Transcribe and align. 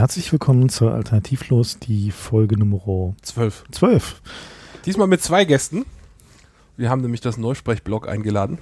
Herzlich 0.00 0.32
willkommen 0.32 0.70
zur 0.70 0.94
Alternativlos, 0.94 1.78
die 1.78 2.10
Folge 2.10 2.58
Nummer 2.58 3.12
12. 3.20 3.64
12. 3.70 4.22
Diesmal 4.86 5.06
mit 5.06 5.20
zwei 5.20 5.44
Gästen. 5.44 5.84
Wir 6.78 6.88
haben 6.88 7.02
nämlich 7.02 7.20
das 7.20 7.36
Neusprechblog 7.36 8.08
eingeladen. 8.08 8.56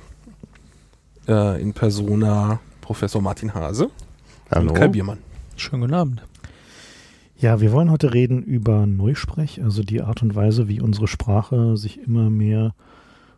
Äh, 1.28 1.62
in 1.62 1.74
Persona 1.74 2.58
Professor 2.80 3.22
Martin 3.22 3.54
Hase 3.54 3.88
Hallo. 4.50 4.70
und 4.70 4.74
Kai 4.74 4.88
Biermann. 4.88 5.18
Schönen 5.54 5.82
guten 5.82 5.94
Abend. 5.94 6.22
Ja, 7.36 7.60
wir 7.60 7.70
wollen 7.70 7.92
heute 7.92 8.12
reden 8.12 8.42
über 8.42 8.86
Neusprech, 8.86 9.62
also 9.62 9.84
die 9.84 10.02
Art 10.02 10.24
und 10.24 10.34
Weise, 10.34 10.66
wie 10.66 10.80
unsere 10.80 11.06
Sprache 11.06 11.76
sich 11.76 12.00
immer 12.00 12.30
mehr 12.30 12.74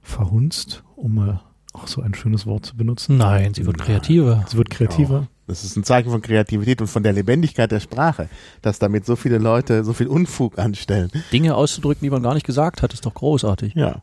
verhunzt, 0.00 0.84
um 0.96 1.16
mal 1.16 1.42
auch 1.74 1.86
so 1.86 2.00
ein 2.00 2.14
schönes 2.14 2.46
Wort 2.46 2.64
zu 2.64 2.78
benutzen. 2.78 3.18
Nein, 3.18 3.52
sie 3.52 3.66
wird 3.66 3.76
Nein. 3.76 3.86
kreativer. 3.86 4.46
Sie 4.48 4.56
wird 4.56 4.70
kreativer. 4.70 5.28
Das 5.50 5.64
ist 5.64 5.76
ein 5.76 5.84
Zeichen 5.84 6.10
von 6.10 6.22
Kreativität 6.22 6.80
und 6.80 6.86
von 6.86 7.02
der 7.02 7.12
Lebendigkeit 7.12 7.70
der 7.70 7.80
Sprache, 7.80 8.28
dass 8.62 8.78
damit 8.78 9.04
so 9.04 9.16
viele 9.16 9.38
Leute 9.38 9.84
so 9.84 9.92
viel 9.92 10.06
Unfug 10.06 10.58
anstellen. 10.58 11.10
Dinge 11.32 11.56
auszudrücken, 11.56 12.04
die 12.04 12.10
man 12.10 12.22
gar 12.22 12.34
nicht 12.34 12.46
gesagt 12.46 12.82
hat, 12.82 12.94
ist 12.94 13.04
doch 13.04 13.14
großartig. 13.14 13.74
Ja, 13.74 14.02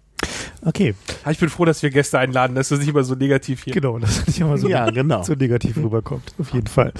Okay, 0.65 0.95
Ich 1.29 1.37
bin 1.37 1.49
froh, 1.49 1.65
dass 1.65 1.83
wir 1.83 1.91
Gäste 1.91 2.17
einladen, 2.17 2.55
dass 2.55 2.69
du 2.69 2.75
nicht 2.77 2.87
immer 2.87 3.03
so 3.03 3.13
negativ 3.13 3.63
hier. 3.63 3.73
genau, 3.73 3.99
dass 3.99 4.19
es 4.19 4.27
nicht 4.27 4.39
immer 4.39 4.57
so, 4.57 4.67
ja 4.67 4.89
genau. 4.89 5.23
so 5.23 5.33
negativ 5.33 5.77
rüberkommt, 5.77 6.33
auf 6.39 6.51
jeden 6.51 6.67
Fall. 6.67 6.93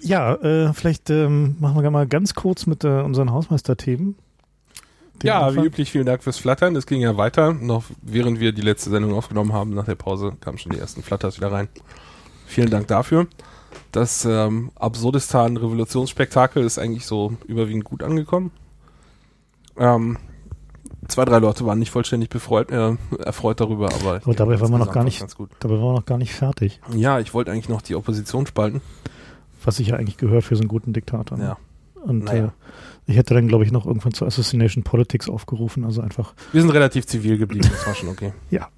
Ja, 0.00 0.34
äh, 0.34 0.72
vielleicht 0.74 1.10
ähm, 1.10 1.56
machen 1.60 1.80
wir 1.82 1.90
mal 1.90 2.06
ganz 2.08 2.34
kurz 2.34 2.66
mit 2.66 2.82
äh, 2.82 2.88
unseren 2.88 3.30
Hausmeisterthemen. 3.30 4.16
Ja, 5.22 5.42
wie 5.42 5.48
Anfang. 5.50 5.64
üblich, 5.64 5.92
vielen 5.92 6.06
Dank 6.06 6.24
fürs 6.24 6.38
Flattern. 6.38 6.74
Das 6.74 6.86
ging 6.86 7.00
ja 7.00 7.16
weiter. 7.16 7.52
Noch 7.52 7.84
während 8.02 8.40
wir 8.40 8.52
die 8.52 8.62
letzte 8.62 8.90
Sendung 8.90 9.14
aufgenommen 9.14 9.52
haben, 9.52 9.72
nach 9.72 9.84
der 9.84 9.94
Pause 9.94 10.32
kamen 10.40 10.58
schon 10.58 10.72
die 10.72 10.78
ersten 10.78 11.04
Flatters 11.04 11.36
wieder 11.36 11.52
rein. 11.52 11.68
Vielen 12.52 12.70
Dank 12.70 12.86
dafür. 12.88 13.26
Das 13.92 14.24
ähm, 14.24 14.70
Absurdistan-Revolutionsspektakel 14.76 16.62
ist 16.64 16.78
eigentlich 16.78 17.06
so 17.06 17.34
überwiegend 17.46 17.84
gut 17.84 18.02
angekommen. 18.02 18.50
Ähm, 19.76 20.18
zwei, 21.08 21.24
drei 21.24 21.38
Leute 21.38 21.64
waren 21.66 21.78
nicht 21.78 21.90
vollständig 21.90 22.28
befreut, 22.30 22.70
äh, 22.70 22.96
erfreut 23.18 23.60
darüber, 23.60 23.86
aber, 23.86 24.18
ich 24.18 24.24
Aber 24.24 24.34
dabei 24.34 24.60
waren 24.60 24.70
wir 24.70 24.78
noch 24.78 24.92
gar 24.92 25.04
nicht-. 25.04 25.24
Dabei 25.60 25.74
waren 25.74 25.82
wir 25.82 25.92
noch 25.94 26.06
gar 26.06 26.18
nicht 26.18 26.34
fertig, 26.34 26.80
Ja, 26.94 27.20
ich 27.20 27.32
wollte 27.34 27.50
eigentlich 27.52 27.68
noch 27.68 27.82
die 27.82 27.94
Opposition 27.94 28.46
spalten. 28.46 28.80
was 29.64 29.76
sich 29.76 29.88
ja 29.88 29.96
eigentlich 29.96 30.16
gehört 30.16 30.44
für 30.44 30.56
so 30.56 30.60
einen 30.62 30.68
guten 30.68 30.92
Diktator. 30.92 31.38
ne? 31.38 31.44
Ja. 31.44 31.56
Und 32.02 32.24
Naja. 32.24 32.46
äh, 32.46 32.50
ich 33.06 33.16
hätte 33.16 33.34
dann, 33.34 33.46
glaube 33.48 33.64
ich, 33.64 33.70
noch 33.72 33.86
irgendwann 33.86 34.12
zur 34.12 34.26
Assassination 34.26 34.82
Politics 34.84 35.28
aufgerufen, 35.28 35.84
also 35.84 36.02
einfach 36.02 36.34
Wir 36.52 36.60
sind 36.60 36.70
relativ 36.70 37.06
zivil 37.06 37.38
geblieben, 37.38 37.68
das 37.70 37.86
war 37.86 37.94
schon 37.94 38.08
okay. 38.08 38.32
Ja. 38.50 38.68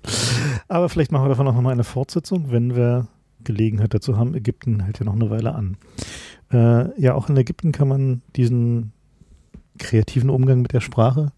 Aber 0.69 0.89
vielleicht 0.89 1.11
machen 1.11 1.25
wir 1.25 1.29
davon 1.31 1.49
auch 1.49 1.55
nochmal 1.55 1.73
eine 1.73 1.85
Fortsetzung, 1.85 2.51
wenn 2.51 2.77
wir 2.77 3.07
Gelegenheit 3.45 3.95
dazu 3.95 4.17
haben. 4.17 4.35
Ägypten 4.35 4.81
hält 4.81 4.99
ja 4.99 5.05
noch 5.05 5.15
eine 5.15 5.31
Weile 5.31 5.55
an. 5.55 5.77
Äh, 6.53 7.01
ja, 7.01 7.15
auch 7.15 7.29
in 7.29 7.37
Ägypten 7.37 7.73
kann 7.73 7.89
man 7.89 8.23
diesen 8.37 8.93
kreativen 9.79 10.31
Umgang 10.31 10.63
mit 10.63 10.73
der 10.73 10.81
Sprache 10.81 11.33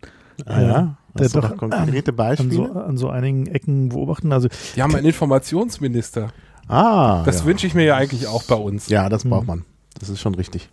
Ah, 0.44 0.60
ja. 0.60 0.96
Der 1.16 1.24
Hast 1.24 1.34
doch- 1.36 1.56
konkrete 1.56 2.10
an 2.10 2.16
Beispiele? 2.16 2.52
so, 2.52 2.72
an 2.72 2.98
so 2.98 3.08
einigen 3.08 3.46
Ecken 3.46 3.88
beobachten. 3.88 4.32
Also, 4.32 4.48
Wir 4.74 4.82
haben 4.82 4.94
einen 4.94 5.06
Informationsminister. 5.06 6.28
ah, 6.68 7.22
Das 7.24 7.40
ja. 7.40 7.46
wünsche 7.46 7.66
ich 7.66 7.72
mir 7.74 7.84
ja 7.84 7.96
eigentlich 7.96 8.26
auch 8.26 8.42
bei 8.42 8.54
uns. 8.56 8.88
Ja, 8.90 9.08
das 9.08 9.24
braucht 9.24 9.42
Hm. 9.42 9.46
man. 9.46 9.64
Das 9.98 10.10
ist 10.10 10.20
schon 10.20 10.34
richtig. 10.34 10.68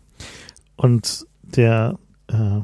und 0.75 1.25
der 1.43 1.97
äh, 2.27 2.59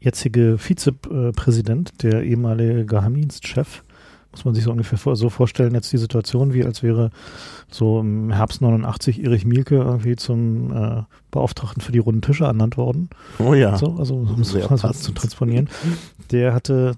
jetzige 0.00 0.58
Vizepräsident, 0.58 2.02
der 2.02 2.24
ehemalige 2.24 2.84
Geheimdienstchef, 2.86 3.84
muss 4.34 4.44
man 4.44 4.54
sich 4.54 4.64
so 4.64 4.72
ungefähr 4.72 4.98
so 5.14 5.30
vorstellen, 5.30 5.74
jetzt 5.74 5.92
die 5.92 5.98
Situation, 5.98 6.52
wie 6.52 6.64
als 6.64 6.82
wäre 6.82 7.10
so 7.70 8.00
im 8.00 8.32
Herbst 8.32 8.60
89 8.60 9.22
Erich 9.22 9.44
Mielke 9.44 9.76
irgendwie 9.76 10.16
zum 10.16 10.72
äh, 10.72 11.02
Beauftragten 11.30 11.80
für 11.80 11.92
die 11.92 12.00
runden 12.00 12.20
Tische 12.20 12.44
ernannt 12.44 12.76
worden. 12.76 13.10
Oh 13.38 13.54
ja. 13.54 13.78
So, 13.78 13.94
also 13.96 14.16
um 14.16 14.40
es 14.40 14.52
zu 15.02 15.12
transponieren. 15.12 15.68
Der 16.32 16.52
hatte 16.52 16.96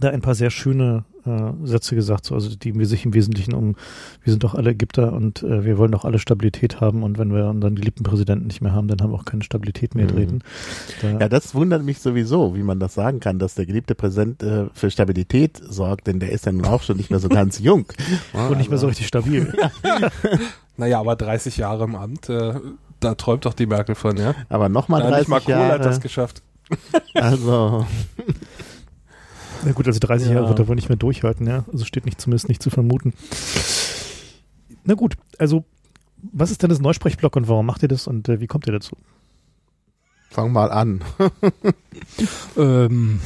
da 0.00 0.10
ein 0.10 0.20
paar 0.20 0.34
sehr 0.34 0.50
schöne 0.50 1.04
äh, 1.26 1.52
Sätze 1.66 1.94
gesagt, 1.94 2.26
so, 2.26 2.34
also 2.34 2.54
die 2.56 2.74
wir 2.78 2.86
sich 2.86 3.04
im 3.04 3.14
Wesentlichen 3.14 3.54
um, 3.54 3.76
wir 4.22 4.32
sind 4.32 4.44
doch 4.44 4.54
alle 4.54 4.70
Ägypter 4.70 5.12
und 5.12 5.42
äh, 5.42 5.64
wir 5.64 5.78
wollen 5.78 5.92
doch 5.92 6.04
alle 6.04 6.18
Stabilität 6.18 6.80
haben 6.80 7.02
und 7.02 7.18
wenn 7.18 7.34
wir 7.34 7.46
unseren 7.48 7.74
geliebten 7.76 8.02
Präsidenten 8.04 8.46
nicht 8.46 8.60
mehr 8.60 8.72
haben, 8.72 8.88
dann 8.88 9.00
haben 9.00 9.10
wir 9.12 9.16
auch 9.18 9.24
keine 9.24 9.42
Stabilität 9.44 9.94
mehr 9.94 10.06
Mhm. 10.06 10.10
treten. 10.10 10.38
Da, 11.02 11.10
Ja, 11.20 11.28
das 11.28 11.54
wundert 11.54 11.84
mich 11.84 11.98
sowieso, 12.00 12.54
wie 12.56 12.62
man 12.62 12.78
das 12.80 12.94
sagen 12.94 13.20
kann, 13.20 13.38
dass 13.38 13.54
der 13.54 13.66
geliebte 13.66 13.94
Präsident 13.94 14.42
äh, 14.42 14.66
für 14.74 14.90
Stabilität 14.90 15.60
sorgt, 15.68 16.06
denn 16.06 16.20
der 16.20 16.32
ist 16.32 16.46
ja 16.46 16.52
nun 16.52 16.64
auch 16.66 16.82
schon 16.82 16.96
nicht 16.96 17.10
mehr 17.10 17.20
so 17.20 17.28
ganz 17.28 17.58
jung. 17.58 17.86
und 18.32 18.58
nicht 18.58 18.68
mehr 18.70 18.78
so 18.78 18.86
richtig 18.86 19.06
stabil. 19.06 19.52
Naja, 20.76 20.98
aber 20.98 21.14
30 21.14 21.56
Jahre 21.56 21.84
im 21.84 21.94
Amt, 21.94 22.28
äh, 22.28 22.54
da 22.98 23.14
träumt 23.14 23.44
doch 23.46 23.54
die 23.54 23.66
Merkel 23.66 23.94
von, 23.94 24.16
ja? 24.16 24.34
Aber 24.48 24.68
nochmal 24.68 25.00
Ja, 25.02 25.06
nicht 25.06 25.16
30 25.18 25.28
mal 25.28 25.40
Kohl 25.40 25.50
Jahre. 25.52 25.72
hat 25.74 25.84
das 25.84 26.00
geschafft. 26.00 26.42
also, 27.14 27.86
Na 29.64 29.72
gut, 29.72 29.86
also 29.86 29.98
30 30.00 30.28
Ja. 30.28 30.34
Jahre 30.34 30.48
wird 30.48 30.58
er 30.58 30.68
wohl 30.68 30.74
nicht 30.76 30.88
mehr 30.88 30.96
durchhalten, 30.96 31.46
ja. 31.46 31.64
Also 31.72 31.84
steht 31.84 32.04
nicht 32.04 32.20
zumindest 32.20 32.48
nicht 32.48 32.62
zu 32.62 32.70
vermuten. 32.70 33.12
Na 34.84 34.94
gut, 34.94 35.16
also 35.38 35.64
was 36.32 36.50
ist 36.50 36.62
denn 36.62 36.70
das 36.70 36.80
Neusprechblock 36.80 37.36
und 37.36 37.48
warum 37.48 37.66
macht 37.66 37.82
ihr 37.82 37.88
das 37.88 38.06
und 38.06 38.28
äh, 38.28 38.40
wie 38.40 38.46
kommt 38.46 38.66
ihr 38.66 38.72
dazu? 38.72 38.96
fang 40.30 40.52
mal 40.52 40.70
an. 40.70 41.00
Ähm, 42.56 43.20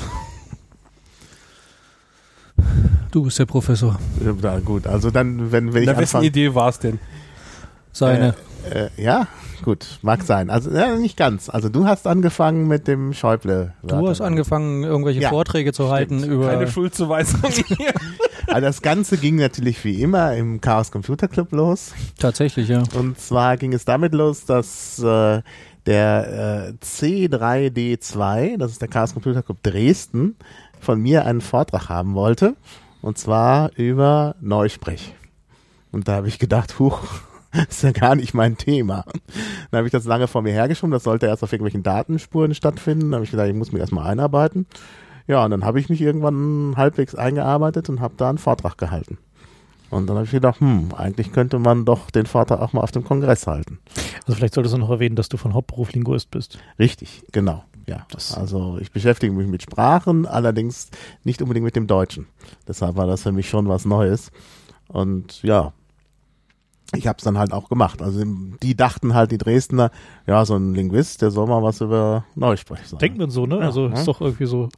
du 3.10 3.24
bist 3.24 3.38
der 3.38 3.46
Professor. 3.46 3.98
Ja, 4.42 4.58
gut, 4.58 4.86
also 4.86 5.10
dann, 5.10 5.50
wenn, 5.52 5.72
wenn 5.72 5.82
ich 5.82 5.88
Na, 5.88 5.96
wessen. 5.98 6.22
Idee 6.22 6.54
war 6.54 6.68
es 6.68 6.78
denn? 6.78 6.98
Seine. 7.92 8.34
Äh, 8.70 8.88
ja, 9.02 9.26
gut, 9.62 9.98
mag 10.02 10.22
sein. 10.22 10.50
Also 10.50 10.70
ja, 10.70 10.96
nicht 10.96 11.16
ganz. 11.16 11.48
Also 11.48 11.68
du 11.68 11.86
hast 11.86 12.06
angefangen 12.06 12.66
mit 12.68 12.86
dem 12.88 13.12
Schäuble. 13.12 13.74
du 13.82 14.08
hast 14.08 14.20
angefangen, 14.20 14.84
irgendwelche 14.84 15.20
Ja, 15.20 15.28
Vorträge 15.30 15.72
zu 15.72 15.90
halten 15.90 16.22
über. 16.24 16.48
Keine 16.48 16.68
Schuldzuweisung 16.68 17.40
hier. 17.50 17.92
Also 18.46 18.62
das 18.62 18.80
Ganze 18.80 19.18
ging 19.18 19.36
natürlich 19.36 19.84
wie 19.84 20.00
immer 20.00 20.34
im 20.34 20.62
Chaos 20.62 20.90
Computer 20.90 21.28
Club 21.28 21.52
los. 21.52 21.92
Tatsächlich, 22.18 22.66
ja. 22.68 22.82
Und 22.94 23.20
zwar 23.20 23.58
ging 23.58 23.74
es 23.74 23.84
damit 23.84 24.14
los, 24.14 24.46
dass 24.46 24.98
äh, 25.00 25.42
der 25.84 26.72
äh, 26.72 26.84
C3D2, 26.84 28.56
das 28.56 28.72
ist 28.72 28.80
der 28.80 28.88
Chaos 28.88 29.12
Computer 29.12 29.42
Club 29.42 29.62
Dresden, 29.62 30.36
von 30.80 30.98
mir 31.00 31.26
einen 31.26 31.42
Vortrag 31.42 31.90
haben 31.90 32.14
wollte. 32.14 32.56
Und 33.02 33.18
zwar 33.18 33.70
über 33.76 34.34
Neusprech. 34.40 35.14
Und 35.92 36.08
da 36.08 36.14
habe 36.14 36.28
ich 36.28 36.38
gedacht, 36.38 36.78
huch, 36.78 37.00
ist 37.68 37.82
ja 37.82 37.92
gar 37.92 38.14
nicht 38.14 38.34
mein 38.34 38.56
Thema. 38.58 39.04
Dann 39.70 39.78
habe 39.78 39.86
ich 39.86 39.92
das 39.92 40.04
lange 40.04 40.26
vor 40.28 40.42
mir 40.42 40.52
hergeschoben, 40.52 40.90
das 40.92 41.04
sollte 41.04 41.26
erst 41.26 41.42
auf 41.42 41.52
irgendwelchen 41.52 41.82
Datenspuren 41.82 42.54
stattfinden. 42.54 43.10
Da 43.10 43.16
habe 43.16 43.24
ich 43.24 43.30
gedacht, 43.30 43.48
ich 43.48 43.54
muss 43.54 43.72
mich 43.72 43.80
erstmal 43.80 44.06
einarbeiten. 44.10 44.66
Ja, 45.26 45.44
und 45.44 45.50
dann 45.50 45.64
habe 45.64 45.78
ich 45.80 45.88
mich 45.88 46.00
irgendwann 46.00 46.74
halbwegs 46.76 47.14
eingearbeitet 47.14 47.88
und 47.88 48.00
habe 48.00 48.14
da 48.16 48.28
einen 48.30 48.38
Vortrag 48.38 48.78
gehalten. 48.78 49.18
Und 49.90 50.06
dann 50.06 50.16
habe 50.16 50.26
ich 50.26 50.32
gedacht, 50.32 50.60
hm, 50.60 50.88
eigentlich 50.94 51.32
könnte 51.32 51.58
man 51.58 51.86
doch 51.86 52.10
den 52.10 52.26
Vortrag 52.26 52.60
auch 52.60 52.74
mal 52.74 52.82
auf 52.82 52.92
dem 52.92 53.04
Kongress 53.04 53.46
halten. 53.46 53.78
Also 54.26 54.34
vielleicht 54.34 54.52
solltest 54.54 54.74
du 54.74 54.78
noch 54.78 54.90
erwähnen, 54.90 55.16
dass 55.16 55.30
du 55.30 55.38
von 55.38 55.54
Hauptberuf 55.54 55.92
Linguist 55.92 56.30
bist. 56.30 56.58
Richtig, 56.78 57.22
genau. 57.32 57.64
Ja, 57.86 58.06
Das- 58.10 58.34
also 58.34 58.76
ich 58.82 58.92
beschäftige 58.92 59.32
mich 59.32 59.46
mit 59.46 59.62
Sprachen, 59.62 60.26
allerdings 60.26 60.90
nicht 61.24 61.40
unbedingt 61.40 61.64
mit 61.64 61.74
dem 61.76 61.86
Deutschen. 61.86 62.26
Deshalb 62.66 62.96
war 62.96 63.06
das 63.06 63.22
für 63.22 63.32
mich 63.32 63.48
schon 63.48 63.66
was 63.68 63.86
Neues. 63.86 64.30
Und 64.88 65.42
ja, 65.42 65.72
ich 66.94 67.06
habe 67.06 67.18
es 67.18 67.24
dann 67.24 67.38
halt 67.38 67.52
auch 67.52 67.68
gemacht. 67.68 68.00
Also 68.02 68.22
die 68.62 68.74
dachten 68.76 69.14
halt, 69.14 69.30
die 69.30 69.38
Dresdner, 69.38 69.90
ja, 70.26 70.44
so 70.44 70.56
ein 70.56 70.74
Linguist, 70.74 71.20
der 71.22 71.30
soll 71.30 71.46
mal 71.46 71.62
was 71.62 71.80
über 71.80 72.24
Neusprech 72.34 72.86
sagen. 72.86 72.98
Denkt 73.00 73.18
man 73.18 73.30
so, 73.30 73.46
ne? 73.46 73.56
Ja, 73.58 73.66
also 73.66 73.88
ne? 73.88 73.94
ist 73.94 74.08
doch 74.08 74.20
irgendwie 74.20 74.46
so. 74.46 74.68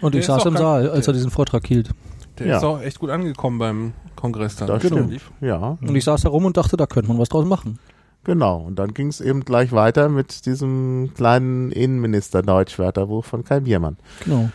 Und 0.00 0.14
Der 0.14 0.20
ich 0.20 0.26
saß 0.26 0.46
im 0.46 0.56
Saal, 0.56 0.88
als 0.90 1.06
er 1.06 1.12
diesen 1.12 1.30
Vortrag 1.30 1.66
hielt. 1.66 1.90
Der 2.38 2.46
Ja. 2.46 2.56
ist 2.58 2.64
auch 2.64 2.80
echt 2.80 2.98
gut 3.00 3.10
angekommen 3.10 3.58
beim 3.58 3.92
Kongress 4.16 4.56
dann. 4.56 4.68
Das 4.68 4.82
Genau. 4.82 4.96
stimmt. 5.04 5.20
Ja, 5.40 5.76
Und 5.80 5.94
ich 5.94 6.04
saß 6.04 6.22
da 6.22 6.28
rum 6.28 6.44
und 6.44 6.56
dachte, 6.56 6.76
da 6.76 6.86
könnte 6.86 7.08
man 7.08 7.18
was 7.18 7.28
draus 7.28 7.44
machen. 7.44 7.78
genau. 8.24 8.58
Und 8.58 8.78
dann 8.78 8.94
ging 8.94 9.08
es 9.08 9.20
eben 9.20 9.44
gleich 9.44 9.72
weiter 9.72 10.08
mit 10.08 10.44
diesem 10.46 11.10
kleinen 11.14 11.72
Innenminister 11.72 12.42
Deutschwörterbuch 12.42 13.24
von 13.24 13.42
Kai 13.44 13.60
Biermann. 13.60 13.96
Genau. 14.24 14.48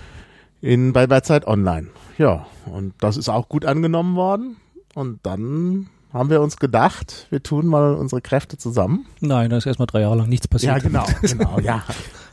in 0.61 0.93
bei, 0.93 1.07
bei 1.07 1.19
Zeit 1.19 1.45
Online. 1.45 1.87
Ja, 2.17 2.45
und 2.65 2.93
das 3.01 3.17
ist 3.17 3.27
auch 3.29 3.49
gut 3.49 3.65
angenommen 3.65 4.15
worden. 4.15 4.55
Und 4.95 5.19
dann 5.23 5.87
haben 6.13 6.29
wir 6.29 6.41
uns 6.41 6.57
gedacht, 6.57 7.27
wir 7.31 7.41
tun 7.43 7.65
mal 7.67 7.95
unsere 7.95 8.21
Kräfte 8.21 8.57
zusammen. 8.57 9.05
Nein, 9.19 9.49
da 9.49 9.57
ist 9.57 9.65
erstmal 9.65 9.87
drei 9.87 10.01
Jahre 10.01 10.15
lang 10.17 10.29
nichts 10.29 10.47
passiert. 10.47 10.81
genau, 10.83 11.05
genau, 11.21 11.59
ja. 11.59 11.83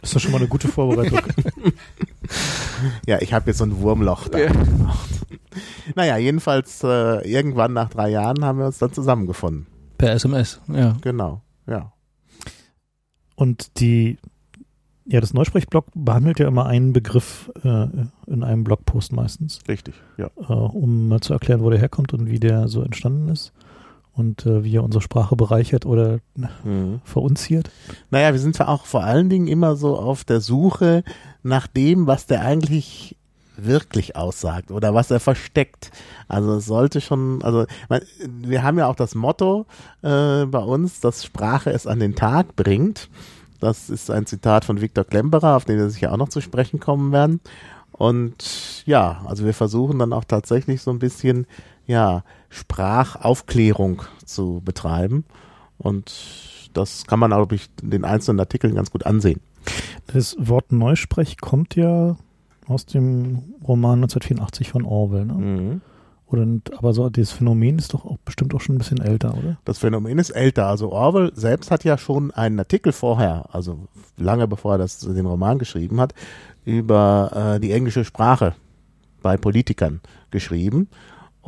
Das 0.02 0.10
ist 0.10 0.16
doch 0.16 0.20
schon 0.20 0.32
mal 0.32 0.38
eine 0.38 0.48
gute 0.48 0.68
Vorbereitung. 0.68 1.20
Ja, 3.06 3.20
ich 3.20 3.32
habe 3.34 3.50
jetzt 3.50 3.58
so 3.58 3.64
ein 3.64 3.80
Wurmloch 3.80 4.28
da 4.28 4.38
Ja. 4.38 4.52
gemacht. 4.52 5.10
Naja, 5.96 6.16
jedenfalls 6.16 6.82
äh, 6.84 7.28
irgendwann 7.28 7.72
nach 7.72 7.90
drei 7.90 8.08
Jahren 8.10 8.44
haben 8.44 8.58
wir 8.58 8.66
uns 8.66 8.78
dann 8.78 8.92
zusammengefunden. 8.92 9.66
Per 9.98 10.12
SMS, 10.12 10.60
ja. 10.68 10.96
Genau, 11.02 11.42
ja. 11.66 11.92
Und 13.34 13.80
die, 13.80 14.18
ja, 15.06 15.20
das 15.20 15.34
Neusprechblog 15.34 15.86
behandelt 15.94 16.38
ja 16.38 16.46
immer 16.48 16.66
einen 16.66 16.92
Begriff 16.92 17.50
äh, 17.64 17.86
in 18.26 18.44
einem 18.44 18.64
Blogpost 18.64 19.12
meistens, 19.12 19.58
Richtig, 19.68 19.94
ja. 20.16 20.30
äh, 20.48 20.52
um 20.52 21.08
mal 21.08 21.20
zu 21.20 21.32
erklären, 21.32 21.62
wo 21.62 21.68
der 21.70 21.80
herkommt 21.80 22.14
und 22.14 22.30
wie 22.30 22.38
der 22.40 22.68
so 22.68 22.82
entstanden 22.82 23.28
ist. 23.28 23.52
Und 24.14 24.46
äh, 24.46 24.64
wie 24.64 24.76
er 24.76 24.84
unsere 24.84 25.02
Sprache 25.02 25.36
bereichert 25.36 25.86
oder 25.86 26.20
Mhm. 26.64 27.00
verunziert. 27.04 27.70
Naja, 28.10 28.32
wir 28.32 28.40
sind 28.40 28.58
ja 28.58 28.68
auch 28.68 28.84
vor 28.86 29.04
allen 29.04 29.28
Dingen 29.28 29.48
immer 29.48 29.76
so 29.76 29.96
auf 29.98 30.24
der 30.24 30.40
Suche 30.40 31.04
nach 31.42 31.66
dem, 31.66 32.06
was 32.06 32.26
der 32.26 32.42
eigentlich 32.42 33.16
wirklich 33.56 34.16
aussagt 34.16 34.70
oder 34.70 34.94
was 34.94 35.10
er 35.10 35.20
versteckt. 35.20 35.90
Also 36.28 36.54
es 36.54 36.66
sollte 36.66 37.00
schon, 37.02 37.42
also 37.42 37.66
wir 38.26 38.62
haben 38.62 38.78
ja 38.78 38.86
auch 38.86 38.94
das 38.96 39.14
Motto 39.14 39.66
äh, 40.02 40.46
bei 40.46 40.60
uns, 40.60 41.00
dass 41.00 41.24
Sprache 41.24 41.70
es 41.70 41.86
an 41.86 42.00
den 42.00 42.14
Tag 42.14 42.56
bringt. 42.56 43.10
Das 43.60 43.90
ist 43.90 44.10
ein 44.10 44.24
Zitat 44.24 44.64
von 44.64 44.80
Viktor 44.80 45.04
Klemperer, 45.04 45.56
auf 45.56 45.66
den 45.66 45.76
wir 45.76 45.90
sicher 45.90 46.12
auch 46.12 46.16
noch 46.16 46.30
zu 46.30 46.40
sprechen 46.40 46.80
kommen 46.80 47.12
werden. 47.12 47.40
Und 47.92 48.82
ja, 48.86 49.20
also 49.26 49.44
wir 49.44 49.52
versuchen 49.52 49.98
dann 49.98 50.14
auch 50.14 50.24
tatsächlich 50.24 50.80
so 50.80 50.90
ein 50.90 50.98
bisschen, 50.98 51.46
ja, 51.86 52.24
Sprachaufklärung 52.48 54.02
zu 54.24 54.60
betreiben. 54.64 55.24
Und 55.78 56.12
das 56.72 57.06
kann 57.06 57.18
man, 57.18 57.30
glaube 57.30 57.54
ich, 57.54 57.68
in 57.82 57.90
den 57.90 58.04
einzelnen 58.04 58.40
Artikeln 58.40 58.74
ganz 58.74 58.90
gut 58.90 59.06
ansehen. 59.06 59.40
Das 60.06 60.36
Wort 60.38 60.72
Neusprech 60.72 61.40
kommt 61.40 61.76
ja 61.76 62.16
aus 62.66 62.86
dem 62.86 63.54
Roman 63.66 63.98
1984 63.98 64.70
von 64.70 64.84
Orwell. 64.84 65.26
Ne? 65.26 65.34
Mhm. 65.34 65.80
Oder, 66.26 66.46
aber 66.76 66.92
so, 66.92 67.10
dieses 67.10 67.32
Phänomen 67.32 67.78
ist 67.78 67.92
doch 67.92 68.04
auch 68.04 68.18
bestimmt 68.24 68.54
auch 68.54 68.60
schon 68.60 68.76
ein 68.76 68.78
bisschen 68.78 69.00
älter, 69.00 69.36
oder? 69.36 69.58
Das 69.64 69.78
Phänomen 69.78 70.18
ist 70.18 70.30
älter. 70.30 70.68
Also 70.68 70.92
Orwell 70.92 71.32
selbst 71.34 71.72
hat 71.72 71.82
ja 71.82 71.98
schon 71.98 72.30
einen 72.30 72.60
Artikel 72.60 72.92
vorher, 72.92 73.46
also 73.52 73.88
lange 74.16 74.46
bevor 74.46 74.74
er 74.74 74.78
das, 74.78 75.00
den 75.00 75.26
Roman 75.26 75.58
geschrieben 75.58 76.00
hat, 76.00 76.14
über 76.64 77.56
äh, 77.56 77.60
die 77.60 77.72
englische 77.72 78.04
Sprache 78.04 78.54
bei 79.22 79.36
Politikern 79.36 80.00
geschrieben. 80.30 80.88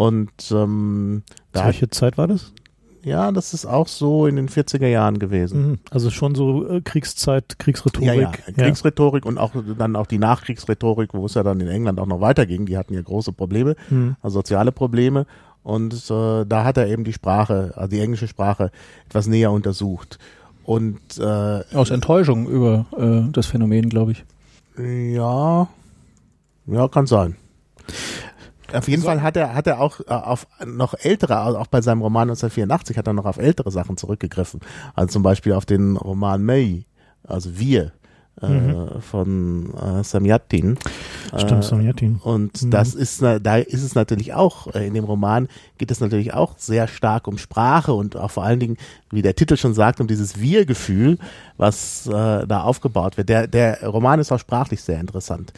Und 0.07 0.33
ähm, 0.51 1.23
da, 1.53 1.67
Welche 1.67 1.89
Zeit 1.91 2.19
war 2.19 2.27
das? 2.27 2.53
ja, 3.05 3.33
das 3.33 3.53
ist 3.53 3.67
auch 3.67 3.89
so 3.89 4.27
in 4.29 4.37
den 4.37 4.49
40er 4.49 4.87
Jahren 4.87 5.19
gewesen. 5.19 5.71
Mhm. 5.71 5.79
Also 5.91 6.11
schon 6.11 6.35
so 6.37 6.69
äh, 6.69 6.81
Kriegszeit, 6.81 7.59
Kriegsrhetorik. 7.59 8.07
Ja, 8.07 8.15
ja, 8.15 8.31
Kriegsrhetorik 8.31 9.27
und 9.27 9.39
auch 9.39 9.53
dann 9.79 9.97
auch 9.97 10.07
die 10.07 10.19
Nachkriegsrhetorik, 10.19 11.13
wo 11.13 11.27
es 11.27 11.35
ja 11.35 11.43
dann 11.43 11.61
in 11.61 11.69
England 11.69 11.99
auch 11.99 12.07
noch 12.07 12.21
weiterging. 12.21 12.65
Die 12.67 12.77
hatten 12.79 12.95
ja 12.95 13.03
große 13.03 13.33
Probleme, 13.33 13.75
Mhm. 13.91 14.17
also 14.23 14.39
soziale 14.41 14.71
Probleme. 14.73 15.27
Und 15.65 15.95
äh, 16.11 16.45
da 16.45 16.65
hat 16.65 16.77
er 16.77 16.89
eben 16.89 17.05
die 17.05 17.13
Sprache, 17.13 17.73
also 17.77 17.89
die 17.91 18.01
englische 18.01 18.27
Sprache, 18.29 18.71
etwas 19.09 19.27
näher 19.29 19.53
untersucht. 19.53 20.19
Und 20.65 21.01
äh, 21.19 21.61
Aus 21.75 21.91
Enttäuschung 21.91 22.49
über 22.49 22.87
äh, 22.97 23.31
das 23.33 23.47
Phänomen, 23.47 23.89
glaube 23.89 24.13
ich. 24.13 24.25
ja, 24.79 25.69
ja, 26.67 26.89
kann 26.89 27.07
sein. 27.07 27.37
Auf 28.75 28.89
jeden 28.89 29.03
So. 29.03 29.09
Fall 29.09 29.23
hat 29.23 29.37
er, 29.37 29.55
hat 29.55 29.67
er 29.67 29.81
auch 29.81 30.01
äh, 30.01 30.05
auf 30.13 30.47
noch 30.65 30.95
ältere, 30.99 31.39
also 31.39 31.59
auch 31.59 31.67
bei 31.69 31.81
seinem 31.81 32.03
Roman 32.03 32.29
1984 32.31 32.97
hat 32.99 33.07
er 33.07 33.13
noch 33.13 33.27
auf 33.27 33.39
ältere 33.39 33.71
Sachen 33.71 33.97
zurückgegriffen. 33.97 34.61
Also 34.95 35.13
zum 35.13 35.23
Beispiel 35.23 35.53
auf 35.53 35.65
den 35.67 35.97
Roman 35.97 36.43
May, 36.43 36.85
also 37.27 37.59
Wir, 37.59 37.93
äh, 38.41 39.01
von 39.01 39.75
äh, 39.75 40.03
Samyatin. 40.03 40.79
Stimmt, 41.37 41.65
Äh, 41.65 41.67
Samyatin. 41.69 42.17
Und 42.17 42.63
Mhm. 42.63 42.71
das 42.71 42.95
ist, 42.95 43.21
da 43.23 43.57
ist 43.59 43.83
es 43.83 43.95
natürlich 43.95 44.33
auch, 44.33 44.69
in 44.69 44.95
dem 44.95 45.05
Roman 45.05 45.49
geht 45.77 45.91
es 45.91 46.01
natürlich 46.01 46.33
auch 46.33 46.55
sehr 46.57 46.89
stark 46.89 47.29
um 47.29 47.37
Sprache 47.37 47.93
und 47.93 48.17
auch 48.17 48.31
vor 48.31 48.43
allen 48.45 48.59
Dingen, 48.59 48.79
wie 49.11 49.21
der 49.23 49.37
Titel 49.37 49.57
schon 49.59 49.75
sagt, 49.75 50.01
um 50.01 50.07
dieses 50.07 50.41
Wir-Gefühl, 50.41 51.19
was 51.59 52.05
da 52.11 52.63
aufgebaut 52.63 53.17
wird. 53.19 53.29
Der, 53.29 53.47
der 53.47 53.87
Roman 53.87 54.19
ist 54.19 54.33
auch 54.33 54.41
sprachlich 54.41 54.83
sehr 54.83 54.99
interessant. 54.99 55.53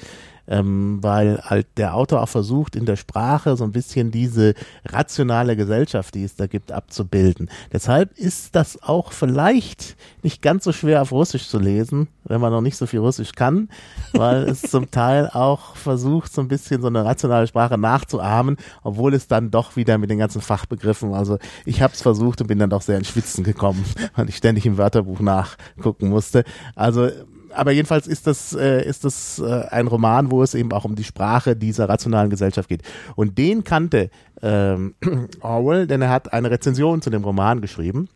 Ähm, 0.47 0.99
weil 1.03 1.41
halt 1.43 1.67
der 1.77 1.95
Autor 1.95 2.23
auch 2.23 2.29
versucht, 2.29 2.77
in 2.77 2.85
der 2.85 2.97
Sprache 2.97 3.57
so 3.57 3.65
ein 3.65 3.73
bisschen 3.73 4.11
diese 4.11 4.55
rationale 4.85 5.57
Gesellschaft, 5.57 6.15
die 6.15 6.25
es 6.25 6.37
da 6.37 6.47
gibt, 6.47 6.73
abzubilden. 6.73 7.51
Deshalb 7.73 8.17
ist 8.19 8.55
das 8.55 8.83
auch 8.83 9.13
vielleicht 9.13 9.97
nicht 10.23 10.43
ganz 10.43 10.65
so 10.65 10.73
schwer 10.73 11.03
auf 11.03 11.13
Russisch 11.13 11.49
zu 11.49 11.59
lesen, 11.59 12.09
wenn 12.25 12.41
man 12.41 12.53
noch 12.53 12.61
nicht 12.61 12.77
so 12.77 12.87
viel 12.87 13.01
Russisch 13.01 13.33
kann, 13.33 13.69
weil 14.13 14.45
es 14.45 14.63
zum 14.71 14.91
Teil 14.91 15.29
auch 15.29 15.77
versucht, 15.77 16.33
so 16.33 16.41
ein 16.41 16.49
bisschen 16.49 16.81
so 16.81 16.89
eine 16.89 17.05
rationale 17.05 17.47
Sprache 17.47 17.79
nachzuahmen, 17.79 18.57
obwohl 18.83 19.15
es 19.15 19.29
dann 19.29 19.51
doch 19.51 19.77
wieder 19.77 19.99
mit 19.99 20.11
den 20.11 20.19
ganzen 20.19 20.41
Fachbegriffen, 20.41 21.15
also 21.15 21.39
ich 21.65 21.83
habe 21.83 21.95
es 21.95 22.03
versucht 22.03 22.41
und 22.41 22.47
bin 22.47 22.59
dann 22.59 22.71
doch 22.71 22.83
sehr 22.83 22.99
ins 22.99 23.09
Schwitzen 23.09 23.45
gekommen, 23.45 23.85
weil 24.17 24.29
ich 24.29 24.37
ständig 24.37 24.67
im 24.67 24.79
Wörterbuch 24.79 25.21
nachgucken 25.21 26.09
musste. 26.09 26.45
Also 26.75 27.09
aber 27.55 27.73
jedenfalls 27.73 28.07
ist 28.07 28.27
das, 28.27 28.53
äh, 28.53 28.85
ist 28.85 29.05
das 29.05 29.39
äh, 29.39 29.67
ein 29.71 29.87
Roman, 29.87 30.31
wo 30.31 30.43
es 30.43 30.55
eben 30.55 30.73
auch 30.73 30.85
um 30.85 30.95
die 30.95 31.05
Sprache 31.05 31.57
dieser 31.57 31.89
rationalen 31.89 32.31
Gesellschaft 32.31 32.69
geht. 32.69 32.83
Und 33.17 33.39
den 33.39 33.65
kannte 33.65 34.11
ähm, 34.43 34.95
Orwell, 35.41 35.87
denn 35.87 36.03
er 36.03 36.11
hat 36.11 36.33
eine 36.33 36.51
Rezension 36.51 37.03
zu 37.03 37.11
dem 37.11 37.25
Roman 37.25 37.61
geschrieben. 37.61 38.09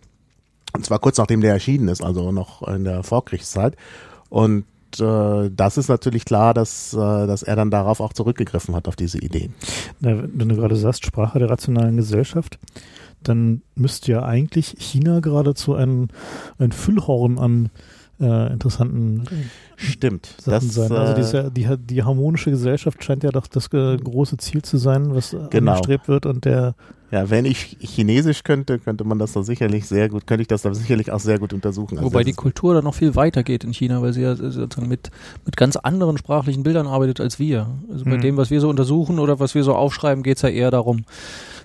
Und 0.75 0.85
zwar 0.85 0.99
kurz 0.99 1.19
nachdem 1.19 1.41
der 1.41 1.53
erschienen 1.53 1.89
ist, 1.89 2.03
also 2.03 2.31
noch 2.33 2.67
in 2.69 2.85
der 2.85 3.03
Vorkriegszeit. 3.03 3.77
Und 4.29 4.65
äh, 5.01 5.51
das 5.51 5.79
ist 5.79 5.89
natürlich 5.89 6.25
klar, 6.25 6.55
dass, 6.55 6.93
äh, 6.93 6.97
dass 6.97 7.43
er 7.43 7.57
dann 7.57 7.71
darauf 7.71 8.01
auch 8.01 8.13
zurückgegriffen 8.13 8.75
hat, 8.75 8.89
auf 8.89 8.97
diese 8.97 9.19
Ideen. 9.19 9.55
Na, 10.01 10.23
wenn 10.23 10.49
du 10.49 10.57
gerade 10.57 10.77
sagst, 10.77 11.07
Sprache 11.07 11.39
der 11.39 11.51
rationalen 11.51 11.97
Gesellschaft, 11.97 12.59
dann 13.23 13.63
müsste 13.75 14.13
ja 14.13 14.23
eigentlich 14.23 14.77
China 14.79 15.21
geradezu 15.21 15.75
ein, 15.75 16.09
ein 16.59 16.73
Füllhorn 16.73 17.39
an 17.39 17.71
äh, 18.21 18.53
interessanten 18.53 19.25
Stimmt. 19.77 20.35
Sachen 20.41 20.71
sein. 20.71 20.93
Also 20.93 21.13
äh, 21.13 21.17
diese, 21.17 21.51
die, 21.51 21.69
die 21.79 22.03
harmonische 22.03 22.51
Gesellschaft 22.51 23.03
scheint 23.05 23.23
ja 23.25 23.31
doch 23.31 23.47
das 23.47 23.67
äh, 23.73 23.97
große 23.97 24.37
Ziel 24.39 24.63
zu 24.63 24.77
sein, 24.77 25.15
was 25.15 25.37
Genau. 25.51 25.73
angestrebt 25.73 26.09
wird 26.09 26.27
und 26.27 26.45
der 26.45 26.75
ja, 27.11 27.31
wenn 27.31 27.47
ich 27.47 27.79
Chinesisch 27.81 28.43
könnte, 28.45 28.79
könnte 28.79 29.03
man 29.03 29.19
das 29.19 29.33
da 29.33 29.43
sicherlich 29.43 29.87
sehr 29.87 30.11
gut, 30.11 30.27
könnte 30.27 30.43
ich 30.43 30.49
das 30.49 30.61
da 30.61 30.75
sicherlich 30.75 31.11
auch 31.11 31.21
sehr 31.21 31.39
gut 31.39 31.55
untersuchen. 31.55 31.97
Also 31.97 32.11
Wobei 32.11 32.19
das 32.19 32.27
die 32.27 32.33
Kultur 32.35 32.75
da 32.75 32.83
noch 32.83 32.95
viel 32.95 33.15
weiter 33.17 33.43
geht 33.43 33.65
in 33.65 33.73
China, 33.73 34.03
weil 34.03 34.13
sie 34.13 34.21
ja 34.21 34.37
sozusagen 34.37 34.89
mit, 34.89 35.11
mit 35.47 35.57
ganz 35.57 35.77
anderen 35.77 36.19
sprachlichen 36.19 36.65
Bildern 36.65 36.87
arbeitet 36.87 37.21
als 37.23 37.39
wir. 37.39 37.67
Also 37.91 38.05
bei 38.05 38.19
Mhm. 38.19 38.21
dem, 38.21 38.37
was 38.37 38.51
wir 38.51 38.61
so 38.61 38.69
untersuchen 38.69 39.21
oder 39.21 39.41
was 39.41 39.55
wir 39.55 39.65
so 39.65 39.75
aufschreiben, 39.75 40.23
geht's 40.23 40.43
ja 40.43 40.51
eher 40.51 40.71
darum, 40.71 41.05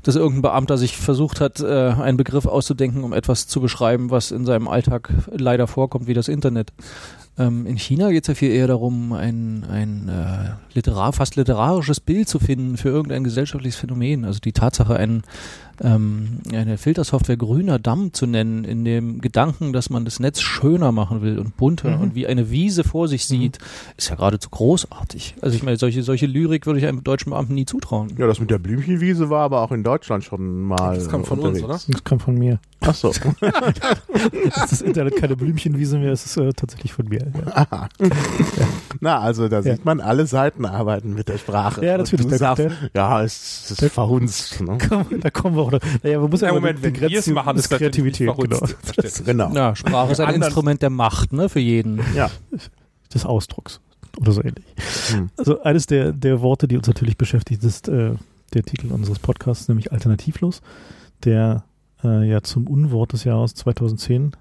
dass 0.03 0.15
irgendein 0.15 0.41
Beamter 0.43 0.77
sich 0.77 0.98
versucht 0.98 1.41
hat, 1.41 1.62
äh, 1.62 1.65
einen 1.65 2.17
Begriff 2.17 2.45
auszudenken, 2.45 3.03
um 3.03 3.13
etwas 3.13 3.48
zu 3.48 3.62
beschreiben, 3.62 4.12
was 4.12 4.31
in 4.31 4.45
seinem 4.45 4.67
Alltag 4.67 5.10
leider 5.31 5.67
vorkommt, 5.67 6.07
wie 6.07 6.13
das 6.13 6.27
Internet. 6.27 6.72
Ähm, 7.38 7.65
in 7.65 7.77
China 7.77 8.12
geht's 8.12 8.27
ja 8.27 8.36
viel 8.36 8.51
eher 8.51 8.67
darum, 8.67 9.13
ein, 9.13 9.63
ein 9.69 10.07
äh, 10.07 10.75
literar, 10.75 11.13
fast 11.13 11.36
literarisches 11.36 12.00
Bild 12.00 12.29
zu 12.29 12.38
finden 12.38 12.77
für 12.77 12.89
irgendein 12.89 13.24
gesellschaftliches 13.24 13.79
Phänomen. 13.79 14.25
Also 14.25 14.39
die 14.39 14.53
Tatsache, 14.53 14.95
ein, 14.95 15.24
ähm, 15.82 16.39
eine 16.51 16.77
Filtersoftware 16.77 17.38
grüner 17.38 17.80
Damm 17.80 18.13
zu 18.13 18.25
nennen, 18.27 18.63
in 18.63 18.86
dem 18.86 19.22
Gedanken, 19.22 19.74
dass 19.74 19.89
man 19.89 20.06
das 20.06 20.20
Netz 20.20 20.42
schöner 20.42 20.92
machen 20.92 21.22
will 21.22 21.39
und 21.39 21.58
bunter 21.58 21.96
Mhm. 21.98 22.01
und 22.01 22.15
wie 22.15 22.27
eine 22.27 22.50
Wiese 22.51 22.84
vor 22.84 23.08
sich 23.08 23.25
sieht, 23.25 23.58
ist 23.98 24.10
ja 24.10 24.15
geradezu 24.15 24.50
großartig. 24.50 25.36
Also 25.42 25.56
ich 25.56 25.63
meine, 25.63 25.77
solche, 25.77 26.03
solche 26.03 26.25
Lyrik 26.25 26.65
würde 26.65 26.80
ich 26.80 26.86
einem 26.86 27.03
deutschen 27.03 27.32
Beamten 27.32 27.53
nie 27.56 27.65
zutrauen. 27.65 28.13
Ja, 28.18 28.27
das 28.27 28.39
mit 28.39 28.51
der 28.51 28.60
Blümchenwiese 28.60 29.30
war 29.30 29.42
aber 29.44 29.62
auch 29.62 29.72
in 29.72 29.84
Deutschland 29.84 30.24
schon 30.24 30.62
mal. 30.63 30.96
Das 30.96 31.10
kam 31.10 31.25
von 31.25 31.39
uns, 31.39 31.60
unterwegs. 31.62 31.88
das 31.89 32.03
kam 32.03 32.20
von 32.20 32.36
mir. 32.38 32.60
Ach 32.82 32.94
so. 32.94 33.10
Ist 33.12 34.72
das 34.72 34.82
Internet 34.82 35.15
keine 35.15 35.36
Blümchenwiese 35.36 35.98
mehr, 35.98 36.12
es 36.12 36.25
ist 36.25 36.38
äh, 36.38 36.51
tatsächlich 36.53 36.92
von 36.94 37.08
mir. 37.08 37.20
Ja. 37.34 37.51
Aha. 37.72 37.89
Na, 39.00 39.20
also 39.20 39.48
da 39.48 39.58
Ja. 39.58 39.62
sieht 39.75 39.86
man, 39.86 40.00
alle 40.01 40.25
Seiten 40.27 40.65
arbeiten 40.65 41.13
mit 41.13 41.27
der 41.30 41.38
Sprache. 41.38 41.86
Ja, 41.86 41.98
natürlich, 41.98 42.27
sagst, 42.38 42.65
da- 42.65 42.70
ja, 42.94 43.24
es 43.24 43.72
ist 43.72 43.82
da- 43.82 43.89
verhunzt. 43.89 44.62
Ne? 44.62 44.77
Komm, 44.89 45.06
da 45.22 45.30
kommen 45.30 45.56
wir 45.56 45.62
auch 45.63 45.72
noch. 45.74 46.03
Naja, 46.03 46.20
man 46.20 46.30
muss 46.30 46.42
ja, 46.42 46.48
Ja, 46.48 46.53
Moment, 46.53 46.80
die 46.80 46.84
wenn 46.84 46.94
wir 47.00 47.03
es 47.08 47.12
Grenzen 47.12 47.34
machen, 47.34 47.56
des 47.56 47.65
ist 47.65 47.77
Kreativität, 47.77 48.30
genau. 48.38 48.60
Genau. 49.25 49.53
Ja, 49.53 49.75
Sprache 49.75 50.12
ist 50.12 50.20
ein 50.20 50.27
Anders- 50.27 50.48
Instrument 50.48 50.82
der 50.82 50.89
Macht, 50.89 51.34
ne, 51.34 51.50
für 51.50 51.60
jeden. 51.60 52.00
Ja. 52.15 52.30
des 53.13 53.25
Ausdrucks 53.25 53.80
oder 54.20 54.32
so 54.32 54.42
ähnlich. 54.42 54.63
Hm. 55.12 55.30
Also 55.38 55.62
eines 55.63 55.86
der, 55.88 56.12
der 56.13 56.42
Worte, 56.42 56.68
die 56.68 56.77
uns 56.77 56.88
natürlich 56.88 57.18
beschäftigt, 57.18 57.63
ist 57.63 57.88
äh, 57.88 58.13
der 58.53 58.63
Titel 58.63 58.92
unseres 58.92 59.20
Podcasts, 59.20 59.68
nämlich 59.68 59.92
Alternativlos, 59.92 60.62
der 61.24 61.63
äh, 62.03 62.27
ja 62.30 62.42
zum 62.42 62.68
Unwort 62.68 63.13
des 63.13 63.24
Jahres 63.24 63.53
2010, 63.56 64.36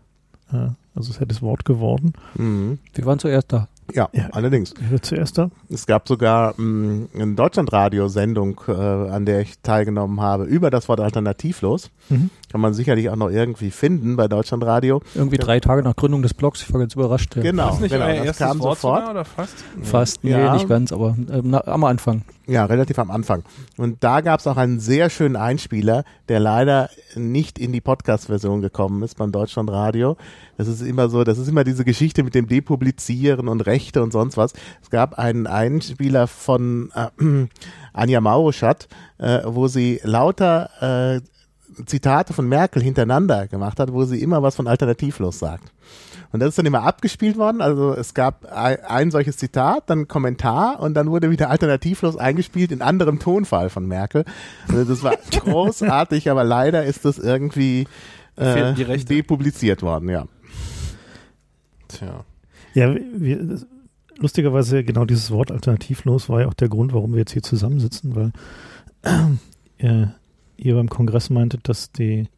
äh, 0.53 0.57
also 0.95 1.11
es 1.11 1.17
hätte 1.17 1.29
das 1.29 1.43
Wort 1.43 1.65
geworden. 1.65 2.13
Mhm. 2.35 2.79
Wir 2.95 3.07
waren 3.07 3.19
zuerst 3.19 3.53
da. 3.53 3.69
Ja, 3.95 4.09
Ja. 4.13 4.29
allerdings. 4.33 4.75
Wer 4.81 4.93
war 4.93 5.03
zuerst 5.03 5.39
da? 5.39 5.51
Es 5.69 5.87
gab 5.87 6.09
sogar 6.09 6.55
mh, 6.59 7.09
eine 7.15 7.35
Deutschlandradio-Sendung, 7.35 8.61
äh, 8.69 8.73
an 8.73 9.25
der 9.27 9.41
ich 9.41 9.59
teilgenommen 9.61 10.21
habe, 10.21 10.45
über 10.45 10.71
das 10.71 10.89
Wort 10.89 11.01
alternativlos. 11.01 11.91
Mhm. 12.09 12.31
Kann 12.53 12.61
man 12.61 12.75
sicherlich 12.75 13.09
auch 13.09 13.17
noch 13.17 13.31
irgendwie 13.31 13.71
finden 13.71 14.17
bei 14.17 14.29
Deutschlandradio. 14.29 15.01
Irgendwie 15.15 15.39
drei 15.39 15.59
Tage 15.59 15.83
nach 15.83 15.97
Gründung 15.97 16.21
des 16.21 16.35
Blogs. 16.35 16.61
Ich 16.63 16.71
war 16.73 16.81
ganz 16.81 16.95
überrascht. 16.95 17.35
Ja. 17.35 17.43
Genau, 17.43 17.71
Ist 17.73 17.81
nicht 17.81 17.93
genau. 17.93 18.25
Das 18.25 18.37
kam 18.37 18.61
Wort 18.61 18.79
sofort. 18.79 19.09
oder 19.09 19.25
fast? 19.25 19.55
Fast, 19.83 20.23
nee, 20.23 20.33
Ja. 20.33 20.53
nicht 20.53 20.69
ganz, 20.69 20.93
aber 20.93 21.17
ähm, 21.31 21.41
na, 21.45 21.67
am 21.67 21.83
Anfang. 21.85 22.23
Ja, 22.47 22.67
relativ 22.67 22.99
am 22.99 23.11
Anfang. 23.11 23.43
Und 23.79 24.05
da 24.05 24.21
gab 24.21 24.41
es 24.41 24.47
auch 24.47 24.57
einen 24.59 24.81
sehr 24.81 25.09
schönen 25.09 25.37
Einspieler, 25.37 26.05
der 26.29 26.41
leider 26.41 26.91
nicht 27.15 27.59
in 27.59 27.73
die 27.73 27.81
Podcast-Version 27.81 28.61
gekommen 28.61 29.03
ist 29.03 29.17
beim 29.17 29.33
Deutschlandradio. 29.33 30.17
Das 30.59 30.69
ist 30.69 30.83
immer 30.83 31.09
so, 31.09 31.25
das 31.25 31.39
ist 31.39 31.49
immer 31.49 31.65
diese 31.65 31.85
Geschichte 31.85 32.23
mit 32.23 32.35
dem 32.35 32.49
Depublizieren 32.49 33.49
und 33.49 33.63
Rechte 33.63 34.03
und 34.03 34.13
sonst 34.13 34.37
was. 34.37 34.53
Es 34.83 34.91
gab 34.91 35.19
einen 35.19 35.47
Einspieler 35.47 36.27
von 36.27 36.91
äh, 36.95 37.47
Anja 37.95 38.21
Mauruschat, 38.21 38.89
äh, 39.19 39.41
wo 39.47 39.69
sie 39.69 40.01
lauter 40.03 41.17
äh, 41.17 41.21
Zitate 41.87 42.33
von 42.33 42.49
Merkel 42.49 42.83
hintereinander 42.83 43.49
gemacht 43.49 43.79
hat, 43.81 43.93
wo 43.93 44.05
sie 44.05 44.21
immer 44.21 44.43
was 44.43 44.57
von 44.57 44.67
alternativlos 44.67 45.39
sagt. 45.39 45.73
Und 46.33 46.41
das 46.41 46.51
ist 46.51 46.59
dann 46.59 46.67
immer 46.67 46.83
abgespielt 46.83 47.37
worden. 47.37 47.61
Also 47.61 47.93
es 47.93 48.15
gab 48.15 48.47
ein, 48.51 49.11
solches 49.11 49.37
Zitat, 49.37 49.91
dann 49.91 50.09
Kommentar 50.09 50.81
und 50.81 50.95
dann 50.95 51.11
wurde 51.11 51.31
wieder 51.31 51.51
alternativlos 51.51 52.17
eingespielt 52.17 52.73
in 52.73 52.81
anderem 52.81 53.19
Tonfall 53.19 53.69
von 53.69 53.87
Merkel. 53.87 54.25
Also 54.69 54.85
das 54.85 55.03
war 55.03 55.17
großartig, 55.31 56.31
aber 56.31 56.45
leider 56.45 56.85
ist 56.85 57.05
das 57.05 57.19
irgendwie 57.19 57.87
äh, 58.37 58.53
Fehlen 58.53 58.75
die 58.75 58.83
Rechte. 58.83 59.15
depubliziert 59.15 59.83
worden, 59.83 60.09
ja. 60.09 60.27
Tja. 61.89 62.25
Ja, 62.75 62.95
wir, 62.95 63.61
lustigerweise 64.17 64.85
genau 64.85 65.05
dieses 65.05 65.31
Wort 65.31 65.51
alternativlos 65.51 66.31
war 66.31 66.41
ja 66.41 66.49
auch 66.49 66.55
der 66.55 66.71
Grund, 66.71 66.95
warum 66.95 67.13
wir 67.13 67.21
jetzt 67.21 67.33
hier 67.33 67.43
zusammensitzen, 67.43 68.17
weil 68.17 68.33
äh, 69.79 70.07
ihr 70.57 70.75
beim 70.75 70.89
Kongress 70.89 71.31
meintet, 71.31 71.69
dass 71.69 71.93
die 71.93 72.29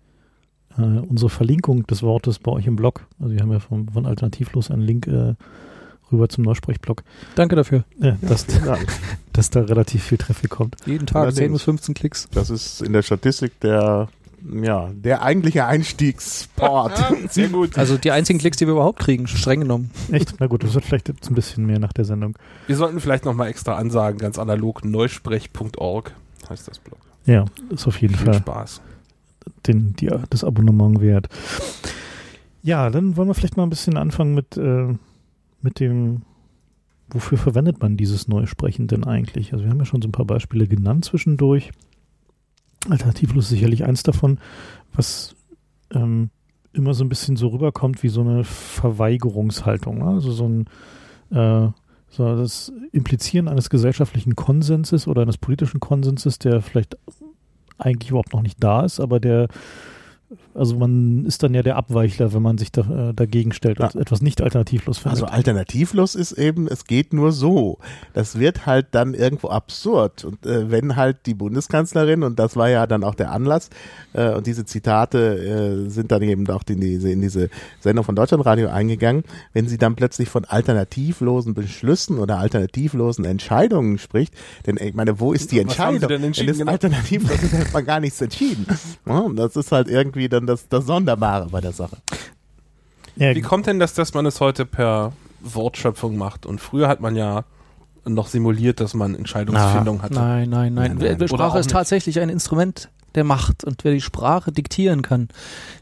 äh, 0.76 0.82
unsere 0.82 1.30
Verlinkung 1.30 1.86
des 1.86 2.02
Wortes 2.02 2.38
bei 2.38 2.52
euch 2.52 2.66
im 2.66 2.76
Blog, 2.76 3.06
also 3.20 3.32
wir 3.34 3.40
haben 3.40 3.52
ja 3.52 3.60
von, 3.60 3.88
von 3.88 4.06
alternativlos 4.06 4.70
einen 4.70 4.82
Link 4.82 5.06
äh, 5.06 5.34
rüber 6.12 6.28
zum 6.28 6.44
Neusprechblog, 6.44 7.02
Danke 7.34 7.56
dafür. 7.56 7.84
äh, 8.00 8.12
dass, 8.22 8.46
Ja, 8.64 8.76
dass 9.32 9.50
da 9.50 9.60
relativ 9.62 10.02
viel 10.04 10.18
Traffic 10.18 10.50
kommt. 10.50 10.76
Jeden 10.86 11.06
Tag 11.06 11.16
Allerdings. 11.22 11.38
10 11.38 11.52
bis 11.52 11.62
15 11.62 11.94
Klicks. 11.94 12.28
das 12.32 12.50
ist 12.50 12.82
in 12.82 12.92
der 12.92 13.02
Statistik 13.02 13.58
der, 13.60 14.08
ja, 14.62 14.90
der 14.94 15.22
eigentliche 15.22 15.64
Einstiegsport. 15.66 16.92
Sehr 17.30 17.48
gut. 17.48 17.70
Also 17.78 17.96
die 17.96 18.10
einzigen 18.10 18.38
Klicks, 18.38 18.58
die 18.58 18.66
wir 18.66 18.72
überhaupt 18.74 18.98
kriegen, 18.98 19.26
streng 19.26 19.60
genommen. 19.60 19.90
Echt? 20.12 20.34
Na 20.38 20.46
gut, 20.46 20.62
das 20.64 20.74
wird 20.74 20.84
vielleicht 20.84 21.08
jetzt 21.08 21.28
ein 21.30 21.34
bisschen 21.34 21.66
mehr 21.66 21.78
nach 21.78 21.92
der 21.92 22.04
Sendung. 22.04 22.36
Wir 22.66 22.76
sollten 22.76 23.00
vielleicht 23.00 23.24
nochmal 23.24 23.48
extra 23.48 23.76
ansagen, 23.76 24.18
ganz 24.18 24.38
analog, 24.38 24.84
neusprech.org 24.84 26.12
heißt 26.50 26.68
das 26.68 26.78
Blog. 26.78 26.98
Ja, 27.26 27.44
ist 27.70 27.86
auf 27.86 28.00
jeden 28.00 28.14
Viel 28.14 28.26
Fall 28.26 28.34
Spaß. 28.34 28.82
den, 29.66 29.94
die, 29.96 30.10
das 30.30 30.44
Abonnement 30.44 31.00
wert. 31.00 31.28
Ja, 32.62 32.90
dann 32.90 33.16
wollen 33.16 33.28
wir 33.28 33.34
vielleicht 33.34 33.56
mal 33.56 33.62
ein 33.62 33.70
bisschen 33.70 33.96
anfangen 33.96 34.34
mit, 34.34 34.56
äh, 34.56 34.94
mit 35.62 35.80
dem, 35.80 36.22
wofür 37.10 37.38
verwendet 37.38 37.80
man 37.80 37.96
dieses 37.96 38.28
Neusprechen 38.28 38.86
denn 38.86 39.04
eigentlich? 39.04 39.52
Also 39.52 39.64
wir 39.64 39.70
haben 39.70 39.78
ja 39.78 39.84
schon 39.84 40.02
so 40.02 40.08
ein 40.08 40.12
paar 40.12 40.26
Beispiele 40.26 40.66
genannt 40.66 41.04
zwischendurch. 41.04 41.72
Alternativlos 42.88 43.44
ist 43.44 43.50
sicherlich 43.50 43.84
eins 43.84 44.02
davon, 44.02 44.38
was 44.92 45.34
ähm, 45.90 46.30
immer 46.72 46.92
so 46.94 47.04
ein 47.04 47.08
bisschen 47.08 47.36
so 47.36 47.48
rüberkommt 47.48 48.02
wie 48.02 48.08
so 48.08 48.20
eine 48.20 48.44
Verweigerungshaltung. 48.44 49.98
ne? 49.98 50.06
Also 50.06 50.32
so 50.32 50.48
ein 50.48 50.66
äh, 51.30 51.68
so 52.16 52.36
das 52.36 52.72
Implizieren 52.92 53.48
eines 53.48 53.70
gesellschaftlichen 53.70 54.36
Konsenses 54.36 55.08
oder 55.08 55.22
eines 55.22 55.38
politischen 55.38 55.80
Konsenses, 55.80 56.38
der 56.38 56.62
vielleicht 56.62 56.96
eigentlich 57.78 58.10
überhaupt 58.10 58.32
noch 58.32 58.42
nicht 58.42 58.62
da 58.62 58.84
ist, 58.84 59.00
aber 59.00 59.20
der, 59.20 59.48
also 60.54 60.76
man 60.76 61.24
ist 61.26 61.42
dann 61.42 61.54
ja 61.54 61.62
der 61.62 61.76
Abweichler, 61.76 62.32
wenn 62.32 62.42
man 62.42 62.58
sich 62.58 62.70
da, 62.72 63.10
äh, 63.10 63.14
dagegen 63.14 63.52
stellt 63.52 63.80
und 63.80 63.94
Ja. 63.94 64.00
etwas 64.00 64.22
nicht 64.22 64.40
alternativlos 64.42 64.98
findet. 64.98 65.22
Also 65.22 65.26
alternativlos 65.26 66.14
ist 66.14 66.32
eben, 66.32 66.68
es 66.68 66.84
geht 66.84 67.12
nur 67.12 67.32
so. 67.32 67.78
Das 68.12 68.38
wird 68.38 68.66
halt 68.66 68.86
dann 68.92 69.14
irgendwo 69.14 69.48
absurd. 69.48 70.24
Und 70.24 70.44
äh, 70.46 70.70
wenn 70.70 70.96
halt 70.96 71.26
die 71.26 71.34
Bundeskanzlerin, 71.34 72.22
und 72.22 72.38
das 72.38 72.56
war 72.56 72.68
ja 72.68 72.86
dann 72.86 73.04
auch 73.04 73.14
der 73.14 73.32
Anlass, 73.32 73.70
äh, 74.12 74.30
und 74.34 74.46
diese 74.46 74.64
Zitate 74.64 75.84
äh, 75.86 75.90
sind 75.90 76.12
dann 76.12 76.22
eben 76.22 76.48
auch 76.48 76.62
in 76.68 76.80
diese, 76.80 77.10
in 77.10 77.20
diese 77.20 77.50
Sendung 77.80 78.04
von 78.04 78.14
Deutschlandradio 78.14 78.68
eingegangen, 78.68 79.24
wenn 79.52 79.68
sie 79.68 79.78
dann 79.78 79.94
plötzlich 79.96 80.28
von 80.28 80.44
alternativlosen 80.44 81.54
Beschlüssen 81.54 82.18
oder 82.18 82.38
alternativlosen 82.38 83.24
Entscheidungen 83.24 83.98
spricht, 83.98 84.34
denn 84.66 84.76
ich 84.80 84.94
meine, 84.94 85.20
wo 85.20 85.32
ist 85.32 85.52
die 85.52 85.64
Was 85.66 85.78
haben 85.78 85.94
Entscheidung? 85.96 86.00
Sie 86.00 86.06
denn 86.14 86.24
entschieden, 86.24 86.46
Wenn 86.46 86.52
es 86.54 86.58
genau? 86.58 86.72
alternativlos 86.72 87.42
ist, 87.42 87.52
hat 87.54 87.72
man 87.72 87.84
gar 87.84 88.00
nichts 88.00 88.20
entschieden. 88.20 88.66
Ja, 89.06 89.26
das 89.34 89.56
ist 89.56 89.70
halt 89.72 89.88
irgendwie 89.88 90.23
dann 90.28 90.46
das, 90.46 90.68
das 90.68 90.86
Sonderbare 90.86 91.48
bei 91.50 91.60
der 91.60 91.72
Sache. 91.72 91.96
ja, 93.16 93.34
Wie 93.34 93.42
kommt 93.42 93.66
denn 93.66 93.78
das, 93.78 93.94
dass 93.94 94.14
man 94.14 94.26
es 94.26 94.40
heute 94.40 94.64
per 94.66 95.12
Wortschöpfung 95.40 96.16
macht? 96.16 96.46
Und 96.46 96.60
früher 96.60 96.88
hat 96.88 97.00
man 97.00 97.16
ja 97.16 97.44
noch 98.04 98.26
simuliert, 98.26 98.80
dass 98.80 98.94
man 98.94 99.14
Entscheidungsfindung 99.14 100.02
hatte. 100.02 100.14
Nein, 100.14 100.50
nein, 100.50 100.74
nein. 100.74 100.96
Nein, 100.96 100.98
nein. 100.98 101.16
Oder 101.16 101.28
Sprache 101.28 101.58
ist 101.58 101.70
tatsächlich 101.70 102.20
ein 102.20 102.28
Instrument 102.28 102.90
der 103.14 103.24
Macht. 103.24 103.64
Und 103.64 103.84
wer 103.84 103.92
die 103.92 104.00
Sprache 104.00 104.52
diktieren 104.52 105.02
kann, 105.02 105.28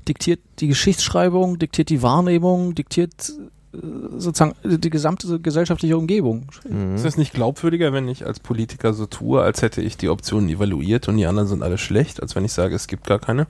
diktiert 0.08 0.40
die 0.58 0.68
Geschichtsschreibung, 0.68 1.58
diktiert 1.58 1.88
die 1.88 2.02
Wahrnehmung, 2.02 2.74
diktiert 2.74 3.32
äh, 3.74 3.78
sozusagen 4.18 4.54
die 4.64 4.90
gesamte 4.90 5.40
gesellschaftliche 5.40 5.96
Umgebung. 5.96 6.46
Mhm. 6.68 6.94
Ist 6.94 7.04
es 7.04 7.16
nicht 7.16 7.32
glaubwürdiger, 7.32 7.92
wenn 7.92 8.08
ich 8.08 8.26
als 8.26 8.40
Politiker 8.40 8.92
so 8.92 9.06
tue, 9.06 9.42
als 9.42 9.62
hätte 9.62 9.82
ich 9.82 9.96
die 9.96 10.08
Optionen 10.08 10.48
evaluiert 10.48 11.08
und 11.08 11.16
die 11.16 11.26
anderen 11.26 11.48
sind 11.48 11.62
alle 11.62 11.78
schlecht, 11.78 12.22
als 12.22 12.36
wenn 12.36 12.44
ich 12.44 12.52
sage, 12.52 12.74
es 12.74 12.86
gibt 12.86 13.06
gar 13.06 13.18
keine? 13.18 13.46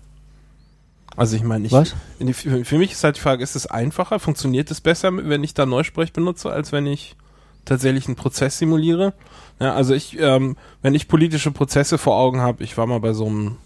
Also 1.17 1.37
ich 1.37 1.43
meine, 1.43 1.67
ich, 1.67 1.73
Was? 1.73 1.95
in 2.19 2.27
die, 2.27 2.33
für, 2.33 2.65
für 2.65 2.79
mich 2.79 2.93
ist 2.93 3.05
halt 3.05 3.17
die 3.17 3.21
Frage, 3.21 3.43
ist 3.43 3.57
es 3.57 3.67
einfacher, 3.67 4.19
funktioniert 4.19 4.71
es 4.71 4.81
besser, 4.81 5.11
wenn 5.13 5.45
ich 5.45 5.55
da 5.55 5.67
Neusprech 5.67 6.13
benutze, 6.13 6.51
als 6.51 6.73
wenn 6.73 6.87
ich 6.87 7.17
tatsächlich 7.65 8.07
einen 8.07 8.17
Prozess 8.17 8.59
simuliere? 8.59 9.13
Ja, 9.61 9.75
also 9.75 9.95
ich, 9.95 10.19
ähm, 10.19 10.57
wenn 10.81 10.95
ich 10.95 11.09
politische 11.09 11.51
Prozesse 11.51 11.99
vor 11.99 12.17
Augen 12.17 12.41
habe, 12.41 12.65
ich 12.65 12.77
war 12.79 12.87
mal 12.87 13.01
bei 13.01 13.13
so 13.13 13.27
einem, 13.27 13.57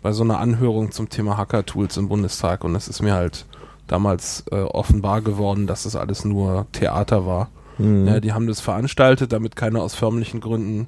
bei 0.00 0.12
so 0.12 0.22
einer 0.22 0.38
Anhörung 0.38 0.92
zum 0.92 1.08
Thema 1.08 1.36
Hacker-Tools 1.36 1.96
im 1.96 2.08
Bundestag 2.08 2.64
und 2.64 2.74
es 2.74 2.88
ist 2.88 3.02
mir 3.02 3.14
halt 3.14 3.46
damals 3.86 4.44
äh, 4.50 4.62
offenbar 4.62 5.20
geworden, 5.20 5.66
dass 5.66 5.82
das 5.82 5.96
alles 5.96 6.24
nur 6.24 6.66
Theater 6.72 7.26
war. 7.26 7.50
Mhm. 7.78 8.06
Ja, 8.06 8.20
die 8.20 8.32
haben 8.32 8.46
das 8.46 8.60
veranstaltet, 8.60 9.32
damit 9.32 9.56
keiner 9.56 9.82
aus 9.82 9.94
förmlichen 9.94 10.40
Gründen, 10.40 10.86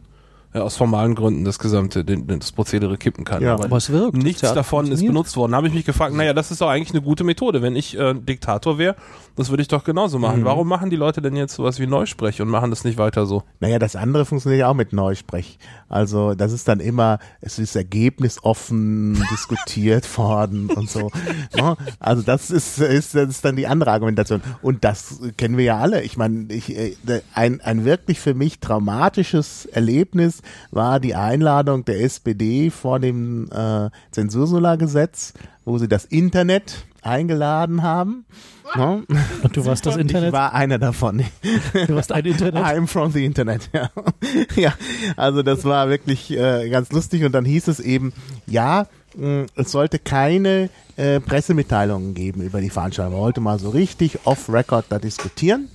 äh, 0.54 0.60
aus 0.60 0.76
formalen 0.76 1.16
Gründen 1.16 1.44
das 1.44 1.58
gesamte, 1.58 2.04
den, 2.04 2.26
das 2.28 2.52
Prozedere 2.52 2.96
kippen 2.96 3.24
kann. 3.24 3.42
Ja. 3.42 3.54
Aber 3.54 3.64
Aber 3.64 3.76
es 3.76 3.90
wirkt. 3.90 4.16
nichts 4.16 4.40
davon 4.40 4.90
ist 4.92 5.04
benutzt 5.04 5.36
worden. 5.36 5.50
Da 5.52 5.56
habe 5.56 5.66
ich 5.66 5.74
mich 5.74 5.84
gefragt, 5.84 6.14
naja, 6.14 6.32
das 6.32 6.52
ist 6.52 6.60
doch 6.60 6.68
eigentlich 6.68 6.92
eine 6.92 7.02
gute 7.02 7.24
Methode. 7.24 7.60
Wenn 7.60 7.74
ich 7.74 7.98
äh, 7.98 8.14
Diktator 8.14 8.78
wäre, 8.78 8.94
das 9.34 9.50
würde 9.50 9.62
ich 9.62 9.68
doch 9.68 9.82
genauso 9.82 10.20
machen. 10.20 10.40
Mhm. 10.40 10.44
Warum 10.44 10.68
machen 10.68 10.90
die 10.90 10.96
Leute 10.96 11.20
denn 11.20 11.34
jetzt 11.34 11.54
sowas 11.54 11.80
wie 11.80 11.88
Neusprech 11.88 12.40
und 12.40 12.48
machen 12.48 12.70
das 12.70 12.84
nicht 12.84 12.98
weiter 12.98 13.26
so? 13.26 13.42
Naja, 13.58 13.80
das 13.80 13.96
andere 13.96 14.24
funktioniert 14.24 14.60
ja 14.60 14.68
auch 14.68 14.74
mit 14.74 14.92
Neusprech. 14.92 15.58
Also 15.88 16.34
das 16.34 16.52
ist 16.52 16.68
dann 16.68 16.78
immer, 16.78 17.18
es 17.40 17.58
ist 17.58 17.74
ergebnisoffen 17.74 19.14
diskutiert 19.32 20.16
worden 20.16 20.70
und 20.70 20.88
so. 20.88 21.10
Ne? 21.56 21.76
Also 21.98 22.22
das 22.22 22.52
ist, 22.52 22.78
ist, 22.78 23.16
das 23.16 23.28
ist 23.28 23.44
dann 23.44 23.56
die 23.56 23.66
andere 23.66 23.90
Argumentation. 23.90 24.40
Und 24.62 24.84
das 24.84 25.20
kennen 25.36 25.56
wir 25.56 25.64
ja 25.64 25.78
alle. 25.78 26.02
Ich 26.02 26.16
meine, 26.16 26.52
ich, 26.52 26.76
äh, 26.76 26.94
ein, 27.34 27.60
ein 27.60 27.84
wirklich 27.84 28.20
für 28.20 28.34
mich 28.34 28.60
traumatisches 28.60 29.66
Erlebnis 29.66 30.42
war 30.70 31.00
die 31.00 31.14
Einladung 31.14 31.84
der 31.84 32.00
SPD 32.02 32.70
vor 32.70 33.00
dem 33.00 33.48
äh, 33.50 33.90
Zensursolargesetz, 34.10 35.34
wo 35.64 35.78
sie 35.78 35.88
das 35.88 36.04
Internet 36.04 36.84
eingeladen 37.02 37.82
haben. 37.82 38.24
Ne? 38.76 39.04
und 39.42 39.56
du 39.56 39.64
warst 39.66 39.84
das 39.86 39.94
Ich 39.96 40.00
Internet, 40.00 40.32
war 40.32 40.54
einer 40.54 40.78
davon. 40.78 41.22
du 41.86 41.94
warst 41.94 42.12
ein 42.12 42.24
Internet. 42.24 42.64
I'm 42.64 42.86
from 42.86 43.12
the 43.12 43.24
Internet, 43.24 43.68
ja. 43.72 43.90
ja, 44.56 44.74
also 45.16 45.42
das 45.42 45.64
war 45.64 45.88
wirklich 45.90 46.30
äh, 46.30 46.68
ganz 46.70 46.90
lustig 46.90 47.24
und 47.24 47.32
dann 47.32 47.44
hieß 47.44 47.68
es 47.68 47.78
eben, 47.78 48.12
ja, 48.46 48.86
mh, 49.16 49.46
es 49.54 49.70
sollte 49.70 49.98
keine 49.98 50.70
äh, 50.96 51.20
Pressemitteilungen 51.20 52.14
geben 52.14 52.40
über 52.42 52.60
die 52.60 52.70
Veranstaltung. 52.70 53.12
Man 53.14 53.22
wollte 53.22 53.40
mal 53.40 53.58
so 53.58 53.68
richtig 53.70 54.20
off-record 54.24 54.86
da 54.88 54.98
diskutieren. 54.98 55.68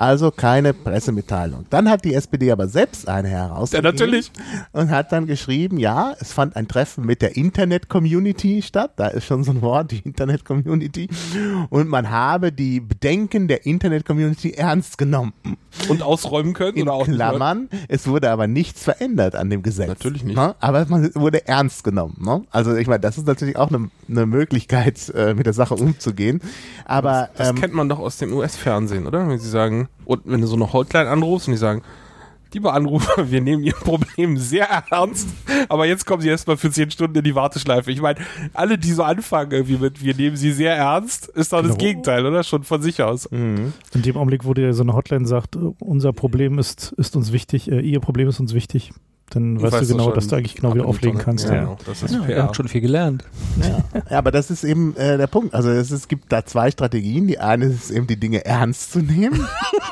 Also 0.00 0.30
keine 0.30 0.72
Pressemitteilung. 0.72 1.66
Dann 1.68 1.90
hat 1.90 2.06
die 2.06 2.14
SPD 2.14 2.50
aber 2.50 2.68
selbst 2.68 3.06
eine 3.06 3.28
herausgegeben. 3.28 3.84
Ja, 3.84 3.92
natürlich. 3.92 4.32
Und 4.72 4.88
hat 4.88 5.12
dann 5.12 5.26
geschrieben, 5.26 5.76
ja, 5.76 6.14
es 6.18 6.32
fand 6.32 6.56
ein 6.56 6.68
Treffen 6.68 7.04
mit 7.04 7.20
der 7.20 7.36
Internet-Community 7.36 8.62
statt. 8.62 8.92
Da 8.96 9.08
ist 9.08 9.26
schon 9.26 9.44
so 9.44 9.50
ein 9.50 9.60
Wort, 9.60 9.90
die 9.90 9.98
Internet-Community. 9.98 11.10
Und 11.68 11.90
man 11.90 12.08
habe 12.08 12.50
die 12.50 12.80
Bedenken 12.80 13.46
der 13.46 13.66
Internet-Community 13.66 14.52
ernst 14.52 14.96
genommen. 14.96 15.34
Und 15.90 16.02
ausräumen 16.02 16.54
können 16.54 16.78
In 16.78 16.84
oder 16.84 16.94
auch? 16.94 17.04
Klammern, 17.04 17.68
es 17.88 18.08
wurde 18.08 18.30
aber 18.30 18.46
nichts 18.46 18.82
verändert 18.82 19.36
an 19.36 19.50
dem 19.50 19.62
Gesetz. 19.62 19.88
Natürlich 19.88 20.24
nicht. 20.24 20.36
Ne? 20.36 20.54
Aber 20.60 20.86
man 20.88 21.14
wurde 21.14 21.46
ernst 21.46 21.84
genommen. 21.84 22.16
Ne? 22.24 22.42
Also 22.50 22.74
ich 22.74 22.86
meine, 22.86 23.00
das 23.00 23.18
ist 23.18 23.26
natürlich 23.26 23.56
auch 23.56 23.68
eine, 23.68 23.90
eine 24.08 24.24
Möglichkeit, 24.24 25.12
äh, 25.14 25.34
mit 25.34 25.44
der 25.44 25.52
Sache 25.52 25.74
umzugehen. 25.74 26.40
Aber 26.86 27.28
Das 27.36 27.50
ähm, 27.50 27.56
kennt 27.56 27.74
man 27.74 27.90
doch 27.90 27.98
aus 27.98 28.16
dem 28.16 28.32
US-Fernsehen, 28.32 29.06
oder? 29.06 29.28
Wenn 29.28 29.38
sie 29.38 29.48
sagen, 29.48 29.89
und 30.04 30.22
wenn 30.24 30.40
du 30.40 30.46
so 30.46 30.56
eine 30.56 30.72
Hotline 30.72 31.08
anrufst 31.08 31.48
und 31.48 31.52
die 31.52 31.58
sagen, 31.58 31.82
Liebe 32.52 32.72
Anrufer, 32.72 33.30
wir 33.30 33.40
nehmen 33.40 33.62
Ihr 33.62 33.74
Problem 33.74 34.36
sehr 34.36 34.66
ernst, 34.90 35.28
aber 35.68 35.86
jetzt 35.86 36.04
kommen 36.04 36.20
Sie 36.20 36.28
erstmal 36.28 36.56
für 36.56 36.68
zehn 36.72 36.90
Stunden 36.90 37.16
in 37.16 37.22
die 37.22 37.36
Warteschleife. 37.36 37.92
Ich 37.92 38.00
meine, 38.02 38.18
alle, 38.54 38.76
die 38.76 38.90
so 38.92 39.04
anfangen 39.04 39.52
irgendwie 39.52 39.76
mit, 39.76 40.02
wir 40.02 40.16
nehmen 40.16 40.36
Sie 40.36 40.50
sehr 40.50 40.74
ernst, 40.74 41.28
ist 41.28 41.52
doch 41.52 41.58
das 41.58 41.68
Genau. 41.68 41.78
Gegenteil, 41.78 42.26
oder? 42.26 42.42
Schon 42.42 42.64
von 42.64 42.82
sich 42.82 43.04
aus. 43.04 43.30
mhm. 43.30 43.72
In 43.94 44.02
dem 44.02 44.16
Augenblick, 44.16 44.44
wo 44.44 44.52
dir 44.52 44.74
so 44.74 44.82
eine 44.82 44.94
Hotline 44.94 45.26
sagt, 45.28 45.56
unser 45.78 46.12
Problem 46.12 46.58
ist, 46.58 46.90
ist 46.96 47.14
uns 47.14 47.30
wichtig, 47.30 47.70
äh, 47.70 47.78
ihr 47.78 48.00
Problem 48.00 48.28
ist 48.28 48.40
uns 48.40 48.52
wichtig, 48.52 48.90
dann 49.30 49.60
weißt 49.62 49.72
Weißt 49.72 49.90
du 49.90 49.94
du 49.94 49.98
genau, 49.98 50.12
dass 50.12 50.28
du 50.28 50.36
eigentlich 50.36 50.54
genau 50.56 50.74
wieder 50.74 50.86
auflegen 50.86 51.18
kannst. 51.18 51.46
Ja, 51.46 51.54
Ja. 51.54 51.60
genau. 51.60 51.78
Das 51.86 52.02
ist 52.02 52.12
Ja, 52.12 52.20
er 52.20 52.26
PR. 52.26 52.42
hat 52.44 52.56
schon 52.56 52.68
viel 52.68 52.80
gelernt. 52.80 53.24
Ja. 53.62 54.00
ja, 54.10 54.18
aber 54.18 54.30
das 54.30 54.50
ist 54.50 54.64
eben 54.64 54.96
äh, 54.96 55.16
der 55.18 55.26
Punkt. 55.28 55.54
Also 55.54 55.70
es, 55.70 55.90
es 55.90 56.08
gibt 56.08 56.32
da 56.32 56.44
zwei 56.44 56.70
Strategien. 56.70 57.26
Die 57.26 57.38
eine 57.38 57.66
ist 57.66 57.90
eben 57.90 58.06
die 58.06 58.18
Dinge 58.18 58.44
ernst 58.44 58.92
zu 58.92 58.98
nehmen 59.00 59.46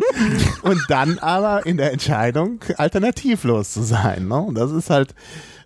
und 0.62 0.80
dann 0.88 1.18
aber 1.18 1.66
in 1.66 1.76
der 1.76 1.92
Entscheidung 1.92 2.61
alternativlos 2.76 3.73
zu 3.73 3.83
sein. 3.83 4.28
Ne? 4.28 4.38
Und 4.40 4.54
das 4.57 4.73
ist 4.73 4.90
halt, 4.90 5.14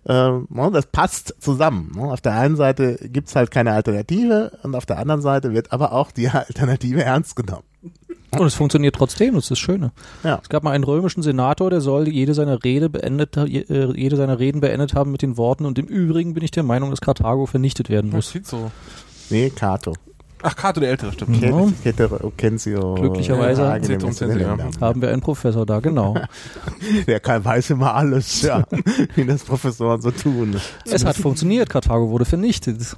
äh, 0.05 0.29
das 0.71 0.85
passt 0.87 1.35
zusammen. 1.39 1.91
Ne? 1.95 2.03
Auf 2.03 2.21
der 2.21 2.33
einen 2.33 2.55
Seite 2.55 2.97
gibt's 3.09 3.35
halt 3.35 3.51
keine 3.51 3.73
Alternative 3.73 4.57
und 4.63 4.75
auf 4.75 4.85
der 4.85 4.99
anderen 4.99 5.21
Seite 5.21 5.53
wird 5.53 5.71
aber 5.71 5.93
auch 5.93 6.11
die 6.11 6.29
Alternative 6.29 7.03
ernst 7.03 7.35
genommen. 7.35 7.63
Und 8.39 8.47
es 8.47 8.53
funktioniert 8.55 8.95
trotzdem, 8.95 9.35
das 9.35 9.45
ist 9.45 9.51
das 9.51 9.59
Schöne. 9.59 9.91
Ja. 10.23 10.39
Es 10.41 10.49
gab 10.49 10.63
mal 10.63 10.71
einen 10.71 10.83
römischen 10.83 11.21
Senator, 11.23 11.69
der 11.69 11.81
soll 11.81 12.07
jede 12.07 12.33
seiner 12.33 12.63
Rede 12.63 12.89
beendet, 12.89 13.37
äh, 13.37 13.45
jede 13.95 14.15
seiner 14.15 14.39
Reden 14.39 14.61
beendet 14.61 14.93
haben 14.95 15.11
mit 15.11 15.21
den 15.21 15.37
Worten 15.37 15.65
und 15.65 15.77
im 15.79 15.85
Übrigen 15.85 16.33
bin 16.33 16.43
ich 16.43 16.51
der 16.51 16.63
Meinung, 16.63 16.89
dass 16.89 17.01
Karthago 17.01 17.45
vernichtet 17.45 17.89
werden 17.89 18.11
Das 18.11 18.15
muss. 18.17 18.31
sieht 18.31 18.47
so. 18.47 18.71
Nee, 19.29 19.49
Cato. 19.49 19.93
Ach, 20.45 20.55
Kato 20.57 20.81
der 20.81 20.89
Ältere, 20.89 21.13
stimmt. 21.13 21.41
Ketero- 21.85 22.29
Kensio. 22.35 22.95
Glücklicherweise. 22.95 23.63
Haben 24.81 25.01
wir 25.01 25.09
einen 25.09 25.21
Professor 25.21 25.65
da, 25.65 25.79
genau. 25.79 26.15
Der 27.07 27.21
kann, 27.21 27.45
weiß 27.45 27.69
immer 27.69 27.95
alles, 27.95 28.41
ja, 28.41 28.65
wie 29.15 29.25
das 29.25 29.43
Professoren 29.43 30.01
so 30.01 30.11
tun. 30.11 30.57
es 30.85 31.05
hat 31.05 31.15
funktioniert, 31.15 31.69
Karthago 31.69 32.09
wurde 32.09 32.25
vernichtet. 32.25 32.97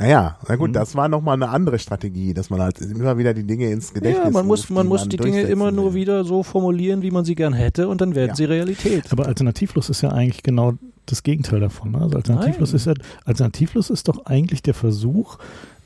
Naja, 0.00 0.38
na 0.48 0.56
gut, 0.56 0.70
Mhm. 0.70 0.72
das 0.72 0.94
war 0.94 1.08
nochmal 1.08 1.34
eine 1.34 1.50
andere 1.50 1.78
Strategie, 1.78 2.32
dass 2.32 2.48
man 2.48 2.60
halt 2.62 2.80
immer 2.80 3.18
wieder 3.18 3.34
die 3.34 3.44
Dinge 3.44 3.70
ins 3.70 3.92
Gedächtnis 3.92 4.24
Ja, 4.24 4.30
man 4.30 4.46
muss, 4.46 4.60
ruft, 4.62 4.70
man 4.70 4.86
muss 4.86 5.02
die 5.02 5.16
Dinge 5.18 5.32
durchsetzen 5.32 5.52
immer 5.52 5.70
nur 5.70 5.92
will. 5.92 6.00
wieder 6.00 6.24
so 6.24 6.42
formulieren, 6.42 7.02
wie 7.02 7.10
man 7.10 7.26
sie 7.26 7.34
gern 7.34 7.52
hätte 7.52 7.86
und 7.86 8.00
dann 8.00 8.14
werden 8.14 8.30
Ja. 8.30 8.34
sie 8.34 8.44
Realität. 8.46 9.12
Aber 9.12 9.26
alternativlos 9.26 9.90
ist 9.90 10.00
ja 10.00 10.08
eigentlich 10.10 10.42
genau 10.42 10.72
das 11.04 11.22
Gegenteil 11.22 11.60
davon. 11.60 11.90
Ne? 11.92 11.98
Also 12.00 12.16
alternativlos 12.16 12.70
Nein. 12.70 12.76
ist 12.76 12.86
ja, 12.86 12.94
alternativlos 13.26 13.90
ist 13.90 14.08
doch 14.08 14.24
eigentlich 14.24 14.62
der 14.62 14.74
Versuch, 14.74 15.36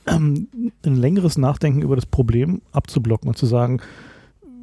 ähm, 0.06 0.46
ein 0.84 0.96
längeres 0.96 1.36
Nachdenken 1.36 1.82
über 1.82 1.96
das 1.96 2.06
Problem 2.06 2.62
abzublocken 2.72 3.28
und 3.28 3.36
zu 3.36 3.46
sagen, 3.46 3.80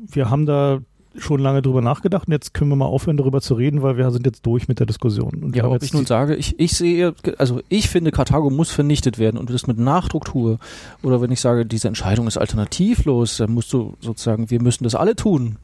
wir 0.08 0.30
haben 0.30 0.46
da 0.46 0.80
schon 1.18 1.42
lange 1.42 1.62
drüber 1.62 1.82
nachgedacht 1.82 2.28
und 2.28 2.34
jetzt 2.34 2.54
können 2.54 2.70
wir 2.70 2.76
mal 2.78 2.86
aufhören, 2.86 3.18
darüber 3.18 3.42
zu 3.42 3.54
reden, 3.56 3.82
weil 3.82 3.98
wir 3.98 4.10
sind 4.12 4.26
jetzt 4.26 4.46
durch 4.46 4.68
mit 4.68 4.80
der 4.80 4.86
Diskussion. 4.86 5.44
Und 5.44 5.56
Ja, 5.56 5.66
ob 5.66 5.74
jetzt 5.74 5.84
ich 5.84 5.94
nun 5.94 6.06
sage, 6.06 6.36
ich, 6.36 6.58
ich 6.60 6.72
sehe, 6.74 7.14
also 7.38 7.62
ich 7.70 7.90
finde, 7.90 8.12
Karthago 8.12 8.50
muss 8.50 8.72
vernichtet 8.72 9.20
werden 9.20 9.38
und 9.38 9.50
das 9.50 9.68
mit 9.68 9.78
Nachdruck 9.78 10.26
tue. 10.26 10.58
Oder 11.04 11.22
wenn 11.22 11.32
ich 11.32 11.42
sage, 11.42 11.66
diese 11.66 11.88
Entscheidung 11.90 12.28
ist 12.28 12.38
alternativlos, 12.38 13.38
dann 13.38 13.52
musst 13.54 13.74
du 13.74 13.96
sozusagen, 14.00 14.50
wir 14.50 14.62
müssen 14.62 14.84
das 14.86 14.96
alle 14.96 15.16
tun. 15.16 15.58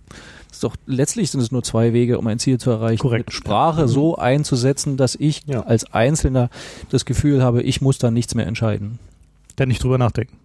Das 0.47 0.57
ist 0.57 0.63
doch, 0.63 0.75
letztlich 0.85 1.31
sind 1.31 1.41
es 1.41 1.51
nur 1.51 1.63
zwei 1.63 1.93
Wege, 1.93 2.17
um 2.19 2.27
ein 2.27 2.39
Ziel 2.39 2.57
zu 2.59 2.69
erreichen. 2.71 2.99
Korrekt. 3.01 3.27
Mit 3.27 3.33
Sprache 3.33 3.87
so 3.87 4.15
einzusetzen, 4.17 4.97
dass 4.97 5.15
ich 5.15 5.43
Ja. 5.45 5.61
als 5.61 5.93
Einzelner 5.93 6.49
das 6.89 7.05
Gefühl 7.05 7.41
habe, 7.43 7.61
ich 7.63 7.81
muss 7.81 7.97
da 7.97 8.11
nichts 8.11 8.35
mehr 8.35 8.47
entscheiden. 8.47 8.99
dann 9.55 9.69
nicht 9.69 9.83
drüber 9.83 9.97
nachdenken. 9.97 10.37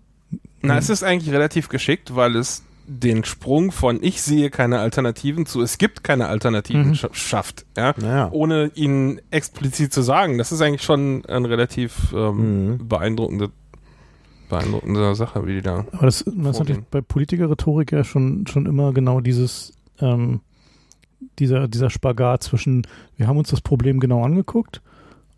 Na, 0.62 0.78
es 0.78 0.88
ist 0.88 1.02
eigentlich 1.02 1.34
relativ 1.34 1.68
geschickt, 1.68 2.16
weil 2.16 2.34
es 2.36 2.62
den 3.00 3.24
Sprung 3.24 3.72
von 3.72 4.02
ich 4.02 4.22
sehe 4.22 4.50
keine 4.50 4.78
Alternativen 4.80 5.46
zu 5.46 5.62
es 5.62 5.78
gibt 5.78 6.04
keine 6.04 6.28
Alternativen 6.28 6.88
Mhm. 6.88 6.92
scha- 6.92 7.14
schafft, 7.14 7.64
ja? 7.76 7.94
Naja. 8.00 8.28
ohne 8.32 8.70
ihn 8.74 9.20
explizit 9.30 9.92
zu 9.92 10.02
sagen. 10.02 10.38
Das 10.38 10.52
ist 10.52 10.60
eigentlich 10.60 10.82
schon 10.82 11.24
eine 11.26 11.48
relativ 11.48 12.12
ähm, 12.14 12.72
Mhm. 12.78 12.88
beeindruckende, 12.88 13.50
beeindruckende 14.48 15.14
Sache, 15.14 15.46
wie 15.46 15.54
die 15.54 15.62
da. 15.62 15.86
Aber 15.92 16.06
das, 16.06 16.24
das 16.24 16.34
ist 16.34 16.58
natürlich 16.58 16.82
bei 16.90 17.00
Politikerrhetorik 17.00 17.92
ja 17.92 18.04
schon, 18.04 18.46
schon 18.46 18.66
immer 18.66 18.92
genau 18.92 19.20
dieses, 19.20 19.72
ähm, 20.00 20.40
dieser, 21.38 21.68
dieser 21.68 21.88
Spagat 21.90 22.42
zwischen, 22.42 22.86
wir 23.16 23.26
haben 23.28 23.38
uns 23.38 23.48
das 23.50 23.60
Problem 23.60 24.00
genau 24.00 24.24
angeguckt 24.24 24.82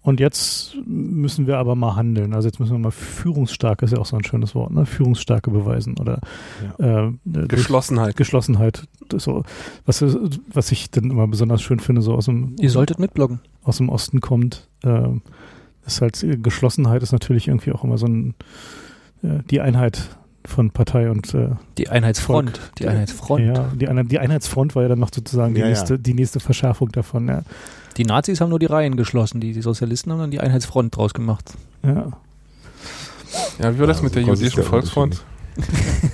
und 0.04 0.20
jetzt 0.20 0.76
müssen 0.86 1.46
wir 1.46 1.56
aber 1.58 1.74
mal 1.74 1.96
handeln. 1.96 2.34
Also 2.34 2.46
jetzt 2.46 2.60
müssen 2.60 2.72
wir 2.72 2.78
mal 2.78 2.90
führungsstark, 2.92 3.80
ist 3.82 3.92
ja 3.92 3.98
auch 3.98 4.06
so 4.06 4.16
ein 4.16 4.22
schönes 4.24 4.54
Wort, 4.54 4.70
ne? 4.70 4.84
Führungsstärke 4.86 5.50
beweisen 5.50 5.96
oder 5.98 6.20
äh, 6.78 7.10
durch 7.24 7.48
Geschlossenheit. 7.48 8.14
Geschlossenheit. 8.16 8.84
Das 9.08 9.18
ist 9.18 9.24
so, 9.24 9.42
was, 9.86 10.04
was 10.52 10.70
ich 10.72 10.90
dann 10.90 11.10
immer 11.10 11.26
besonders 11.26 11.62
schön 11.62 11.80
finde, 11.80 12.02
so 12.02 12.14
aus 12.14 12.26
dem, 12.26 12.54
Ihr 12.60 12.70
solltet 12.70 12.98
mitbloggen. 12.98 13.40
aus 13.62 13.78
dem 13.78 13.88
Osten 13.88 14.20
kommt, 14.20 14.68
äh, 14.84 15.08
ist 15.86 16.00
halt 16.02 16.22
äh, 16.22 16.36
Geschlossenheit 16.36 17.02
ist 17.02 17.12
natürlich 17.12 17.48
irgendwie 17.48 17.72
auch 17.72 17.82
immer 17.82 17.96
so 17.98 18.06
ein 18.06 18.34
äh, 19.22 19.38
die 19.50 19.60
Einheit 19.62 20.16
von 20.46 20.70
Partei 20.70 21.10
und 21.10 21.32
äh, 21.32 21.48
Die 21.78 21.88
Einheitsfront. 21.88 22.58
Volk. 22.58 22.74
Die 22.78 22.86
Einheitsfront. 22.86 23.42
ja, 23.46 23.70
die, 23.74 23.88
Einheit, 23.88 24.12
die 24.12 24.18
Einheitsfront 24.18 24.74
war 24.76 24.82
ja 24.82 24.90
dann 24.90 24.98
noch 24.98 25.08
sozusagen 25.14 25.54
die, 25.54 25.60
Ja, 25.60 25.66
ja. 25.66 25.70
nächste, 25.70 25.98
die 25.98 26.12
nächste 26.12 26.40
Verschärfung 26.40 26.90
davon. 26.92 27.28
Ja. 27.28 27.42
Die 27.96 28.04
Nazis 28.04 28.40
haben 28.40 28.50
nur 28.50 28.58
die 28.58 28.66
Reihen 28.66 28.96
geschlossen, 28.96 29.40
die, 29.40 29.52
die 29.52 29.62
Sozialisten 29.62 30.12
haben 30.12 30.18
dann 30.18 30.30
die 30.30 30.40
Einheitsfront 30.40 30.96
draus 30.96 31.14
gemacht. 31.14 31.52
Ja. 31.82 32.12
Ja, 33.58 33.74
wie 33.74 33.78
war 33.78 33.86
das 33.86 33.98
Ja, 33.98 34.04
mit 34.04 34.14
so 34.14 34.20
der 34.20 34.28
jüdischen 34.28 34.62
Volksfront? 34.62 35.22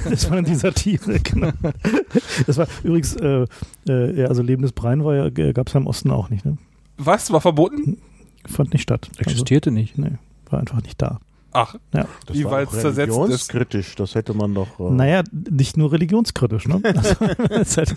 Das 0.05 0.29
war 0.29 0.37
dann 0.37 0.45
die 0.45 0.55
Satire, 0.55 1.19
genau. 1.21 1.51
Das 2.47 2.59
war 2.59 2.67
übrigens, 2.83 3.17
äh, 3.17 3.47
äh, 3.89 4.25
also 4.27 4.43
Leben 4.43 4.61
des 4.63 4.73
war 4.77 5.15
ja, 5.15 5.31
gab 5.53 5.69
es 5.69 5.73
ja 5.73 5.81
im 5.81 5.87
Osten 5.87 6.11
auch 6.11 6.29
nicht, 6.29 6.45
ne? 6.45 6.59
Was? 6.99 7.33
War 7.33 7.41
verboten? 7.41 7.97
Fand 8.45 8.75
nicht 8.75 8.83
statt. 8.83 9.11
Existierte 9.19 9.71
nicht. 9.71 9.99
Also, 9.99 10.11
nee, 10.11 10.19
war 10.51 10.61
einfach 10.61 10.83
nicht 10.83 11.01
da. 11.01 11.21
Ach, 11.53 11.75
Das 11.91 12.07
Wie 12.33 12.45
war 12.45 12.63
ist- 12.63 12.85
religionskritisch, 12.85 13.95
das 13.97 14.15
hätte 14.15 14.35
man 14.35 14.55
doch. 14.55 14.79
äh, 14.79 14.91
Naja, 14.91 15.23
nicht 15.51 15.77
nur 15.77 15.93
religionskritisch, 15.93 16.69
ne? 16.69 16.81
Also, 17.51 17.83
es 17.83 17.95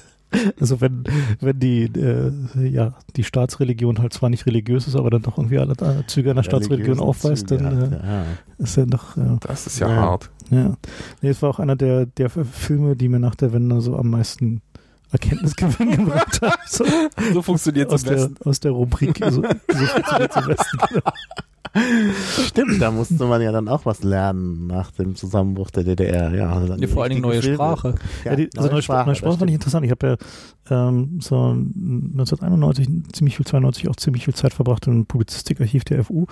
also 0.60 0.82
wenn, 0.82 1.04
wenn 1.42 1.60
die, 1.60 1.84
äh, 1.84 2.32
ja, 2.68 2.96
die 3.16 3.24
Staatsreligion 3.24 4.00
halt 4.00 4.14
zwar 4.14 4.30
nicht 4.32 4.48
religiös 4.48 4.88
ist, 4.88 4.96
aber 4.96 5.12
dann 5.12 5.22
doch 5.22 5.38
irgendwie 5.38 5.60
alle 5.60 5.74
äh, 5.74 6.08
Züge 6.08 6.32
einer 6.32 6.42
Staatsreligion 6.42 7.00
aufweist, 7.00 7.50
Züge 7.50 7.64
dann 7.64 7.80
hat, 7.80 7.92
äh, 7.92 7.96
ja. 8.08 8.24
ist 8.58 8.78
er 8.78 8.88
doch, 8.88 9.16
äh, 9.18 9.38
das 9.42 9.68
ist 9.68 9.78
ja, 9.80 9.90
Ja. 9.90 9.96
hart. 9.98 10.32
ja. 10.50 10.74
Nee, 11.22 11.30
es 11.30 11.40
war 11.44 11.52
auch 11.52 11.60
einer 11.60 11.76
der, 11.76 12.08
der 12.08 12.32
Filme, 12.32 12.96
die 12.96 13.10
mir 13.10 13.20
nach 13.20 13.36
der 13.36 13.54
Wende 13.54 13.80
so 13.82 13.96
am 13.96 14.10
meisten 14.10 14.62
Erkenntnisgewinn 15.12 15.92
gebracht 16.06 16.42
haben. 16.42 16.54
So, 16.66 16.84
So 17.34 17.42
funktioniert 17.44 17.92
es 17.94 18.02
der, 18.04 18.16
Westen. 18.16 18.36
aus 18.44 18.60
der 18.60 18.72
Rubrik, 18.72 19.20
so, 19.24 19.30
so 19.30 19.44
funktioniert 19.44 20.36
im 20.38 20.48
Westen. 20.48 20.78
Stimmt, 22.48 22.82
da 22.82 22.92
musste 22.92 23.26
man 23.26 23.42
ja 23.42 23.52
dann 23.52 23.68
auch 23.68 23.86
was 23.86 24.04
lernen 24.04 24.68
nach 24.68 24.92
dem 24.92 25.16
Zusammenbruch 25.16 25.72
der 25.72 25.84
DDR. 25.84 26.34
Ja, 26.36 26.52
also 26.52 26.68
dann 26.68 26.80
Ja, 26.80 26.88
vor 26.88 27.04
allen 27.04 27.12
Dingen 27.12 27.22
neue 27.24 27.42
Filme. 27.42 27.56
Sprache. 27.56 27.96
Ja, 28.26 28.36
die, 28.36 28.50
also 28.56 28.70
neue 28.70 28.82
Sprache, 28.82 29.06
neue 29.08 29.16
Sprache 29.16 29.38
fand 29.38 29.50
ich 29.50 29.56
interessant. 29.56 29.86
Ich 29.86 29.92
habe 29.92 30.18
ja 30.70 30.90
ähm, 30.90 31.20
so 31.22 31.36
1991, 31.36 32.88
ziemlich 33.14 33.38
viel 33.38 33.46
92 33.46 33.90
auch 33.90 33.96
ziemlich 33.96 34.26
viel 34.26 34.34
Zeit 34.36 34.54
verbracht 34.54 34.86
im 34.88 35.06
Publizistikarchiv 35.06 35.84
der 35.86 36.04
FU, 36.04 36.26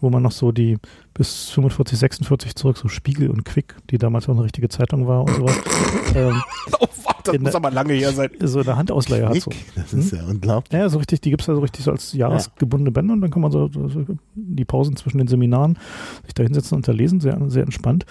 wo 0.00 0.10
man 0.10 0.22
noch 0.22 0.32
so 0.32 0.52
die 0.52 0.78
bis 1.14 1.50
45, 1.50 1.98
46 1.98 2.54
zurück, 2.56 2.76
so 2.76 2.88
Spiegel 2.88 3.30
und 3.30 3.44
Quick, 3.44 3.76
die 3.90 3.98
damals 3.98 4.28
auch 4.28 4.34
eine 4.34 4.44
richtige 4.44 4.68
Zeitung 4.68 5.06
war 5.06 5.22
und 5.22 5.34
sowas, 5.36 5.56
ähm, 6.14 6.42
Oh, 6.80 6.86
das 7.26 7.34
In 7.34 7.42
muss 7.42 7.52
der- 7.52 7.60
aber 7.60 7.70
lange 7.70 7.92
her 7.94 8.12
sein. 8.12 8.30
so 8.42 8.60
eine 8.60 8.76
Handausleihe 8.76 9.28
hat. 9.28 9.40
So. 9.40 9.50
Das 9.76 9.92
ist 9.92 10.12
ja 10.12 10.24
unglaublich. 10.24 10.72
Ja, 10.72 10.88
so 10.88 10.98
richtig, 10.98 11.20
die 11.20 11.30
gibt's 11.30 11.46
ja 11.46 11.54
so 11.54 11.60
richtig 11.60 11.84
so 11.84 11.90
als 11.90 12.12
jahresgebundene 12.12 12.90
Bände 12.92 13.12
und 13.12 13.20
dann 13.20 13.30
kann 13.30 13.42
man 13.42 13.52
so, 13.52 13.68
so, 13.72 13.88
die 14.34 14.64
Pausen 14.64 14.96
zwischen 14.96 15.18
den 15.18 15.28
Seminaren 15.28 15.78
sich 16.24 16.34
da 16.34 16.42
hinsetzen 16.42 16.76
und 16.76 16.86
da 16.88 16.92
lesen, 16.92 17.20
sehr, 17.20 17.38
sehr 17.48 17.62
entspannt. 17.64 18.06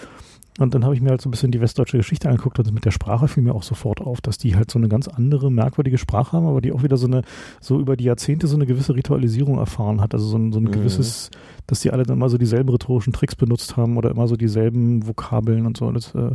Und 0.58 0.74
dann 0.74 0.84
habe 0.84 0.94
ich 0.94 1.00
mir 1.00 1.08
halt 1.08 1.22
so 1.22 1.28
ein 1.28 1.30
bisschen 1.30 1.50
die 1.50 1.62
westdeutsche 1.62 1.96
Geschichte 1.96 2.28
angeguckt 2.28 2.58
und 2.58 2.74
mit 2.74 2.84
der 2.84 2.90
Sprache 2.90 3.26
fiel 3.26 3.42
mir 3.42 3.54
auch 3.54 3.62
sofort 3.62 4.02
auf, 4.02 4.20
dass 4.20 4.36
die 4.36 4.54
halt 4.54 4.70
so 4.70 4.78
eine 4.78 4.88
ganz 4.90 5.08
andere, 5.08 5.50
merkwürdige 5.50 5.96
Sprache 5.96 6.32
haben, 6.36 6.44
aber 6.46 6.60
die 6.60 6.72
auch 6.72 6.82
wieder 6.82 6.98
so 6.98 7.06
eine, 7.06 7.22
so 7.62 7.80
über 7.80 7.96
die 7.96 8.04
Jahrzehnte 8.04 8.46
so 8.46 8.56
eine 8.56 8.66
gewisse 8.66 8.94
Ritualisierung 8.94 9.56
erfahren 9.56 10.02
hat. 10.02 10.12
Also 10.12 10.26
so 10.26 10.36
ein, 10.36 10.52
so 10.52 10.58
ein 10.60 10.64
Mhm. 10.64 10.72
gewisses, 10.72 11.30
dass 11.66 11.80
die 11.80 11.90
alle 11.90 12.02
dann 12.02 12.18
immer 12.18 12.28
so 12.28 12.36
dieselben 12.36 12.68
rhetorischen 12.68 13.14
Tricks 13.14 13.34
benutzt 13.34 13.78
haben 13.78 13.96
oder 13.96 14.10
immer 14.10 14.28
so 14.28 14.36
dieselben 14.36 15.06
Vokabeln 15.08 15.64
und 15.64 15.78
so. 15.78 15.90
Das, 15.90 16.14
äh, 16.14 16.32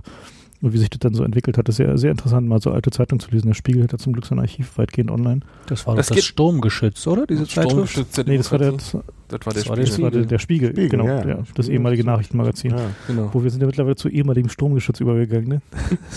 und 0.62 0.74
wie 0.74 0.78
sich 0.78 0.90
das 0.90 1.00
dann 1.00 1.14
so 1.14 1.24
entwickelt 1.24 1.58
hat, 1.58 1.70
ist 1.70 1.76
sehr, 1.76 1.98
sehr 1.98 2.12
interessant, 2.12 2.48
mal 2.48 2.60
so 2.60 2.72
alte 2.72 2.90
Zeitungen 2.90 3.20
zu 3.20 3.30
lesen. 3.32 3.48
Der 3.48 3.54
Spiegel 3.54 3.84
hat 3.84 3.92
ja 3.92 3.98
zum 4.00 4.14
Glück 4.14 4.26
sein 4.26 4.40
Archiv 4.40 4.78
weitgehend 4.78 5.12
online. 5.12 5.42
Das 5.68 5.86
war 5.86 5.96
Das 5.96 6.08
doch 6.08 6.16
das 6.16 6.24
geht- 6.24 6.26
Sturmgeschütz, 6.26 7.06
oder? 7.08 7.28
Diese 7.28 7.44
Zeitschrift? 7.46 7.70
Sturmgeschützte 7.70 8.24
Nee, 8.26 8.38
das 8.38 8.52
war 8.52 8.60
der, 8.60 8.72
das 8.72 8.98
das 9.30 9.46
war 9.46 9.54
der 9.54 9.62
das 9.64 9.70
war 9.70 9.76
der 9.76 9.86
Spiegel. 9.86 10.04
war 10.04 10.12
der, 10.12 10.26
der 10.26 10.40
Spiegel, 10.40 10.70
Spiegel, 10.72 10.90
genau, 10.90 11.06
ja. 11.06 11.26
ja, 11.28 11.36
das 11.36 11.48
Spiegel 11.50 11.72
ehemalige 11.74 12.04
Nachrichtenmagazin. 12.06 12.72
Ja. 12.72 12.78
Genau. 13.08 13.30
Wo 13.34 13.44
wir 13.44 13.52
sind 13.52 13.60
ja 13.62 13.68
mittlerweile 13.68 13.96
zu 13.98 14.08
ehemaligem 14.10 14.50
Sturmgeschütz 14.50 15.00
übergegangen, 15.00 15.48
ne? 15.50 15.62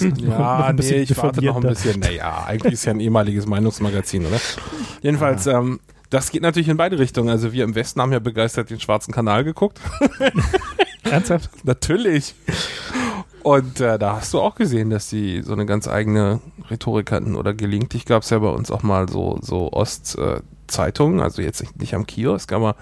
Ja, 0.28 0.64
ein 0.66 0.76
bisschen 0.76 0.96
nee, 0.98 1.02
ich 1.02 1.16
warte 1.16 1.44
noch 1.44 1.56
ein 1.56 1.62
bisschen. 1.62 2.00
Naja, 2.00 2.44
eigentlich 2.46 2.74
ist 2.74 2.84
ja 2.84 2.92
ein 2.92 3.00
ehemaliges 3.00 3.46
Meinungsmagazin, 3.46 4.24
oder? 4.26 4.38
Jedenfalls, 5.02 5.46
ähm, 5.48 5.80
das 6.08 6.30
geht 6.30 6.42
natürlich 6.42 6.68
in 6.68 6.76
beide 6.76 6.98
Richtungen. 6.98 7.28
Also 7.28 7.52
wir 7.52 7.64
im 7.64 7.74
Westen 7.74 8.00
haben 8.00 8.12
ja 8.12 8.18
begeistert 8.20 8.70
den 8.70 8.80
Schwarzen 8.80 9.12
Kanal 9.12 9.44
geguckt. 9.44 9.80
Ernsthaft? 11.02 11.50
Natürlich. 11.64 12.34
Und 13.42 13.80
äh, 13.80 13.98
da 13.98 14.16
hast 14.16 14.34
du 14.34 14.40
auch 14.40 14.54
gesehen, 14.54 14.90
dass 14.90 15.08
die 15.08 15.42
so 15.42 15.52
eine 15.52 15.66
ganz 15.66 15.88
eigene 15.88 16.40
Rhetorik 16.70 17.10
hatten. 17.10 17.36
Oder 17.36 17.54
gelegentlich 17.54 18.04
gab 18.04 18.22
es 18.22 18.30
ja 18.30 18.38
bei 18.38 18.50
uns 18.50 18.70
auch 18.70 18.82
mal 18.82 19.08
so, 19.08 19.38
so 19.40 19.72
Ostzeitungen, 19.72 21.20
also 21.20 21.42
jetzt 21.42 21.60
nicht, 21.60 21.78
nicht 21.78 21.94
am 21.94 22.06
Kiosk, 22.06 22.52
aber 22.52 22.76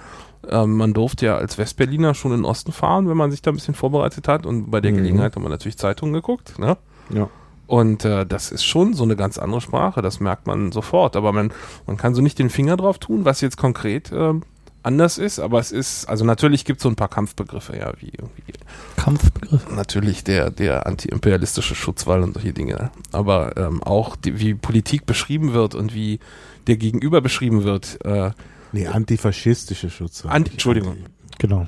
ähm, 0.49 0.77
man 0.77 0.95
durfte 0.95 1.27
ja 1.27 1.37
als 1.37 1.59
Westberliner 1.59 2.15
schon 2.15 2.33
in 2.33 2.39
den 2.39 2.45
Osten 2.45 2.73
fahren, 2.73 3.09
wenn 3.09 3.17
man 3.17 3.31
sich 3.31 3.43
da 3.43 3.51
ein 3.51 3.55
bisschen 3.55 3.75
vorbereitet 3.75 4.29
hat. 4.29 4.47
Und 4.47 4.71
bei 4.71 4.81
der 4.81 4.93
Mhm. 4.93 4.97
Gelegenheit 4.97 5.37
haben 5.37 5.43
wir 5.43 5.49
natürlich 5.49 5.79
Zeitungen 5.79 6.13
geguckt. 6.15 6.59
Ne? 6.59 6.77
Ja. 7.11 7.29
Und 7.67 8.05
äh, 8.05 8.25
das 8.25 8.51
ist 8.51 8.65
schon 8.65 8.95
so 8.95 9.05
eine 9.05 9.15
ganz 9.15 9.37
andere 9.37 9.61
Sprache, 9.61 10.01
das 10.01 10.21
merkt 10.21 10.47
man 10.47 10.73
sofort. 10.73 11.17
Aber 11.17 11.33
man, 11.33 11.53
man 11.87 11.97
kann 11.99 12.15
so 12.15 12.23
nicht 12.23 12.39
den 12.39 12.51
Finger 12.51 12.77
drauf 12.77 12.99
tun, 12.99 13.25
was 13.25 13.43
jetzt 13.43 13.59
konkret 13.59 14.11
äh, 14.11 14.33
anders 14.83 15.19
ist. 15.19 15.39
Aber 15.39 15.59
es 15.61 15.73
ist, 15.73 16.07
also 16.09 16.25
natürlich 16.25 16.65
gibt 16.65 16.79
es 16.81 16.83
so 16.83 16.89
ein 16.89 16.97
paar 16.97 17.09
Kampfbegriffe, 17.09 17.77
ja, 17.77 17.93
wie 18.01 18.11
irgendwie 18.11 18.53
Kampfbegriff. 18.97 19.71
natürlich 19.71 20.25
der, 20.25 20.51
der 20.51 20.87
antiimperialistische 20.87 21.75
Schutzwall 21.75 22.23
und 22.23 22.35
solche 22.35 22.53
Dinge. 22.53 22.91
Aber 23.13 23.57
ähm, 23.57 23.83
auch 23.83 24.17
die, 24.17 24.39
wie 24.41 24.55
Politik 24.55 25.07
beschrieben 25.07 25.53
wird 25.53 25.75
und 25.75 25.95
wie 25.95 26.21
der 26.67 26.77
Gegenüber 26.77 27.21
beschrieben 27.21 27.65
wird. 27.65 28.05
Äh, 28.05 28.31
Nee, 28.71 28.87
antifaschistische 28.87 29.89
Schutz. 29.89 30.27
Anti- 30.27 30.51
Entschuldigung. 30.53 30.97
Genau. 31.39 31.65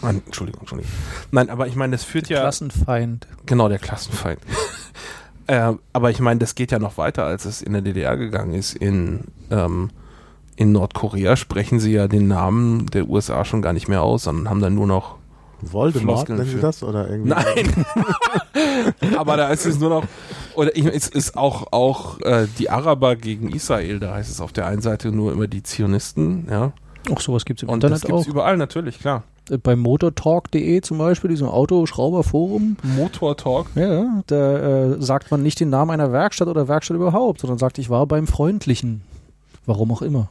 an, 0.00 0.22
Entschuldigung, 0.24 0.60
Entschuldigung. 0.62 0.90
Nein, 1.32 1.50
aber 1.50 1.66
ich 1.66 1.76
meine, 1.76 1.92
das 1.92 2.02
führt 2.04 2.30
ja. 2.30 2.40
Klassenfeind. 2.40 3.26
Genau, 3.44 3.68
der 3.68 3.78
Klassenfeind. 3.78 4.40
äh, 5.48 5.74
aber 5.92 6.10
ich 6.10 6.20
meine, 6.20 6.40
das 6.40 6.54
geht 6.54 6.72
ja 6.72 6.78
noch 6.78 6.96
weiter, 6.96 7.26
als 7.26 7.44
es 7.44 7.60
in 7.60 7.74
der 7.74 7.82
DDR 7.82 8.16
gegangen 8.16 8.54
ist. 8.54 8.74
In, 8.74 9.24
ähm, 9.50 9.90
in 10.56 10.72
Nordkorea 10.72 11.36
sprechen 11.36 11.80
sie 11.80 11.92
ja 11.92 12.08
den 12.08 12.28
Namen 12.28 12.86
der 12.86 13.08
USA 13.08 13.44
schon 13.44 13.62
gar 13.62 13.72
nicht 13.72 13.88
mehr 13.88 14.02
aus, 14.02 14.24
sondern 14.24 14.48
haben 14.50 14.60
dann 14.60 14.74
nur 14.74 14.86
noch. 14.86 15.16
Voldemort, 15.62 16.28
nennen 16.28 16.44
Sie 16.44 16.56
für- 16.56 16.60
das? 16.60 16.82
Oder 16.82 17.08
irgendwie? 17.08 17.30
Nein! 17.30 17.86
aber 19.16 19.36
da 19.36 19.48
ist 19.48 19.64
es 19.66 19.78
nur 19.78 19.90
noch. 19.90 20.04
Oder 20.54 20.76
ich, 20.76 20.84
es 20.84 21.08
ist 21.08 21.36
auch, 21.36 21.72
auch 21.72 22.20
äh, 22.20 22.46
die 22.58 22.68
Araber 22.70 23.16
gegen 23.16 23.48
Israel, 23.50 23.98
da 23.98 24.14
heißt 24.14 24.30
es 24.30 24.40
auf 24.40 24.52
der 24.52 24.66
einen 24.66 24.82
Seite 24.82 25.10
nur 25.10 25.32
immer 25.32 25.46
die 25.46 25.62
Zionisten, 25.62 26.46
ja. 26.50 26.72
Auch 27.10 27.20
sowas 27.20 27.44
gibt 27.44 27.60
es 27.60 27.62
im 27.64 27.68
Und 27.68 27.82
das 27.82 27.90
Internet 27.92 28.06
gibt's 28.16 28.26
auch. 28.28 28.30
überall, 28.30 28.56
natürlich, 28.56 28.98
klar. 28.98 29.24
Äh, 29.50 29.58
Bei 29.58 29.76
motortalk.de 29.76 30.80
zum 30.82 30.98
Beispiel, 30.98 31.30
diesem 31.30 31.48
Autoschrauberforum, 31.48 32.76
Motor 32.82 33.36
Talk. 33.36 33.66
ja, 33.74 34.22
da 34.26 34.92
äh, 34.92 35.02
sagt 35.02 35.30
man 35.30 35.42
nicht 35.42 35.60
den 35.60 35.70
Namen 35.70 35.90
einer 35.92 36.12
Werkstatt 36.12 36.48
oder 36.48 36.68
Werkstatt 36.68 36.96
überhaupt, 36.96 37.40
sondern 37.40 37.58
sagt, 37.58 37.78
ich 37.78 37.90
war 37.90 38.06
beim 38.06 38.26
Freundlichen. 38.26 39.02
Warum 39.66 39.92
auch 39.92 40.02
immer. 40.02 40.28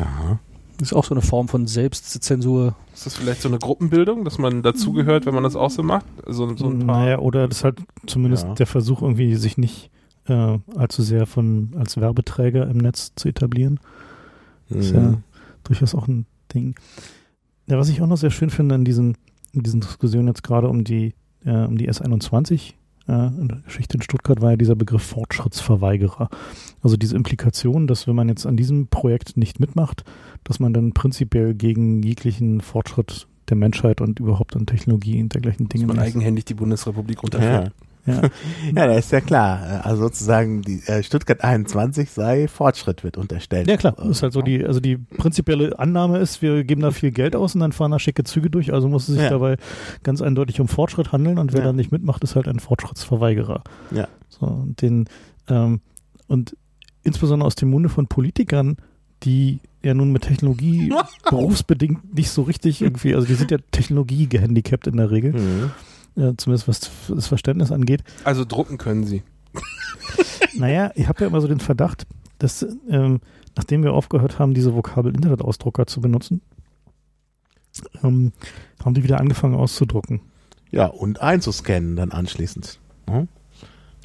Aha. 0.00 0.38
Ist 0.80 0.94
auch 0.94 1.04
so 1.04 1.14
eine 1.14 1.20
Form 1.22 1.46
von 1.48 1.66
Selbstzensur. 1.66 2.74
Ist 2.94 3.04
das 3.04 3.16
vielleicht 3.16 3.42
so 3.42 3.48
eine 3.48 3.58
Gruppenbildung, 3.58 4.24
dass 4.24 4.38
man 4.38 4.62
dazugehört, 4.62 5.26
wenn 5.26 5.34
man 5.34 5.42
das 5.42 5.54
auch 5.56 5.70
so 5.70 5.82
macht? 5.82 6.06
So, 6.26 6.56
so 6.56 6.68
ein 6.70 6.86
paar. 6.86 7.00
Naja, 7.02 7.18
oder 7.18 7.46
das 7.48 7.58
ist 7.58 7.64
halt 7.64 7.80
zumindest 8.06 8.46
Ja. 8.46 8.54
der 8.54 8.66
Versuch, 8.66 9.02
irgendwie 9.02 9.34
sich 9.36 9.58
nicht 9.58 9.90
äh, 10.26 10.58
allzu 10.76 11.02
sehr 11.02 11.26
von 11.26 11.74
als 11.78 11.96
Werbeträger 12.00 12.68
im 12.68 12.78
Netz 12.78 13.12
zu 13.16 13.28
etablieren. 13.28 13.80
Ist 14.68 14.92
ja 14.92 15.00
Mhm. 15.00 15.16
durchaus 15.64 15.94
auch 15.94 16.06
ein 16.08 16.24
Ding. 16.54 16.76
Ja, 17.66 17.78
was 17.78 17.88
ich 17.88 18.00
auch 18.00 18.06
noch 18.06 18.16
sehr 18.18 18.30
schön 18.30 18.50
finde 18.50 18.74
in 18.76 18.84
diesen, 18.84 19.16
in 19.52 19.62
diesen 19.62 19.80
Diskussionen 19.80 20.28
jetzt 20.28 20.42
gerade 20.44 20.68
um 20.68 20.84
die, 20.84 21.14
äh, 21.44 21.64
um 21.64 21.76
die 21.76 21.88
S21, 21.90 22.70
äh, 22.70 22.72
in 23.10 23.48
der 23.48 23.58
Geschichte 23.58 23.96
in 23.96 24.02
Stuttgart 24.02 24.40
war 24.40 24.50
ja 24.52 24.56
dieser 24.56 24.76
Begriff 24.76 25.02
Fortschrittsverweigerer. 25.02 26.28
Also 26.82 26.96
diese 26.96 27.16
Implikation, 27.16 27.86
dass 27.86 28.06
wenn 28.06 28.14
man 28.14 28.28
jetzt 28.28 28.46
an 28.46 28.56
diesem 28.56 28.86
Projekt 28.86 29.36
nicht 29.36 29.60
mitmacht, 29.60 30.04
dass 30.44 30.60
man 30.60 30.72
dann 30.72 30.92
prinzipiell 30.92 31.54
gegen 31.54 32.02
jeglichen 32.02 32.60
Fortschritt 32.60 33.26
der 33.48 33.56
Menschheit 33.56 34.00
und 34.00 34.20
überhaupt 34.20 34.54
an 34.56 34.66
Technologie 34.66 35.20
und 35.20 35.34
dergleichen 35.34 35.68
Dass 35.68 35.72
Dinge 35.80 35.86
man 35.86 35.96
ist. 35.96 36.02
eigenhändig 36.04 36.44
die 36.44 36.54
Bundesrepublik 36.54 37.22
Ja. 37.34 37.64
Ja. 38.06 38.22
ja, 38.74 38.86
das 38.86 38.98
ist 39.06 39.12
ja 39.12 39.20
klar. 39.20 39.82
Also 39.84 40.02
sozusagen 40.02 40.62
die 40.62 40.82
äh, 40.86 41.02
Stuttgart 41.02 41.42
21 41.44 42.10
sei 42.10 42.48
Fortschritt 42.48 43.04
wird 43.04 43.16
unterstellt. 43.16 43.68
Ja 43.68 43.76
klar, 43.76 43.94
das 43.96 44.08
ist 44.08 44.22
halt 44.22 44.32
so 44.32 44.42
die, 44.42 44.64
also 44.64 44.80
die 44.80 44.96
prinzipielle 44.96 45.78
Annahme 45.78 46.18
ist, 46.18 46.40
wir 46.42 46.64
geben 46.64 46.80
da 46.80 46.90
viel 46.90 47.10
Geld 47.10 47.36
aus 47.36 47.54
und 47.54 47.60
dann 47.60 47.72
fahren 47.72 47.90
da 47.90 47.98
schicke 47.98 48.24
Züge 48.24 48.50
durch, 48.50 48.72
also 48.72 48.88
muss 48.88 49.08
es 49.08 49.14
sich 49.14 49.24
Ja. 49.24 49.30
dabei 49.30 49.56
ganz 50.02 50.22
eindeutig 50.22 50.60
um 50.60 50.68
Fortschritt 50.68 51.12
handeln 51.12 51.38
und 51.38 51.52
wer 51.52 51.60
Ja. 51.60 51.66
dann 51.66 51.76
nicht 51.76 51.92
mitmacht, 51.92 52.24
ist 52.24 52.36
halt 52.36 52.48
ein 52.48 52.60
Fortschrittsverweigerer. 52.60 53.62
Ja. 53.90 54.08
So, 54.28 54.46
und 54.46 54.80
den, 54.82 55.06
ähm, 55.48 55.80
und 56.26 56.56
insbesondere 57.02 57.46
aus 57.46 57.54
dem 57.54 57.70
Munde 57.70 57.88
von 57.88 58.06
Politikern, 58.06 58.76
die 59.24 59.60
ja 59.82 59.94
nun 59.94 60.12
mit 60.12 60.22
Technologie 60.22 60.92
berufsbedingt 61.30 62.14
nicht 62.14 62.30
so 62.30 62.42
richtig 62.42 62.82
irgendwie, 62.82 63.14
also 63.14 63.26
die 63.26 63.34
sind 63.34 63.50
ja 63.50 63.58
Technologie 63.70 64.26
gehandicapt 64.26 64.86
in 64.86 64.96
der 64.96 65.10
Regel, 65.10 65.32
Mhm. 65.32 65.70
Äh, 66.16 66.34
zumindest 66.36 66.68
was 66.68 66.80
das 67.08 67.26
Verständnis 67.26 67.72
angeht. 67.72 68.02
Also 68.24 68.44
drucken 68.44 68.78
können 68.78 69.04
sie. 69.04 69.22
Naja, 70.54 70.90
ich 70.96 71.06
habe 71.06 71.20
ja 71.20 71.28
immer 71.28 71.40
so 71.40 71.46
den 71.46 71.60
Verdacht, 71.60 72.06
dass 72.38 72.66
ähm, 72.88 73.20
nachdem 73.56 73.84
wir 73.84 73.92
aufgehört 73.92 74.38
haben, 74.38 74.52
diese 74.52 74.74
Vokabel 74.74 75.14
Internetausdrucker 75.14 75.86
zu 75.86 76.00
benutzen, 76.00 76.42
ähm, 78.02 78.32
haben 78.84 78.94
die 78.94 79.04
wieder 79.04 79.20
angefangen 79.20 79.54
auszudrucken. 79.54 80.20
Ja, 80.70 80.86
und 80.86 81.20
einzuscannen 81.20 81.96
dann 81.96 82.10
anschließend. 82.10 82.80
Mhm. 83.08 83.28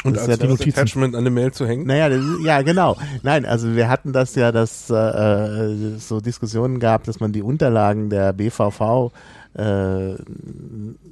Und 0.06 0.16
Das 0.16 0.24
ist 0.24 0.30
als 0.30 0.42
ja 0.42 0.48
das. 0.48 0.62
Attachment 0.62 1.16
an 1.16 1.22
eine 1.22 1.32
Mail 1.32 1.52
zu 1.52 1.66
hängen. 1.66 1.88
Naja, 1.88 2.10
das, 2.10 2.24
ja, 2.44 2.62
genau. 2.62 2.96
Nein, 3.24 3.46
also 3.46 3.76
wir 3.76 3.90
hatten 3.90 4.14
das 4.14 4.36
ja, 4.36 4.52
dass 4.52 4.90
äh, 4.92 4.96
äh, 4.96 5.98
so 5.98 6.22
Diskussionen 6.22 6.80
gab, 6.80 7.06
dass 7.06 7.20
man 7.20 7.32
die 7.32 7.42
Unterlagen 7.42 8.12
der 8.12 8.32
BVV 8.34 9.12
äh, 9.58 10.12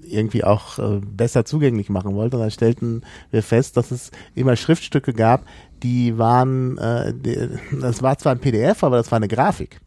irgendwie 0.04 0.44
auch 0.44 0.78
äh, 0.78 1.00
besser 1.04 1.44
zugänglich 1.46 1.90
machen 1.90 2.14
wollte. 2.14 2.38
Und 2.38 2.44
dann 2.44 2.52
stellten 2.52 3.02
wir 3.32 3.42
fest, 3.42 3.78
dass 3.78 3.90
es 3.90 4.12
immer 4.36 4.56
Schriftstücke 4.56 5.14
gab, 5.14 5.44
die 5.82 6.18
waren, 6.18 6.78
äh, 6.78 7.14
die, 7.14 7.50
das 7.82 8.04
war 8.04 8.18
zwar 8.18 8.34
ein 8.34 8.40
PDF, 8.40 8.84
aber 8.84 8.98
das 8.98 9.12
war 9.12 9.18
eine 9.18 9.28
Grafik. 9.28 9.80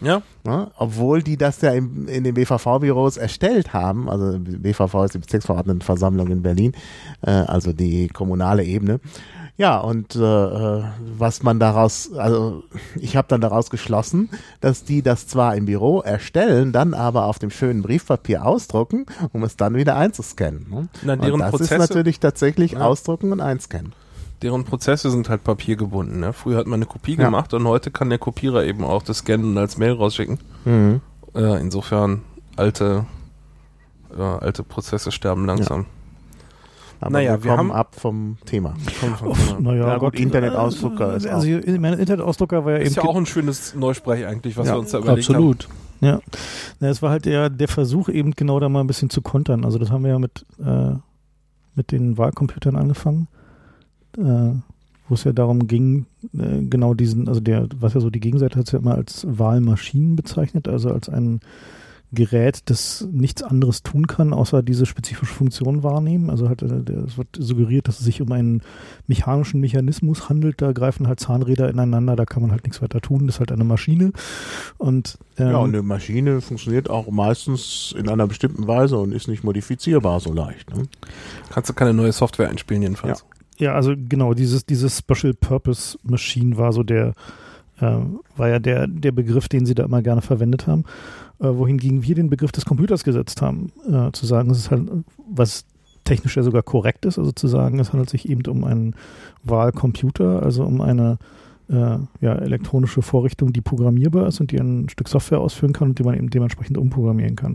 Ja. 0.00 0.22
Ne? 0.44 0.70
Obwohl 0.78 1.22
die 1.22 1.36
das 1.36 1.60
ja 1.60 1.72
im, 1.72 2.08
in 2.08 2.24
den 2.24 2.34
BVV-Büros 2.34 3.16
erstellt 3.16 3.72
haben, 3.72 4.08
also 4.08 4.38
BVV 4.38 5.04
ist 5.04 5.14
die 5.14 5.18
Bezirksverordnetenversammlung 5.18 6.28
in 6.28 6.42
Berlin, 6.42 6.72
äh, 7.22 7.30
also 7.30 7.72
die 7.72 8.08
kommunale 8.08 8.64
Ebene. 8.64 9.00
Ja, 9.56 9.76
und 9.78 10.16
äh, 10.16 10.18
was 10.18 11.42
man 11.42 11.60
daraus, 11.60 12.10
also 12.14 12.62
ich 12.98 13.14
habe 13.16 13.28
dann 13.28 13.42
daraus 13.42 13.68
geschlossen, 13.68 14.30
dass 14.62 14.84
die 14.84 15.02
das 15.02 15.26
zwar 15.26 15.54
im 15.54 15.66
Büro 15.66 16.00
erstellen, 16.00 16.72
dann 16.72 16.94
aber 16.94 17.26
auf 17.26 17.38
dem 17.38 17.50
schönen 17.50 17.82
Briefpapier 17.82 18.46
ausdrucken, 18.46 19.04
um 19.32 19.44
es 19.44 19.58
dann 19.58 19.74
wieder 19.74 19.96
einzuscannen. 19.96 20.66
Ne? 20.70 20.88
Deren 21.18 21.32
und 21.32 21.40
das 21.40 21.50
Prozesse, 21.50 21.74
ist 21.74 21.90
natürlich 21.90 22.20
tatsächlich 22.20 22.72
Ja. 22.72 22.80
ausdrucken 22.86 23.32
und 23.32 23.42
einscannen. 23.42 23.92
Deren 24.42 24.64
Prozesse 24.64 25.10
sind 25.10 25.28
halt 25.28 25.44
papiergebunden. 25.44 26.20
Ne? 26.20 26.32
Früher 26.32 26.58
hat 26.58 26.66
man 26.66 26.78
eine 26.78 26.86
Kopie 26.86 27.16
Ja. 27.16 27.24
gemacht 27.26 27.52
und 27.54 27.66
heute 27.66 27.90
kann 27.90 28.08
der 28.08 28.18
Kopierer 28.18 28.64
eben 28.64 28.84
auch 28.84 29.02
das 29.02 29.18
scannen 29.18 29.46
und 29.52 29.58
als 29.58 29.76
Mail 29.78 29.92
rausschicken. 29.92 30.38
Mhm. 30.64 31.00
Äh, 31.34 31.60
insofern 31.60 32.22
alte, 32.56 33.04
äh, 34.16 34.20
alte 34.22 34.62
Prozesse 34.62 35.12
sterben 35.12 35.44
langsam. 35.46 35.86
Aber 37.02 37.12
Naja, 37.12 37.36
wir 37.38 37.44
wir 37.44 37.56
kommen 37.56 37.70
haben- 37.72 37.78
ab 37.78 37.94
vom 37.98 38.36
Thema. 38.44 38.74
Naja, 39.58 39.86
Ja, 39.88 39.98
gut, 39.98 40.20
Internetausdrucker 40.20 41.14
ist 41.16 41.26
Also 41.26 41.46
ich 41.46 41.78
meine, 41.80 41.96
Internetausdrucker 41.96 42.64
war 42.64 42.72
ja 42.72 42.78
Ist 42.78 42.96
eben 42.96 43.06
ja 43.06 43.10
auch 43.10 43.16
ein 43.16 43.24
schönes 43.26 43.74
Neusprech 43.74 44.26
eigentlich, 44.26 44.56
was 44.58 44.66
Ja, 44.68 44.74
wir 44.74 44.80
uns 44.80 44.90
da 44.90 44.98
überlegt 44.98 45.28
Absolut. 45.30 45.68
Ja, 46.02 46.20
Na, 46.78 46.88
es 46.88 47.00
war 47.02 47.10
halt 47.10 47.24
der, 47.26 47.48
der 47.50 47.68
Versuch 47.68 48.08
eben 48.08 48.32
genau 48.32 48.58
da 48.60 48.68
mal 48.68 48.80
ein 48.80 48.86
bisschen 48.86 49.10
zu 49.10 49.20
kontern. 49.22 49.64
Also 49.66 49.78
das 49.78 49.90
haben 49.90 50.02
wir 50.04 50.10
ja 50.10 50.18
mit, 50.18 50.44
äh, 50.62 50.92
mit 51.74 51.92
den 51.92 52.16
Wahlcomputern 52.18 52.74
angefangen, 52.76 53.28
äh, 54.18 54.54
wo 55.08 55.14
es 55.14 55.24
ja 55.24 55.32
darum 55.32 55.66
ging, 55.66 56.06
äh, 56.32 56.62
genau 56.62 56.94
diesen, 56.94 57.28
also 57.28 57.40
der, 57.40 57.68
was 57.78 57.94
ja 57.94 58.00
so 58.00 58.10
die 58.10 58.20
Gegenseite 58.20 58.58
hat 58.58 58.66
es 58.66 58.72
ja 58.72 58.78
immer 58.78 58.94
als 58.94 59.26
Wahlmaschinen 59.28 60.16
bezeichnet, 60.16 60.68
also 60.68 60.92
als 60.92 61.08
ein 61.08 61.40
Gerät, 62.12 62.62
das 62.64 63.06
nichts 63.12 63.40
anderes 63.44 63.84
tun 63.84 64.08
kann, 64.08 64.32
außer 64.32 64.64
diese 64.64 64.84
spezifische 64.84 65.32
Funktion 65.32 65.84
wahrnehmen. 65.84 66.28
Also 66.28 66.48
halt, 66.48 66.60
äh, 66.62 66.92
es 67.06 67.16
wird 67.16 67.28
suggeriert, 67.38 67.86
dass 67.86 68.00
es 68.00 68.04
sich 68.04 68.20
um 68.20 68.32
einen 68.32 68.62
mechanischen 69.06 69.60
Mechanismus 69.60 70.28
handelt. 70.28 70.60
Da 70.60 70.72
greifen 70.72 71.06
halt 71.06 71.20
Zahnräder 71.20 71.70
ineinander, 71.70 72.16
da 72.16 72.24
kann 72.24 72.42
man 72.42 72.50
halt 72.50 72.64
nichts 72.64 72.82
weiter 72.82 73.00
tun. 73.00 73.26
Das 73.26 73.36
ist 73.36 73.40
halt 73.40 73.52
eine 73.52 73.62
Maschine. 73.62 74.12
Und, 74.76 75.18
ähm, 75.38 75.50
Ja, 75.50 75.58
und 75.58 75.68
eine 75.68 75.82
Maschine 75.82 76.40
funktioniert 76.40 76.90
auch 76.90 77.08
meistens 77.12 77.94
in 77.96 78.08
einer 78.08 78.26
bestimmten 78.26 78.66
Weise 78.66 78.98
und 78.98 79.12
ist 79.12 79.28
nicht 79.28 79.44
modifizierbar 79.44 80.18
so 80.18 80.32
leicht. 80.32 80.74
Ne? 80.74 80.88
Kannst 81.50 81.70
du 81.70 81.74
keine 81.74 81.94
neue 81.94 82.10
Software 82.10 82.48
einspielen 82.48 82.82
jedenfalls. 82.82 83.20
Ja, 83.20 83.39
also 83.68 83.94
genau, 83.96 84.34
dieses, 84.34 84.64
dieses 84.64 84.98
Special 84.98 85.34
Purpose 85.34 85.98
Machine 86.02 86.56
war 86.56 86.72
so 86.72 86.82
der, 86.82 87.14
äh, 87.80 87.96
war 88.36 88.48
ja 88.48 88.58
der, 88.58 88.86
der 88.86 89.12
Begriff, 89.12 89.48
den 89.48 89.66
sie 89.66 89.74
da 89.74 89.84
immer 89.84 90.02
gerne 90.02 90.22
verwendet 90.22 90.66
haben. 90.66 90.84
Äh, 91.40 91.48
wohingegen 91.56 92.02
wir 92.02 92.14
den 92.14 92.30
Begriff 92.30 92.52
des 92.52 92.64
Computers 92.64 93.04
gesetzt 93.04 93.42
haben, 93.42 93.72
äh, 93.88 94.12
zu 94.12 94.26
sagen, 94.26 94.50
es 94.50 94.58
ist 94.58 94.70
halt, 94.70 94.88
was 95.30 95.64
technisch 96.04 96.36
ja 96.36 96.42
sogar 96.42 96.62
korrekt 96.62 97.04
ist, 97.04 97.18
also 97.18 97.32
zu 97.32 97.46
sagen, 97.46 97.78
es 97.78 97.92
handelt 97.92 98.10
sich 98.10 98.28
eben 98.28 98.44
um 98.46 98.64
einen 98.64 98.94
Wahlcomputer, 99.44 100.42
also 100.42 100.64
um 100.64 100.80
eine 100.80 101.18
äh, 101.68 101.98
ja, 102.20 102.34
elektronische 102.34 103.02
Vorrichtung, 103.02 103.52
die 103.52 103.60
programmierbar 103.60 104.26
ist 104.26 104.40
und 104.40 104.50
die 104.50 104.58
ein 104.58 104.88
Stück 104.88 105.08
Software 105.08 105.40
ausführen 105.40 105.72
kann 105.72 105.90
und 105.90 105.98
die 105.98 106.02
man 106.02 106.16
eben 106.16 106.30
dementsprechend 106.30 106.78
umprogrammieren 106.78 107.36
kann. 107.36 107.54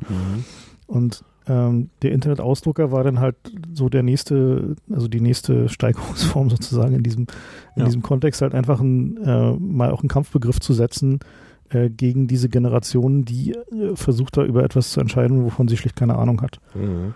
Und 0.87 1.23
ähm, 1.47 1.89
der 2.01 2.11
Internetausdrucker 2.11 2.91
war 2.91 3.03
dann 3.03 3.19
halt 3.19 3.35
so 3.73 3.89
der 3.89 4.03
nächste, 4.03 4.75
also 4.91 5.07
die 5.07 5.21
nächste 5.21 5.69
Steigerungsform 5.69 6.49
sozusagen 6.49 6.95
in 6.95 7.03
diesem, 7.03 7.23
in 7.75 7.81
Ja. 7.81 7.85
diesem 7.85 8.01
Kontext 8.01 8.41
halt 8.41 8.53
einfach 8.53 8.79
ein, 8.79 9.17
äh, 9.17 9.51
mal 9.53 9.91
auch 9.91 10.01
einen 10.01 10.09
Kampfbegriff 10.09 10.59
zu 10.59 10.73
setzen 10.73 11.19
äh, 11.69 11.89
gegen 11.89 12.27
diese 12.27 12.49
Generation, 12.49 13.25
die 13.25 13.51
äh, 13.53 13.95
versucht 13.95 14.37
da 14.37 14.43
über 14.43 14.63
etwas 14.63 14.91
zu 14.91 14.99
entscheiden, 14.99 15.43
wovon 15.43 15.67
sie 15.67 15.77
schlicht 15.77 15.95
keine 15.95 16.15
Ahnung 16.17 16.41
hat. 16.41 16.59
Mhm. 16.73 17.13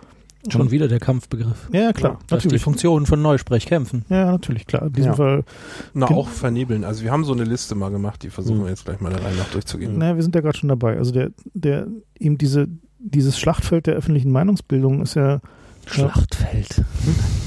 Schon 0.48 0.62
Und- 0.62 0.70
wieder 0.70 0.88
der 0.88 1.00
Kampfbegriff. 1.00 1.68
Ja, 1.70 1.80
ja, 1.82 1.92
klar, 1.92 2.12
Das 2.12 2.38
ist 2.38 2.44
die 2.44 2.46
natürlich. 2.48 2.62
Funktion 2.62 3.04
von 3.04 3.20
Neusprech 3.20 3.66
kämpfen. 3.66 4.06
Ja, 4.08 4.24
natürlich, 4.32 4.66
klar. 4.66 4.86
In 4.86 4.92
diesem 4.94 5.10
Ja. 5.10 5.16
Fall, 5.16 5.44
Na, 5.92 6.06
auch 6.06 6.28
vernebeln. 6.28 6.82
Also 6.84 7.02
wir 7.02 7.10
haben 7.12 7.24
so 7.24 7.34
eine 7.34 7.44
Liste 7.44 7.74
mal 7.74 7.90
gemacht, 7.90 8.22
die 8.22 8.30
versuchen 8.30 8.62
wir 8.62 8.70
jetzt 8.70 8.86
gleich 8.86 9.00
mal 9.00 9.10
der 9.10 9.22
Reihe 9.22 9.36
nach 9.36 9.50
durchzugehen. 9.50 9.98
naja, 9.98 10.16
wir 10.16 10.22
sind 10.22 10.34
ja 10.34 10.40
gerade 10.40 10.56
schon 10.56 10.70
dabei. 10.70 10.96
Also 10.96 11.12
der, 11.12 11.30
der, 11.52 11.88
eben 12.18 12.38
diese, 12.38 12.68
dieses 13.02 13.38
Schlachtfeld 13.38 13.86
der 13.86 13.94
öffentlichen 13.94 14.30
Meinungsbildung 14.30 15.02
ist 15.02 15.14
ja. 15.14 15.40
Schlachtfeld. 15.86 16.84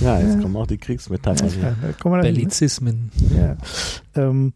Ja, 0.02 0.20
jetzt 0.20 0.36
Ja. 0.36 0.42
kommen 0.42 0.56
auch 0.58 0.68
die 0.68 0.78
Kriegsmetaphern. 0.78 1.50
Ja, 1.62 1.76
kommen 2.02 2.16
wir 2.16 2.22
dann- 2.24 2.34
Bellizismen. 2.34 3.12
Ja. 3.36 3.56
Ähm, 4.16 4.54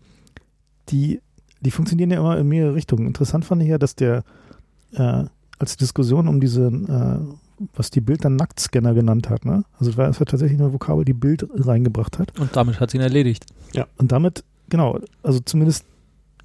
die, 0.90 1.22
die 1.62 1.72
funktionieren 1.72 2.12
ja 2.12 2.18
immer 2.20 2.38
in 2.38 2.48
mehrere 2.48 2.76
Richtungen. 2.76 3.06
Interessant 3.08 3.46
fand 3.46 3.62
ich 3.62 3.70
ja, 3.70 3.78
dass 3.78 3.96
der 3.96 4.24
äh, 4.94 5.24
als 5.60 5.78
Diskussion 5.78 6.28
um 6.28 6.40
diese, 6.42 6.68
äh, 6.68 7.66
was 7.76 7.90
die 7.90 8.02
Bild 8.02 8.26
dann 8.26 8.36
Nacktscanner 8.36 8.94
genannt 8.94 9.30
hat, 9.30 9.46
ne? 9.46 9.64
Also 9.80 9.92
es 9.92 9.98
war, 9.98 10.08
es 10.10 10.20
war 10.20 10.28
tatsächlich 10.28 10.60
eine 10.60 10.72
Vokabel, 10.74 11.04
die 11.06 11.14
Bild 11.14 11.48
reingebracht 11.56 12.20
hat. 12.20 12.38
Und 12.40 12.56
damit 12.56 12.80
hat 12.80 12.92
sie 12.92 12.98
ihn 12.98 13.04
erledigt. 13.04 13.46
Und 13.98 14.12
damit, 14.12 14.44
genau, 14.70 15.00
also 15.24 15.40
zumindest 15.40 15.86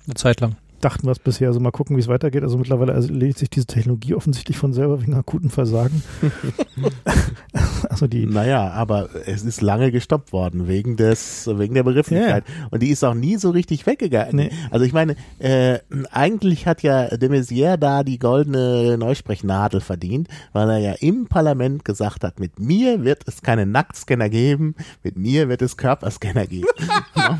Eine 0.07 0.15
Zeit 0.15 0.41
lang. 0.41 0.57
Dachten 0.85 1.07
wir 1.07 1.13
es 1.13 1.19
bisher. 1.19 1.49
Also 1.49 1.61
mal 1.61 1.71
gucken, 1.71 1.97
wie 1.97 2.01
es 2.01 2.09
weitergeht. 2.09 2.43
Also 2.43 2.59
mittlerweile 2.59 2.93
erledigt 2.93 3.39
sich 3.39 3.51
diese 3.51 3.67
Technologie 3.67 4.15
offensichtlich 4.15 4.57
von 4.59 4.73
selber 4.73 5.01
wegen 5.01 5.15
akuten 5.15 5.51
Versagen. 5.51 6.03
also 7.89 8.07
die, 8.07 8.27
Naja, 8.27 8.71
aber 8.71 9.09
es 9.27 9.45
ist 9.45 9.61
lange 9.61 9.93
gestoppt 9.93 10.33
worden 10.33 10.67
wegen 10.69 10.97
des, 10.97 11.49
wegen 11.53 11.75
der 11.75 11.85
Begrifflichkeit. 11.85 12.45
Und 12.71 12.83
die 12.83 12.89
ist 12.89 13.05
auch 13.05 13.15
nie 13.15 13.37
so 13.37 13.51
richtig 13.51 13.87
weggegangen. 13.87 14.37
Nee. 14.37 14.51
Also 14.71 14.85
ich 14.85 14.93
meine, 14.93 15.17
äh, 15.39 15.79
eigentlich 16.11 16.67
hat 16.67 16.83
ja 16.83 17.17
de 17.17 17.29
Maizière 17.29 17.77
da 17.77 18.03
die 18.03 18.19
goldene 18.19 18.99
Neusprechnadel 18.99 19.81
verdient, 19.81 20.29
weil 20.53 20.69
er 20.71 20.79
ja 20.79 20.93
im 21.01 21.27
Parlament 21.27 21.85
gesagt 21.85 22.25
hat, 22.25 22.41
mit 22.41 22.59
mir 22.59 23.05
wird 23.05 23.23
es 23.27 23.43
keine 23.43 23.67
Nacktscanner 23.67 24.29
geben, 24.29 24.75
mit 25.03 25.17
mir 25.17 25.49
wird 25.49 25.63
es 25.63 25.77
Körperscanner 25.77 26.47
geben. 26.47 26.67
ach, 27.15 27.39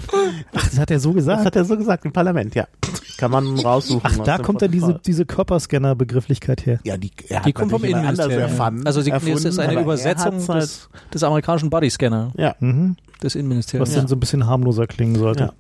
das 0.53 0.79
hat 0.79 0.91
er 0.91 1.01
so 1.01 1.11
Das 1.11 1.17
gesagt. 1.17 1.45
hat 1.45 1.57
er 1.57 1.65
so 1.65 1.77
gesagt 1.77 2.05
im 2.05 2.13
Parlament, 2.13 2.55
ja. 2.55 2.67
Kann 3.19 3.31
man 3.33 3.59
raussuchen. 3.59 4.01
Ach, 4.05 4.19
da 4.25 4.39
kommt 4.39 4.63
dann 4.63 4.71
diese, 4.71 5.01
diese 5.05 5.25
Körperscanner-Begrifflichkeit 5.27 6.67
her. 6.67 6.81
Ja, 6.85 6.97
die, 6.97 7.11
er 7.29 7.39
hat 7.41 7.47
Die 7.47 7.53
kommt 7.53 7.71
vom 7.71 7.85
Innenministerium. 7.85 8.87
Also 8.87 9.01
sie, 9.01 9.11
es 9.11 9.15
erfunden, 9.15 9.47
ist 9.49 9.59
eine 9.59 9.75
er 9.75 9.81
Übersetzung 9.83 10.47
halt- 10.49 10.63
des, 10.63 10.89
des 11.13 11.23
amerikanischen 11.23 11.71
Bodyscanner 11.71 12.33
Ja, 12.37 12.55
Mhm. 12.61 12.97
des 13.23 13.25
Was 13.25 13.35
Innenministeriums. 13.37 13.95
dann 13.95 14.09
so 14.09 14.17
ein 14.17 14.21
bisschen 14.21 14.47
harmloser 14.47 14.87
klingen 14.87 15.17
sollte. 15.17 15.45
Ja. 15.45 15.53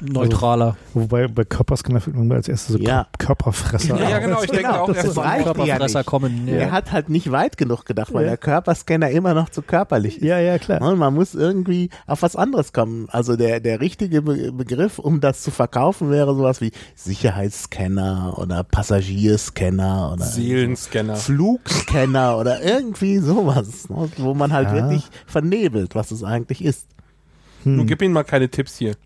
Neutraler. 0.00 0.76
Wobei 0.92 1.28
bei 1.28 1.44
Körperscanner 1.44 2.00
fällt 2.00 2.16
mir 2.16 2.34
als 2.34 2.48
erstes 2.48 2.76
so 2.76 2.78
Ja. 2.82 3.06
Körperfresser. 3.18 3.96
Ja, 4.00 4.10
ja, 4.10 4.18
genau. 4.18 4.42
Ich 4.42 4.50
denke 4.50 4.80
auch 4.80 4.86
das 4.88 4.96
erst 4.96 5.08
ist 5.08 5.14
so 5.14 5.20
an- 5.20 5.28
reicht 5.28 5.46
ja 5.46 5.52
Körperfresser 5.54 5.98
nicht. 6.00 6.06
kommen. 6.06 6.48
Er 6.48 6.72
hat 6.72 6.92
halt 6.92 7.08
nicht 7.08 7.30
weit 7.30 7.56
genug 7.56 7.84
gedacht, 7.86 8.12
weil 8.12 8.22
Ja. 8.24 8.30
der 8.30 8.36
Körperscanner 8.38 9.10
immer 9.10 9.34
noch 9.34 9.48
zu 9.48 9.62
körperlich 9.62 10.16
ist. 10.18 10.24
Ja, 10.24 10.38
ja, 10.38 10.58
klar. 10.58 10.82
Und 10.82 10.98
man 10.98 11.14
muss 11.14 11.34
irgendwie 11.34 11.90
auf 12.06 12.22
was 12.22 12.36
anderes 12.36 12.72
kommen. 12.72 13.08
Also 13.10 13.36
der, 13.36 13.60
der 13.60 13.80
richtige 13.80 14.22
Be 14.22 14.52
Begriff, 14.52 14.98
um 14.98 15.20
das 15.20 15.42
zu 15.42 15.50
verkaufen, 15.50 16.10
wäre 16.10 16.34
sowas 16.34 16.60
wie 16.60 16.72
Sicherheitsscanner 16.94 18.34
oder 18.38 18.64
Passagierscanner 18.64 20.12
oder 20.14 20.24
Seelenscanner. 20.24 21.16
Flugscanner 21.16 22.38
oder 22.38 22.62
irgendwie 22.62 23.18
sowas, 23.18 23.88
ne, 23.88 24.08
wo 24.18 24.34
man 24.34 24.52
halt 24.52 24.68
Ja. 24.68 24.74
wirklich 24.74 25.04
vernebelt, 25.26 25.94
was 25.94 26.10
es 26.10 26.22
eigentlich 26.24 26.64
ist. 26.64 26.86
Hm. 27.64 27.76
Nun 27.76 27.86
gib 27.86 28.02
ihnen 28.02 28.14
mal 28.14 28.24
keine 28.24 28.48
Tipps 28.48 28.76
hier. 28.76 28.96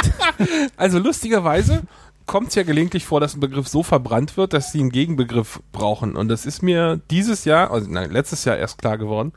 also 0.76 0.98
lustigerweise 0.98 1.82
kommt 2.26 2.48
es 2.48 2.54
ja 2.54 2.62
gelegentlich 2.62 3.04
vor, 3.04 3.20
dass 3.20 3.34
ein 3.34 3.40
Begriff 3.40 3.66
so 3.66 3.82
verbrannt 3.82 4.36
wird, 4.36 4.52
dass 4.52 4.70
sie 4.70 4.80
einen 4.80 4.90
Gegenbegriff 4.90 5.60
brauchen. 5.72 6.14
Und 6.14 6.28
das 6.28 6.46
ist 6.46 6.62
mir 6.62 7.00
dieses 7.10 7.44
Jahr, 7.44 7.72
also 7.72 7.90
nein, 7.90 8.10
letztes 8.10 8.44
Jahr 8.44 8.56
erst 8.56 8.78
klar 8.78 8.98
geworden, 8.98 9.32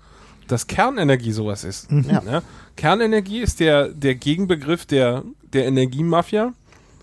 dass 0.47 0.67
Kernenergie 0.67 1.31
sowas 1.31 1.63
ist. 1.63 1.89
Ja. 1.89 2.21
Ja? 2.29 2.41
Kernenergie 2.75 3.39
ist 3.39 3.59
der, 3.59 3.87
der 3.87 4.15
Gegenbegriff 4.15 4.85
der, 4.85 5.23
der 5.53 5.65
Energiemafia, 5.65 6.53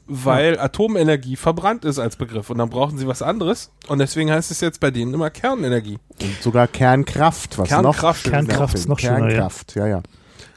weil 0.07 0.59
Atomenergie 0.59 1.37
verbrannt 1.37 1.85
ist 1.85 1.99
als 1.99 2.16
Begriff. 2.16 2.51
Und 2.51 2.59
dann 2.59 2.71
brauchen 2.71 2.99
sie 2.99 3.07
was 3.07 3.23
anderes. 3.23 3.71
Und 3.88 3.99
deswegen 3.99 4.31
heißt 4.31 4.51
es 4.51 4.61
jetzt 4.61 4.81
bei 4.81 4.90
denen 4.90 5.14
immer 5.14 5.31
Kernenergie. 5.31 5.99
Und 6.21 6.42
sogar 6.42 6.66
Kernkraft, 6.66 7.59
was 7.59 7.68
Kernkraft. 7.68 8.27
noch 8.27 8.33
Kernkraft 8.33 8.75
ist 8.75 8.88
noch 8.88 8.99
schöner, 8.99 9.21
ja. 9.21 9.29
Kernkraft, 9.29 9.75
ja, 9.75 9.87
ja. 9.87 10.03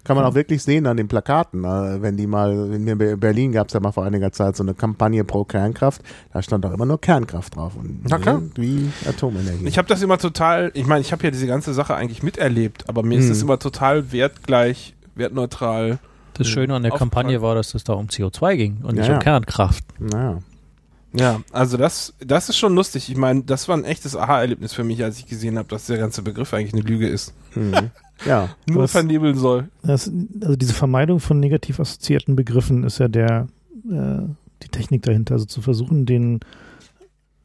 Kann 0.03 0.15
man 0.15 0.25
auch 0.25 0.33
wirklich 0.33 0.63
sehen 0.63 0.87
an 0.87 0.97
den 0.97 1.07
Plakaten, 1.07 1.63
äh, 1.63 2.01
wenn 2.01 2.17
die 2.17 2.25
mal, 2.27 2.73
in 2.73 3.19
Berlin 3.19 3.51
gab 3.51 3.67
es 3.67 3.73
ja 3.73 3.79
mal 3.79 3.91
vor 3.91 4.03
einiger 4.03 4.31
Zeit 4.31 4.55
so 4.55 4.63
eine 4.63 4.73
Kampagne 4.73 5.23
pro 5.23 5.43
Kernkraft, 5.43 6.01
da 6.33 6.41
stand 6.41 6.65
auch 6.65 6.73
immer 6.73 6.85
nur 6.85 6.99
Kernkraft 6.99 7.55
drauf 7.55 7.75
und 7.75 8.01
Na 8.09 8.17
klar. 8.17 8.41
wie 8.55 8.89
Atomenergie. 9.07 9.67
Ich 9.67 9.77
habe 9.77 9.87
das 9.87 10.01
immer 10.01 10.17
total, 10.17 10.71
ich 10.73 10.87
meine, 10.87 11.01
ich 11.01 11.11
habe 11.11 11.23
ja 11.23 11.31
diese 11.31 11.45
ganze 11.47 11.73
Sache 11.73 11.93
eigentlich 11.95 12.23
miterlebt, 12.23 12.89
aber 12.89 13.03
mir 13.03 13.19
ist 13.19 13.25
Hm. 13.25 13.31
es 13.31 13.41
immer 13.43 13.59
total 13.59 14.11
wertgleich, 14.11 14.95
wertneutral. 15.15 15.99
Das 16.33 16.47
Schöne 16.47 16.73
an 16.73 16.83
der 16.83 16.93
Aufgefallen. 16.93 17.11
Kampagne 17.11 17.41
war, 17.41 17.55
dass 17.55 17.73
es 17.75 17.83
da 17.83 17.93
um 17.93 18.07
CO2 18.07 18.55
ging 18.55 18.77
und 18.83 18.95
nicht 18.95 19.05
Ja, 19.07 19.13
um 19.13 19.13
ja. 19.13 19.19
Kernkraft. 19.19 19.83
naja. 19.99 20.39
Ja, 21.13 21.41
also 21.51 21.75
das, 21.77 22.13
das 22.25 22.47
ist 22.49 22.57
schon 22.57 22.73
lustig. 22.73 23.09
Ich 23.09 23.17
meine, 23.17 23.43
das 23.43 23.67
war 23.67 23.75
ein 23.75 23.83
echtes 23.83 24.15
Aha-Erlebnis 24.15 24.73
für 24.73 24.83
mich, 24.85 25.03
als 25.03 25.19
ich 25.19 25.27
gesehen 25.27 25.57
habe, 25.57 25.67
dass 25.67 25.87
der 25.87 25.97
ganze 25.97 26.21
Begriff 26.21 26.53
eigentlich 26.53 26.73
eine 26.73 26.83
Lüge 26.83 27.07
ist. 27.07 27.33
Mhm. 27.55 27.91
Ja. 28.25 28.49
Nur 28.69 28.83
Was- 28.83 28.91
vernebeln 28.91 29.35
soll. 29.35 29.67
Das, 29.83 30.09
also 30.41 30.55
diese 30.55 30.73
Vermeidung 30.73 31.19
von 31.19 31.39
negativ 31.39 31.79
assoziierten 31.79 32.35
Begriffen 32.35 32.83
ist 32.85 32.99
ja 32.99 33.07
der 33.09 33.47
äh, 33.89 34.21
die 34.63 34.69
Technik 34.69 35.01
dahinter, 35.03 35.33
also 35.33 35.45
zu 35.45 35.61
versuchen, 35.61 36.05
den 36.05 36.39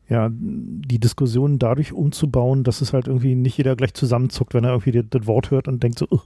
ja 0.09 0.29
die 0.31 1.00
Diskussion 1.00 1.59
dadurch 1.59 1.92
umzubauen, 1.92 2.62
dass 2.62 2.81
es 2.81 2.92
halt 2.92 3.09
irgendwie 3.09 3.35
nicht 3.35 3.57
jeder 3.57 3.74
gleich 3.74 3.94
zusammenzuckt, 3.94 4.55
wenn 4.55 4.62
er 4.62 4.70
irgendwie 4.70 4.92
das, 4.92 5.05
das 5.11 5.26
Wort 5.26 5.50
hört 5.50 5.66
und 5.66 5.83
denkt 5.83 5.98
so, 5.98 6.07
"Ugh, 6.11 6.20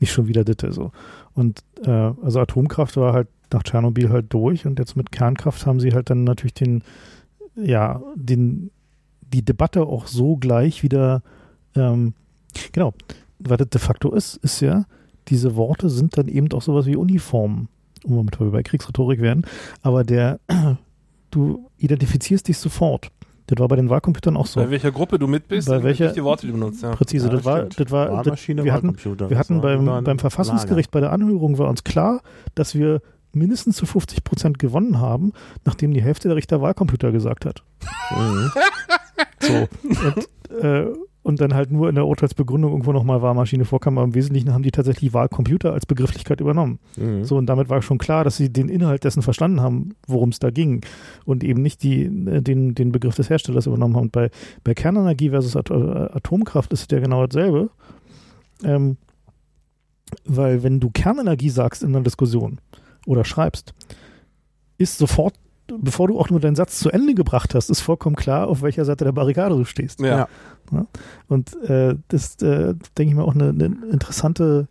nicht 0.00 0.12
schon 0.12 0.26
wieder 0.26 0.44
Ditte 0.44 0.72
so. 0.72 0.92
Und 1.32 1.60
äh, 1.86 1.90
also 1.90 2.40
Atomkraft 2.40 2.96
war 2.98 3.14
halt 3.14 3.28
nach 3.52 3.62
Tschernobyl 3.62 4.10
halt 4.10 4.32
durch 4.32 4.66
und 4.66 4.78
jetzt 4.78 4.96
mit 4.96 5.12
Kernkraft 5.12 5.66
haben 5.66 5.80
sie 5.80 5.92
halt 5.92 6.10
dann 6.10 6.24
natürlich 6.24 6.54
den 6.54 6.82
ja 7.56 8.00
den 8.14 8.70
die 9.32 9.44
Debatte 9.44 9.82
auch 9.86 10.06
so 10.06 10.36
gleich 10.36 10.82
wieder 10.82 11.22
ähm, 11.74 12.14
genau 12.72 12.92
was 13.44 13.58
das 13.58 13.68
de 13.70 13.80
facto 13.80 14.12
ist, 14.12 14.36
ist 14.36 14.60
ja, 14.60 14.84
diese 15.28 15.56
Worte 15.56 15.88
sind 15.90 16.16
dann 16.16 16.28
eben 16.28 16.50
auch 16.52 16.62
sowas 16.62 16.86
wie 16.86 16.96
Uniformen, 16.96 17.68
um 18.04 18.16
womit 18.16 18.38
wir 18.40 18.50
bei 18.50 18.62
Kriegsrhetorik 18.62 19.20
werden, 19.20 19.46
aber 19.82 20.04
der, 20.04 20.38
du 21.30 21.68
identifizierst 21.78 22.46
dich 22.48 22.58
sofort. 22.58 23.10
Das 23.48 23.58
war 23.58 23.66
bei 23.66 23.74
den 23.76 23.90
Wahlcomputern 23.90 24.36
auch 24.36 24.46
so. 24.46 24.60
Bei 24.60 24.70
welcher 24.70 24.92
Gruppe 24.92 25.18
du 25.18 25.26
mit 25.26 25.48
bist, 25.48 25.68
Bei 25.68 25.78
und 25.78 25.82
welcher- 25.82 26.06
welche 26.06 26.22
Worte 26.22 26.46
du 26.46 26.52
benutzt. 26.52 26.82
Ja. 26.82 26.92
Präzise, 26.92 27.26
Ja, 27.26 27.32
das 27.34 27.44
war, 27.44 27.62
das 27.64 27.90
war, 27.90 28.06
das, 28.06 28.16
Wahlmaschine, 28.26 28.62
wir 28.64 28.72
hatten, 28.72 28.88
Wahlcomputer. 28.88 29.28
wir 29.30 29.38
hatten 29.38 29.60
beim, 29.60 30.04
beim 30.04 30.18
Verfassungsgericht 30.20 30.90
bei 30.92 31.00
der 31.00 31.10
Anhörung 31.12 31.58
war 31.58 31.68
uns 31.68 31.82
klar, 31.82 32.22
dass 32.54 32.76
wir 32.76 33.02
mindestens 33.34 33.76
zu 33.76 33.86
50 33.86 34.24
Prozent 34.24 34.58
gewonnen 34.58 34.98
haben, 34.98 35.32
nachdem 35.64 35.92
die 35.92 36.02
Hälfte 36.02 36.28
der 36.28 36.36
Richter 36.36 36.60
Wahlcomputer 36.60 37.12
gesagt 37.12 37.44
hat. 37.44 37.62
Mhm. 38.10 38.50
So. 39.42 39.68
und, 39.82 40.62
äh, 40.62 40.86
und 41.22 41.40
dann 41.40 41.54
halt 41.54 41.70
nur 41.70 41.88
in 41.88 41.94
der 41.94 42.06
Urteilsbegründung 42.06 42.72
irgendwo 42.72 42.92
nochmal 42.92 43.22
Wahlmaschine 43.22 43.64
vorkam, 43.64 43.96
aber 43.96 44.04
im 44.04 44.14
Wesentlichen 44.14 44.52
haben 44.52 44.62
die 44.62 44.72
tatsächlich 44.72 45.12
Wahlcomputer 45.12 45.72
als 45.72 45.86
Begrifflichkeit 45.86 46.40
übernommen. 46.40 46.80
Mhm. 46.96 47.24
So, 47.24 47.36
und 47.36 47.46
damit 47.46 47.68
war 47.68 47.80
schon 47.82 47.98
klar, 47.98 48.24
dass 48.24 48.36
sie 48.36 48.52
den 48.52 48.68
Inhalt 48.68 49.04
dessen 49.04 49.22
verstanden 49.22 49.60
haben, 49.60 49.94
worum 50.06 50.30
es 50.30 50.40
da 50.40 50.50
ging 50.50 50.84
und 51.24 51.44
eben 51.44 51.62
nicht 51.62 51.82
die, 51.82 52.04
äh, 52.04 52.42
den, 52.42 52.74
den 52.74 52.92
Begriff 52.92 53.14
des 53.14 53.30
Herstellers 53.30 53.66
übernommen 53.66 53.94
haben. 53.94 54.04
Und 54.04 54.12
bei, 54.12 54.30
bei 54.64 54.74
Kernenergie 54.74 55.30
versus 55.30 55.56
At 55.56 55.70
äh, 55.70 55.74
Atomkraft 55.74 56.72
ist 56.72 56.80
es 56.80 56.88
ja 56.90 56.98
genau 56.98 57.26
dasselbe. 57.26 57.70
Ähm, 58.64 58.96
weil 60.24 60.62
wenn 60.62 60.80
du 60.80 60.90
Kernenergie 60.90 61.50
sagst 61.50 61.82
in 61.82 61.90
einer 61.90 62.04
Diskussion 62.04 62.58
oder 63.06 63.24
schreibst, 63.24 63.74
ist 64.78 64.98
sofort, 64.98 65.34
bevor 65.80 66.08
du 66.08 66.18
auch 66.18 66.30
nur 66.30 66.40
deinen 66.40 66.56
Satz 66.56 66.78
zu 66.78 66.90
Ende 66.90 67.14
gebracht 67.14 67.54
hast, 67.54 67.70
ist 67.70 67.80
vollkommen 67.80 68.16
klar, 68.16 68.48
auf 68.48 68.62
welcher 68.62 68.84
Seite 68.84 69.04
der 69.04 69.12
Barrikade 69.12 69.54
du 69.56 69.64
stehst. 69.64 70.00
Ja. 70.00 70.28
Ja. 70.72 70.86
Und 71.28 71.54
äh, 71.62 71.94
das, 72.08 72.36
äh, 72.42 72.74
denke 72.96 73.10
ich 73.10 73.14
mal, 73.14 73.24
auch 73.24 73.34
eine, 73.34 73.50
eine 73.50 73.66
interessante, 73.90 74.68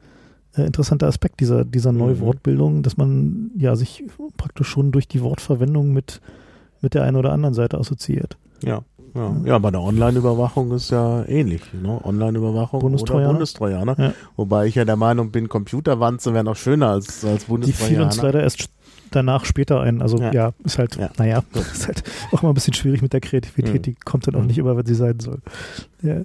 äh, 0.55 0.63
interessanter 0.63 1.07
Aspekt 1.07 1.39
dieser, 1.39 1.63
dieser 1.65 1.91
Mhm. 1.91 1.99
Neuwortbildung, 1.99 2.83
dass 2.83 2.97
man 2.97 3.51
ja 3.57 3.75
sich 3.75 4.03
praktisch 4.37 4.67
schon 4.67 4.91
durch 4.91 5.07
die 5.07 5.21
Wortverwendung 5.21 5.93
mit, 5.93 6.21
mit 6.81 6.93
der 6.93 7.03
einen 7.03 7.17
oder 7.17 7.31
anderen 7.31 7.53
Seite 7.53 7.77
assoziiert. 7.77 8.37
Ja. 8.63 8.81
Ja. 9.13 9.35
ja, 9.45 9.57
bei 9.59 9.71
der 9.71 9.81
Online-Überwachung 9.81 10.71
ist 10.71 10.89
ja 10.91 11.23
ähnlich. 11.25 11.61
Ne? 11.73 11.99
Online-Überwachung 12.03 12.77
oder 12.79 12.89
Bundestrojaner? 12.89 13.29
Bundestrojaner. 13.33 13.95
Ja. 13.99 14.13
Wobei 14.37 14.67
ich 14.67 14.75
ja 14.75 14.85
der 14.85 14.95
Meinung 14.95 15.31
bin, 15.31 15.49
Computerwanze 15.49 16.33
wären 16.33 16.45
noch 16.45 16.55
schöner 16.55 16.89
als, 16.89 17.23
als 17.25 17.43
Die 17.45 17.47
Bundestrojaner. 17.51 17.87
fiel 17.95 18.01
uns 18.01 18.21
leider 18.21 18.41
erst 18.41 18.69
danach 19.11 19.43
später 19.45 19.81
ein. 19.81 20.01
Also 20.01 20.17
ja, 20.17 20.31
Ja. 20.33 20.51
ist 20.63 20.77
halt, 20.77 20.95
Ja. 20.95 21.09
naja, 21.17 21.43
ist 21.73 21.87
halt 21.87 22.03
auch 22.31 22.41
immer 22.41 22.51
ein 22.53 22.55
bisschen 22.55 22.73
schwierig 22.73 23.01
mit 23.01 23.11
der 23.13 23.19
Kreativität. 23.19 23.73
Mhm. 23.75 23.81
Die 23.81 23.95
kommt 23.95 24.27
dann 24.27 24.35
auch 24.35 24.41
Mhm. 24.41 24.47
nicht 24.47 24.57
über, 24.57 24.77
wenn 24.77 24.85
sie 24.85 24.95
sein 24.95 25.19
soll. 25.19 25.39
Ja. 26.01 26.21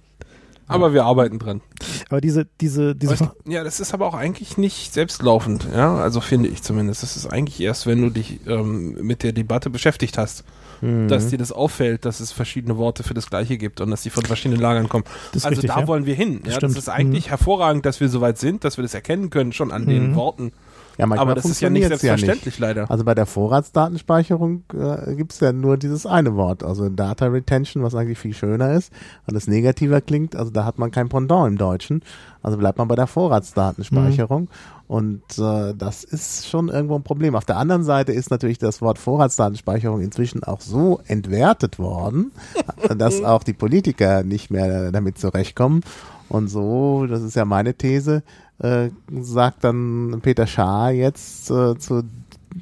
Aber 0.68 0.92
wir 0.92 1.05
arbeiten 1.05 1.38
dran. 1.38 1.61
Aber 2.09 2.20
diese, 2.20 2.46
diese, 2.61 2.96
diese, 2.96 3.12
Weißt 3.12 3.20
du, 3.44 3.51
ja, 3.51 3.62
das 3.62 3.79
ist 3.79 3.94
aber 3.94 4.07
auch 4.07 4.14
eigentlich 4.14 4.59
nicht 4.59 4.92
selbstlaufend, 4.92 5.68
ja, 5.72 5.94
also 5.96 6.20
finde 6.20 6.49
ich 6.49 6.62
zumindest. 6.62 7.05
Das 7.05 7.16
ist 7.16 7.27
eigentlich 7.27 7.61
erst, 7.61 7.87
wenn 7.87 8.01
du 8.03 8.11
dich 8.11 8.40
ähm, 8.49 8.96
mit 9.01 9.22
der 9.22 9.33
Debatte 9.33 9.70
beschäftigt 9.70 10.18
hast, 10.18 10.42
Mhm. 10.80 11.08
dass 11.08 11.28
dir 11.28 11.38
das 11.38 11.52
auffällt, 11.52 12.04
dass 12.04 12.20
es 12.20 12.32
verschiedene 12.32 12.76
Worte 12.76 13.02
für 13.02 13.14
das 13.14 13.28
Gleiche 13.30 13.56
gibt 13.56 13.80
und 13.80 13.90
dass 13.90 14.02
die 14.02 14.10
von 14.10 14.24
verschiedenen 14.24 14.60
Lagern 14.60 14.88
kommen. 14.88 15.04
also 15.34 15.48
richtig, 15.48 15.70
da 15.70 15.80
ja. 15.80 15.86
wollen 15.86 16.06
wir 16.06 16.14
hin. 16.14 16.40
Das 16.44 16.54
Ja, 16.54 16.60
das 16.60 16.74
ist 16.76 16.88
eigentlich 16.88 17.30
hervorragend, 17.30 17.86
dass 17.86 18.00
wir 18.00 18.08
so 18.08 18.20
weit 18.20 18.38
sind, 18.38 18.64
dass 18.64 18.76
wir 18.76 18.82
das 18.82 18.94
erkennen 18.94 19.30
können, 19.30 19.52
schon 19.52 19.70
an 19.72 19.86
den 19.86 20.10
Mhm. 20.10 20.14
Worten. 20.16 20.52
ja, 20.98 21.06
Aber 21.10 21.34
das 21.34 21.44
ist 21.44 21.60
ja 21.60 21.70
nicht 21.70 21.86
selbstverständlich, 21.86 22.58
leider. 22.58 22.90
Also 22.90 23.04
bei 23.04 23.14
der 23.14 23.26
Vorratsdatenspeicherung 23.26 24.62
äh, 24.74 25.14
gibt's 25.14 25.40
ja 25.40 25.52
nur 25.52 25.76
dieses 25.76 26.06
eine 26.06 26.34
Wort, 26.36 26.62
also 26.62 26.88
Data 26.88 27.26
Retention, 27.26 27.82
was 27.82 27.94
eigentlich 27.94 28.18
viel 28.18 28.34
schöner 28.34 28.72
ist 28.72 28.92
und 29.26 29.34
das 29.34 29.46
negativer 29.46 30.00
klingt. 30.00 30.36
Also 30.36 30.50
da 30.50 30.64
hat 30.64 30.78
man 30.78 30.90
kein 30.90 31.08
Pendant 31.08 31.48
im 31.48 31.58
Deutschen. 31.58 32.02
Also 32.42 32.58
bleibt 32.58 32.78
man 32.78 32.88
bei 32.88 32.94
der 32.94 33.06
Vorratsdatenspeicherung. 33.06 34.48
Und 34.88 35.22
äh, 35.38 35.75
das 35.77 36.05
ist 36.05 36.49
schon 36.49 36.68
irgendwo 36.68 36.94
ein 36.94 37.03
Problem. 37.03 37.35
Auf 37.35 37.44
der 37.44 37.57
anderen 37.57 37.83
Seite 37.83 38.12
ist 38.12 38.31
natürlich 38.31 38.59
das 38.59 38.81
Wort 38.81 38.99
Vorratsdatenspeicherung 38.99 40.01
inzwischen 40.01 40.44
auch 40.44 40.61
so 40.61 41.01
entwertet 41.07 41.79
worden, 41.79 42.31
dass 42.96 43.22
auch 43.22 43.42
die 43.42 43.53
Politiker 43.53 44.22
nicht 44.22 44.51
mehr 44.51 44.92
damit 44.92 45.18
zurechtkommen. 45.18 45.83
Und 46.29 46.49
so, 46.49 47.07
das 47.07 47.22
ist 47.22 47.35
ja 47.37 47.44
meine 47.44 47.75
These, 47.75 48.22
äh, 48.59 48.90
sagt 49.20 49.64
dann 49.64 50.20
Peter 50.22 50.46
Schaar 50.46 50.92
jetzt 50.92 51.51
äh, 51.51 51.77
zu, 51.79 52.05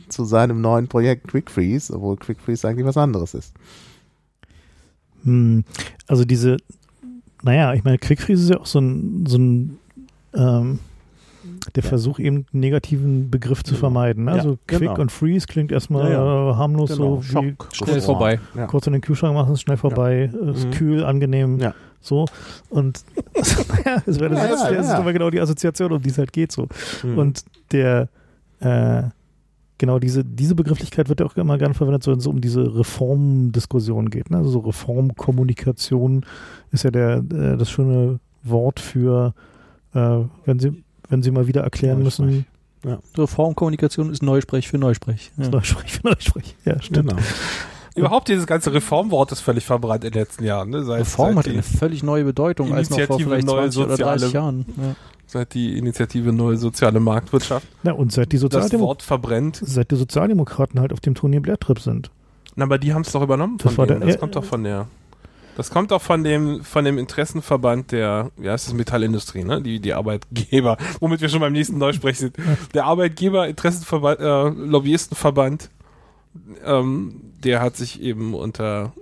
zu 0.08 0.24
seinem 0.24 0.60
neuen 0.60 0.88
Projekt 0.88 1.28
Quick 1.28 1.50
Freeze, 1.50 1.94
obwohl 1.94 2.16
Quick 2.16 2.40
Freeze 2.40 2.66
eigentlich 2.66 2.86
was 2.86 2.96
anderes 2.96 3.34
ist. 3.34 3.52
Hm, 5.24 5.64
also 6.06 6.24
diese, 6.24 6.56
naja, 7.42 7.74
ich 7.74 7.84
meine, 7.84 7.98
Quickfreeze 7.98 8.44
ist 8.44 8.50
ja 8.50 8.60
auch 8.60 8.66
so 8.66 8.80
ein, 8.80 9.26
so 9.26 9.38
ein 9.38 9.78
ähm, 10.34 10.78
der 11.74 11.82
Versuch, 11.82 12.18
eben 12.18 12.46
einen 12.52 12.60
negativen 12.60 13.30
Begriff 13.30 13.62
zu 13.62 13.74
vermeiden. 13.74 14.24
Ne? 14.24 14.32
Ja, 14.32 14.36
Also 14.38 14.58
Quick 14.66 14.80
genau. 14.80 15.00
und 15.00 15.12
Freeze 15.12 15.46
klingt 15.46 15.72
erstmal 15.72 16.10
Ja, 16.12 16.50
äh, 16.50 16.54
harmlos 16.54 16.90
Genau, 16.90 17.16
so 17.20 17.22
wie 17.22 17.50
Schock. 17.52 17.68
Schnell 17.72 18.00
vorbei. 18.00 18.40
Ja. 18.54 18.66
kurz 18.66 18.86
in 18.86 18.92
den 18.92 19.02
Kühlschrank 19.02 19.34
machen, 19.34 19.52
ist 19.54 19.62
schnell 19.62 19.76
vorbei, 19.76 20.30
ist 20.54 20.66
Mhm. 20.66 20.70
kühl, 20.72 21.04
angenehm, 21.04 21.58
Ja. 21.58 21.74
so. 22.00 22.26
Und 22.70 23.04
naja, 23.84 24.02
das 24.04 24.18
wäre 24.20 24.34
das, 24.34 24.62
Ja, 24.62 24.70
ja, 24.72 24.80
ist 24.80 24.88
ja. 24.88 24.98
aber 24.98 25.12
genau 25.12 25.30
die 25.30 25.40
Assoziation, 25.40 25.92
um 25.92 26.00
die 26.02 26.10
es 26.10 26.18
halt 26.18 26.32
geht 26.32 26.52
so. 26.52 26.68
Mhm. 27.02 27.18
Und 27.18 27.44
der, 27.72 28.08
äh, 28.60 29.02
genau 29.78 29.98
diese, 29.98 30.24
diese 30.24 30.54
Begrifflichkeit 30.54 31.08
wird 31.08 31.20
ja 31.20 31.26
auch 31.26 31.36
immer 31.36 31.58
gerne 31.58 31.74
verwendet, 31.74 32.06
wenn 32.06 32.18
es 32.18 32.24
so 32.24 32.30
um 32.30 32.40
diese 32.40 32.76
Reformdiskussion 32.76 34.08
geht. 34.10 34.30
Ne? 34.30 34.38
Also 34.38 34.50
so 34.50 34.58
Reformkommunikation 34.60 36.24
ist 36.70 36.84
ja 36.84 36.90
der, 36.90 37.16
äh, 37.18 37.56
das 37.56 37.70
schöne 37.70 38.20
Wort 38.42 38.78
für, 38.80 39.34
äh, 39.94 40.18
wenn 40.44 40.58
Sie, 40.58 40.83
wenn 41.08 41.22
Sie 41.22 41.30
mal 41.30 41.46
wieder 41.46 41.62
erklären 41.62 42.02
müssen, 42.02 42.46
Reformkommunikation 43.16 44.10
ist 44.12 44.22
Neusprech 44.22 44.68
für 44.68 44.78
Neusprech. 44.78 45.32
Ja. 45.36 45.48
Neusprech 45.48 45.92
für 45.92 46.06
Neusprech. 46.08 46.54
Ja, 46.64 46.80
stimmt. 46.82 47.08
genau. 47.10 47.22
Überhaupt 47.96 48.28
dieses 48.28 48.46
ganze 48.46 48.72
Reformwort 48.74 49.30
ist 49.32 49.40
völlig 49.40 49.64
verbrannt 49.64 50.04
in 50.04 50.10
den 50.10 50.20
letzten 50.20 50.42
Jahren. 50.44 50.70
Ne? 50.70 50.82
Seit, 50.84 51.00
Reform 51.02 51.34
seit 51.36 51.46
hat 51.46 51.52
eine 51.52 51.62
völlig 51.62 52.02
neue 52.02 52.24
Bedeutung 52.24 52.74
als 52.74 52.90
noch 52.90 52.96
vor 52.96 53.04
Initiative 53.20 53.30
vielleicht 53.30 53.46
Neue 53.46 53.70
20 53.70 53.82
oder 53.84 53.96
30 53.96 54.22
Soziale- 54.26 54.32
Jahren. 54.32 54.66
Ja. 54.76 54.96
seit 55.26 55.54
die 55.54 55.78
Initiative 55.78 56.32
Neue 56.32 56.56
Soziale 56.56 56.98
Marktwirtschaft 56.98 57.66
Ja, 57.84 57.92
und 57.92 58.10
seit 58.12 58.32
die, 58.32 58.36
das 58.36 58.40
Sozialdemo 58.42 58.84
Wort 58.86 59.02
verbrennt. 59.02 59.60
seit 59.64 59.92
die 59.92 59.96
Sozialdemokraten 59.96 60.80
halt 60.80 60.92
auf 60.92 61.00
dem 61.00 61.14
Tony 61.14 61.38
Blair-Trip 61.38 61.78
sind. 61.78 62.10
Na, 62.56 62.64
aber 62.64 62.78
die 62.78 62.92
haben 62.92 63.02
es 63.02 63.12
doch 63.12 63.22
übernommen 63.22 63.58
von 63.60 63.68
Das 63.68 63.76
denen. 63.76 64.00
der- 64.00 64.06
das 64.08 64.14
ja, 64.16 64.20
kommt 64.20 64.34
doch 64.36 64.44
von 64.44 64.64
der. 64.64 64.88
Das 65.56 65.70
kommt 65.70 65.90
doch 65.90 66.02
von 66.02 66.24
dem, 66.24 66.64
von 66.64 66.84
dem 66.84 66.98
Interessenverband 66.98 67.92
der, 67.92 68.30
wie 68.36 68.50
heißt 68.50 68.66
das, 68.66 68.74
Metallindustrie, 68.74 69.44
ne? 69.44 69.62
Die, 69.62 69.80
die 69.80 69.94
Arbeitgeber, 69.94 70.76
womit 71.00 71.20
wir 71.20 71.28
schon 71.28 71.40
beim 71.40 71.52
nächsten 71.52 71.78
Neusprech 71.78 72.18
sind. 72.18 72.36
Der 72.74 72.84
Arbeitgeber, 72.86 73.48
Interessenverband, 73.48 74.20
äh, 74.20 74.48
Lobbyistenverband, 74.48 75.70
ähm, 76.64 77.20
der 77.44 77.60
hat 77.60 77.76
sich 77.76 78.02
eben 78.02 78.34
unter 78.34 78.92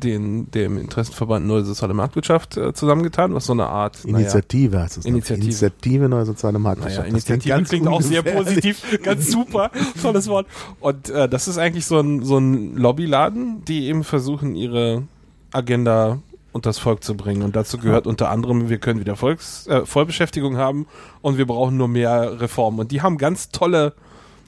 den, 0.00 0.50
dem 0.50 0.78
Interessenverband 0.78 1.46
Neue 1.46 1.64
Soziale 1.64 1.94
Marktwirtschaft 1.94 2.56
äh, 2.56 2.72
zusammengetan, 2.72 3.34
was 3.34 3.46
so 3.46 3.52
eine 3.52 3.66
Art, 3.66 4.04
naja, 4.04 4.18
Initiative 4.18 4.80
heißt 4.80 4.98
es. 4.98 5.04
Initiative. 5.04 5.46
Initiative 5.46 6.08
Neue 6.08 6.26
Soziale 6.26 6.58
Marktwirtschaft. 6.58 7.08
Naja, 7.08 7.14
Das 7.14 7.24
klingt 7.24 7.46
Initiative 7.46 7.68
klingt, 7.68 7.88
auch 7.88 8.02
sehr 8.02 8.22
positiv, 8.22 8.98
ganz 9.02 9.30
super, 9.30 9.70
tolles 10.00 10.28
Wort. 10.28 10.46
Und 10.80 11.10
äh, 11.10 11.28
das 11.28 11.48
ist 11.48 11.58
eigentlich 11.58 11.86
so 11.86 12.00
ein, 12.00 12.24
so 12.24 12.38
ein 12.38 12.76
Lobbyladen, 12.76 13.64
die 13.66 13.86
eben 13.86 14.04
versuchen, 14.04 14.56
ihre 14.56 15.02
Agenda 15.52 16.18
unters 16.52 16.78
Volk 16.78 17.04
zu 17.04 17.16
bringen. 17.16 17.42
Und 17.42 17.54
dazu 17.56 17.78
gehört 17.78 18.06
unter 18.06 18.30
anderem, 18.30 18.68
wir 18.68 18.78
können 18.78 18.98
wieder 19.00 19.14
Volks, 19.16 19.66
äh, 19.68 19.86
Vollbeschäftigung 19.86 20.56
haben 20.56 20.86
und 21.22 21.38
wir 21.38 21.46
brauchen 21.46 21.76
nur 21.76 21.88
mehr 21.88 22.40
Reformen. 22.40 22.80
Und 22.80 22.90
die 22.90 23.02
haben 23.02 23.18
ganz 23.18 23.50
tolle 23.50 23.94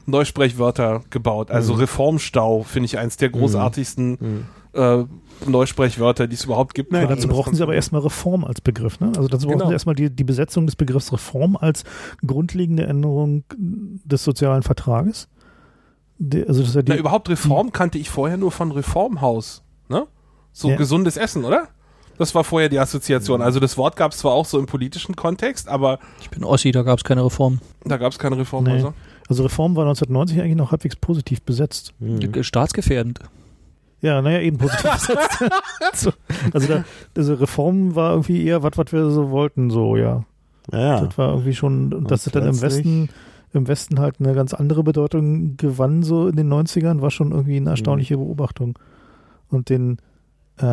Neusprechwörter 0.07 1.03
gebaut. 1.11 1.51
Also 1.51 1.75
Mhm. 1.75 1.81
Reformstau 1.81 2.63
finde 2.65 2.87
ich 2.87 2.99
eins 2.99 3.17
der 3.17 3.31
großartigsten 3.31 4.19
Mhm. 4.21 4.45
äh, 4.75 5.05
Neusprechwörter, 5.47 6.27
die 6.29 6.35
es 6.35 6.45
überhaupt 6.45 6.75
gibt. 6.75 6.93
Also 6.95 7.07
dazu 7.09 7.29
kommt- 7.29 7.57
sie 7.57 7.63
aber 7.63 7.75
erstmal 7.75 8.01
Reform 8.03 8.45
als 8.45 8.61
Begriff. 8.61 9.01
Ne? 9.01 9.09
Also 9.17 9.29
dazu 9.29 9.47
brauchen 9.47 9.59
Genau. 9.59 9.69
sie 9.69 9.73
erstmal 9.75 9.95
die, 9.95 10.09
die 10.11 10.25
Besetzung 10.25 10.67
des 10.67 10.77
Begriffs 10.77 11.13
Reform 11.13 11.57
als 11.57 11.85
grundlegende 12.27 12.85
Änderung 12.87 13.45
des 13.59 14.25
sozialen 14.25 14.63
Vertrages. 14.63 15.29
Der, 16.19 16.49
also 16.49 16.63
das 16.63 16.75
ja 16.75 16.83
die, 16.83 16.93
Na, 16.93 16.99
überhaupt 16.99 17.29
Reform 17.29 17.73
kannte 17.73 17.99
ich 17.99 18.09
vorher 18.11 18.37
nur 18.37 18.51
von 18.53 18.71
Reformhaus. 18.73 19.63
Ne? 19.89 20.07
So 20.53 20.69
Ja. 20.71 20.77
gesundes 20.77 21.17
Essen, 21.17 21.45
oder? 21.45 21.69
Das 22.19 22.35
war 22.35 22.45
vorher 22.45 22.69
die 22.69 22.79
Assoziation. 22.79 23.41
Also 23.41 23.59
das 23.59 23.77
Wort 23.79 23.97
gab 23.97 24.13
es 24.13 24.19
zwar 24.19 24.33
auch 24.33 24.45
so 24.45 24.59
im 24.59 24.67
politischen 24.67 25.17
Kontext, 25.17 25.69
aber 25.69 25.99
Ich 26.21 26.31
bin 26.31 26.45
Ossi, 26.45 26.71
da 26.71 26.83
gab 26.83 26.99
es 26.99 27.05
keine 27.05 27.25
Reform. 27.25 27.61
da 27.85 27.97
gab 27.97 28.13
es 28.13 28.19
keine 28.19 28.37
Reformhäuser. 28.39 28.93
also 29.29 29.43
Reform 29.43 29.75
war 29.77 29.85
1990 29.85 30.41
eigentlich 30.41 30.57
noch 30.57 30.71
halbwegs 30.73 30.97
positiv 30.97 31.43
besetzt. 31.43 31.95
Mhm. 32.01 32.43
Staatsgefährdend. 32.45 33.21
Ja, 34.03 34.21
naja, 34.21 34.41
eben 34.41 34.59
positiv 34.59 34.91
besetzt. 34.93 35.39
so, 35.95 36.13
also 36.53 36.69
da, 36.69 36.85
diese 37.17 37.41
Reform 37.41 37.95
war 37.95 38.11
irgendwie 38.13 38.45
eher 38.45 38.63
was, 38.63 38.73
was 38.77 38.93
wir 38.93 39.11
so 39.11 39.31
wollten, 39.31 39.71
so, 39.71 39.97
ja. 39.97 40.25
Ja. 40.71 41.01
Das 41.07 41.17
war 41.19 41.31
irgendwie 41.31 41.55
schon, 41.55 41.93
und 41.95 42.11
dass 42.11 42.27
es 42.27 42.33
dann 42.33 42.47
im 42.47 42.61
Westen, 42.61 43.09
im 43.53 43.69
Westen 43.69 43.99
halt 44.01 44.17
eine 44.21 44.35
ganz 44.35 44.55
andere 44.55 44.83
Bedeutung 44.85 45.57
gewann, 45.57 46.03
so 46.03 46.29
in 46.29 46.37
den 46.37 46.53
90ern, 46.53 47.01
war 47.01 47.11
schon 47.11 47.33
irgendwie 47.33 47.57
eine 47.57 47.71
erstaunliche 47.71 48.17
Beobachtung. 48.17 48.79
Und 49.49 49.69
den, 49.71 49.99
äh, 50.59 50.65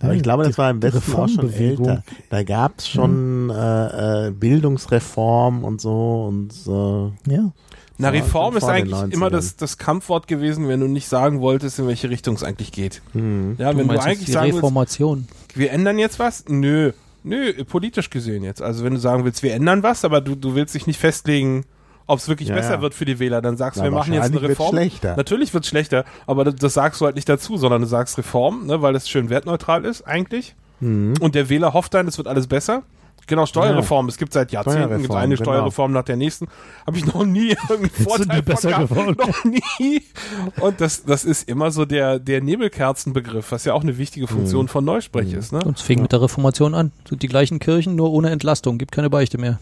Aber 0.00 0.14
ich 0.14 0.22
glaube, 0.22 0.44
das 0.44 0.58
war 0.58 0.70
im 0.70 0.82
Westen 0.82 1.14
auch 1.14 1.28
schon 1.28 1.52
älter. 1.52 2.02
Da 2.28 2.42
gab 2.42 2.78
es 2.78 2.88
schon 2.88 3.50
äh, 3.50 4.28
äh, 4.28 4.30
Bildungsreform 4.30 5.64
und 5.64 5.80
so 5.80 6.26
und 6.28 6.52
so. 6.52 7.12
ja. 7.26 7.52
Na, 8.00 8.08
Reform 8.08 8.56
ist 8.56 8.64
eigentlich 8.64 8.94
90ern. 8.94 9.12
immer 9.12 9.28
das, 9.28 9.56
das 9.56 9.76
Kampfwort 9.76 10.26
gewesen, 10.26 10.68
wenn 10.68 10.80
du 10.80 10.86
nicht 10.86 11.06
sagen 11.06 11.40
wolltest, 11.40 11.78
in 11.78 11.86
welche 11.86 12.08
Richtung 12.08 12.34
es 12.34 12.42
eigentlich 12.42 12.72
geht. 12.72 13.02
Hm. 13.12 13.56
Ja, 13.58 13.76
wenn 13.76 13.80
du 13.80 13.84
meinst 13.84 13.98
jetzt 13.98 14.06
eigentlich 14.06 14.24
die 14.26 14.32
sagen 14.32 14.46
willst, 14.46 14.56
Reformation. 14.58 15.28
wir 15.54 15.70
ändern 15.70 15.98
jetzt 15.98 16.18
was? 16.18 16.44
Nö. 16.48 16.92
Nö, 17.22 17.52
politisch 17.64 18.08
gesehen 18.08 18.42
jetzt. 18.42 18.62
Also 18.62 18.84
wenn 18.84 18.94
du 18.94 19.00
sagen 19.00 19.24
willst, 19.24 19.42
wir 19.42 19.52
ändern 19.52 19.82
was, 19.82 20.06
aber 20.06 20.22
du, 20.22 20.34
du 20.34 20.54
willst 20.54 20.74
dich 20.74 20.86
nicht 20.86 20.98
festlegen, 20.98 21.66
ob 22.10 22.18
es 22.18 22.28
wirklich 22.28 22.48
Ja, 22.48 22.54
besser 22.54 22.74
ja. 22.74 22.80
wird 22.82 22.94
für 22.94 23.04
die 23.04 23.18
Wähler, 23.18 23.40
dann 23.42 23.56
sagst 23.56 23.78
du, 23.80 23.84
wir 23.84 23.90
machen 23.90 24.12
jetzt 24.12 24.24
eine 24.24 24.34
wahrscheinlich 24.34 24.42
wird's 24.50 24.60
Reform. 24.60 24.76
schlechter. 24.76 25.16
Natürlich 25.16 25.54
wird 25.54 25.64
es 25.64 25.70
schlechter, 25.70 26.04
aber 26.26 26.44
das, 26.44 26.56
das 26.56 26.74
sagst 26.74 27.00
du 27.00 27.06
halt 27.06 27.16
nicht 27.16 27.28
dazu, 27.28 27.56
sondern 27.56 27.82
du 27.82 27.88
sagst 27.88 28.18
Reform, 28.18 28.66
ne, 28.66 28.82
weil 28.82 28.94
es 28.96 29.08
schön 29.08 29.30
wertneutral 29.30 29.84
ist 29.84 30.02
eigentlich. 30.02 30.54
Hm. 30.80 31.14
Und 31.20 31.34
der 31.34 31.48
Wähler 31.48 31.72
hofft 31.74 31.94
dann, 31.94 32.08
es 32.08 32.18
wird 32.18 32.28
alles 32.28 32.46
besser. 32.46 32.82
Genau, 33.26 33.46
Steuerreform. 33.46 34.08
Es 34.08 34.16
gibt 34.16 34.32
seit 34.32 34.50
Jahrzehnten 34.50 34.80
gibt 34.80 34.90
Steuerreform, 35.04 35.16
eine 35.18 35.34
genau. 35.36 35.44
Steuerreform 35.44 35.92
nach 35.92 36.02
der 36.02 36.16
nächsten. 36.16 36.48
Habe 36.84 36.96
ich 36.96 37.06
noch 37.06 37.24
nie 37.24 37.54
du 37.68 38.02
Vorteil 38.02 38.26
die 38.38 38.42
besser 38.42 38.70
gehabt. 38.70 38.88
geworden? 38.88 39.14
Noch 39.16 39.44
nie. 39.44 40.02
Und 40.58 40.80
das, 40.80 41.04
das 41.04 41.24
ist 41.24 41.48
immer 41.48 41.70
so 41.70 41.84
der, 41.84 42.18
der 42.18 42.40
Nebelkerzenbegriff, 42.40 43.52
was 43.52 43.64
ja 43.66 43.74
auch 43.74 43.82
eine 43.82 43.98
wichtige 43.98 44.26
Funktion 44.26 44.66
von 44.66 44.84
Neusprech 44.84 45.32
ist. 45.32 45.52
Ne? 45.52 45.60
Und 45.64 45.76
es 45.76 45.82
fing 45.82 46.02
mit 46.02 46.10
der 46.10 46.22
Reformation 46.22 46.74
an. 46.74 46.90
Sind 47.08 47.22
die 47.22 47.28
gleichen 47.28 47.60
Kirchen, 47.60 47.94
nur 47.94 48.10
ohne 48.10 48.30
Entlastung. 48.30 48.78
Gibt 48.78 48.90
keine 48.90 49.10
Beichte 49.10 49.38
mehr. 49.38 49.60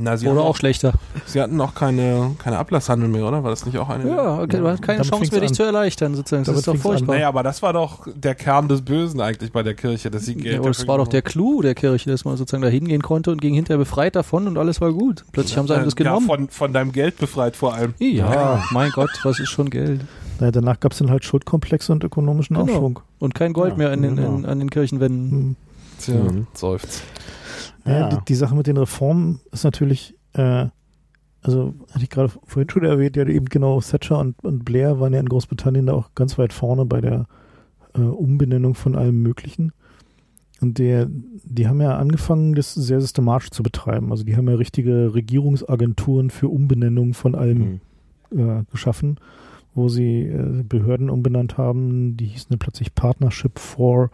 Na, 0.00 0.16
sie, 0.16 0.26
Oder 0.26 0.40
haben 0.40 0.46
auch 0.48 0.56
schlechter. 0.56 0.92
sie 1.26 1.40
hatten 1.40 1.60
auch 1.60 1.74
keine, 1.76 2.32
keine 2.42 2.58
Ablasshandel 2.58 3.08
mehr, 3.08 3.24
oder? 3.24 3.44
War 3.44 3.50
das 3.50 3.64
nicht 3.66 3.78
auch 3.78 3.88
eine? 3.88 4.08
Ja, 4.08 4.40
okay, 4.42 4.56
du 4.58 4.66
hast 4.66 4.82
keine 4.82 4.98
damit 4.98 5.10
Chance 5.12 5.30
mehr, 5.30 5.40
dich 5.42 5.52
zu 5.52 5.62
erleichtern, 5.62 6.16
sozusagen. 6.16 6.42
Das 6.42 6.46
Damit 6.46 6.58
ist 6.58 6.66
doch 6.66 6.72
fing's 6.72 6.84
an. 6.86 6.90
furchtbar. 6.92 7.14
Naja, 7.14 7.28
aber 7.28 7.44
das 7.44 7.62
war 7.62 7.72
doch 7.72 8.08
der 8.12 8.34
Kern 8.34 8.66
des 8.66 8.82
Bösen 8.82 9.20
eigentlich 9.20 9.52
bei 9.52 9.62
der 9.62 9.74
Kirche, 9.74 10.10
dass 10.10 10.26
sie 10.26 10.34
Geld 10.34 10.56
Ja, 10.56 10.60
das 10.62 10.88
war 10.88 10.98
doch 10.98 11.06
der 11.06 11.22
genommen 11.22 11.32
Clou 11.32 11.62
der 11.62 11.76
Kirche, 11.76 12.10
dass 12.10 12.24
man 12.24 12.36
sozusagen 12.36 12.62
da 12.64 12.68
hingehen 12.68 13.00
konnte 13.00 13.30
und 13.30 13.40
ging 13.40 13.54
hinterher 13.54 13.78
befreit 13.78 14.16
davon 14.16 14.48
und 14.48 14.58
alles 14.58 14.80
war 14.80 14.92
gut. 14.92 15.24
Plötzlich 15.30 15.56
haben 15.56 15.68
sie 15.68 15.74
einem 15.74 15.82
haben. 15.82 15.90
das 15.90 15.94
Äh, 15.94 16.02
ja, 16.04 16.10
genommen. 16.10 16.26
von, 16.26 16.48
von 16.48 16.72
deinem 16.72 16.90
Geld 16.90 17.18
befreit 17.18 17.54
vor 17.54 17.72
allem. 17.74 17.94
Ja, 18.00 18.64
mein 18.72 18.90
Gott, 18.90 19.10
was 19.22 19.38
ist 19.38 19.50
schon 19.50 19.70
Geld? 19.70 20.00
Naja, 20.40 20.50
danach 20.50 20.80
gab 20.80 20.92
es 20.92 20.98
dann 20.98 21.10
halt 21.10 21.24
Schuldkomplexe 21.24 21.92
und 21.92 22.02
ökonomischen 22.02 22.56
Genau. 22.56 22.72
Aufschwung. 22.72 23.00
Und 23.20 23.36
kein 23.36 23.52
Gold 23.52 23.72
Ja, 23.72 23.76
mehr 23.76 23.90
an 23.92 24.02
den, 24.02 24.16
genau. 24.16 24.34
in, 24.34 24.46
an 24.46 24.58
den 24.58 24.68
Kirchenwänden. 24.70 25.30
Hm. 25.30 25.56
Tja, 26.00 26.14
Mhm. 26.14 26.46
seufzt. 26.54 27.02
Ja, 27.84 27.98
Ja. 28.00 28.08
Die, 28.08 28.16
die 28.28 28.34
Sache 28.34 28.54
mit 28.54 28.66
den 28.66 28.76
Reformen 28.76 29.40
ist 29.52 29.64
natürlich, 29.64 30.14
äh, 30.34 30.66
also 31.42 31.74
hatte 31.92 32.02
ich 32.04 32.10
gerade 32.10 32.30
vorhin 32.44 32.68
schon 32.70 32.84
erwähnt, 32.84 33.16
ja 33.16 33.26
eben 33.26 33.46
genau 33.46 33.80
Thatcher 33.80 34.18
und, 34.18 34.42
und 34.44 34.64
Blair 34.64 35.00
waren 35.00 35.12
ja 35.14 35.20
in 35.20 35.28
Großbritannien 35.28 35.86
da 35.86 35.94
auch 35.94 36.14
ganz 36.14 36.36
weit 36.38 36.52
vorne 36.52 36.84
bei 36.84 37.00
der 37.00 37.26
äh, 37.94 38.00
Umbenennung 38.00 38.74
von 38.74 38.94
allem 38.96 39.22
Möglichen. 39.22 39.72
Und 40.60 40.76
der, 40.78 41.06
die 41.08 41.68
haben 41.68 41.80
ja 41.80 41.96
angefangen, 41.96 42.54
das 42.54 42.74
sehr 42.74 43.00
systematisch 43.00 43.50
zu 43.50 43.62
betreiben. 43.62 44.10
Also 44.10 44.24
die 44.24 44.36
haben 44.36 44.46
ja 44.48 44.56
richtige 44.56 45.14
Regierungsagenturen 45.14 46.28
für 46.28 46.48
Umbenennung 46.48 47.14
von 47.14 47.34
allem 47.34 47.80
Mhm. 48.30 48.38
äh, 48.38 48.64
geschaffen, 48.70 49.16
wo 49.74 49.88
sie 49.88 50.24
äh, 50.26 50.62
Behörden 50.62 51.08
umbenannt 51.08 51.56
haben. 51.56 52.18
Die 52.18 52.26
hießen 52.26 52.48
dann 52.50 52.58
plötzlich 52.58 52.94
Partnership 52.94 53.58
for 53.58 54.10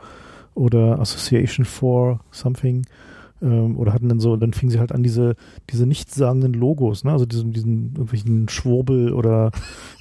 oder 0.55 1.01
Association 1.01 1.65
for 1.67 2.21
something. 2.31 2.87
Ähm, 3.43 3.77
oder 3.77 3.93
hatten 3.93 4.09
dann 4.09 4.19
so, 4.21 4.37
dann 4.37 4.53
fingen 4.55 4.71
sie 4.71 4.79
halt 4.79 4.93
an, 4.93 5.03
diese, 5.03 5.35
diese 5.71 5.87
nichtssagenden 5.87 6.55
Logos, 6.55 7.05
ne? 7.05 7.13
also 7.13 7.27
diesen, 7.27 7.53
diesen 7.53 7.91
irgendwelchen 7.93 8.49
Schwurbel 8.49 9.13
oder 9.13 9.51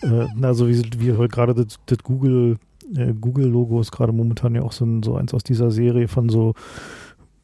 äh, 0.02 0.26
na, 0.38 0.54
so 0.54 0.70
wie, 0.70 0.82
wie 1.00 1.12
heute 1.14 1.34
gerade 1.36 1.54
das, 1.54 1.78
das 1.86 1.98
Google, 2.00 2.58
äh, 2.96 3.14
Google-Logo 3.14 3.82
ist 3.82 3.92
gerade 3.92 4.14
momentan 4.14 4.56
ja 4.56 4.62
auch 4.62 4.72
so, 4.72 4.86
ein, 4.86 5.04
so 5.04 5.16
eins 5.16 5.34
aus 5.34 5.44
dieser 5.44 5.70
Serie 5.72 6.08
von 6.08 6.30
so 6.30 6.54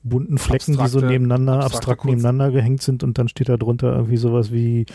bunten 0.04 0.38
Flecken, 0.38 0.72
die 0.72 0.88
so 0.88 1.00
Abstrakte- 1.00 1.08
nebeneinander, 1.08 1.54
abstrakte 1.56 1.76
abstrakt 1.78 2.02
Kunst. 2.02 2.16
nebeneinander 2.16 2.52
gehängt 2.52 2.82
sind 2.82 3.04
und 3.04 3.18
dann 3.18 3.28
steht 3.28 3.50
da 3.50 3.58
drunter 3.58 3.94
irgendwie 3.94 4.18
sowas 4.18 4.52
wie 4.52 4.86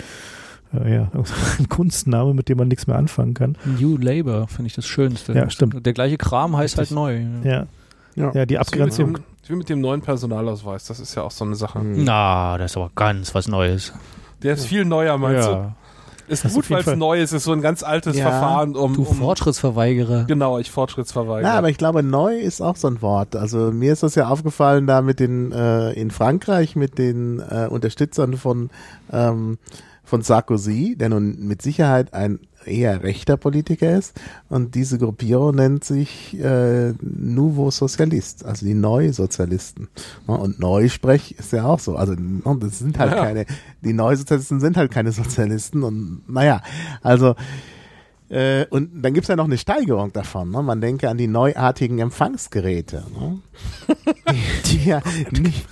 äh, 0.74 0.94
ja, 0.94 1.12
ein 1.58 1.68
Kunstname, 1.68 2.34
mit 2.34 2.48
dem 2.48 2.58
man 2.58 2.68
nichts 2.68 2.86
mehr 2.86 2.96
anfangen 2.96 3.34
kann. 3.34 3.56
New 3.78 3.96
Labor 3.98 4.48
finde 4.48 4.68
ich 4.68 4.74
das 4.74 4.86
Schönste. 4.86 5.32
Ja, 5.34 5.48
stimmt. 5.50 5.84
Der 5.84 5.92
gleiche 5.92 6.16
Kram 6.16 6.56
heißt 6.56 6.78
Richtig. 6.78 6.96
halt 6.96 7.42
neu. 7.44 7.48
Ja, 7.48 7.66
Ja. 8.16 8.32
ja 8.32 8.46
die 8.46 8.58
Abgrenzung. 8.58 9.14
dem- 9.14 9.22
Wie 9.46 9.54
mit 9.54 9.68
dem 9.68 9.80
neuen 9.80 10.00
Personalausweis, 10.00 10.86
das 10.86 10.98
ist 11.00 11.14
ja 11.14 11.22
auch 11.22 11.30
so 11.30 11.44
eine 11.44 11.54
Sache. 11.54 11.78
Mhm. 11.78 12.02
Na, 12.04 12.58
das 12.58 12.72
ist 12.72 12.76
aber 12.76 12.90
ganz 12.94 13.34
was 13.34 13.46
Neues. 13.48 13.92
Der 14.42 14.54
ist 14.54 14.66
viel 14.66 14.84
neuer, 14.84 15.16
meinst 15.18 15.48
ja. 15.48 15.54
du? 15.54 15.74
Ist 16.28 16.44
Das 16.44 16.54
gut, 16.54 16.68
weil 16.70 16.80
es 16.80 16.96
neu 16.96 17.20
ist. 17.22 17.32
Ist 17.32 17.44
so 17.44 17.52
ein 17.52 17.60
ganz 17.60 17.84
altes 17.84 18.16
Ja. 18.16 18.28
Verfahren, 18.28 18.74
um. 18.74 18.94
Du 18.94 19.04
um 19.04 19.14
Fortschrittsverweigerer. 19.16 20.24
Genau, 20.24 20.58
ich 20.58 20.72
Fortschrittsverweigerer. 20.72 21.52
Na, 21.52 21.56
aber 21.58 21.68
ich 21.68 21.78
glaube, 21.78 22.02
neu 22.02 22.36
ist 22.36 22.60
auch 22.60 22.74
so 22.74 22.88
ein 22.88 23.00
Wort. 23.00 23.36
Also 23.36 23.70
mir 23.70 23.92
ist 23.92 24.02
das 24.02 24.16
ja 24.16 24.26
aufgefallen 24.28 24.88
da 24.88 25.02
mit 25.02 25.20
den 25.20 25.52
äh, 25.52 25.92
in 25.92 26.10
Frankreich 26.10 26.74
mit 26.74 26.98
den 26.98 27.38
äh, 27.38 27.68
Unterstützern 27.70 28.36
von 28.36 28.70
ähm, 29.12 29.58
von 30.02 30.22
Sarkozy, 30.22 30.96
der 30.98 31.10
nun 31.10 31.46
mit 31.46 31.62
Sicherheit 31.62 32.12
ein 32.14 32.40
eher 32.66 33.02
rechter 33.02 33.36
Politiker 33.36 33.96
ist. 33.96 34.18
Und 34.48 34.74
diese 34.74 34.98
Gruppierung 34.98 35.54
nennt 35.56 35.84
sich 35.84 36.38
äh, 36.40 36.92
Nouveau 37.00 37.70
Sozialist, 37.70 38.44
also 38.44 38.66
die 38.66 38.74
Neusozialisten. 38.74 39.88
Und 40.26 40.58
Neusprech 40.58 41.36
ist 41.38 41.52
ja 41.52 41.64
auch 41.64 41.80
so. 41.80 41.96
Also 41.96 42.12
und 42.12 42.62
das 42.62 42.78
sind 42.78 42.98
halt 42.98 43.12
Ja. 43.12 43.24
keine, 43.24 43.46
die 43.82 43.92
Neusozialisten 43.92 44.60
sind 44.60 44.76
halt 44.76 44.90
keine 44.90 45.12
Sozialisten. 45.12 45.82
Und 45.82 46.22
naja, 46.28 46.62
also 47.02 47.34
äh, 48.28 48.66
und 48.70 49.02
dann 49.02 49.14
gibt's 49.14 49.28
ja 49.28 49.36
noch 49.36 49.44
eine 49.44 49.56
Steigerung 49.58 50.12
davon. 50.12 50.50
Ne? 50.50 50.62
Man 50.62 50.80
denke 50.80 51.08
an 51.08 51.16
die 51.16 51.28
neuartigen 51.28 51.98
Empfangsgeräte. 51.98 53.04
Ne? 53.18 53.38
die 54.66 54.84
ja 54.84 55.00
nicht, 55.30 55.66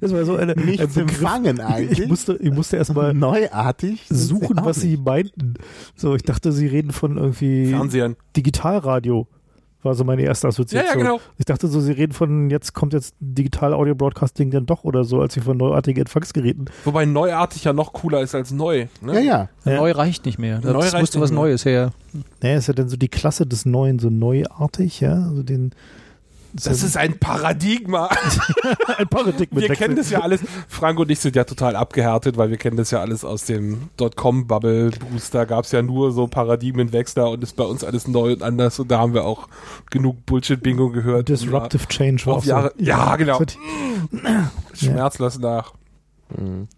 Das 0.00 0.12
war 0.12 0.24
so 0.24 0.36
eine, 0.36 0.56
ein 0.56 0.64
nichts 0.64 0.94
Begriff. 0.94 1.18
empfangen 1.18 1.60
eigentlich. 1.60 2.00
Ich 2.00 2.08
musste, 2.08 2.36
ich 2.36 2.50
musste 2.52 2.76
erstmal 2.76 3.12
Neuartig 3.14 4.06
suchen, 4.08 4.56
was 4.62 4.80
sie 4.80 4.90
nicht. 4.92 5.04
meinten. 5.04 5.54
So, 5.96 6.14
ich 6.14 6.22
dachte, 6.22 6.52
sie 6.52 6.66
reden 6.66 6.92
von 6.92 7.16
irgendwie 7.16 7.70
Fernsehern. 7.70 8.16
Digitalradio. 8.36 9.26
War 9.86 9.94
so 9.94 10.02
meine 10.02 10.22
erste 10.22 10.48
Assoziation. 10.48 10.98
Ja, 10.98 10.98
ja, 10.98 10.98
genau. 10.98 11.20
Ich 11.38 11.44
dachte 11.44 11.68
so, 11.68 11.80
sie 11.80 11.92
reden 11.92 12.12
von, 12.12 12.50
jetzt 12.50 12.74
kommt 12.74 12.92
jetzt 12.92 13.14
Digital 13.20 13.72
Audio 13.72 13.94
Broadcasting 13.94 14.50
dann 14.50 14.66
doch 14.66 14.82
oder 14.82 15.04
so, 15.04 15.20
als 15.20 15.34
sie 15.34 15.40
von 15.40 15.56
neuartigen 15.56 16.00
Empfangsgeräten. 16.00 16.68
Wobei 16.84 17.04
neuartig 17.04 17.62
ja 17.62 17.72
noch 17.72 17.92
cooler 17.92 18.20
ist 18.20 18.34
als 18.34 18.50
neu. 18.50 18.88
Ne? 19.00 19.14
Ja, 19.14 19.20
ja. 19.20 19.48
Ja. 19.64 19.76
Neu 19.76 19.92
reicht 19.92 20.26
nicht 20.26 20.38
mehr. 20.40 20.60
Neu 20.60 20.72
Das 20.72 20.92
reicht 20.92 20.98
musste 20.98 21.20
was 21.20 21.30
mehr. 21.30 21.40
Neues 21.40 21.64
her. 21.64 21.92
Naja, 22.42 22.56
ist 22.56 22.66
ja 22.66 22.74
dann 22.74 22.88
so 22.88 22.96
die 22.96 23.08
Klasse 23.08 23.46
des 23.46 23.64
Neuen, 23.64 24.00
so 24.00 24.10
neuartig, 24.10 25.00
ja. 25.00 25.12
Also 25.12 25.42
den. 25.44 25.72
Das 26.64 26.82
ist 26.82 26.96
ein 26.96 27.18
Paradigma. 27.18 28.08
ein 28.98 29.08
Paradigma. 29.08 29.60
Wir 29.60 29.68
kennen 29.70 29.96
das 29.96 30.10
ja 30.10 30.20
alles. 30.20 30.40
Frank 30.68 30.98
und 30.98 31.10
ich 31.10 31.18
sind 31.20 31.36
ja 31.36 31.44
total 31.44 31.76
abgehärtet, 31.76 32.36
weil 32.36 32.50
wir 32.50 32.56
kennen 32.56 32.76
das 32.76 32.90
ja 32.90 33.00
alles 33.00 33.24
aus 33.24 33.44
dem 33.44 33.90
Dotcom-Bubble-Boost. 33.96 35.34
Da 35.34 35.44
gab 35.44 35.64
es 35.64 35.72
ja 35.72 35.82
nur 35.82 36.12
so 36.12 36.26
Paradigmenwechsler 36.26 37.30
und 37.30 37.42
ist 37.42 37.56
bei 37.56 37.64
uns 37.64 37.84
alles 37.84 38.08
neu 38.08 38.32
und 38.32 38.42
anders. 38.42 38.78
Und 38.78 38.90
da 38.90 38.98
haben 38.98 39.14
wir 39.14 39.24
auch 39.24 39.48
genug 39.90 40.24
Bullshit-Bingo 40.26 40.90
gehört. 40.90 41.28
Disruptive 41.28 41.86
Change 41.88 42.26
war 42.26 42.34
auch 42.36 42.42
so. 42.44 42.50
Jahre- 42.50 42.72
ja, 42.78 43.16
genau. 43.16 43.38
Das 43.38 43.56
hat- 44.26 44.78
Schmerzlos 44.78 45.38
nach. 45.38 45.72
Mhm. 46.36 46.68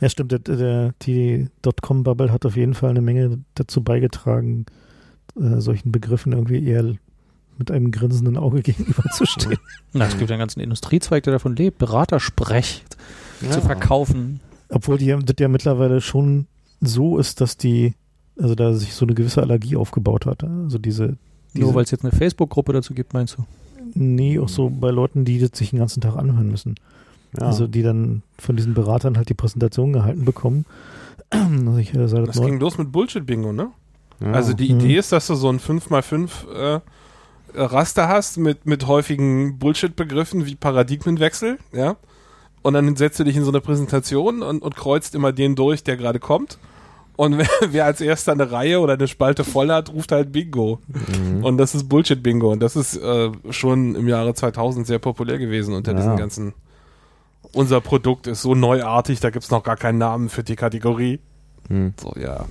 Ja, 0.00 0.08
stimmt. 0.08 0.32
Der, 0.32 0.38
der, 0.40 0.94
die 1.02 1.48
Dotcom-Bubble 1.62 2.30
hat 2.32 2.46
auf 2.46 2.56
jeden 2.56 2.74
Fall 2.74 2.90
eine 2.90 3.00
Menge 3.02 3.38
dazu 3.54 3.82
beigetragen, 3.82 4.66
äh, 5.40 5.60
solchen 5.60 5.90
Begriffen 5.92 6.32
irgendwie 6.32 6.64
eher 6.64 6.94
mit 7.58 7.70
einem 7.70 7.90
grinsenden 7.90 8.36
Auge 8.36 8.62
gegenüberzustehen. 8.62 9.58
Na, 9.92 10.06
es 10.06 10.16
gibt 10.18 10.30
einen 10.30 10.40
ganzen 10.40 10.60
Industriezweig, 10.60 11.22
der 11.24 11.34
davon 11.34 11.56
lebt, 11.56 11.78
Beratersprech 11.78 12.84
zu 13.50 13.60
verkaufen. 13.60 14.40
Obwohl 14.68 14.98
die, 14.98 15.06
das 15.08 15.36
ja 15.38 15.48
mittlerweile 15.48 16.00
schon 16.00 16.46
so 16.80 17.18
ist, 17.18 17.40
dass 17.40 17.56
die, 17.56 17.94
also 18.40 18.54
da 18.54 18.72
sich 18.74 18.94
so 18.94 19.04
eine 19.04 19.14
gewisse 19.14 19.42
Allergie 19.42 19.76
aufgebaut 19.76 20.26
hat. 20.26 20.44
Also 20.44 20.78
diese, 20.78 21.16
diese 21.54 21.64
Nur 21.66 21.74
weil 21.74 21.84
es 21.84 21.90
jetzt 21.90 22.04
eine 22.04 22.12
Facebook-Gruppe 22.12 22.72
dazu 22.72 22.94
gibt, 22.94 23.12
meinst 23.14 23.36
du? 23.38 23.44
nee, 23.94 24.38
auch 24.38 24.48
so 24.48 24.70
bei 24.70 24.90
Leuten, 24.90 25.24
die 25.26 25.38
das 25.38 25.50
sich 25.58 25.70
den 25.70 25.80
ganzen 25.80 26.00
Tag 26.00 26.16
anhören 26.16 26.48
müssen. 26.48 26.76
Ja. 27.38 27.46
Also 27.46 27.66
die 27.66 27.82
dann 27.82 28.22
von 28.38 28.56
diesen 28.56 28.72
Beratern 28.74 29.16
halt 29.18 29.28
die 29.28 29.34
Präsentation 29.34 29.92
gehalten 29.92 30.24
bekommen. 30.24 30.64
Also 31.32 31.78
ich 31.78 31.94
äh, 31.94 32.08
sage 32.08 32.26
das 32.26 32.36
Das 32.36 32.44
ging 32.46 32.58
los 32.60 32.78
mit 32.78 32.92
Bullshit-Bingo, 32.92 33.52
ne? 33.52 33.68
ja. 34.20 34.32
Also 34.32 34.52
die 34.54 34.72
Mhm. 34.72 34.80
Idee 34.80 34.96
ist, 34.98 35.12
dass 35.12 35.26
du 35.26 35.34
so 35.34 35.48
ein 35.48 35.58
5x5 35.60 36.30
äh, 36.76 36.80
Raster 37.54 38.08
hast 38.08 38.38
mit, 38.38 38.66
mit 38.66 38.86
häufigen 38.86 39.58
Bullshit-Begriffen 39.58 40.46
wie 40.46 40.54
Paradigmenwechsel, 40.54 41.58
ja. 41.72 41.96
Und 42.62 42.74
dann 42.74 42.94
setzt 42.96 43.18
du 43.18 43.24
dich 43.24 43.36
in 43.36 43.42
so 43.44 43.50
eine 43.50 43.60
Präsentation 43.60 44.42
und, 44.42 44.62
und 44.62 44.76
kreuzt 44.76 45.14
immer 45.16 45.32
den 45.32 45.56
durch, 45.56 45.82
der 45.82 45.96
gerade 45.96 46.20
kommt. 46.20 46.58
Und 47.16 47.36
wer, 47.38 47.48
wer 47.68 47.84
als 47.84 48.00
erster 48.00 48.32
eine 48.32 48.52
Reihe 48.52 48.78
oder 48.80 48.94
eine 48.94 49.08
Spalte 49.08 49.44
voll 49.44 49.70
hat, 49.70 49.92
ruft 49.92 50.12
halt 50.12 50.32
Bingo. 50.32 50.78
Mhm. 50.86 51.44
Und 51.44 51.58
das 51.58 51.74
ist 51.74 51.88
Bullshit-Bingo. 51.88 52.52
Und 52.52 52.60
das 52.60 52.76
ist 52.76 52.96
äh, 52.96 53.30
schon 53.50 53.94
im 53.96 54.08
Jahre 54.08 54.34
2000 54.34 54.86
sehr 54.86 54.98
populär 54.98 55.38
gewesen 55.38 55.74
unter 55.74 55.92
Ja. 55.92 55.98
diesen 55.98 56.16
ganzen. 56.16 56.54
Unser 57.52 57.80
Produkt 57.82 58.28
ist 58.28 58.40
so 58.42 58.54
neuartig, 58.54 59.20
da 59.20 59.28
gibt's 59.30 59.50
noch 59.50 59.62
gar 59.62 59.76
keinen 59.76 59.98
Namen 59.98 60.28
für 60.30 60.42
die 60.42 60.56
Kategorie. 60.56 61.18
Mhm. 61.68 61.92
So, 62.00 62.14
ja, 62.18 62.46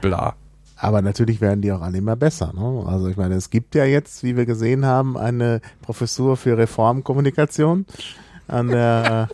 bla. 0.00 0.34
Aber 0.78 1.00
natürlich 1.02 1.40
werden 1.40 1.62
die 1.62 1.72
auch 1.72 1.80
alle 1.80 1.98
immer 1.98 2.16
besser. 2.16 2.52
Ne? 2.54 2.84
Also 2.86 3.08
ich 3.08 3.16
meine, 3.16 3.34
es 3.34 3.50
gibt 3.50 3.74
ja 3.74 3.84
jetzt, 3.84 4.22
wie 4.22 4.36
wir 4.36 4.44
gesehen 4.46 4.84
haben, 4.84 5.16
eine 5.16 5.60
Professur 5.82 6.36
für 6.36 6.58
Reformkommunikation 6.58 7.86
an 8.48 8.68
der 8.68 9.28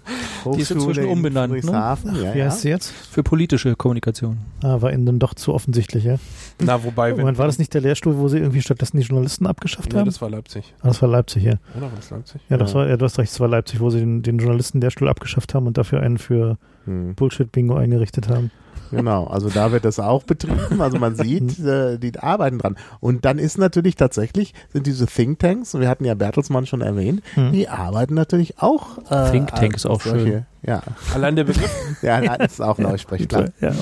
Hochschule 0.44 0.54
Die 0.56 0.62
ist 0.62 0.70
inzwischen 0.70 1.02
in 1.04 1.10
umbenannt, 1.10 1.52
ne? 1.52 1.60
Friedrichshafen. 1.60 2.14
Ja, 2.22 2.34
Wie 2.34 2.42
heißt 2.44 2.60
sie 2.62 2.70
jetzt? 2.70 2.90
Für 2.90 3.22
politische 3.22 3.74
Kommunikation. 3.76 4.38
Ah, 4.62 4.80
war 4.80 4.90
ihnen 4.92 5.04
dann 5.04 5.18
doch 5.18 5.34
zu 5.34 5.52
offensichtlich, 5.52 6.04
ja. 6.04 6.16
Na, 6.62 6.82
wobei, 6.82 7.10
wenn. 7.10 7.18
Moment, 7.20 7.36
war 7.38 7.46
das 7.46 7.58
nicht 7.58 7.74
der 7.74 7.82
Lehrstuhl, 7.82 8.16
wo 8.16 8.28
sie 8.28 8.38
irgendwie 8.38 8.62
stattdessen 8.62 8.96
die 8.98 9.02
Journalisten 9.02 9.46
abgeschafft 9.46 9.92
Nee, 9.92 9.98
haben? 9.98 10.06
das 10.06 10.22
war 10.22 10.30
Leipzig. 10.30 10.72
ah, 10.80 10.86
das 10.88 11.02
war 11.02 11.08
Leipzig, 11.10 11.42
ja. 11.42 11.54
Oder 11.76 11.82
war 11.86 11.96
das 11.96 12.08
Leipzig? 12.08 12.40
Ja, 12.48 12.56
das 12.56 12.70
Ja. 12.72 12.78
war, 12.78 12.88
ja, 12.88 12.96
du 12.96 13.04
hast 13.04 13.18
recht, 13.18 13.32
es 13.32 13.38
war 13.40 13.48
Leipzig, 13.48 13.80
wo 13.80 13.90
sie 13.90 13.98
den, 14.00 14.22
den 14.22 14.38
Journalisten-Lehrstuhl 14.38 15.08
abgeschafft 15.08 15.52
haben 15.54 15.66
und 15.66 15.76
dafür 15.76 16.00
einen 16.00 16.16
für 16.18 16.56
Hm. 16.86 17.14
Bullshit-Bingo 17.14 17.74
eingerichtet 17.74 18.28
haben. 18.28 18.50
Genau, 18.92 19.26
also 19.26 19.48
da 19.48 19.72
wird 19.72 19.84
das 19.84 19.98
auch 19.98 20.22
betrieben. 20.22 20.80
Also 20.80 20.98
man 20.98 21.16
sieht, 21.16 21.58
äh, 21.58 21.98
die 21.98 22.18
arbeiten 22.18 22.58
dran. 22.58 22.76
Und 23.00 23.24
dann 23.24 23.38
ist 23.38 23.58
natürlich 23.58 23.96
tatsächlich, 23.96 24.54
sind 24.72 24.86
diese 24.86 25.06
Thinktanks, 25.06 25.74
und 25.74 25.80
wir 25.80 25.88
hatten 25.88 26.04
ja 26.04 26.14
Bertelsmann 26.14 26.66
schon 26.66 26.80
erwähnt, 26.80 27.22
Hm. 27.34 27.52
die 27.52 27.68
arbeiten 27.68 28.14
natürlich 28.14 28.58
auch. 28.60 28.98
Äh, 29.10 29.30
Think 29.30 29.48
Tank 29.48 29.74
als 29.74 29.84
ist 29.84 29.86
auch 29.86 30.00
schön. 30.00 30.44
Ja, 30.64 30.80
Allein 31.12 31.34
der 31.34 31.42
Begriff. 31.42 31.74
ja, 32.02 32.20
das 32.38 32.52
ist 32.52 32.60
auch 32.60 32.78
Neusprech, 32.78 33.26
klar. 33.28 33.46
Ja. 33.60 33.72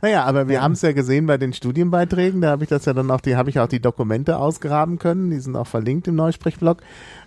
Naja, 0.00 0.24
aber 0.24 0.48
wir 0.48 0.62
haben 0.62 0.72
es 0.72 0.80
ja 0.80 0.92
gesehen 0.92 1.26
bei 1.26 1.36
den 1.36 1.52
Studienbeiträgen, 1.52 2.40
da 2.40 2.48
habe 2.50 2.62
ich 2.64 2.70
das 2.70 2.86
ja 2.86 2.94
dann 2.94 3.10
auch, 3.10 3.20
die 3.20 3.36
habe 3.36 3.50
ich 3.50 3.60
auch 3.60 3.66
die 3.66 3.80
Dokumente 3.80 4.38
ausgraben 4.38 4.98
können, 4.98 5.30
die 5.30 5.38
sind 5.38 5.54
auch 5.54 5.66
verlinkt 5.66 6.08
im 6.08 6.14
Neusprechblog, 6.14 6.78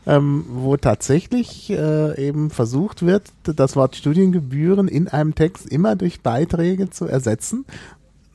ähm, 0.06 0.46
wo 0.50 0.78
tatsächlich 0.78 1.70
äh, 1.70 2.28
eben 2.28 2.50
versucht 2.50 3.06
wird, 3.06 3.24
das 3.44 3.76
Wort 3.76 3.96
Studiengebühren 3.96 4.88
in 4.88 5.08
einem 5.08 5.36
Text 5.36 5.68
immer 5.68 5.96
durch 5.96 6.22
Beiträge 6.22 6.90
zu 6.90 7.06
ersetzen. 7.06 7.66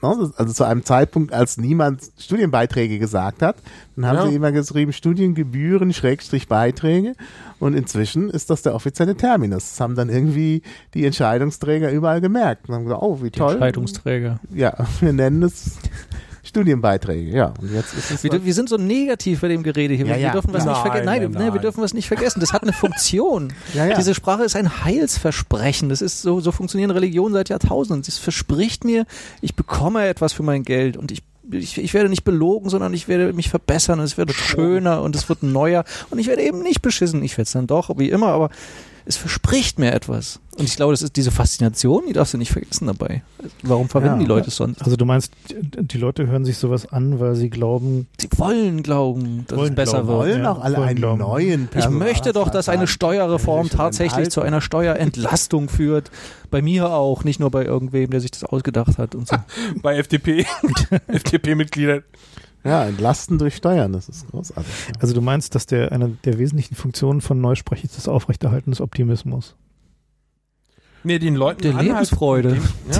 Ne, 0.00 0.30
Also 0.36 0.52
zu 0.52 0.62
einem 0.64 0.84
Zeitpunkt, 0.84 1.32
als 1.32 1.56
niemand 1.58 2.02
Studienbeiträge 2.18 3.00
gesagt 3.00 3.42
hat, 3.42 3.56
dann 3.96 4.06
haben 4.06 4.16
Ja. 4.16 4.26
sie 4.28 4.34
immer 4.36 4.52
geschrieben 4.52 4.92
Studiengebühren 4.92 5.92
Schrägstrich 5.92 6.46
Beiträge 6.46 7.14
und 7.58 7.74
inzwischen 7.74 8.30
ist 8.30 8.48
das 8.50 8.62
der 8.62 8.76
offizielle 8.76 9.16
Terminus. 9.16 9.70
Das 9.70 9.80
haben 9.80 9.96
dann 9.96 10.08
irgendwie 10.08 10.62
die 10.94 11.04
Entscheidungsträger 11.04 11.90
überall 11.90 12.20
gemerkt 12.20 12.68
und 12.68 12.76
haben 12.76 12.84
gesagt, 12.84 13.02
oh 13.02 13.18
wie 13.22 13.30
Die 13.30 13.38
toll. 13.40 13.54
Entscheidungsträger. 13.54 14.38
Ja, 14.54 14.72
wir 15.00 15.12
nennen 15.12 15.42
es 15.42 15.78
Studienbeiträge, 16.48 17.30
ja. 17.30 17.52
Und 17.60 17.72
jetzt 17.72 17.94
ist 17.94 18.10
es 18.10 18.24
Wir, 18.24 18.44
wir 18.44 18.54
sind 18.54 18.68
so 18.68 18.76
negativ 18.76 19.40
bei 19.40 19.48
dem 19.48 19.62
Gerede 19.62 19.94
hier. 19.94 20.06
Ja, 20.06 20.14
wir 20.14 20.20
ja, 20.20 20.32
dürfen 20.32 20.52
was 20.52 20.62
klar. 20.62 20.74
nicht 20.74 20.82
vergessen. 20.82 21.04
Nein, 21.06 21.22
Nein, 21.22 21.30
nein, 21.30 21.32
nein, 21.32 21.46
wir 21.48 21.52
nein. 21.52 21.62
dürfen 21.62 21.82
was 21.82 21.94
nicht 21.94 22.08
vergessen. 22.08 22.40
Das 22.40 22.52
hat 22.52 22.62
eine 22.62 22.72
Funktion. 22.72 23.52
Ja. 23.74 23.94
Diese 23.94 24.14
Sprache 24.14 24.44
ist 24.44 24.56
ein 24.56 24.84
Heilsversprechen. 24.84 25.88
Das 25.88 26.00
ist 26.00 26.22
so, 26.22 26.40
so 26.40 26.52
funktionieren 26.52 26.90
Religionen 26.90 27.34
seit 27.34 27.50
Jahrtausenden. 27.50 28.02
Es 28.06 28.18
verspricht 28.18 28.82
mir, 28.82 29.04
ich 29.40 29.54
bekomme 29.54 30.06
etwas 30.06 30.32
für 30.32 30.42
mein 30.42 30.62
Geld 30.62 30.96
und 30.96 31.12
ich 31.12 31.22
ich, 31.50 31.78
ich 31.78 31.94
werde 31.94 32.08
nicht 32.08 32.24
belogen, 32.24 32.68
sondern 32.68 32.92
ich 32.92 33.08
werde 33.08 33.32
mich 33.32 33.48
verbessern 33.48 34.00
und 34.00 34.04
es 34.04 34.18
wird 34.18 34.32
schöner 34.32 35.02
und 35.02 35.16
es 35.16 35.28
wird 35.28 35.42
neuer 35.42 35.84
und 36.10 36.18
ich 36.18 36.26
werde 36.26 36.42
eben 36.42 36.60
nicht 36.62 36.82
beschissen. 36.82 37.22
Ich 37.22 37.32
werde 37.32 37.44
es 37.44 37.52
dann 37.52 37.66
doch, 37.66 37.90
wie 37.98 38.10
immer, 38.10 38.28
aber 38.28 38.50
es 39.08 39.16
verspricht 39.16 39.78
mir 39.78 39.92
etwas. 39.92 40.38
Und 40.58 40.64
ich 40.66 40.76
glaube, 40.76 40.92
das 40.92 41.02
ist 41.02 41.16
diese 41.16 41.30
Faszination, 41.30 42.02
die 42.08 42.12
darfst 42.12 42.34
du 42.34 42.38
nicht 42.38 42.50
vergessen 42.52 42.88
dabei. 42.88 43.22
Warum 43.62 43.88
verwenden 43.88 44.16
Ja. 44.16 44.22
die 44.22 44.28
Leute 44.28 44.48
es 44.48 44.56
sonst? 44.56 44.82
Also 44.82 44.96
du 44.96 45.04
meinst, 45.04 45.32
die 45.48 45.98
Leute 45.98 46.26
hören 46.26 46.44
sich 46.44 46.58
sowas 46.58 46.92
an, 46.92 47.18
weil 47.20 47.34
sie 47.36 47.48
glauben, 47.48 48.06
Sie 48.20 48.28
wollen 48.36 48.82
glauben, 48.82 49.44
dass 49.48 49.56
Wollen 49.58 49.70
es 49.70 49.76
besser 49.76 50.02
glauben, 50.02 50.08
wird. 50.08 50.18
wollen 50.18 50.42
Ja, 50.42 50.52
auch 50.52 50.60
alle 50.60 50.76
wollen 50.76 50.88
einen 50.88 50.98
glauben. 50.98 51.20
neuen 51.20 51.68
Ich 51.76 51.88
möchte 51.88 52.32
doch, 52.32 52.50
dass 52.50 52.68
eine 52.68 52.86
Steuerreform 52.86 53.70
tatsächlich 53.70 54.28
zu 54.30 54.42
einer 54.42 54.60
Steuerentlastung 54.60 55.68
führt. 55.70 56.10
Bei 56.50 56.60
mir 56.60 56.90
auch, 56.90 57.24
nicht 57.24 57.40
nur 57.40 57.50
bei 57.50 57.64
irgendwem, 57.64 58.10
der 58.10 58.20
sich 58.20 58.32
das 58.32 58.44
ausgedacht 58.44 58.98
hat 58.98 59.14
und 59.14 59.26
so. 59.28 59.36
Bei 59.82 59.96
FDP, 59.96 60.44
FDP-Mitgliedern. 61.06 62.02
Ja, 62.64 62.84
entlasten 62.86 63.38
durch 63.38 63.56
Steuern, 63.56 63.92
das 63.92 64.08
ist 64.08 64.28
großartig. 64.30 64.72
Ja. 64.88 64.94
also 65.00 65.14
du 65.14 65.20
meinst, 65.20 65.54
dass 65.54 65.66
der 65.66 65.92
eine 65.92 66.08
der 66.24 66.38
wesentlichen 66.38 66.74
Funktionen 66.74 67.20
von 67.20 67.40
Neusprech 67.40 67.84
ist 67.84 67.96
das 67.96 68.08
Aufrechterhalten 68.08 68.70
des 68.72 68.80
Optimismus. 68.80 69.54
Nee, 71.04 71.18
den 71.18 71.36
Leuten 71.36 71.62
Der 71.62 71.70
Anhalt- 71.72 71.86
Lebensfreude. 71.88 72.50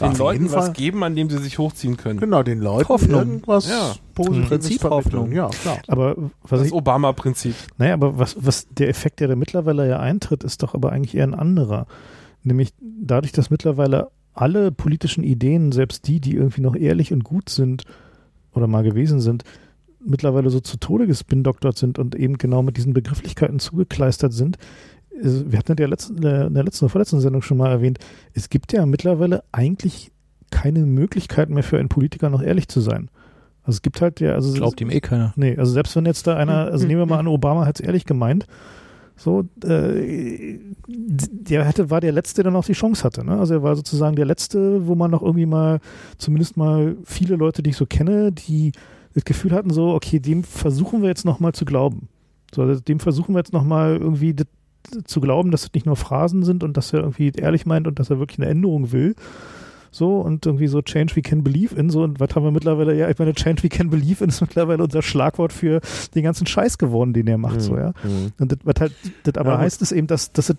Den, 0.00 0.06
ja, 0.06 0.08
den 0.10 0.16
Leuten 0.16 0.52
was 0.52 0.72
geben, 0.74 1.02
an 1.02 1.16
dem 1.16 1.28
sie 1.28 1.38
sich 1.38 1.58
hochziehen 1.58 1.96
können. 1.96 2.20
Genau, 2.20 2.44
den 2.44 2.60
Leuten 2.60 2.88
Hoffnung. 2.88 3.18
irgendwas 3.18 3.68
Ja. 3.68 3.96
Positives 4.14 4.48
Prinzip. 4.48 4.84
Hoffnung. 4.84 5.32
Ja, 5.32 5.48
klar. 5.48 5.78
Aber 5.88 6.14
was 6.42 6.60
Das 6.62 6.70
Obama-Prinzip. 6.72 7.56
naja, 7.78 7.94
aber 7.94 8.16
was, 8.16 8.36
was 8.38 8.68
der 8.70 8.88
Effekt, 8.90 9.18
der 9.18 9.26
da 9.26 9.34
mittlerweile 9.34 9.88
ja 9.88 9.98
eintritt, 9.98 10.44
ist 10.44 10.62
doch 10.62 10.74
aber 10.74 10.92
eigentlich 10.92 11.16
eher 11.16 11.24
ein 11.24 11.34
anderer. 11.34 11.88
Nämlich 12.44 12.72
dadurch, 12.80 13.32
dass 13.32 13.50
mittlerweile 13.50 14.12
alle 14.34 14.70
politischen 14.70 15.24
Ideen, 15.24 15.72
selbst 15.72 16.06
die, 16.06 16.20
die 16.20 16.36
irgendwie 16.36 16.60
noch 16.60 16.76
ehrlich 16.76 17.12
und 17.12 17.24
gut 17.24 17.48
sind 17.48 17.82
oder 18.58 18.66
mal 18.66 18.82
gewesen 18.82 19.20
sind, 19.20 19.44
mittlerweile 20.04 20.50
so 20.50 20.60
zu 20.60 20.76
Tode 20.76 21.06
gespindoktert 21.06 21.78
sind 21.78 21.98
und 21.98 22.14
eben 22.14 22.38
genau 22.38 22.62
mit 22.62 22.76
diesen 22.76 22.92
Begrifflichkeiten 22.92 23.58
zugekleistert 23.58 24.32
sind. 24.32 24.58
Wir 25.10 25.58
hatten 25.58 25.76
letzten, 25.76 26.16
in 26.16 26.22
der 26.54 26.64
letzten 26.64 26.84
oder 26.84 26.92
vorletzten 26.92 27.20
Sendung 27.20 27.42
schon 27.42 27.56
mal 27.56 27.70
erwähnt, 27.70 27.98
es 28.34 28.50
gibt 28.50 28.72
ja 28.72 28.86
mittlerweile 28.86 29.42
eigentlich 29.50 30.12
keine 30.50 30.80
Möglichkeit 30.80 31.50
mehr 31.50 31.64
für 31.64 31.78
einen 31.78 31.88
Politiker 31.88 32.30
noch 32.30 32.42
ehrlich 32.42 32.68
zu 32.68 32.80
sein. 32.80 33.10
Also 33.62 33.76
es 33.76 33.82
gibt 33.82 34.00
halt 34.00 34.20
ja, 34.20 34.32
also 34.32 34.52
Glaubt 34.54 34.80
ihm 34.80 34.90
eh 34.90 35.00
keiner. 35.00 35.32
Nee, 35.36 35.56
also 35.58 35.72
selbst 35.72 35.94
wenn 35.96 36.06
jetzt 36.06 36.26
da 36.26 36.36
einer, 36.36 36.66
also 36.66 36.86
nehmen 36.86 37.00
wir 37.00 37.06
mal 37.06 37.18
an, 37.18 37.26
Obama 37.26 37.66
hat 37.66 37.80
es 37.80 37.86
ehrlich 37.86 38.06
gemeint, 38.06 38.46
so, 39.18 39.44
äh, 39.64 40.58
der 40.86 41.64
hätte, 41.64 41.90
war 41.90 42.00
der 42.00 42.12
Letzte, 42.12 42.44
der 42.44 42.52
noch 42.52 42.64
die 42.64 42.72
Chance 42.72 43.02
hatte. 43.02 43.24
Ne? 43.24 43.36
Also 43.36 43.54
er 43.54 43.62
war 43.64 43.74
sozusagen 43.74 44.14
der 44.14 44.24
Letzte, 44.24 44.86
wo 44.86 44.94
man 44.94 45.10
noch 45.10 45.22
irgendwie 45.22 45.46
mal, 45.46 45.80
zumindest 46.18 46.56
mal 46.56 46.96
viele 47.04 47.34
Leute, 47.34 47.62
die 47.62 47.70
ich 47.70 47.76
so 47.76 47.84
kenne, 47.84 48.30
die 48.30 48.72
das 49.14 49.24
Gefühl 49.24 49.52
hatten, 49.52 49.70
so, 49.70 49.92
okay, 49.92 50.20
dem 50.20 50.44
versuchen 50.44 51.02
wir 51.02 51.08
jetzt 51.08 51.24
nochmal 51.24 51.52
zu 51.52 51.64
glauben. 51.64 52.08
So, 52.54 52.62
also 52.62 52.80
dem 52.80 53.00
versuchen 53.00 53.34
wir 53.34 53.40
jetzt 53.40 53.52
nochmal 53.52 53.96
irgendwie 53.96 54.36
zu 55.04 55.20
glauben, 55.20 55.50
dass 55.50 55.62
das 55.62 55.74
nicht 55.74 55.86
nur 55.86 55.96
Phrasen 55.96 56.44
sind 56.44 56.62
und 56.62 56.76
dass 56.76 56.92
er 56.92 57.00
irgendwie 57.00 57.32
ehrlich 57.36 57.66
meint 57.66 57.88
und 57.88 57.98
dass 57.98 58.10
er 58.10 58.20
wirklich 58.20 58.38
eine 58.38 58.48
Änderung 58.48 58.92
will. 58.92 59.16
So, 59.90 60.20
und 60.20 60.44
irgendwie 60.46 60.68
so 60.68 60.82
Change 60.82 61.16
we 61.16 61.22
can 61.22 61.42
believe 61.42 61.74
in. 61.74 61.90
So, 61.90 62.02
und 62.02 62.20
was 62.20 62.34
haben 62.34 62.44
wir 62.44 62.50
mittlerweile? 62.50 62.94
Ja, 62.96 63.08
ich 63.08 63.18
meine, 63.18 63.34
Change 63.34 63.62
we 63.62 63.68
can 63.68 63.90
believe 63.90 64.22
in 64.22 64.30
ist 64.30 64.40
mittlerweile 64.40 64.82
unser 64.82 65.02
Schlagwort 65.02 65.52
für 65.52 65.80
den 66.14 66.22
ganzen 66.22 66.46
Scheiß 66.46 66.78
geworden, 66.78 67.12
den 67.12 67.26
er 67.26 67.38
macht. 67.38 67.60
So, 67.60 67.76
ja. 67.76 67.92
Mhm. 68.02 68.32
Und 68.38 68.52
das, 68.52 68.58
was 68.64 68.74
halt, 68.80 68.92
das 69.24 69.34
aber 69.36 69.52
Ja, 69.52 69.58
heißt, 69.58 69.82
ist 69.82 69.92
eben, 69.92 70.06
dass, 70.06 70.32
dass 70.32 70.50
es 70.50 70.56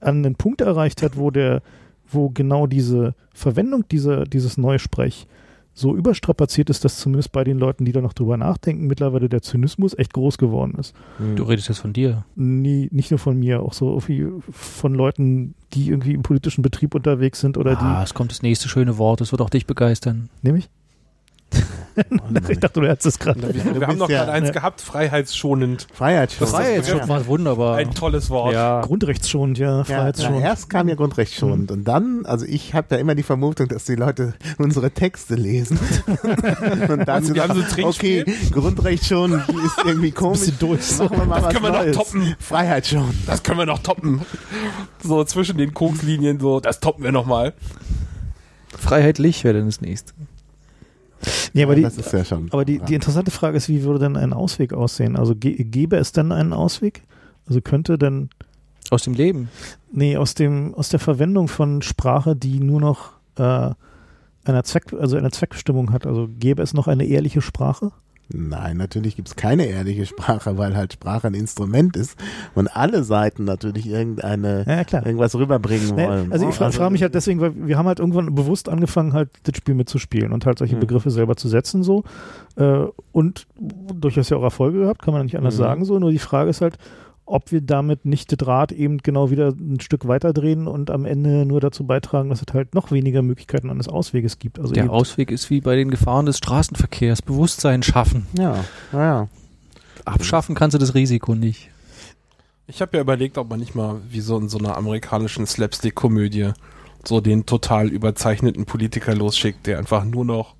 an 0.00 0.24
einen 0.24 0.34
Punkt 0.34 0.60
erreicht 0.60 1.02
hat, 1.02 1.16
wo 1.16 1.30
der, 1.30 1.62
wo 2.08 2.30
genau 2.30 2.66
diese 2.66 3.14
Verwendung 3.32 3.86
dieser, 3.88 4.24
dieses 4.24 4.58
Neusprech 4.58 5.26
so 5.74 5.96
überstrapaziert 5.96 6.70
ist, 6.70 6.84
dass 6.84 6.98
zumindest 6.98 7.32
bei 7.32 7.44
den 7.44 7.58
Leuten, 7.58 7.84
die 7.84 7.92
da 7.92 8.00
noch 8.00 8.12
drüber 8.12 8.36
nachdenken, 8.36 8.86
mittlerweile 8.86 9.28
der 9.28 9.42
Zynismus 9.42 9.96
echt 9.96 10.12
groß 10.12 10.38
geworden 10.38 10.74
ist. 10.78 10.94
Mhm. 11.18 11.36
Du 11.36 11.44
redest 11.44 11.68
jetzt 11.68 11.78
von 11.78 11.92
dir. 11.92 12.24
Nie, 12.34 12.88
nicht 12.92 13.10
nur 13.10 13.18
von 13.18 13.38
mir, 13.38 13.62
auch 13.62 13.72
so 13.72 13.90
irgendwie 13.90 14.26
von 14.50 14.94
Leuten, 14.94 15.54
die 15.72 15.88
irgendwie 15.88 16.12
im 16.12 16.22
politischen 16.22 16.62
Betrieb 16.62 16.94
unterwegs 16.94 17.40
sind 17.40 17.56
oder 17.56 17.80
ah, 17.80 18.02
es 18.02 18.12
kommt 18.12 18.32
das 18.32 18.42
nächste 18.42 18.68
schöne 18.68 18.98
Wort, 18.98 19.20
es 19.20 19.32
wird 19.32 19.40
auch 19.40 19.50
dich 19.50 19.66
begeistern. 19.66 20.28
die. 20.42 20.46
Nämlich? 20.46 20.68
ich 22.48 22.58
dachte, 22.58 22.80
du 22.80 22.86
hättest 22.88 23.06
es 23.06 23.18
gerade. 23.18 23.52
Wir, 23.54 23.80
wir 23.80 23.86
haben 23.86 23.98
noch 23.98 24.08
ja- 24.08 24.20
gerade 24.20 24.32
eins 24.32 24.46
Ja. 24.48 24.52
gehabt, 24.54 24.80
freiheitsschonend. 24.80 25.86
Freiheitsschutz. 25.92 26.38
Das 26.40 26.48
ist 26.50 26.54
Freiheitsschutz 26.56 27.00
ja. 27.02 27.08
war 27.08 27.26
wunderbar. 27.26 27.76
Ein 27.76 27.90
tolles 27.94 28.30
Wort. 28.30 28.54
ja. 28.54 28.80
Grundrechtsschonend, 28.80 29.58
ja, 29.58 29.78
Ja, 29.78 29.84
freiheitsschonend. 29.84 30.42
erst 30.42 30.70
kam 30.70 30.88
ja 30.88 30.94
grundrechtsschonend 30.94 31.70
und 31.70 31.84
dann, 31.84 32.24
also 32.24 32.46
ich 32.46 32.72
habe 32.72 32.86
ja 32.94 32.96
immer 33.00 33.14
die 33.14 33.22
Vermutung, 33.22 33.68
dass 33.68 33.84
die 33.84 33.94
Leute 33.96 34.32
unsere 34.58 34.90
Texte 34.90 35.34
lesen 35.34 35.78
und 36.88 36.88
dann 36.88 37.08
Also, 37.08 37.34
wir 37.34 37.42
haben 37.46 37.54
so 37.62 37.76
ein 37.76 37.84
okay, 37.84 38.24
grundrechtsschonend 38.50 39.46
ist 39.64 39.84
irgendwie 39.84 40.12
komisch. 40.12 40.40
bisschen 40.40 40.58
durch. 40.60 40.98
Machen 40.98 41.18
wir 41.18 41.24
mal 41.26 41.42
was 41.42 41.52
können 41.52 41.64
wir 41.64 41.70
noch 41.72 41.82
Neues. 41.82 41.96
toppen. 41.96 42.34
Freiheitsschonend. 42.38 43.14
Das 43.26 43.42
können 43.42 43.58
wir 43.58 43.66
noch 43.66 43.80
toppen. 43.80 44.22
So 45.02 45.24
zwischen 45.24 45.58
den 45.58 45.74
Kokslinien, 45.74 46.40
so, 46.40 46.60
das 46.60 46.80
toppen 46.80 47.04
wir 47.04 47.12
nochmal. 47.12 47.52
Freiheitlich 48.78 49.44
wäre 49.44 49.58
dann 49.58 49.66
das 49.66 49.80
nächste. 49.82 50.12
Nee, 51.52 51.62
aber 51.62 51.74
die, 51.74 51.82
das 51.82 51.98
ist 51.98 52.12
ja 52.12 52.24
schon. 52.24 52.48
Aber 52.52 52.64
die, 52.64 52.78
die 52.78 52.94
interessante 52.94 53.30
Frage 53.30 53.56
ist, 53.56 53.68
wie 53.68 53.82
würde 53.82 54.00
denn 54.00 54.16
ein 54.16 54.32
Ausweg 54.32 54.72
aussehen? 54.72 55.16
Also 55.16 55.34
ge 55.34 55.64
gäbe 55.64 55.96
es 55.96 56.12
denn 56.12 56.32
einen 56.32 56.52
Ausweg? 56.52 57.02
Also 57.46 57.60
könnte 57.60 57.98
denn, 57.98 58.30
Aus 58.90 59.02
dem 59.04 59.14
Leben. 59.14 59.48
nee, 59.92 60.16
aus 60.16 60.34
dem, 60.34 60.74
aus 60.74 60.88
der 60.88 61.00
Verwendung 61.00 61.48
von 61.48 61.82
Sprache, 61.82 62.36
die 62.36 62.60
nur 62.60 62.80
noch 62.80 63.12
äh, 63.36 63.70
einer 64.44 64.64
Zweck, 64.64 64.92
also 64.92 65.16
eine 65.16 65.30
Zweckbestimmung 65.30 65.92
hat, 65.92 66.06
also 66.06 66.28
gäbe 66.38 66.62
es 66.62 66.74
noch 66.74 66.88
eine 66.88 67.04
ehrliche 67.04 67.40
Sprache? 67.40 67.92
Nein, 68.34 68.78
natürlich 68.78 69.16
gibt's 69.16 69.36
keine 69.36 69.66
ehrliche 69.66 70.06
Sprache, 70.06 70.56
weil 70.56 70.74
halt 70.74 70.94
Sprache 70.94 71.26
ein 71.26 71.34
Instrument 71.34 71.96
ist 71.96 72.18
und 72.54 72.68
alle 72.74 73.04
Seiten 73.04 73.44
natürlich 73.44 73.86
irgendeine 73.86 74.64
Ja, 74.66 75.00
irgendwas 75.04 75.34
rüberbringen 75.34 75.96
wollen. 75.96 76.32
also 76.32 76.48
ich 76.48 76.54
fra 76.54 76.70
frage 76.70 76.92
mich 76.92 77.02
halt 77.02 77.14
deswegen, 77.14 77.40
weil 77.40 77.52
wir 77.66 77.76
haben 77.76 77.86
halt 77.86 77.98
irgendwann 77.98 78.34
bewusst 78.34 78.68
angefangen, 78.70 79.12
halt 79.12 79.28
das 79.42 79.56
Spiel 79.56 79.74
mitzuspielen 79.74 80.32
und 80.32 80.46
halt 80.46 80.58
solche 80.58 80.76
Mhm. 80.76 80.80
Begriffe 80.80 81.10
selber 81.10 81.36
zu 81.36 81.48
setzen 81.48 81.82
so 81.82 82.04
äh, 82.56 82.84
und 83.12 83.46
durchaus 83.58 84.30
ja 84.30 84.38
auch 84.38 84.42
Erfolge 84.44 84.78
gehabt, 84.80 85.02
kann 85.02 85.12
man 85.12 85.24
nicht 85.24 85.36
anders 85.36 85.54
Mhm. 85.56 85.58
sagen 85.58 85.84
so. 85.84 85.98
Nur 85.98 86.10
die 86.10 86.18
Frage 86.18 86.48
ist 86.48 86.62
halt, 86.62 86.78
ob 87.32 87.50
wir 87.50 87.62
damit 87.62 88.04
nicht 88.04 88.30
das 88.32 88.46
Rad 88.46 88.72
eben 88.72 88.98
genau 88.98 89.30
wieder 89.30 89.48
ein 89.48 89.80
Stück 89.80 90.06
weiter 90.06 90.32
drehen 90.32 90.66
und 90.66 90.90
am 90.90 91.06
Ende 91.06 91.46
nur 91.46 91.60
dazu 91.60 91.84
beitragen, 91.84 92.28
dass 92.28 92.42
es 92.46 92.52
halt 92.52 92.74
noch 92.74 92.90
weniger 92.90 93.22
Möglichkeiten 93.22 93.70
eines 93.70 93.88
Ausweges 93.88 94.38
gibt. 94.38 94.58
Also 94.58 94.74
Der 94.74 94.90
Ausweg 94.90 95.30
ist 95.30 95.48
wie 95.48 95.60
bei 95.60 95.74
den 95.74 95.90
Gefahren 95.90 96.26
des 96.26 96.36
Straßenverkehrs. 96.38 97.22
Bewusstsein 97.22 97.82
schaffen. 97.82 98.26
ja, 98.36 98.64
ja. 98.92 99.28
Abschaffen 100.04 100.54
kannst 100.54 100.74
du 100.74 100.78
das 100.78 100.94
Risiko 100.94 101.34
nicht. 101.34 101.70
Ich 102.66 102.80
habe 102.80 102.96
ja 102.96 103.02
überlegt, 103.02 103.38
ob 103.38 103.48
man 103.48 103.60
nicht 103.60 103.74
mal 103.74 104.00
wie 104.10 104.20
so 104.20 104.36
in 104.38 104.48
so 104.48 104.58
einer 104.58 104.76
amerikanischen 104.76 105.46
Slapstick-Komödie 105.46 106.52
so 107.04 107.20
den 107.20 107.46
total 107.46 107.88
überzeichneten 107.88 108.64
Politiker 108.66 109.14
losschickt, 109.14 109.66
der 109.66 109.78
einfach 109.78 110.04
nur 110.04 110.24
noch 110.24 110.54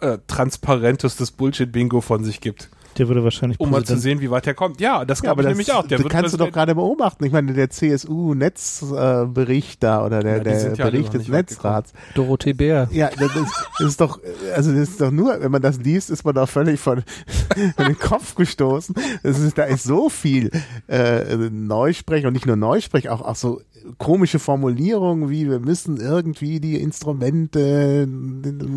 äh, 0.00 0.18
transparentestes 0.26 1.30
Bullshit-Bingo 1.32 2.00
von 2.00 2.24
sich 2.24 2.40
gibt, 2.40 2.70
der 2.98 3.08
würde 3.08 3.24
wahrscheinlich 3.24 3.58
um 3.60 3.70
mal 3.70 3.84
zu 3.84 3.96
sehen, 3.98 4.20
wie 4.20 4.30
weit 4.30 4.46
er 4.46 4.54
kommt. 4.54 4.80
Ja, 4.80 5.04
das 5.04 5.18
Ja, 5.18 5.22
glaube 5.22 5.32
aber 5.32 5.42
ich 5.42 5.48
das, 5.48 5.66
nämlich 5.66 5.72
auch. 5.72 5.86
Der 5.86 5.98
das 5.98 6.04
wird 6.04 6.12
kannst 6.12 6.34
du 6.34 6.38
doch 6.38 6.50
gerade 6.50 6.74
beobachten. 6.74 7.24
Ich 7.24 7.32
meine, 7.32 7.52
der 7.52 7.70
CSU-Netzbericht 7.70 9.82
da 9.82 10.04
oder 10.04 10.20
der, 10.20 10.36
Ja, 10.38 10.42
der 10.42 10.74
ja 10.74 10.84
Bericht 10.84 11.14
des 11.14 11.28
Netzrats. 11.28 11.92
Dorothee 12.14 12.52
Bär. 12.52 12.88
Ja, 12.92 13.10
das 13.18 13.34
ist, 13.36 13.52
das 13.78 13.86
ist 13.88 14.00
doch, 14.00 14.20
also 14.54 14.72
das 14.72 14.90
ist 14.90 15.00
doch 15.00 15.10
nur, 15.10 15.40
wenn 15.40 15.50
man 15.50 15.62
das 15.62 15.78
liest, 15.78 16.10
ist 16.10 16.24
man 16.24 16.34
doch 16.34 16.48
völlig 16.48 16.80
von, 16.80 17.02
von 17.76 17.86
den 17.86 17.98
Kopf 17.98 18.34
gestoßen. 18.34 18.94
Das 19.22 19.38
ist, 19.38 19.58
da 19.58 19.64
ist 19.64 19.84
so 19.84 20.08
viel 20.08 20.50
äh, 20.88 21.36
Neusprech 21.36 22.26
und 22.26 22.32
nicht 22.32 22.46
nur 22.46 22.56
Neusprech, 22.56 23.08
auch, 23.08 23.22
auch 23.22 23.36
so 23.36 23.60
komische 23.98 24.38
Formulierungen 24.38 25.28
wie 25.30 25.48
wir 25.48 25.58
müssen 25.60 25.96
irgendwie 25.98 26.60
die 26.60 26.76
Instrumente, 26.80 28.06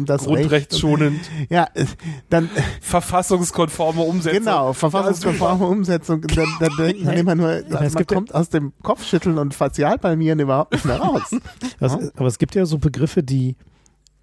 das 0.05 0.27
Recht, 0.27 0.35
Grundrechtsschonend, 0.39 1.19
ja, 1.49 1.67
äh, 1.73 1.85
dann 2.29 2.49
verfassungskonforme 2.81 4.01
Umsetzung. 4.01 4.39
Genau, 4.39 4.73
verfassungskonforme 4.73 5.65
Umsetzung. 5.65 6.21
Da, 6.21 6.43
da 6.59 6.67
denkt 6.77 7.03
man 7.05 7.15
immer 7.17 7.35
nur, 7.35 7.49
es 7.51 7.69
man 7.69 7.87
gibt 7.93 8.11
ja- 8.11 8.15
kommt 8.17 8.33
aus 8.33 8.49
dem 8.49 8.73
Kopfschütteln 8.81 9.37
und 9.37 9.53
Fazialpalmieren 9.53 10.39
überhaupt 10.39 10.73
nicht 10.73 10.85
mehr 10.85 10.97
raus. 10.99 11.21
Was, 11.79 11.93
Ja. 11.93 11.99
aber 12.15 12.27
es 12.27 12.37
gibt 12.37 12.55
ja 12.55 12.65
so 12.65 12.77
Begriffe, 12.77 13.23
die 13.23 13.55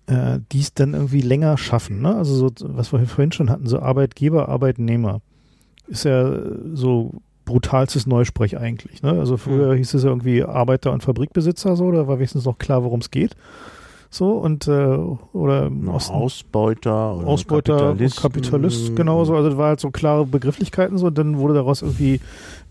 äh, 0.06 0.40
die 0.52 0.60
es 0.60 0.74
dann 0.74 0.94
irgendwie 0.94 1.20
länger 1.20 1.56
schaffen. 1.58 2.00
Ne? 2.00 2.14
Also 2.16 2.34
so, 2.34 2.50
was 2.60 2.92
wir 2.92 3.06
vorhin 3.06 3.32
schon 3.32 3.50
hatten, 3.50 3.66
so 3.66 3.78
Arbeitgeber, 3.80 4.48
Arbeitnehmer. 4.48 5.20
Ist 5.86 6.04
ja 6.04 6.32
so 6.74 7.14
brutalstes 7.50 8.06
Neusprech 8.06 8.56
eigentlich. 8.56 9.02
Ne? 9.02 9.10
Also 9.10 9.36
früher 9.36 9.74
hieß 9.74 9.94
es 9.94 10.04
ja 10.04 10.08
irgendwie 10.08 10.44
Arbeiter 10.44 10.92
und 10.92 11.02
Fabrikbesitzer 11.02 11.74
so, 11.74 11.90
da 11.90 12.06
war 12.06 12.18
wenigstens 12.18 12.44
noch 12.44 12.58
klar, 12.58 12.84
worum 12.84 13.00
es 13.00 13.10
geht. 13.10 13.36
So 14.12 14.32
und 14.32 14.66
äh, 14.66 14.96
oder 15.32 15.66
im 15.66 15.88
Osten 15.88 16.14
Ausbeuter 16.14 17.16
oder 17.16 17.28
Ausbeuter 17.28 17.74
und 17.74 17.80
Kapitalisten. 17.80 18.22
Kapitalist, 18.22 18.96
genauso. 18.96 19.36
Also 19.36 19.50
das 19.50 19.58
war 19.58 19.68
halt 19.68 19.80
so 19.80 19.90
klare 19.90 20.26
Begrifflichkeiten 20.26 20.98
so 20.98 21.06
und 21.06 21.18
dann 21.18 21.38
wurde 21.38 21.54
daraus 21.54 21.82
irgendwie 21.82 22.20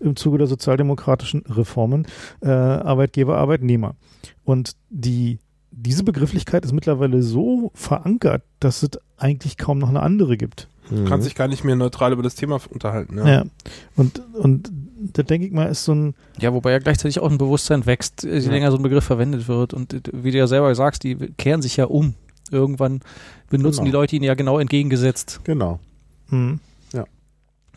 im 0.00 0.16
Zuge 0.16 0.36
der 0.38 0.46
sozialdemokratischen 0.46 1.44
Reformen 1.48 2.06
äh, 2.42 2.48
Arbeitgeber, 2.50 3.38
Arbeitnehmer. 3.38 3.94
Und 4.44 4.76
die 4.90 5.38
diese 5.70 6.04
Begrifflichkeit 6.04 6.64
ist 6.64 6.72
mittlerweile 6.72 7.22
so 7.22 7.70
verankert, 7.74 8.42
dass 8.58 8.82
es 8.82 8.90
eigentlich 9.16 9.56
kaum 9.56 9.78
noch 9.78 9.88
eine 9.88 10.02
andere 10.02 10.36
gibt. 10.36 10.68
Mhm. 10.90 11.04
Kann 11.06 11.22
sich 11.22 11.34
gar 11.34 11.48
nicht 11.48 11.64
mehr 11.64 11.76
neutral 11.76 12.12
über 12.12 12.22
das 12.22 12.34
Thema 12.34 12.60
unterhalten. 12.70 13.18
Ja. 13.18 13.28
Ja. 13.28 13.44
Und, 13.96 14.20
und 14.34 14.70
da 15.12 15.22
denke 15.22 15.46
ich 15.46 15.52
mal, 15.52 15.66
ist 15.66 15.84
so 15.84 15.92
ein, 15.94 16.14
Ja, 16.38 16.52
wobei 16.52 16.72
ja 16.72 16.78
gleichzeitig 16.78 17.20
auch 17.20 17.30
ein 17.30 17.38
Bewusstsein 17.38 17.86
wächst, 17.86 18.22
je 18.24 18.38
Ja. 18.38 18.50
länger 18.50 18.70
so 18.70 18.76
ein 18.76 18.82
Begriff 18.82 19.04
verwendet 19.04 19.48
wird. 19.48 19.72
Und 19.74 19.94
äh, 19.94 20.00
wie 20.12 20.30
du 20.30 20.38
ja 20.38 20.46
selber 20.46 20.74
sagst, 20.74 21.02
die 21.04 21.16
kehren 21.16 21.62
sich 21.62 21.76
ja 21.76 21.84
um. 21.86 22.14
Irgendwann 22.50 23.00
benutzen 23.48 23.78
Genau. 23.78 23.84
die 23.86 23.92
Leute 23.92 24.16
ihn 24.16 24.22
ja 24.24 24.34
genau 24.34 24.58
entgegengesetzt. 24.58 25.40
Genau. 25.44 25.78
hm. 26.28 26.60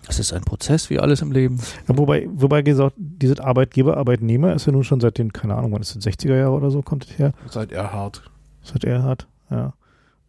Das 0.05 0.19
ist 0.19 0.33
ein 0.33 0.41
Prozess, 0.41 0.89
wie 0.89 0.99
alles 0.99 1.21
im 1.21 1.31
Leben. 1.31 1.61
Ja, 1.87 1.97
wobei, 1.97 2.27
wobei 2.29 2.61
gesagt, 2.61 2.93
dieses 2.97 3.39
Arbeitgeber, 3.39 3.95
Arbeitnehmer 3.95 4.53
ist 4.53 4.65
ja 4.65 4.73
nun 4.73 4.83
schon 4.83 4.99
seit 4.99 5.17
den, 5.17 5.31
keine 5.31 5.55
Ahnung, 5.55 5.71
wann 5.71 5.81
ist 5.81 5.95
das, 5.95 6.03
60er 6.05 6.35
Jahre 6.35 6.51
oder 6.51 6.71
so, 6.71 6.81
kommt 6.81 7.05
es 7.05 7.17
her, 7.17 7.31
Seid 7.49 7.71
Erhard. 7.71 8.21
seit 8.63 8.83
Erhard, 8.83 9.27
ja. 9.49 9.73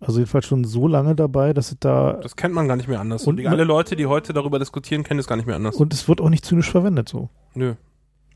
Also 0.07 0.19
jedenfalls 0.21 0.47
schon 0.47 0.65
so 0.65 0.87
lange 0.87 1.15
dabei, 1.15 1.53
dass 1.53 1.73
es 1.73 1.79
da, 1.81 2.15
Das 2.23 2.37
kennt 2.37 2.55
man 2.55 2.69
gar 2.69 2.77
nicht 2.77 2.89
mehr 2.89 3.01
anders. 3.01 3.27
Und 3.27 3.41
Und 3.41 3.47
alle 3.47 3.65
Leute, 3.65 3.97
die 3.97 4.07
heute 4.07 4.33
darüber 4.33 4.59
diskutieren, 4.59 5.03
kennen 5.03 5.21
es 5.21 5.27
gar 5.27 5.37
nicht 5.37 5.47
mehr 5.47 5.57
anders. 5.57 5.77
und 5.77 5.93
es 5.95 6.09
wird 6.09 6.21
auch 6.21 6.29
nicht 6.31 6.45
zynisch 6.45 6.71
verwendet 6.71 7.09
so. 7.09 7.31
Nö. 7.55 7.75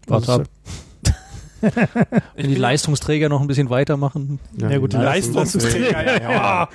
Warte 0.06 0.32
ab. 0.32 0.42
Wenn 2.36 2.48
die 2.48 2.54
Leistungsträger 2.54 3.28
noch 3.28 3.40
ein 3.40 3.48
bisschen 3.48 3.68
weitermachen. 3.68 4.38
Ja, 4.56 4.78
gut, 4.78 4.92
die 4.92 4.96
Leistungsträger, 4.96 6.22
ja, 6.22 6.32
ja. 6.32 6.68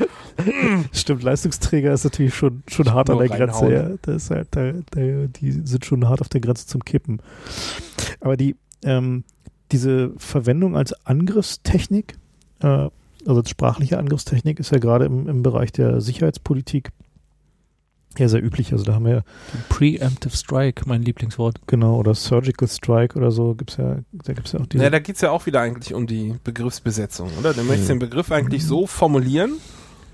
Stimmt, 0.91 1.23
Leistungsträger 1.23 1.93
ist 1.93 2.03
natürlich 2.03 2.35
schon, 2.35 2.63
schon 2.67 2.93
hart 2.93 3.09
an 3.09 3.17
der 3.17 3.29
Grenze. 3.29 3.71
Ja. 3.71 3.89
Das 4.01 4.23
ist 4.23 4.29
halt, 4.31 4.49
da, 4.51 4.73
da, 4.91 5.01
die 5.27 5.51
sind 5.51 5.85
schon 5.85 6.09
hart 6.09 6.19
auf 6.21 6.29
der 6.29 6.41
Grenze 6.41 6.67
zum 6.67 6.83
Kippen. 6.83 7.21
Aber 8.19 8.35
die, 8.35 8.57
ähm, 8.83 9.23
diese 9.71 10.11
Verwendung 10.17 10.75
als 10.75 10.93
Angriffstechnik, 11.05 12.17
äh, 12.61 12.89
also 13.27 13.39
als 13.41 13.49
sprachliche 13.49 13.97
Angriffstechnik, 13.97 14.59
ist 14.59 14.71
ja 14.71 14.79
gerade 14.79 15.05
im, 15.05 15.27
im 15.27 15.43
Bereich 15.43 15.71
der 15.71 16.01
Sicherheitspolitik 16.01 16.89
ja 18.17 18.27
sehr 18.27 18.43
üblich. 18.43 18.71
Also 18.71 18.85
da 18.85 18.93
haben 18.93 19.05
wir 19.05 19.23
Preemptive 19.69 20.35
Strike, 20.37 20.83
mein 20.87 21.01
Lieblingswort. 21.01 21.59
genau, 21.65 21.95
oder 21.97 22.13
Surgical 22.13 22.67
Strike 22.67 23.17
oder 23.17 23.31
so, 23.31 23.55
gibt's 23.55 23.77
ja, 23.77 23.97
da 24.11 24.33
gibt's 24.33 24.51
ja 24.51 24.59
auch 24.59 24.67
diese. 24.67 24.83
Ja, 24.83 24.89
da 24.91 24.99
geht's 24.99 25.21
ja 25.21 25.31
auch 25.31 25.45
wieder 25.47 25.61
eigentlich 25.61 25.93
um 25.95 26.05
die 26.05 26.35
Begriffsbesetzung, 26.43 27.29
oder? 27.39 27.53
Du 27.53 27.63
möchtest 27.63 27.85
Mhm. 27.89 27.93
den 27.93 27.99
Begriff 27.99 28.31
eigentlich 28.31 28.65
so 28.65 28.85
formulieren, 28.85 29.53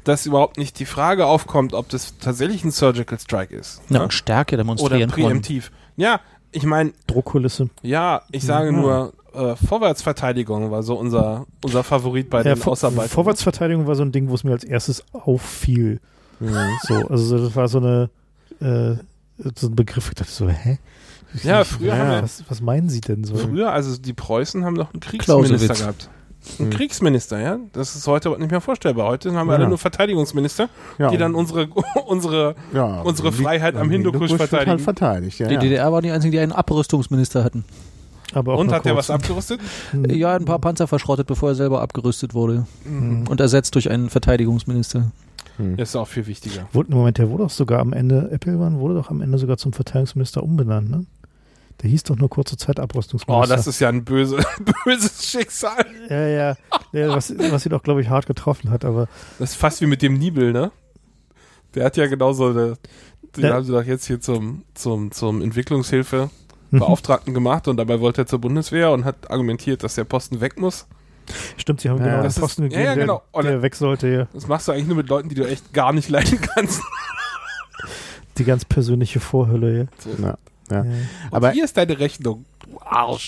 dass 0.05 0.25
überhaupt 0.25 0.57
nicht 0.57 0.79
die 0.79 0.85
Frage 0.85 1.25
aufkommt, 1.25 1.73
ob 1.73 1.89
das 1.89 2.17
tatsächlich 2.19 2.63
ein 2.63 2.71
Surgical 2.71 3.19
Strike 3.19 3.53
ist. 3.53 3.81
Ja, 3.89 3.97
ne? 3.97 4.03
und 4.03 4.13
Stärke 4.13 4.55
Oder 4.55 4.63
demonstrieren 4.63 5.11
wollen. 5.11 5.23
präemptiv. 5.25 5.71
Ja, 5.97 6.21
ich 6.53 6.63
meine, 6.63 6.93
Druckkulisse. 7.05 7.69
ja, 7.81 8.21
ich 8.31 8.43
sage 8.45 8.67
Ja. 8.67 8.71
nur, 8.71 9.13
äh, 9.33 9.55
Vorwärtsverteidigung 9.55 10.71
war 10.71 10.83
so 10.83 10.95
unser, 10.95 11.45
unser 11.63 11.83
Favorit 11.83 12.29
bei 12.29 12.39
Ja, 12.39 12.55
den 12.55 12.57
Vor 12.57 12.73
Ausarbeitungen. 12.73 13.09
Vorwärtsverteidigung 13.09 13.87
war 13.87 13.95
so 13.95 14.03
ein 14.03 14.11
Ding, 14.11 14.29
wo 14.29 14.35
es 14.35 14.43
mir 14.43 14.51
als 14.51 14.63
erstes 14.63 15.03
auffiel. 15.13 15.99
So, 16.39 16.93
also 17.09 17.37
das 17.37 17.55
war 17.55 17.67
so 17.67 17.79
eine 17.79 18.09
äh, 18.61 18.95
so 19.55 19.67
ein 19.67 19.75
Begriff, 19.75 20.09
ich 20.09 20.15
dachte 20.15 20.31
so, 20.31 20.47
hä? 20.49 20.79
Ja, 21.43 21.63
früher 21.65 21.97
haben 21.97 22.09
wir- 22.11 22.23
was, 22.23 22.43
was 22.49 22.61
meinen 22.61 22.89
Sie 22.89 23.01
denn 23.01 23.23
so? 23.23 23.35
Früher, 23.35 23.71
also 23.71 23.97
die 23.97 24.13
Preußen 24.13 24.63
haben 24.65 24.73
noch 24.75 24.93
einen 24.93 24.99
Kriegsminister 25.01 25.57
Clausewitz. 25.67 25.79
gehabt. 25.79 26.09
Ein 26.57 26.67
Mhm. 26.67 26.69
Kriegsminister, 26.69 27.39
ja. 27.41 27.59
Das 27.73 27.97
ist 27.97 28.07
heute 28.07 28.29
aber 28.29 28.37
nicht 28.37 28.49
mehr 28.51 28.61
vorstellbar. 28.61 29.07
Heute 29.09 29.33
haben 29.33 29.47
wir 29.47 29.53
Ja. 29.53 29.59
alle 29.59 29.67
nur 29.67 29.77
Verteidigungsminister, 29.77 30.69
Ja, 30.97 31.09
die 31.09 31.17
dann 31.17 31.35
unsere, 31.35 31.67
unsere, 32.07 32.55
ja, 32.73 33.01
unsere 33.01 33.33
Freiheit 33.33 33.75
am 33.75 33.89
Hindukusch 33.89 34.29
wird 34.31 34.39
verteidigen. 34.39 34.71
Halt 34.71 34.81
verteidigt 34.81 35.39
ja, 35.39 35.47
Die 35.49 35.55
ja. 35.55 35.59
DDR 35.59 35.91
waren 35.91 36.01
die 36.03 36.11
einzigen, 36.11 36.31
die 36.31 36.39
einen 36.39 36.53
Abrüstungsminister 36.53 37.43
hatten. 37.43 37.65
Aber 38.33 38.53
auch 38.53 38.59
und 38.59 38.71
hat 38.71 38.85
der 38.85 38.93
kurz. 38.93 39.09
was 39.09 39.15
abgerüstet? 39.15 39.59
Hm. 39.91 40.05
Ja, 40.09 40.35
ein 40.35 40.45
paar 40.45 40.59
Panzer 40.59 40.87
verschrottet, 40.87 41.27
bevor 41.27 41.49
er 41.49 41.55
selber 41.55 41.81
abgerüstet 41.81 42.33
wurde. 42.33 42.65
Hm. 42.83 43.27
Und 43.27 43.39
ersetzt 43.39 43.75
durch 43.75 43.89
einen 43.89 44.09
Verteidigungsminister. 44.09 45.11
Hm. 45.57 45.77
Das 45.77 45.89
ist 45.89 45.95
auch 45.95 46.07
viel 46.07 46.27
wichtiger. 46.27 46.67
Wurde, 46.73 46.91
Moment, 46.91 47.17
der 47.17 47.29
wurde 47.29 47.43
doch 47.43 47.49
sogar 47.49 47.79
am 47.79 47.93
Ende, 47.93 48.29
Appleman 48.31 48.79
wurde 48.79 48.93
doch 48.95 49.09
am 49.09 49.21
Ende 49.21 49.37
sogar 49.37 49.57
zum 49.57 49.73
Verteidigungsminister 49.73 50.43
umbenannt, 50.43 50.89
ne? 50.89 51.05
Der 51.81 51.89
hieß 51.89 52.03
doch 52.03 52.17
nur 52.17 52.29
kurze 52.29 52.57
Zeit 52.57 52.77
Oh, 52.77 52.83
Abrüstungsminister. 52.83 53.55
das 53.55 53.65
ist 53.65 53.79
ja 53.79 53.87
ein 53.87 54.03
böse, 54.03 54.37
böses 54.83 55.25
Schicksal. 55.29 55.85
ja, 56.09 56.27
ja, 56.27 56.55
ja 56.91 57.09
was, 57.09 57.33
was 57.37 57.63
sie 57.63 57.69
doch, 57.69 57.83
glaube 57.83 58.01
ich, 58.01 58.09
hart 58.09 58.25
getroffen 58.27 58.69
hat, 58.69 58.83
aber 58.83 59.07
Das 59.39 59.51
ist 59.51 59.55
fast 59.55 59.79
wie 59.81 59.85
mit 59.85 60.01
dem 60.01 60.15
Nibel, 60.15 60.51
ne? 60.51 60.71
Der 61.75 61.85
hat 61.85 61.95
ja 61.97 62.07
genauso, 62.07 62.47
eine, 62.47 62.73
den 63.37 63.45
Ja. 63.45 63.53
haben 63.53 63.63
sie 63.63 63.71
doch 63.71 63.83
jetzt 63.85 64.07
hier 64.07 64.19
zum, 64.19 64.63
zum, 64.73 65.11
zum 65.11 65.41
Entwicklungshilfe 65.41 66.25
Mhm. 66.25 66.29
Beauftragten 66.71 67.33
gemacht 67.33 67.67
und 67.67 67.77
dabei 67.77 67.99
wollte 67.99 68.21
er 68.21 68.25
zur 68.27 68.39
Bundeswehr 68.39 68.91
und 68.91 69.05
hat 69.05 69.29
argumentiert, 69.31 69.83
dass 69.83 69.95
der 69.95 70.03
Posten 70.03 70.39
weg 70.41 70.59
muss. 70.59 70.85
stimmt, 71.57 71.81
sie 71.81 71.89
haben 71.89 71.97
Ja, 71.99 72.03
genau 72.05 72.17
den 72.17 72.23
das 72.23 72.35
ist- 72.37 72.41
Posten 72.41 72.63
ja, 72.63 72.67
gegeben, 72.69 72.85
ja, 72.85 72.95
genau. 72.95 73.23
der, 73.35 73.43
der 73.43 73.61
weg 73.61 73.75
sollte, 73.75 74.07
ja. 74.07 74.27
Das 74.33 74.47
machst 74.47 74.67
du 74.67 74.71
eigentlich 74.71 74.87
nur 74.87 74.97
mit 74.97 75.09
Leuten, 75.09 75.29
die 75.29 75.35
du 75.35 75.47
echt 75.47 75.73
gar 75.73 75.93
nicht 75.93 76.09
leiden 76.09 76.39
kannst. 76.41 76.81
Die 78.37 78.43
ganz 78.45 78.65
persönliche 78.65 79.19
Vorhülle, 79.19 79.77
ja. 79.79 79.85
So. 79.99 80.09
Ja. 80.21 80.37
Ja. 80.71 80.77
ja. 80.77 80.81
Und 80.81 80.87
Aber- 81.31 81.51
hier 81.51 81.65
ist 81.65 81.75
deine 81.77 81.99
Rechnung. 81.99 82.45
Du 82.59 82.79
Arsch. 82.81 83.27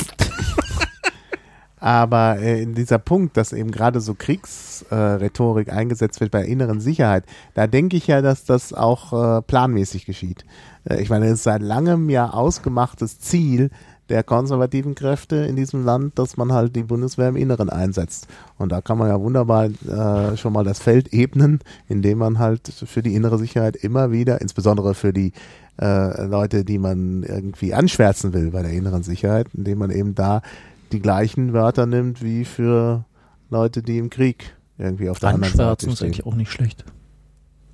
Aber 1.81 2.37
äh, 2.37 2.61
in 2.61 2.75
dieser 2.75 2.99
Punkt, 2.99 3.35
dass 3.35 3.53
eben 3.53 3.71
gerade 3.71 4.01
so 4.01 4.13
Kriegsrhetorik 4.13 5.67
äh, 5.67 5.71
eingesetzt 5.71 6.21
wird 6.21 6.29
bei 6.29 6.45
inneren 6.45 6.79
Sicherheit, 6.79 7.25
da 7.55 7.65
denke 7.65 7.97
ich 7.97 8.05
ja, 8.05 8.21
dass 8.21 8.45
das 8.45 8.71
auch 8.71 9.39
äh, 9.39 9.41
planmäßig 9.41 10.05
geschieht. 10.05 10.45
Äh, 10.87 11.01
ich 11.01 11.09
meine, 11.09 11.25
es 11.25 11.33
ist 11.33 11.43
seit 11.43 11.63
langem 11.63 12.11
ja 12.11 12.29
ausgemachtes 12.29 13.19
Ziel 13.19 13.71
der 14.09 14.21
konservativen 14.21 14.93
Kräfte 14.93 15.37
in 15.37 15.55
diesem 15.55 15.83
Land, 15.83 16.19
dass 16.19 16.37
man 16.37 16.53
halt 16.53 16.75
die 16.75 16.83
Bundeswehr 16.83 17.29
im 17.29 17.35
Inneren 17.35 17.71
einsetzt. 17.71 18.27
Und 18.59 18.71
da 18.71 18.81
kann 18.81 18.99
man 18.99 19.07
ja 19.07 19.19
wunderbar 19.19 19.65
äh, 19.65 20.37
schon 20.37 20.53
mal 20.53 20.63
das 20.63 20.79
Feld 20.79 21.11
ebnen, 21.13 21.61
indem 21.89 22.19
man 22.19 22.37
halt 22.37 22.67
für 22.67 23.01
die 23.01 23.15
innere 23.15 23.39
Sicherheit 23.39 23.75
immer 23.75 24.11
wieder, 24.11 24.39
insbesondere 24.39 24.93
für 24.93 25.13
die 25.13 25.33
Leute, 25.77 26.63
die 26.63 26.77
man 26.77 27.23
irgendwie 27.23 27.73
anschwärzen 27.73 28.33
will 28.33 28.51
bei 28.51 28.61
der 28.61 28.71
inneren 28.71 29.01
Sicherheit, 29.01 29.47
indem 29.55 29.79
man 29.79 29.89
eben 29.89 30.13
da 30.13 30.43
die 30.91 30.99
gleichen 30.99 31.53
Wörter 31.53 31.85
nimmt 31.85 32.23
wie 32.23 32.45
für 32.45 33.05
Leute, 33.49 33.81
die 33.83 33.97
im 33.97 34.09
Krieg 34.09 34.55
irgendwie 34.77 35.09
auf 35.09 35.19
der 35.19 35.29
anderen 35.29 35.51
Seite 35.51 35.63
Anschwärzen 35.63 35.89
ist 35.89 35.95
stehen. 35.97 36.07
eigentlich 36.07 36.25
auch 36.25 36.35
nicht 36.35 36.51
schlecht. 36.51 36.85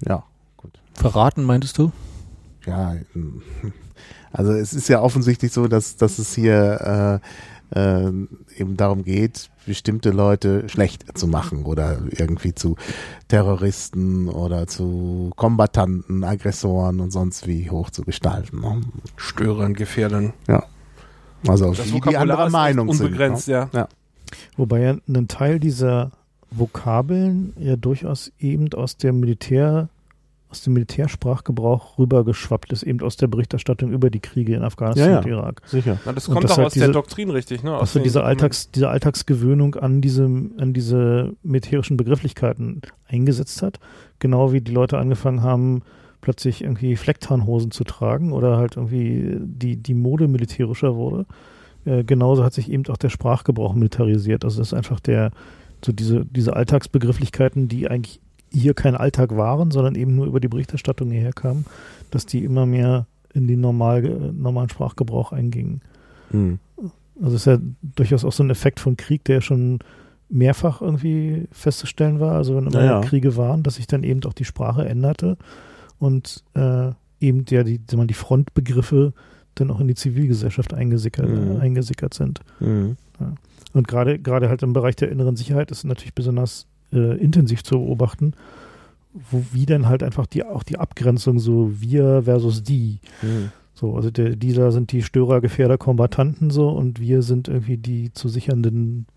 Ja, 0.06 0.24
gut. 0.58 0.80
Verraten, 0.94 1.44
meintest 1.44 1.78
du? 1.78 1.92
Ja, 2.66 2.96
also 4.32 4.52
es 4.52 4.74
ist 4.74 4.90
ja 4.90 5.02
offensichtlich 5.02 5.52
so, 5.52 5.68
dass, 5.68 5.96
dass 5.96 6.20
es 6.20 6.36
hier 6.36 7.22
äh, 7.74 7.80
äh, 7.80 8.12
eben 8.56 8.78
darum 8.78 9.04
geht, 9.04 9.50
bestimmte 9.66 10.12
Leute 10.12 10.68
schlecht 10.70 11.18
zu 11.18 11.28
machen 11.28 11.64
oder 11.64 12.00
irgendwie 12.10 12.54
zu 12.54 12.76
Terroristen 13.28 14.30
oder 14.30 14.68
zu 14.68 15.32
Kombattanten, 15.36 16.24
Aggressoren 16.24 17.00
und 17.00 17.12
sonst 17.12 17.48
wie 17.48 17.70
hoch 17.70 17.90
zu 17.90 18.04
gestalten. 18.04 18.62
Ne? 18.62 18.82
Stören, 19.16 19.74
gefährden. 19.74 20.34
Also 21.48 21.74
Das 21.74 21.86
die, 21.86 22.00
die 22.02 22.16
echt 22.16 22.52
Meinung 22.52 22.88
unbegrenzt, 22.90 23.46
sind. 23.46 23.74
ne? 23.74 23.80
ja. 23.82 23.88
Wobei 24.56 24.82
ja 24.82 24.96
ein 25.08 25.28
Teil 25.28 25.60
dieser 25.60 26.12
Vokabeln 26.52 27.54
ja 27.60 27.76
durchaus 27.76 28.32
eben 28.40 28.72
aus 28.74 28.98
der 28.98 29.14
Militär, 29.14 29.90
aus 30.50 30.62
dem 30.62 30.74
Militärsprachgebrauch 30.74 31.98
rübergeschwappt 31.98 32.72
ist, 32.74 32.84
eben 32.84 33.02
aus 33.02 33.18
der 33.18 33.28
Berichterstattung 33.28 33.92
über 33.92 34.10
die 34.10 34.20
Kriege 34.20 34.56
in 34.56 34.64
Afghanistan 34.64 35.06
Ja, 35.06 35.12
ja. 35.14 35.18
und 35.20 35.26
Irak. 35.28 35.62
Sicher. 35.66 36.00
Na, 36.06 36.14
das 36.14 36.26
kommt 36.26 36.44
das 36.44 36.52
auch 36.52 36.58
halt 36.58 36.68
aus 36.68 36.74
der 36.74 36.84
diese- 36.84 36.94
Doktrin 36.94 37.30
richtig, 37.30 37.64
ne? 37.64 37.74
Aus 37.76 37.82
Also 37.82 38.00
diese. 38.00 38.24
Alltags, 38.24 38.72
diese 38.72 38.90
Alltagsgewöhnung 38.90 39.76
an 39.76 40.02
diese, 40.02 40.24
an 40.26 40.74
diese 40.74 41.34
militärischen 41.44 41.98
Begrifflichkeiten 41.98 42.82
eingesetzt 43.08 43.62
hat. 43.62 43.80
Genau 44.20 44.52
wie 44.54 44.62
die 44.62 44.72
Leute 44.72 44.98
angefangen 44.98 45.44
haben, 45.44 45.84
plötzlich 46.22 46.64
irgendwie 46.64 46.96
Flecktarnhosen 46.96 47.72
zu 47.72 47.84
tragen 47.84 48.32
oder 48.32 48.58
halt 48.58 48.78
irgendwie 48.78 49.38
die, 49.40 49.78
die 49.78 49.94
Mode 49.94 50.28
militärischer 50.28 50.96
wurde. 50.96 51.26
Äh, 51.86 52.04
genauso 52.04 52.44
hat 52.44 52.54
sich 52.54 52.72
eben 52.72 52.86
auch 52.88 52.98
der 52.98 53.10
Sprachgebrauch 53.10 53.74
militarisiert. 53.74 54.44
Also 54.44 54.60
das 54.60 54.70
ist 54.70 54.74
einfach 54.74 55.00
der, 55.00 55.32
so 55.84 55.92
diese, 55.92 56.26
diese 56.26 56.56
Alltagsbegrifflichkeiten, 56.56 57.68
die 57.68 57.88
eigentlich 57.88 58.20
hier 58.52 58.74
kein 58.74 58.96
Alltag 58.96 59.36
waren, 59.36 59.72
sondern 59.72 59.96
eben 59.96 60.16
nur 60.16 60.26
über 60.26 60.40
die 60.40 60.48
Berichterstattung 60.48 61.12
hierher 61.12 61.34
kamen, 61.34 61.66
dass 62.12 62.26
die 62.26 62.44
immer 62.44 62.66
mehr 62.66 63.08
in 63.34 63.48
den 63.48 63.62
normal, 63.62 64.06
äh, 64.06 64.32
normalen 64.32 64.70
Sprachgebrauch 64.70 65.32
eingingen. 65.32 65.82
Hm. 66.32 66.60
Also 67.22 67.36
es 67.36 67.42
ist 67.42 67.46
ja 67.46 67.58
durchaus 67.96 68.26
auch 68.26 68.32
so 68.32 68.44
ein 68.44 68.50
Effekt 68.50 68.80
von 68.80 68.96
Krieg, 68.98 69.24
der 69.26 69.42
schon 69.42 69.80
mehrfach 70.30 70.82
irgendwie 70.82 71.48
festzustellen 71.52 72.20
war. 72.20 72.34
Also 72.34 72.56
wenn 72.56 72.68
immer 72.68 72.84
Ja, 72.84 73.00
ja. 73.00 73.02
Kriege 73.02 73.38
waren, 73.38 73.64
dass 73.64 73.76
sich 73.76 73.88
dann 73.88 74.04
eben 74.04 74.24
auch 74.26 74.34
die 74.34 74.46
Sprache 74.46 74.88
änderte 74.88 75.38
und 76.00 76.44
äh, 76.54 76.92
eben 77.20 77.46
ja 77.50 77.64
die, 77.64 77.80
die 77.80 78.14
Frontbegriffe 78.14 79.14
dann 79.56 79.72
auch 79.72 79.80
in 79.80 79.88
die 79.88 79.96
Zivilgesellschaft 79.96 80.74
eingesickert, 80.74 81.30
Mhm. 81.30 81.58
äh, 81.58 81.60
eingesickert 81.60 82.14
sind. 82.14 82.42
Hm. 82.60 82.96
Und 83.74 83.88
gerade 83.88 84.20
gerade 84.20 84.50
halt 84.50 84.62
im 84.64 84.74
Bereich 84.74 84.96
der 84.96 85.12
inneren 85.12 85.36
Sicherheit 85.36 85.72
ist 85.72 85.80
es 85.80 85.84
natürlich 85.84 86.14
besonders 86.14 86.68
äh, 86.94 87.18
intensiv 87.18 87.64
zu 87.64 87.80
beobachten, 87.80 88.34
wo 89.14 89.44
wie 89.52 89.66
dann 89.66 89.88
halt 89.88 90.04
einfach 90.04 90.28
die 90.28 90.44
auch 90.44 90.64
die 90.64 90.78
Abgrenzung 90.78 91.40
so 91.40 91.72
wir 91.82 92.24
versus 92.24 92.62
die 92.64 93.00
Hm. 93.22 93.52
so, 93.74 93.96
also 93.96 94.12
der, 94.12 94.36
die 94.36 94.54
da 94.54 94.72
sind 94.72 94.92
die 94.92 95.02
Störer, 95.02 95.42
Gefährder, 95.42 95.78
Kombattanten 95.80 96.50
so 96.52 96.70
und 96.70 97.00
wir 97.00 97.24
sind 97.24 97.48
irgendwie 97.48 97.78
die 97.78 98.14
zu 98.14 98.30
sichernden 98.30 99.08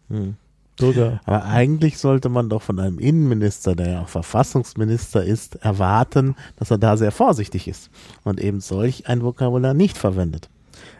Bürger. 0.81 1.21
Aber 1.25 1.45
eigentlich 1.45 1.99
sollte 1.99 2.29
man 2.29 2.49
doch 2.49 2.63
von 2.63 2.79
einem 2.81 2.99
Innenminister, 2.99 3.75
der 3.77 3.89
ja 3.91 4.01
auch 4.03 4.09
Verfassungsminister 4.09 5.23
ist, 5.25 5.57
erwarten, 5.57 6.35
dass 6.57 6.71
er 6.71 6.79
da 6.79 6.97
sehr 6.97 7.13
vorsichtig 7.13 7.69
ist 7.69 7.91
und 8.25 8.41
eben 8.41 8.61
solch 8.61 9.09
ein 9.09 9.23
Vokabular 9.23 9.75
nicht 9.75 9.97
verwendet. 9.97 10.49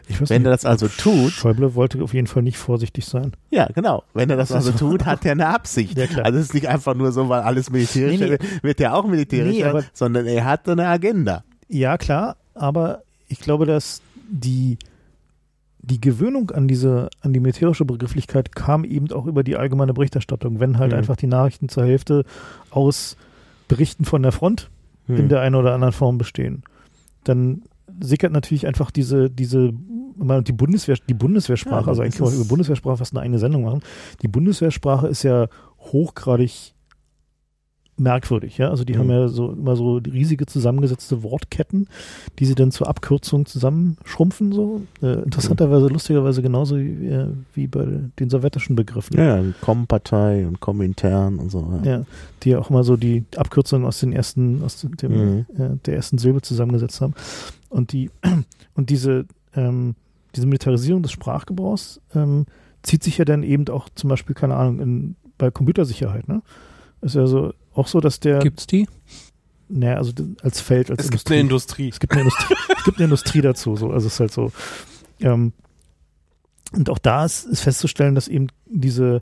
Wenn 0.07 0.19
nicht, 0.41 0.45
er 0.47 0.51
das 0.51 0.65
also 0.65 0.87
tut, 0.89 1.31
Schäuble 1.31 1.73
wollte 1.73 2.03
auf 2.03 2.13
jeden 2.13 2.27
Fall 2.27 2.43
nicht 2.43 2.57
vorsichtig 2.57 3.05
sein. 3.05 3.31
ja 3.49 3.67
genau, 3.73 4.03
wenn 4.13 4.29
er 4.29 4.35
das 4.37 4.51
also 4.51 4.71
tut, 4.71 5.05
hat 5.05 5.25
er 5.25 5.31
eine 5.31 5.47
Absicht. 5.47 5.97
Ja. 5.97 6.05
Also 6.23 6.37
es 6.39 6.45
ist 6.47 6.53
nicht 6.53 6.67
einfach 6.67 6.93
nur 6.95 7.11
so, 7.13 7.29
weil 7.29 7.41
alles 7.41 7.69
militärisch 7.71 8.19
Nee, 8.19 8.25
nee. 8.25 8.31
wird, 8.31 8.63
wird 8.63 8.81
er 8.81 8.93
auch 8.95 9.05
militärisch, 9.07 9.55
Nee, 9.55 9.63
aber- 9.63 9.83
sondern 9.93 10.25
er 10.27 10.43
hat 10.45 10.67
eine 10.67 10.87
Agenda. 10.87 11.43
Ja, 11.69 11.97
klar, 11.97 12.35
aber 12.53 13.03
ich 13.29 13.39
glaube, 13.39 13.65
dass 13.65 14.01
die, 14.29 14.77
die 15.83 15.99
Gewöhnung 15.99 16.51
an 16.51 16.67
diese, 16.67 17.09
an 17.21 17.33
die 17.33 17.39
militärische 17.39 17.85
Begrifflichkeit 17.85 18.55
kam 18.55 18.83
eben 18.85 19.11
auch 19.11 19.25
über 19.25 19.43
die 19.43 19.55
allgemeine 19.55 19.93
Berichterstattung. 19.93 20.59
Wenn 20.59 20.77
halt 20.77 20.91
Mhm. 20.91 20.97
einfach 20.99 21.15
die 21.15 21.27
Nachrichten 21.27 21.69
zur 21.69 21.85
Hälfte 21.85 22.23
aus 22.69 23.17
Berichten 23.67 24.05
von 24.05 24.21
der 24.21 24.31
Front 24.31 24.69
Hm. 25.07 25.17
in 25.17 25.29
der 25.29 25.41
einen 25.41 25.55
oder 25.55 25.73
anderen 25.73 25.93
Form 25.93 26.17
bestehen, 26.19 26.63
dann 27.23 27.63
sickert 27.99 28.31
natürlich 28.31 28.67
einfach 28.67 28.91
diese, 28.91 29.29
diese, 29.29 29.71
die 29.73 30.51
Bundeswehr, 30.53 30.97
die 31.09 31.13
Bundeswehrsprache, 31.15 31.81
Ja, 31.81 31.87
also 31.87 32.01
eigentlich 32.03 32.15
kann 32.17 32.25
man 32.27 32.35
über 32.35 32.45
Bundeswehrsprache 32.45 32.97
fast 32.97 33.13
eine 33.13 33.21
eigene 33.21 33.39
Sendung 33.39 33.63
machen. 33.63 33.81
Die 34.21 34.27
Bundeswehrsprache 34.27 35.07
ist 35.07 35.23
ja 35.23 35.47
hochgradig 35.79 36.73
merkwürdig, 38.01 38.57
ja. 38.57 38.69
Also 38.69 38.83
die 38.83 38.93
Mhm. 38.93 38.99
haben 38.99 39.09
ja 39.11 39.27
so 39.27 39.51
immer 39.51 39.75
so 39.75 39.97
riesige 39.97 40.45
zusammengesetzte 40.45 41.23
Wortketten, 41.23 41.87
die 42.39 42.45
sie 42.45 42.55
dann 42.55 42.71
zur 42.71 42.87
Abkürzung 42.87 43.45
zusammenschrumpfen, 43.45 44.51
so. 44.51 44.81
Äh, 45.01 45.23
interessanterweise, 45.23 45.87
lustigerweise 45.87 46.41
genauso 46.41 46.77
wie, 46.77 47.07
äh, 47.07 47.27
wie 47.53 47.67
bei 47.67 47.85
den 48.19 48.29
sowjetischen 48.29 48.75
Begriffen. 48.75 49.17
Ja, 49.17 49.37
ja, 49.37 49.53
Kompartei 49.61 50.45
und 50.47 50.59
Komintern 50.59 51.37
und 51.39 51.49
so. 51.51 51.79
Ja. 51.83 51.91
Ja, 51.99 52.05
die 52.43 52.55
auch 52.55 52.69
mal 52.69 52.83
so 52.83 52.97
die 52.97 53.23
Abkürzung 53.37 53.85
aus 53.85 53.99
den 53.99 54.13
ersten, 54.13 54.63
aus 54.63 54.81
dem, 55.01 55.11
Mhm. 55.11 55.45
äh, 55.57 55.69
der 55.85 55.95
ersten 55.95 56.17
Silbe 56.17 56.41
zusammengesetzt 56.41 57.01
haben. 57.01 57.13
Und 57.69 57.93
die, 57.93 58.09
und 58.75 58.89
diese, 58.89 59.25
ähm, 59.55 59.95
diese 60.35 60.47
Militarisierung 60.47 61.01
des 61.03 61.11
Sprachgebrauchs 61.11 62.01
ähm, 62.15 62.45
zieht 62.83 63.03
sich 63.03 63.17
ja 63.17 63.25
dann 63.25 63.43
eben 63.43 63.67
auch 63.67 63.89
zum 63.95 64.09
Beispiel, 64.09 64.33
keine 64.33 64.55
Ahnung, 64.55 64.79
in, 64.79 65.15
bei 65.37 65.51
Computersicherheit, 65.51 66.27
ne? 66.27 66.41
Ist 67.01 67.15
ja 67.15 67.25
so, 67.27 67.51
auch 67.73 67.87
so, 67.87 67.99
dass 67.99 68.19
der, 68.19 68.39
Gibt's 68.39 68.67
die? 68.67 68.87
naja, 69.71 69.95
also 69.95 70.11
als 70.41 70.61
Feld, 70.61 70.91
als 70.91 71.05
Es 71.05 71.11
gibt 71.11 71.31
eine 71.31 71.39
Industrie. 71.39 71.89
es 71.89 71.99
gibt 71.99 72.13
eine 72.13 72.21
Industrie, 72.21 72.55
es 72.77 72.83
gibt 72.83 72.97
eine 72.97 73.05
Industrie 73.05 73.41
dazu, 73.41 73.75
so, 73.75 73.91
also 73.91 74.07
es 74.07 74.13
ist 74.13 74.19
halt 74.19 74.31
so. 74.31 74.51
Ähm, 75.19 75.53
und 76.73 76.89
auch 76.89 76.99
da 76.99 77.25
ist, 77.25 77.45
ist 77.45 77.61
festzustellen, 77.61 78.15
dass 78.15 78.27
eben 78.27 78.47
diese, 78.65 79.19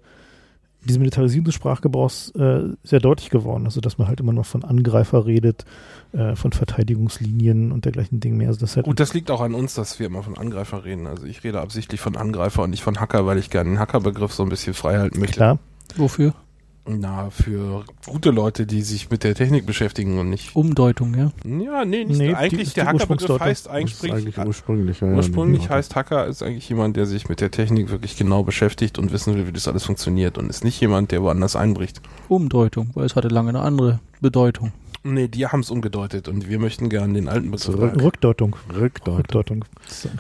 diese 0.84 1.00
Militarisierung 1.00 1.46
des 1.46 1.56
Sprachgebrauchs 1.56 2.30
äh, 2.36 2.70
sehr 2.84 3.00
deutlich 3.00 3.32
geworden. 3.32 3.66
Also 3.66 3.82
dass 3.82 3.98
man 3.98 4.08
halt 4.08 4.20
immer 4.20 4.34
noch 4.34 4.46
von 4.46 4.64
Angreifer 4.64 5.26
redet, 5.26 5.66
äh, 6.14 6.36
von 6.36 6.52
Verteidigungslinien 6.52 7.72
und 7.72 7.86
dergleichen 7.86 8.20
Dingen 8.20 8.38
mehr. 8.38 8.50
Also 8.50 8.60
das 8.60 8.76
halt 8.76 8.86
Gut, 8.86 9.00
das 9.00 9.14
liegt 9.16 9.32
auch 9.32 9.42
an 9.42 9.56
uns, 9.56 9.74
dass 9.74 10.00
wir 10.00 10.06
immer 10.06 10.22
von 10.22 10.38
Angreifer 10.38 10.86
reden. 10.86 11.08
Also 11.08 11.26
ich 11.26 11.44
rede 11.44 11.60
absichtlich 11.60 12.00
von 12.00 12.16
Angreifer 12.16 12.64
und 12.64 12.70
nicht 12.70 12.84
von 12.84 13.00
Hacker, 13.00 13.26
weil 13.26 13.40
ich 13.40 13.50
gerne 13.50 13.72
den 13.72 13.80
Hackerbegriff 13.80 14.32
so 14.32 14.44
ein 14.44 14.50
bisschen 14.50 14.76
frei 14.76 15.00
halten 15.00 15.20
möchte. 15.20 15.36
klar. 15.36 15.60
Wofür? 15.96 16.36
Na, 16.88 17.30
für 17.30 17.84
gute 18.08 18.32
Leute, 18.32 18.66
die 18.66 18.82
sich 18.82 19.12
mit 19.12 19.24
der 19.24 19.36
Technik 19.36 19.66
beschäftigen 19.68 20.18
und 20.18 20.30
nicht. 20.32 20.56
Umdeutung, 20.56 21.14
ja. 21.16 21.32
Ja, 21.46 21.86
nee, 21.86 22.04
nicht 22.06 22.18
Nee, 22.18 22.28
die- 22.30 22.36
eigentlich. 22.36 22.62
ist 22.70 22.78
der 22.78 22.86
die 22.86 22.90
Hackerbegriff 22.90 23.40
heißt 23.40 23.68
eigentlich, 23.70 24.12
eigentlich 24.12 24.34
sprich, 24.36 24.48
ursprünglich. 24.48 25.00
Ja, 25.02 25.08
ja, 25.10 25.16
ursprünglich 25.16 25.64
die- 25.64 25.70
heißt 25.70 25.96
Hacker 25.96 26.26
ist 26.26 26.42
eigentlich 26.42 26.68
jemand, 26.68 26.98
der 26.98 27.06
sich 27.06 27.30
mit 27.30 27.42
der 27.42 27.52
Technik 27.52 27.92
wirklich 27.92 28.18
genau 28.18 28.42
beschäftigt 28.44 28.98
und 28.98 29.12
wissen 29.12 29.36
will, 29.36 29.46
wie 29.46 29.52
das 29.52 29.68
alles 29.68 29.84
funktioniert 29.86 30.38
und 30.40 30.50
ist 30.50 30.64
nicht 30.64 30.80
jemand, 30.82 31.12
der 31.12 31.22
woanders 31.22 31.56
einbricht. 31.56 32.02
Umdeutung, 32.28 32.90
weil 32.96 33.06
es 33.06 33.16
hatte 33.16 33.28
lange 33.28 33.50
eine 33.50 33.60
andere 33.62 34.00
Bedeutung. 34.20 34.72
Nee, 35.04 35.28
die 35.28 35.46
haben 35.48 35.60
es 35.62 35.70
umgedeutet 35.72 36.28
und 36.28 36.50
wir 36.50 36.60
möchten 36.60 36.90
gerne 36.90 37.14
den 37.14 37.30
alten 37.30 37.52
Begriff. 37.52 37.70
Rückdeutung. 38.02 38.56
Rückdeutung. 38.76 39.16
Rückdeutung. 39.18 39.66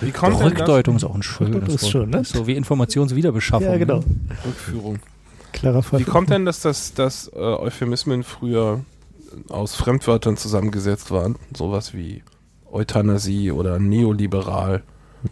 Wie 0.01 0.11
kommt? 0.11 0.39
Rückdeutung 0.41 0.95
ist 0.95 1.03
auch 1.03 1.15
ein 1.15 1.23
schönes 1.23 1.55
Rückdeutung 1.55 1.75
ist 1.75 1.83
Wort. 1.83 1.91
schön, 1.91 2.09
ne? 2.11 2.23
So 2.23 2.45
wie 2.47 2.53
Informationswiederbeschaffung. 2.55 3.67
Ja, 3.67 3.77
genau. 3.77 3.99
Ne? 3.99 4.05
Rückführung. 4.45 4.99
Klarer 5.51 5.83
Fall. 5.83 5.99
Wie 5.99 6.03
kommt 6.05 6.29
denn, 6.29 6.45
dass 6.45 6.61
das 6.61 6.93
dass, 6.93 7.27
äh, 7.33 7.39
Euphemismen 7.39 8.23
früher 8.23 8.81
aus 9.49 9.75
Fremdwörtern 9.75 10.37
zusammengesetzt 10.37 11.11
waren? 11.11 11.35
Sowas 11.55 11.93
wie 11.93 12.23
Euthanasie 12.71 13.51
oder 13.51 13.79
neoliberal. 13.79 14.83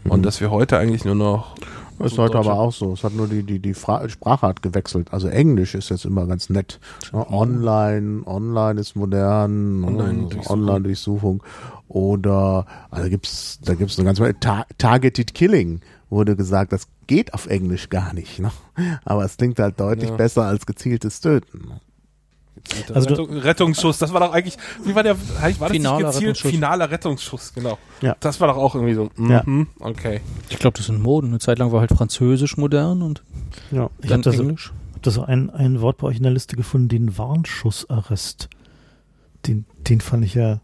Und 0.10 0.26
dass 0.26 0.42
wir 0.42 0.52
heute 0.52 0.78
eigentlich 0.78 1.06
nur 1.06 1.16
noch. 1.16 1.56
Das 1.98 2.08
ist 2.08 2.18
so 2.18 2.24
heute 2.24 2.38
aber 2.38 2.54
auch 2.54 2.74
so. 2.74 2.94
Es 2.94 3.04
hat 3.04 3.14
nur 3.14 3.28
die, 3.28 3.42
die, 3.42 3.60
die 3.60 3.74
Fra 3.74 4.08
Sprachart 4.08 4.62
gewechselt. 4.62 5.12
Also 5.12 5.30
Englisch 5.30 5.74
ist 5.74 5.90
jetzt 5.90 6.06
immer 6.06 6.28
ganz 6.28 6.50
nett. 6.50 6.80
Ja, 7.12 7.28
online, 7.32 8.22
online 8.26 8.80
ist 8.80 8.96
modern, 8.96 9.84
Online-Durchsuchung. 9.84 10.60
Online-Durchsuchung. 10.60 11.44
Oder, 11.88 12.66
also 12.92 13.10
gibt's, 13.10 13.60
da 13.64 13.74
gibt's 13.74 13.98
eine 13.98 14.06
ganze 14.06 14.22
Menge. 14.22 14.40
Ta 14.40 14.66
Targeted 14.78 15.34
Killing 15.34 15.82
wurde 16.10 16.36
gesagt, 16.36 16.72
das 16.74 16.88
geht 17.08 17.34
auf 17.34 17.48
Englisch 17.48 17.90
gar 17.90 18.14
nicht. 18.14 18.40
Ne? 18.40 18.52
Aber 19.06 19.24
es 19.26 19.38
klingt 19.38 19.60
halt 19.60 19.80
deutlich 19.80 20.10
Ja. 20.10 20.16
besser 20.16 20.44
als 20.44 20.66
gezieltes 20.66 21.20
Töten. 21.22 21.68
ne? 21.68 21.80
Also 22.94 23.08
du- 23.08 23.14
Rettung, 23.24 23.38
Rettungsschuss, 23.38 23.98
das 23.98 24.12
war 24.12 24.20
doch 24.20 24.34
eigentlich, 24.34 24.58
wie 24.84 24.94
war 24.94 25.04
der, 25.04 25.16
war 25.18 25.50
das 25.70 25.72
Finaler 25.72 25.98
gezielt? 26.08 26.16
Rettungsschuss. 26.24 26.52
Finaler 26.52 26.92
Rettungsschuss, 26.92 27.54
genau. 27.54 27.78
Ja. 28.02 28.16
Das 28.20 28.42
war 28.42 28.48
doch 28.50 28.58
auch 28.58 28.76
irgendwie 28.76 28.94
so, 28.94 29.10
Ja. 29.18 29.44
mhm, 29.46 29.68
okay. 29.80 30.20
Ich 30.50 30.58
glaube, 30.60 30.76
das 30.76 30.88
sind 30.88 31.02
Moden. 31.02 31.28
Eine 31.30 31.40
Zeit 31.40 31.60
lang 31.60 31.72
war 31.72 31.80
halt 31.82 31.92
Französisch 31.92 32.58
modern 32.58 33.02
und 33.04 33.24
Ja. 33.72 33.90
Ich 34.02 34.10
dann 34.10 34.20
habe 34.20 34.32
da, 34.32 34.32
so, 34.36 34.44
Englisch. 34.44 34.74
hab 34.96 35.04
da 35.04 35.12
so 35.12 35.24
ein, 35.24 35.50
ein 35.50 35.80
Wort 35.82 35.98
bei 36.00 36.08
euch 36.08 36.18
in 36.18 36.24
der 36.24 36.32
Liste 36.34 36.56
gefunden, 36.58 36.90
den 36.90 37.18
Warnschussarrest. 37.18 38.50
Den, 39.46 39.66
den 39.88 40.02
fand 40.02 40.26
ich 40.26 40.34
ja. 40.34 40.60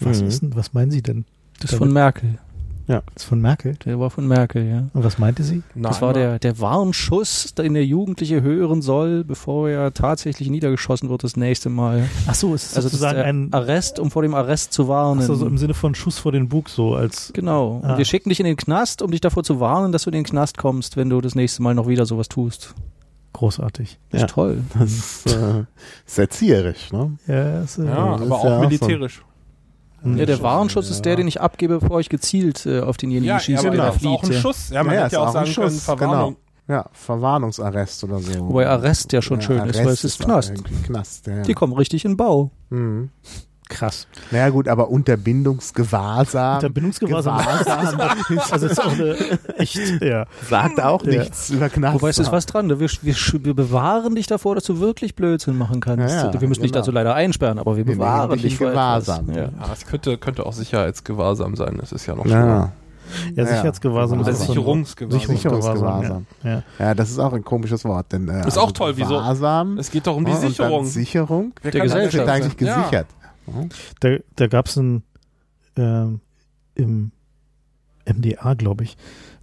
Was 0.00 0.20
Mhm. 0.20 0.26
ist 0.28 0.42
denn, 0.42 0.56
was 0.56 0.72
meinen 0.74 0.90
Sie 0.90 1.00
denn? 1.02 1.24
Das 1.60 1.72
ist 1.72 1.78
von 1.78 1.92
Merkel. 1.92 2.38
Das 2.86 3.02
ist 3.16 3.24
von 3.24 3.40
Merkel. 3.40 3.76
Der 3.84 3.98
war 3.98 4.10
von 4.10 4.28
Merkel, 4.28 4.68
ja. 4.68 4.88
Und 4.92 5.04
was 5.04 5.18
meinte 5.18 5.42
sie? 5.42 5.62
Das 5.74 6.02
war 6.02 6.12
der, 6.12 6.38
der 6.38 6.60
Warnschuss, 6.60 7.54
den 7.54 7.72
der 7.74 7.86
Jugendliche 7.86 8.42
hören 8.42 8.82
soll, 8.82 9.24
bevor 9.24 9.70
er 9.70 9.94
tatsächlich 9.94 10.50
niedergeschossen 10.50 11.08
wird 11.08 11.24
das 11.24 11.36
nächste 11.36 11.70
Mal. 11.70 12.08
Ach 12.26 12.34
so, 12.34 12.54
es 12.54 12.64
ist 12.66 12.76
Also 12.76 12.86
das 12.88 12.94
ist 12.94 13.00
sozusagen 13.00 13.16
der 13.16 13.24
ein 13.26 13.52
Arrest, 13.54 13.98
um 13.98 14.10
vor 14.10 14.20
dem 14.22 14.34
Arrest 14.34 14.72
zu 14.74 14.86
warnen. 14.86 15.20
ach 15.22 15.26
so, 15.26 15.34
so 15.34 15.46
im 15.46 15.56
Sinne 15.56 15.72
von 15.74 15.94
Schuss 15.94 16.18
vor 16.18 16.32
den 16.32 16.48
Bug, 16.50 16.68
so 16.68 16.94
als 16.94 17.30
Genau. 17.34 17.76
Und 17.82 17.90
Ah. 17.90 17.96
wir 17.98 18.04
schicken 18.04 18.28
dich 18.28 18.40
in 18.40 18.46
den 18.46 18.56
Knast, 18.56 19.00
um 19.00 19.10
dich 19.10 19.22
davor 19.22 19.44
zu 19.44 19.60
warnen, 19.60 19.90
dass 19.92 20.02
du 20.02 20.10
in 20.10 20.14
den 20.14 20.24
Knast 20.24 20.58
kommst, 20.58 20.96
wenn 20.98 21.08
du 21.08 21.20
das 21.22 21.34
nächste 21.34 21.62
Mal 21.62 21.74
noch 21.74 21.88
wieder 21.88 22.04
sowas 22.06 22.28
tust. 22.28 22.74
großartig. 23.32 23.98
Das 24.10 24.20
Ja. 24.20 24.26
ist 24.26 24.32
toll. 24.34 24.62
Das 24.78 24.92
ist 24.92 25.26
äh, 25.34 25.64
sehr 26.06 26.30
zierisch, 26.30 26.92
ne? 26.92 27.16
Ja, 27.26 27.62
ist, 27.62 27.78
Ja, 27.78 27.84
das 27.84 27.96
aber 27.96 28.24
ist 28.26 28.30
auch 28.30 28.44
ja 28.44 28.58
auch 28.58 28.70
so. 28.70 29.20
Ja, 30.04 30.26
der 30.26 30.36
Ja. 30.36 30.42
Warnschutz 30.42 30.90
ist 30.90 31.02
der, 31.04 31.16
den 31.16 31.26
ich 31.28 31.40
abgebe, 31.40 31.78
bevor 31.80 32.00
ich 32.00 32.08
gezielt 32.08 32.66
äh, 32.66 32.80
auf 32.80 32.96
denjenigen 32.96 33.26
Ja, 33.28 33.40
schieße, 33.40 33.66
aber 33.66 33.76
der 33.76 33.86
da 33.86 33.90
ist 33.92 34.06
auch 34.06 34.22
ein. 34.22 34.32
Ja. 34.32 34.40
Schuss. 34.40 34.70
Ja, 34.70 34.82
man 34.84 34.94
Ja, 34.94 35.00
ja, 35.00 35.04
hätte 35.06 35.16
ja 35.16 35.22
ist 35.22 35.28
auch 35.28 35.34
auch 35.34 35.34
ein 35.40 35.46
sagen 35.46 35.54
können, 35.54 35.70
Schuss, 35.70 35.84
Verwarnung. 35.84 36.36
Ja, 36.66 36.86
Verwarnungsarrest 36.92 38.04
oder 38.04 38.18
so. 38.20 38.48
Wobei 38.48 38.66
Arrest 38.66 39.12
ja 39.12 39.20
schon 39.20 39.40
schön 39.42 39.62
ist, 39.66 39.78
weil 39.84 39.88
es 39.88 40.04
ist 40.04 40.20
auch 40.22 40.26
Knast. 40.26 40.54
Knast, 40.86 41.26
ja. 41.26 41.42
Die 41.42 41.52
kommen 41.54 41.72
richtig 41.74 42.04
in 42.04 42.12
den 42.12 42.16
Bau. 42.16 42.50
Mhm. 42.70 43.10
Krass. 43.74 44.06
Naja 44.30 44.48
gut, 44.50 44.68
aber 44.68 44.88
Unterbindungsgewahrsam 44.90 46.56
Unterbindungsgewahrsam. 46.56 47.38
Gewahrsam 47.38 48.00
Also 48.50 48.66
es 48.66 48.72
ist 48.72 48.80
auch 48.80 48.92
eine 48.92 49.16
echt, 49.58 49.76
ja. 50.02 50.26
sagt 50.48 50.80
auch 50.82 51.02
Ja. 51.04 51.20
nichts 51.20 51.50
über 51.50 51.68
Knast. 51.68 51.94
Wobei 51.94 52.08
es 52.10 52.18
ist 52.18 52.32
was 52.32 52.46
dran. 52.46 52.68
Wir, 52.68 52.80
wir, 52.80 52.88
wir 53.02 53.54
bewahren 53.54 54.14
dich 54.14 54.26
davor, 54.26 54.54
dass 54.54 54.64
du 54.64 54.80
wirklich 54.80 55.14
Blödsinn 55.14 55.56
machen 55.58 55.80
kannst. 55.80 56.14
Ja, 56.14 56.30
ja, 56.32 56.40
wir 56.40 56.48
müssen 56.48 56.62
dich 56.62 56.72
genau. 56.72 56.82
dazu 56.82 56.90
leider 56.92 57.14
einsperren, 57.14 57.58
aber 57.58 57.76
wir 57.76 57.86
Wir 57.86 57.94
bewahren 57.94 58.32
dich 58.32 58.42
dich 58.42 58.58
Gewahrsam. 58.58 59.28
Etwas. 59.30 59.36
Ja. 59.36 59.66
Ja, 59.66 59.72
es 59.72 59.86
könnte, 59.86 60.18
könnte 60.18 60.46
auch 60.46 60.52
Sicherheitsgewahrsam 60.52 61.56
sein. 61.56 61.76
Das 61.80 61.92
ist 61.92 62.06
ja 62.06 62.14
noch 62.14 62.24
schlimmer. 62.24 62.46
Ja, 62.46 62.72
Ja, 63.36 63.42
Ja, 63.42 63.46
Sicherheitsgewahrsam 63.46 64.20
Oder 64.20 64.30
ist 64.30 64.40
auch 64.40 64.46
so 64.46 64.52
ein- 64.52 64.56
Sicherungsgewahrsam. 64.56 65.20
Sicherungsgewahrsam. 65.36 66.26
Ja. 66.42 66.50
Ja. 66.50 66.62
ja, 66.78 66.94
das 66.94 67.10
ist 67.10 67.18
auch 67.18 67.32
ein 67.32 67.44
komisches 67.44 67.84
Wort. 67.84 68.12
Denn, 68.12 68.28
äh, 68.28 68.46
Ist 68.48 68.58
auch 68.58 68.72
toll, 68.72 68.92
wieso? 68.96 69.08
Gewahrsam 69.18 69.78
Es 69.78 69.90
geht 69.90 70.06
doch 70.06 70.16
um 70.16 70.24
die 70.24 70.30
ja, 70.32 70.36
Sicherung. 70.38 70.84
Sicherung. 70.86 71.52
Wer 71.62 71.70
Der 71.72 71.80
Gesellschaft. 71.82 72.14
wird 72.14 72.28
eigentlich 72.28 72.70
sein? 72.70 73.04
Gesichert. 73.46 73.94
Da, 74.00 74.16
da 74.36 74.46
gab 74.46 74.66
es 74.66 74.76
ein 74.76 75.02
ähm, 75.76 76.20
im 76.74 77.12
MDA, 78.06 78.54
glaube 78.54 78.84
ich, 78.84 78.96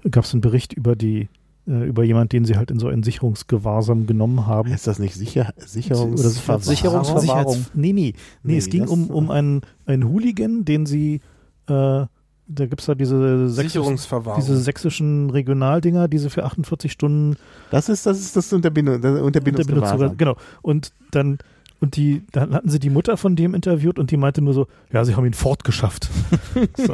gab 0.09 0.23
es 0.23 0.33
einen 0.33 0.41
Bericht 0.41 0.73
über 0.73 0.95
die 0.95 1.29
äh, 1.67 1.87
über 1.87 2.03
jemand, 2.03 2.31
den 2.33 2.45
sie 2.45 2.57
halt 2.57 2.71
in 2.71 2.79
so 2.79 2.87
ein 2.87 3.03
Sicherungsgewahrsam 3.03 4.07
genommen 4.07 4.47
haben. 4.47 4.71
Ist 4.71 4.87
das 4.87 4.99
nicht 4.99 5.13
sicher, 5.13 5.53
Oder 5.55 5.67
Sicherungsverwahrung? 5.67 6.63
Sicherungsverwahrung. 6.63 7.65
Nee, 7.73 7.93
nee, 7.93 8.13
nee, 8.13 8.13
Nee, 8.43 8.57
es 8.57 8.69
ging 8.69 8.87
um, 8.87 9.09
um 9.09 9.29
einen, 9.29 9.61
einen 9.85 10.09
Hooligan, 10.09 10.65
den 10.65 10.85
sie, 10.85 11.21
äh, 11.67 12.05
da 12.47 12.65
gibt 12.65 12.81
es 12.81 12.87
da 12.87 12.95
diese, 12.95 13.47
diese 13.47 14.57
sächsischen 14.57 15.29
Regionaldinger, 15.29 16.07
diese 16.07 16.29
für 16.29 16.43
48 16.43 16.91
Stunden 16.91 17.37
Das 17.69 17.87
ist 17.89 18.05
das 18.05 18.19
ist 18.19 18.35
das 18.35 18.51
Unterbindung, 18.51 18.99
das 18.99 19.21
Unterbindungsgewahrsam. 19.21 20.09
Unterbindungsgewahrsam. 20.09 20.17
Genau. 20.17 20.35
Und 20.61 20.91
dann 21.11 21.37
und 21.81 21.95
die, 21.95 22.21
dann 22.31 22.53
hatten 22.53 22.69
sie 22.69 22.79
die 22.79 22.91
Mutter 22.91 23.17
von 23.17 23.35
dem 23.35 23.55
interviewt 23.55 23.97
und 23.97 24.11
die 24.11 24.17
meinte 24.17 24.41
nur 24.41 24.53
so, 24.53 24.67
ja, 24.93 25.03
sie 25.03 25.15
haben 25.15 25.25
ihn 25.25 25.33
fortgeschafft. 25.33 26.09
so. 26.77 26.93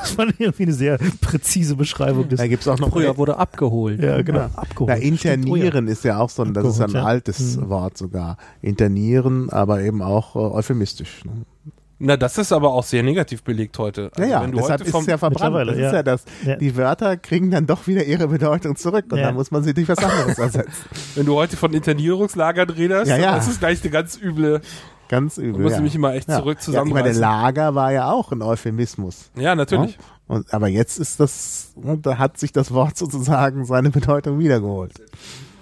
Das 0.00 0.10
fand 0.12 0.32
ich 0.32 0.40
irgendwie 0.40 0.62
eine 0.62 0.72
sehr 0.72 0.98
präzise 1.20 1.76
Beschreibung 1.76 2.28
des. 2.30 2.38
Da 2.38 2.46
gibt's 2.46 2.66
auch 2.66 2.78
noch 2.78 2.90
Früher 2.90 3.18
wurde 3.18 3.36
abgeholt. 3.36 4.02
Ja, 4.02 4.22
genau. 4.22 4.38
Ja. 4.40 4.50
Abgeholt. 4.54 4.96
Na, 4.96 4.96
internieren 4.96 5.88
ist 5.88 6.04
ja 6.04 6.18
auch 6.18 6.30
so 6.30 6.42
ein, 6.42 6.54
das 6.54 6.66
ist 6.66 6.80
ein 6.80 6.90
ja. 6.92 7.04
altes 7.04 7.58
Mhm. 7.58 7.68
Wort 7.68 7.98
sogar. 7.98 8.38
Internieren, 8.62 9.50
aber 9.50 9.82
eben 9.82 10.00
auch 10.00 10.36
äh, 10.36 10.38
euphemistisch. 10.38 11.24
Ne? 11.26 11.44
Na, 11.98 12.16
das 12.16 12.38
ist 12.38 12.52
aber 12.52 12.72
auch 12.72 12.82
sehr 12.84 13.02
negativ 13.02 13.42
belegt 13.44 13.78
heute. 13.78 14.10
Ja, 14.16 14.22
Also 14.22 14.30
ja, 14.32 14.42
wenn 14.42 14.50
du 14.50 14.56
deshalb 14.58 14.80
heute 14.80 14.90
ist 14.90 14.94
es 14.96 15.06
ja 15.06 15.18
verbrannt. 15.18 15.68
Das 15.68 15.76
ist 15.76 15.80
ja. 15.82 15.92
ja 15.92 16.02
das. 16.02 16.24
Ja. 16.44 16.56
Die 16.56 16.76
Wörter 16.76 17.16
kriegen 17.16 17.50
dann 17.50 17.66
doch 17.66 17.86
wieder 17.86 18.04
ihre 18.04 18.28
Bedeutung 18.28 18.76
zurück 18.76 19.06
und 19.10 19.18
Ja. 19.18 19.26
dann 19.26 19.34
muss 19.34 19.50
man 19.50 19.62
sie 19.62 19.74
durch 19.74 19.88
was 19.88 19.98
anderes 19.98 20.38
ersetzen. 20.38 20.72
wenn 21.14 21.26
du 21.26 21.34
heute 21.36 21.56
von 21.56 21.72
Internierungslagern 21.72 22.70
redest, 22.70 23.06
Ja, 23.06 23.16
ja. 23.16 23.36
das 23.36 23.48
ist 23.48 23.60
gleich 23.60 23.80
eine 23.82 23.90
ganz 23.90 24.18
üble. 24.20 24.60
Ganz 25.08 25.36
Da 25.36 25.42
übel. 25.42 25.60
musst 25.62 25.72
ja. 25.72 25.78
du 25.78 25.84
mich 25.84 25.94
immer 25.94 26.14
echt 26.14 26.28
ja. 26.28 26.38
zurück 26.38 26.58
Ja, 26.66 26.82
ich 26.84 26.92
meine. 26.92 27.12
Lager 27.12 27.74
war 27.74 27.92
ja 27.92 28.10
auch 28.10 28.32
ein 28.32 28.42
Euphemismus. 28.42 29.30
Ja, 29.36 29.54
natürlich. 29.54 29.98
Und, 30.26 30.52
aber 30.54 30.68
jetzt 30.68 30.98
ist 30.98 31.20
das, 31.20 31.74
da 31.76 32.18
hat 32.18 32.38
sich 32.38 32.52
das 32.52 32.72
Wort 32.72 32.96
sozusagen 32.96 33.66
seine 33.66 33.90
Bedeutung 33.90 34.38
wiedergeholt. 34.38 34.94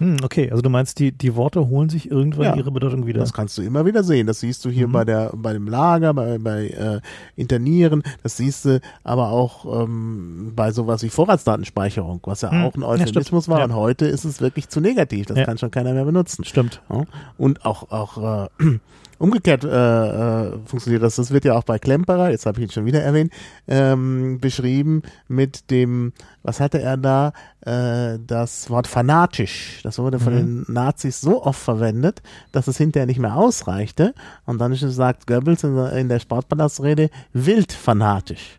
Hm, 0.02 0.16
okay, 0.24 0.50
also 0.50 0.62
du 0.62 0.68
meinst, 0.70 0.98
die, 0.98 1.12
die 1.12 1.36
Worte 1.36 1.68
holen 1.68 1.88
sich 1.88 2.10
irgendwann 2.10 2.44
Ja. 2.44 2.56
ihre 2.56 2.70
Bedeutung 2.72 3.06
wieder. 3.06 3.20
Das 3.20 3.32
kannst 3.32 3.56
du 3.56 3.62
immer 3.62 3.86
wieder 3.86 4.02
sehen. 4.02 4.26
Das 4.26 4.40
siehst 4.40 4.64
du 4.64 4.70
hier 4.70 4.88
Mhm. 4.88 4.92
bei 4.92 5.04
der 5.04 5.30
bei 5.34 5.52
dem 5.52 5.68
Lager, 5.68 6.12
bei, 6.12 6.38
bei 6.38 6.66
äh, 6.68 7.00
Internieren. 7.36 8.02
Das 8.22 8.36
siehst 8.36 8.64
du 8.64 8.80
aber 9.04 9.28
auch 9.30 9.84
ähm, 9.84 10.52
bei 10.56 10.72
sowas 10.72 11.02
wie 11.02 11.08
Vorratsdatenspeicherung, 11.08 12.20
was 12.24 12.40
ja 12.40 12.50
Mhm. 12.52 12.64
auch 12.64 12.74
ein 12.74 12.80
Ja, 12.82 12.88
Euphemismus 12.88 13.44
stimmt. 13.44 13.48
war. 13.48 13.58
Ja. 13.60 13.64
Und 13.66 13.74
heute 13.74 14.06
ist 14.06 14.24
es 14.24 14.40
wirklich 14.40 14.68
zu 14.68 14.80
negativ. 14.80 15.26
Das 15.26 15.38
Ja. 15.38 15.44
kann 15.44 15.58
schon 15.58 15.70
keiner 15.70 15.92
mehr 15.92 16.04
benutzen. 16.04 16.44
Stimmt. 16.44 16.82
Ja? 16.90 17.04
Und 17.38 17.64
auch, 17.64 17.90
auch 17.90 18.46
äh, 18.58 18.78
umgekehrt 19.22 19.64
äh, 19.64 19.68
äh, 19.68 20.58
funktioniert 20.66 21.02
das. 21.02 21.16
Das 21.16 21.30
wird 21.30 21.44
ja 21.44 21.54
auch 21.54 21.64
bei 21.64 21.78
Klemperer, 21.78 22.30
jetzt 22.30 22.44
habe 22.46 22.58
ich 22.60 22.66
ihn 22.66 22.70
schon 22.72 22.84
wieder 22.84 23.02
erwähnt, 23.02 23.32
ähm, 23.68 24.38
beschrieben 24.40 25.02
mit 25.28 25.70
dem, 25.70 26.12
was 26.42 26.60
hatte 26.60 26.80
er 26.82 26.96
da, 26.96 27.32
äh, 27.60 28.18
das 28.26 28.68
Wort 28.70 28.86
fanatisch. 28.86 29.80
Das 29.84 29.98
wurde 29.98 30.18
von 30.18 30.34
Mhm. 30.34 30.64
den 30.64 30.74
Nazis 30.74 31.20
so 31.20 31.42
oft 31.44 31.60
verwendet, 31.60 32.22
dass 32.52 32.66
es 32.68 32.76
hinterher 32.78 33.06
nicht 33.06 33.20
mehr 33.20 33.36
ausreichte. 33.36 34.14
Und 34.44 34.58
dann 34.60 34.72
ist- 34.72 34.80
sagt 34.80 35.26
Goebbels 35.26 35.64
in 35.64 35.76
der, 35.76 35.92
in 35.92 36.08
der 36.08 36.18
Sportpalastrede 36.18 37.08
wild 37.32 37.72
fanatisch. 37.72 38.58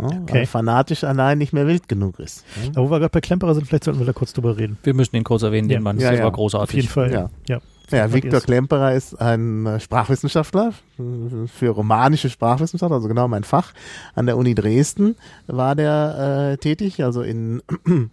Ja, 0.00 0.06
Okay. 0.06 0.34
Weil 0.38 0.46
fanatisch 0.46 1.04
allein 1.04 1.38
nicht 1.38 1.52
mehr 1.52 1.66
wild 1.68 1.88
genug 1.88 2.18
ist. 2.18 2.44
Ja? 2.62 2.70
Aber 2.74 2.86
wo 2.86 2.90
wir 2.90 2.98
gerade 2.98 3.10
bei 3.10 3.20
Klemperer 3.20 3.54
sind, 3.54 3.66
vielleicht 3.68 3.84
sollten 3.84 4.00
wir 4.00 4.06
da 4.06 4.12
kurz 4.12 4.32
drüber 4.32 4.56
reden. 4.56 4.76
Wir 4.82 4.92
müssen 4.94 5.14
ihn 5.14 5.22
kurz 5.22 5.42
erwähnen, 5.42 5.68
Ja. 5.70 5.78
den 5.78 5.84
Mann. 5.84 5.98
Ja, 6.00 6.10
das 6.10 6.18
ja. 6.18 6.24
war 6.24 6.30
Auf 6.30 6.34
großartig. 6.36 6.74
jeden 6.74 6.88
Fall. 6.88 7.12
Ja. 7.48 7.60
Ja. 7.90 8.12
Viktor? 8.12 8.40
Klemperer 8.40 8.94
ist 8.94 9.20
ein 9.20 9.66
äh, 9.66 9.80
Sprachwissenschaftler 9.80 10.72
äh, 10.98 11.46
für 11.46 11.70
romanische 11.70 12.30
Sprachwissenschaft, 12.30 12.92
also 12.92 13.08
genau 13.08 13.28
mein 13.28 13.44
Fach. 13.44 13.72
An 14.14 14.26
der 14.26 14.36
Uni 14.36 14.54
Dresden 14.54 15.16
war 15.46 15.74
der 15.74 16.52
äh, 16.52 16.56
tätig, 16.58 17.02
also 17.02 17.22
in 17.22 17.62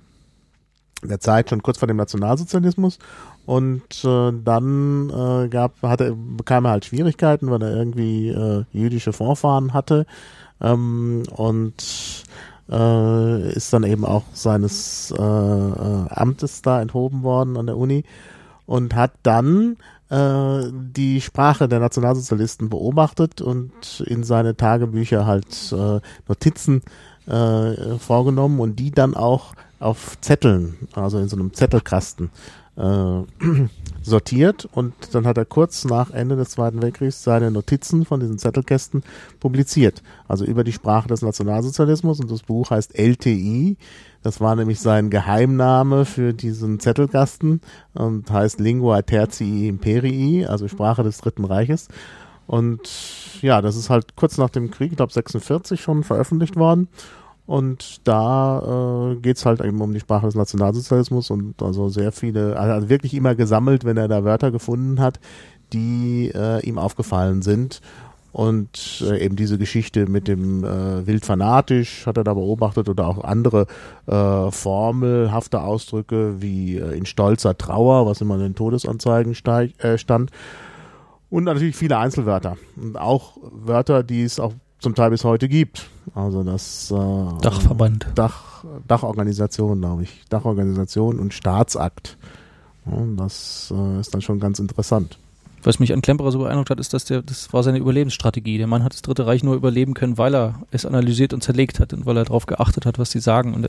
der 1.04 1.20
Zeit 1.20 1.50
schon 1.50 1.64
kurz 1.64 1.78
vor 1.78 1.88
dem 1.88 1.98
Nationalsozialismus. 1.98 3.00
Und 3.46 4.04
äh, 4.04 4.32
dann 4.44 5.10
äh, 5.10 5.48
gab, 5.50 5.82
hatte, 5.82 6.16
bekam 6.16 6.66
er 6.66 6.72
halt 6.72 6.86
Schwierigkeiten, 6.86 7.50
weil 7.50 7.62
er 7.62 7.76
irgendwie 7.76 8.30
äh, 8.30 8.66
jüdische 8.72 9.14
Vorfahren 9.14 9.74
hatte. 9.74 10.06
Ähm, 10.62 11.24
und 11.32 12.24
äh, 12.70 13.54
ist 13.54 13.74
dann 13.74 13.84
eben 13.84 14.06
auch 14.06 14.24
seines 14.34 15.12
äh, 15.12 15.22
äh, 15.22 16.06
Amtes 16.10 16.62
da 16.62 16.82
enthoben 16.82 17.24
worden 17.24 17.58
an 17.58 17.66
der 17.66 17.78
Uni 17.78 18.04
und 18.72 18.96
hat 18.96 19.12
dann 19.24 19.76
äh, 20.10 20.62
die 20.72 21.20
Sprache 21.20 21.68
der 21.68 21.82
Nationalsozialisten 21.82 22.70
beobachtet 22.70 23.42
und 23.42 24.02
in 24.08 24.24
seine 24.24 24.56
Tagebücher 24.56 25.26
halt 25.26 25.74
äh, 25.74 26.00
Notizen 26.30 26.82
äh, 27.28 27.98
vorgenommen 28.00 28.62
und 28.62 28.78
die 28.78 28.92
dann 28.92 29.14
auch 29.14 29.56
auf 29.82 30.16
Zetteln, 30.22 30.78
also 30.94 31.20
in 31.20 31.28
so 31.28 31.36
einem 31.36 31.54
Zettelkasten 31.54 32.30
äh, 32.78 32.82
sortiert 34.02 34.70
und 34.72 34.94
dann 35.12 35.28
hat 35.28 35.38
er 35.38 35.44
kurz 35.44 35.84
nach 35.84 36.12
Ende 36.12 36.38
des 36.38 36.52
Zweiten 36.52 36.82
Weltkriegs 36.82 37.24
seine 37.24 37.52
Notizen 37.52 38.06
von 38.06 38.22
diesen 38.22 38.38
Zettelkästen 38.38 39.04
publiziert. 39.42 40.02
Also 40.30 40.46
über 40.46 40.64
die 40.64 40.72
Sprache 40.72 41.10
des 41.10 41.24
Nationalsozialismus 41.24 42.22
und 42.22 42.32
das 42.32 42.44
Buch 42.44 42.70
heißt 42.70 42.98
LTI. 42.98 43.76
Das 44.24 44.40
war 44.40 44.56
nämlich 44.56 44.80
sein 44.80 45.10
Geheimname 45.10 46.06
für 46.06 46.34
diesen 46.34 46.80
Zettelkasten 46.80 47.62
und 47.94 48.30
heißt 48.30 48.60
Lingua 48.60 49.02
Tertii 49.02 49.68
Imperii, 49.68 50.46
also 50.46 50.68
Sprache 50.68 51.04
des 51.04 51.18
Dritten 51.18 51.46
Reiches. 51.46 51.88
Und 52.48 52.82
ja, 53.42 53.62
das 53.62 53.76
ist 53.76 53.90
halt 53.90 54.16
kurz 54.16 54.38
nach 54.38 54.50
dem 54.50 54.72
Krieg, 54.72 54.92
ich 54.92 54.98
glaube 54.98 55.14
46 55.14 55.82
schon 55.82 56.04
veröffentlicht 56.04 56.56
worden. 56.56 56.90
Und 57.48 58.08
da 58.08 59.12
äh, 59.12 59.16
geht's 59.18 59.46
halt 59.46 59.62
eben 59.62 59.82
um 59.82 59.94
die 59.94 60.00
Sprache 60.00 60.26
des 60.26 60.36
Nationalsozialismus 60.36 61.32
und 61.32 61.62
also 61.62 61.90
sehr 61.90 62.12
viele, 62.12 62.58
also 62.58 62.88
wirklich 62.88 63.14
immer 63.14 63.36
gesammelt, 63.36 63.84
wenn 63.84 63.98
er 63.98 64.08
da 64.08 64.24
Wörter 64.24 64.52
gefunden 64.52 65.00
hat, 65.00 65.20
die 65.74 66.32
äh, 66.34 66.62
ihm 66.66 66.78
aufgefallen 66.78 67.42
sind. 67.42 67.82
Und 68.32 69.04
äh, 69.06 69.26
eben 69.26 69.36
diese 69.36 69.58
Geschichte 69.58 70.08
mit 70.08 70.28
dem 70.28 70.64
äh, 70.64 71.06
wild 71.06 71.26
fanatisch 71.26 72.06
hat 72.06 72.18
er 72.18 72.24
da 72.24 72.34
beobachtet 72.34 72.88
oder 72.88 73.08
auch 73.08 73.24
andere 73.24 73.68
äh, 74.08 74.52
formelhafte 74.52 75.62
Ausdrücke 75.62 76.42
wie 76.42 76.78
äh, 76.78 76.98
in 76.98 77.06
stolzer 77.06 77.58
Trauer, 77.58 78.06
was 78.06 78.22
immer 78.22 78.36
in 78.36 78.42
den 78.42 78.56
Todesanzeigen 78.56 79.36
steig, 79.36 79.84
äh, 79.84 79.98
stand. 79.98 80.32
Und 81.30 81.44
natürlich 81.46 81.76
viele 81.76 81.98
Einzelwörter. 81.98 82.58
Und 82.76 82.98
auch 82.98 83.38
Wörter, 83.52 84.04
die 84.04 84.24
es 84.24 84.40
auch 84.40 84.54
zum 84.80 84.96
Teil 84.96 85.12
bis 85.12 85.24
heute 85.24 85.48
gibt. 85.48 85.90
Also 86.16 86.44
das 86.44 86.92
äh, 86.92 87.42
Dachverband. 87.42 88.08
Dach, 88.16 88.66
Dachorganisation, 88.88 89.80
glaube 89.80 90.04
ich. 90.04 90.24
Dachorganisation 90.30 91.20
und 91.20 91.34
Staatsakt. 91.34 92.18
Ja, 92.86 92.94
und 92.94 93.18
das 93.18 93.74
äh, 93.76 94.00
ist 94.00 94.14
dann 94.14 94.22
schon 94.22 94.40
ganz 94.40 94.60
interessant. 94.60 95.20
Was 95.64 95.80
mich 95.80 95.94
an 95.94 96.02
Klemperer 96.02 96.32
so 96.32 96.40
beeindruckt 96.40 96.70
hat, 96.72 96.80
ist, 96.80 96.94
dass 96.94 97.06
der, 97.06 97.22
das 97.22 97.54
war 97.54 97.62
seine 97.64 97.78
Überlebensstrategie. 97.78 98.58
Der 98.58 98.68
Mann 98.68 98.84
hat 98.84 98.94
das 98.94 99.02
Dritte 99.04 99.28
Reich 99.28 99.44
nur 99.44 99.56
überleben 99.56 99.94
können, 99.94 100.18
weil 100.18 100.34
er 100.36 100.56
es 100.72 100.86
analysiert 100.86 101.34
und 101.34 101.44
zerlegt 101.44 101.80
hat 101.80 101.94
und 101.94 102.06
weil 102.06 102.18
er 102.18 102.26
darauf 102.26 102.46
geachtet 102.48 102.86
hat, 102.86 102.98
was 102.98 103.12
sie 103.12 103.20
sagen. 103.20 103.54
Und 103.54 103.64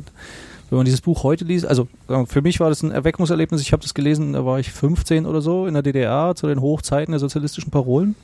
wenn 0.71 0.77
man 0.77 0.87
dieses 0.87 1.03
Buch 1.03 1.23
heute 1.23 1.45
liest, 1.45 1.67
also 1.67 1.89
für 2.27 2.41
mich 2.41 2.61
war 2.61 2.71
das 2.71 2.83
ein 2.83 2.93
Erweckungserlebnis. 2.93 3.61
Ich 3.61 3.73
habe 3.73 3.83
das 3.83 3.93
gelesen, 3.93 4.33
da 4.33 4.47
war 4.47 4.59
ich 4.59 4.73
15 4.73 5.27
oder 5.27 5.43
so 5.43 5.67
in 5.67 5.75
der 5.75 5.83
DDR 5.83 6.35
zu 6.35 6.47
den 6.47 6.63
Hochzeiten 6.63 7.13
der 7.13 7.19
sozialistischen 7.19 7.71
Parolen. 7.71 8.15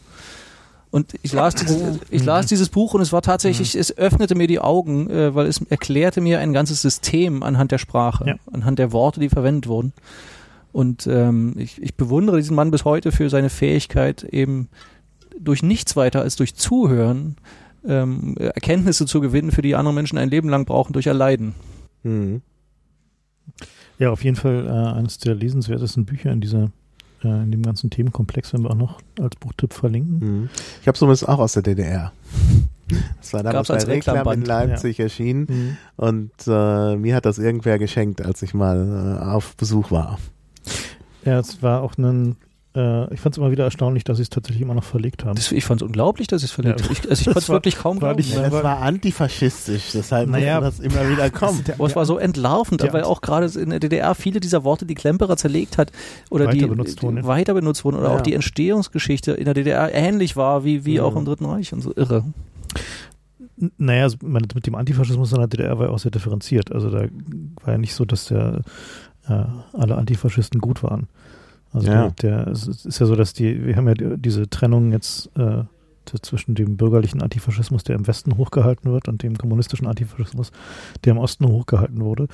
Und 0.91 1.13
ich 1.23 1.35
las, 1.35 1.55
dieses, 1.55 1.99
ich 2.09 2.25
las 2.25 2.47
dieses 2.47 2.71
Buch 2.71 2.95
und 2.95 3.03
es 3.03 3.13
war 3.13 3.21
tatsächlich, 3.21 3.75
es 3.75 3.99
öffnete 3.99 4.35
mir 4.35 4.47
die 4.47 4.59
Augen, 4.61 5.11
äh, 5.11 5.35
weil 5.35 5.47
es 5.47 5.61
erklärte 5.69 6.23
mir 6.23 6.39
ein 6.39 6.55
ganzes 6.55 6.81
System 6.81 7.43
anhand 7.43 7.73
der 7.73 7.77
Sprache, 7.77 8.25
Ja. 8.27 8.35
anhand 8.51 8.79
der 8.79 8.93
Worte, 8.93 9.21
die 9.21 9.29
verwendet 9.29 9.69
wurden. 9.69 9.93
Und 10.73 11.07
ähm, 11.07 11.55
ich, 11.57 11.81
ich 11.83 11.95
bewundere 11.95 12.37
diesen 12.37 12.55
Mann 12.55 12.71
bis 12.71 12.85
heute 12.85 13.13
für 13.13 13.31
seine 13.31 13.51
Fähigkeit, 13.51 14.25
eben 14.25 14.69
durch 15.41 15.63
nichts 15.63 15.97
weiter 15.97 16.21
als 16.21 16.37
durch 16.37 16.55
Zuhören 16.55 17.37
ähm, 17.87 18.37
Erkenntnisse 18.39 19.07
zu 19.07 19.21
gewinnen, 19.21 19.51
für 19.51 19.63
die 19.63 19.75
andere 19.75 19.95
Menschen 19.95 20.19
ein 20.19 20.31
Leben 20.31 20.49
lang 20.49 20.65
brauchen 20.65 20.93
durch 20.93 21.07
Erleiden. 21.07 21.55
Mhm. 22.03 22.43
Ja, 23.99 24.11
auf 24.11 24.23
jeden 24.23 24.37
Fall 24.37 24.67
äh, 24.67 24.99
eines 24.99 25.19
der 25.19 25.35
lesenswertesten 25.35 26.05
Bücher 26.05 26.31
in 26.31 26.41
dieser 26.41 26.71
äh, 27.25 27.43
in 27.43 27.51
dem 27.51 27.63
ganzen 27.63 27.91
Themenkomplex, 27.91 28.53
wenn 28.53 28.63
wir 28.63 28.71
auch 28.71 28.77
noch 28.77 29.01
als 29.21 29.37
Buchtipp 29.37 29.73
verlinken. 29.73 30.19
Mhm. 30.19 30.51
Ich 30.81 30.89
habe 30.89 30.97
sowas 30.97 31.25
auch 31.25 31.39
aus 31.39 31.55
der 31.55 31.63
DDR. 31.63 32.13
Das 33.19 33.35
war 33.35 33.43
damals 33.43 33.71
als 33.71 33.85
bei 33.85 33.95
Reklam 33.95 34.27
in. 34.33 34.43
Leipzig 34.43 34.99
erschienen 34.99 35.77
und 35.97 36.31
äh, 36.47 36.97
mir 36.97 37.15
hat 37.15 37.27
das 37.27 37.39
irgendwer 37.39 37.79
geschenkt, 37.79 38.25
als 38.25 38.41
ich 38.43 38.55
mal 38.55 39.19
äh, 39.21 39.25
auf 39.25 39.57
Besuch 39.57 39.91
war. 39.91 40.19
Ja, 41.29 41.39
es 41.41 41.63
war 41.63 41.83
auch 41.83 41.97
ein, 41.99 42.37
äh, 42.75 43.13
ich 43.13 43.21
fand 43.21 43.35
es 43.35 43.39
immer 43.39 43.51
wieder 43.51 43.65
erstaunlich, 43.65 44.05
dass 44.05 44.17
sie 44.19 44.23
es 44.23 44.31
tatsächlich 44.31 44.63
immer 44.63 44.75
noch 44.75 44.85
verlegt 44.85 45.25
haben. 45.25 45.35
Das, 45.37 45.53
ich 45.53 45.65
fand 45.65 45.81
es 45.83 45.87
unglaublich, 45.87 46.27
dass 46.29 46.43
es 46.43 46.51
verlegt 46.51 46.81
Ja. 46.81 46.85
habe. 46.87 46.93
Ich, 46.95 47.09
also 47.11 47.21
ich 47.21 47.25
konnte 47.27 47.39
es 47.41 47.49
wirklich 47.49 47.77
kaum 47.77 47.99
glauben. 47.99 48.17
nicht- 48.17 48.35
Ja, 48.35 48.49
das 48.49 48.63
war 48.63 48.79
antifaschistisch, 48.81 49.91
deshalb 49.95 50.29
Naja, 50.31 50.61
das 50.61 50.81
immer 50.81 51.09
wieder 51.09 51.31
kommen. 51.31 51.63
Aber 51.77 51.87
es 51.87 51.97
war 51.97 52.07
so 52.07 52.19
entlarvend, 52.19 52.83
der- 52.83 52.93
weil 52.93 53.05
auch 53.05 53.21
gerade 53.21 53.47
in 53.59 53.71
der 53.71 53.81
DDR 53.81 54.15
viele 54.15 54.41
dieser 54.41 54.65
Worte, 54.65 54.87
die 54.87 54.95
Klemperer 54.95 55.37
zerlegt 55.37 55.79
hat, 55.79 55.93
oder 56.31 56.47
Weiter 56.47 56.57
die 56.59 56.67
benutzt 56.67 57.03
wurden, 57.03 57.17
die 57.17 57.23
ja. 57.23 57.29
weiter 57.29 57.55
benutzt 57.55 57.85
wurden, 57.85 57.97
oder 57.97 58.09
Ja. 58.11 58.17
auch 58.17 58.21
die 58.23 58.35
Entstehungsgeschichte 58.35 59.33
in 59.33 59.45
der 59.45 59.55
DDR 59.55 59.93
ähnlich 59.93 60.37
war 60.37 60.65
wie, 60.65 60.85
wie 60.85 60.95
Ja. 60.97 61.03
auch 61.05 61.17
im 61.17 61.25
Dritten 61.25 61.45
Reich 61.47 61.73
und 61.73 61.81
so 61.83 61.93
irre. 61.97 62.25
Naja, 63.77 64.05
also, 64.05 64.19
mit 64.23 64.67
dem 64.69 64.77
Antifaschismus 64.77 65.33
in 65.33 65.39
der 65.39 65.49
DDR 65.49 65.79
war 65.79 65.87
ja 65.87 65.93
auch 65.93 65.99
sehr 65.99 66.13
differenziert. 66.13 66.71
Also 66.71 66.91
da 66.91 67.07
war 67.65 67.73
ja 67.73 67.79
nicht 67.79 67.95
so, 67.95 68.05
dass 68.05 68.27
der, 68.27 68.63
äh, 69.29 69.45
alle 69.73 69.97
Antifaschisten 69.97 70.61
gut 70.61 70.83
waren. 70.83 71.09
Also 71.73 71.87
Ja. 71.87 72.09
der, 72.21 72.45
der, 72.45 72.49
es 72.49 72.67
ist 72.67 72.99
ja 72.99 73.07
so, 73.07 73.15
dass 73.15 73.33
die, 73.33 73.67
wir 73.67 73.77
haben 73.77 73.89
ja 73.89 73.95
die, 73.95 74.17
diese 74.17 74.49
Trennung 74.49 74.93
jetzt 74.93 75.31
äh, 75.37 75.65
zwischen 76.23 76.55
dem 76.55 76.79
bürgerlichen 76.79 77.21
Antifaschismus, 77.23 77.85
der 77.85 77.97
im 77.97 78.07
Westen 78.07 78.37
hochgehalten 78.39 78.91
wird, 78.91 79.09
und 79.09 79.23
dem 79.23 79.37
kommunistischen 79.37 79.87
Antifaschismus, 79.87 80.53
der 81.05 81.13
im 81.13 81.19
Osten 81.19 81.47
hochgehalten 81.47 82.01
wurde. 82.01 82.29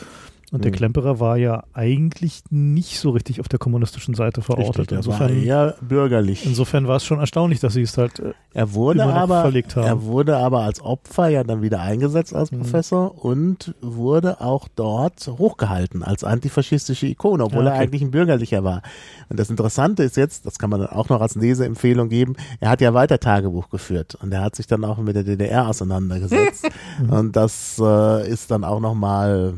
Und 0.54 0.64
der 0.64 0.70
Mhm. 0.70 0.76
Klemperer 0.76 1.18
war 1.18 1.36
ja 1.36 1.64
eigentlich 1.72 2.42
nicht 2.48 3.00
so 3.00 3.10
richtig 3.10 3.40
auf 3.40 3.48
der 3.48 3.58
kommunistischen 3.58 4.14
Seite 4.14 4.40
verortet. 4.40 4.78
Richtig, 4.78 4.86
der 4.88 4.98
war 5.06 5.28
insofern, 5.28 5.42
eher 5.42 5.74
bürgerlich. 5.80 6.46
insofern 6.46 6.86
war 6.86 6.96
es 6.96 7.04
schon 7.04 7.18
erstaunlich, 7.18 7.58
dass 7.58 7.72
sie 7.74 7.82
es 7.82 7.98
halt 7.98 8.20
äh, 8.20 8.34
Er 8.52 8.72
wurde 8.72 9.04
aber, 9.04 9.40
verlegt 9.42 9.74
haben. 9.74 9.84
er 9.86 10.02
wurde 10.04 10.36
aber 10.36 10.60
als 10.60 10.80
Opfer 10.80 11.26
ja 11.28 11.42
dann 11.42 11.60
wieder 11.60 11.80
eingesetzt 11.80 12.32
als 12.34 12.52
Mhm. 12.52 12.58
Professor 12.60 13.24
und 13.24 13.74
wurde 13.80 14.40
auch 14.40 14.68
dort 14.76 15.26
hochgehalten 15.26 16.04
als 16.04 16.22
antifaschistische 16.22 17.08
Ikone, 17.08 17.42
obwohl 17.44 17.64
Ja, 17.64 17.70
er 17.70 17.74
okay. 17.74 17.82
eigentlich 17.82 18.02
ein 18.02 18.12
bürgerlicher 18.12 18.62
war. 18.62 18.82
Und 19.28 19.40
das 19.40 19.50
Interessante 19.50 20.04
ist 20.04 20.16
jetzt, 20.16 20.46
das 20.46 20.58
kann 20.60 20.70
man 20.70 20.78
dann 20.80 20.90
auch 20.90 21.08
noch 21.08 21.20
als 21.20 21.34
Leseempfehlung 21.34 22.08
geben, 22.08 22.36
er 22.60 22.70
hat 22.70 22.80
ja 22.80 22.94
weiter 22.94 23.18
Tagebuch 23.18 23.70
geführt 23.70 24.14
und 24.22 24.32
er 24.32 24.42
hat 24.42 24.54
sich 24.54 24.68
dann 24.68 24.84
auch 24.84 24.98
mit 24.98 25.16
der 25.16 25.24
DDR 25.24 25.66
auseinandergesetzt. 25.68 26.68
und 27.10 27.34
das 27.34 27.76
äh, 27.82 28.28
ist 28.30 28.52
dann 28.52 28.62
auch 28.62 28.78
nochmal 28.78 29.54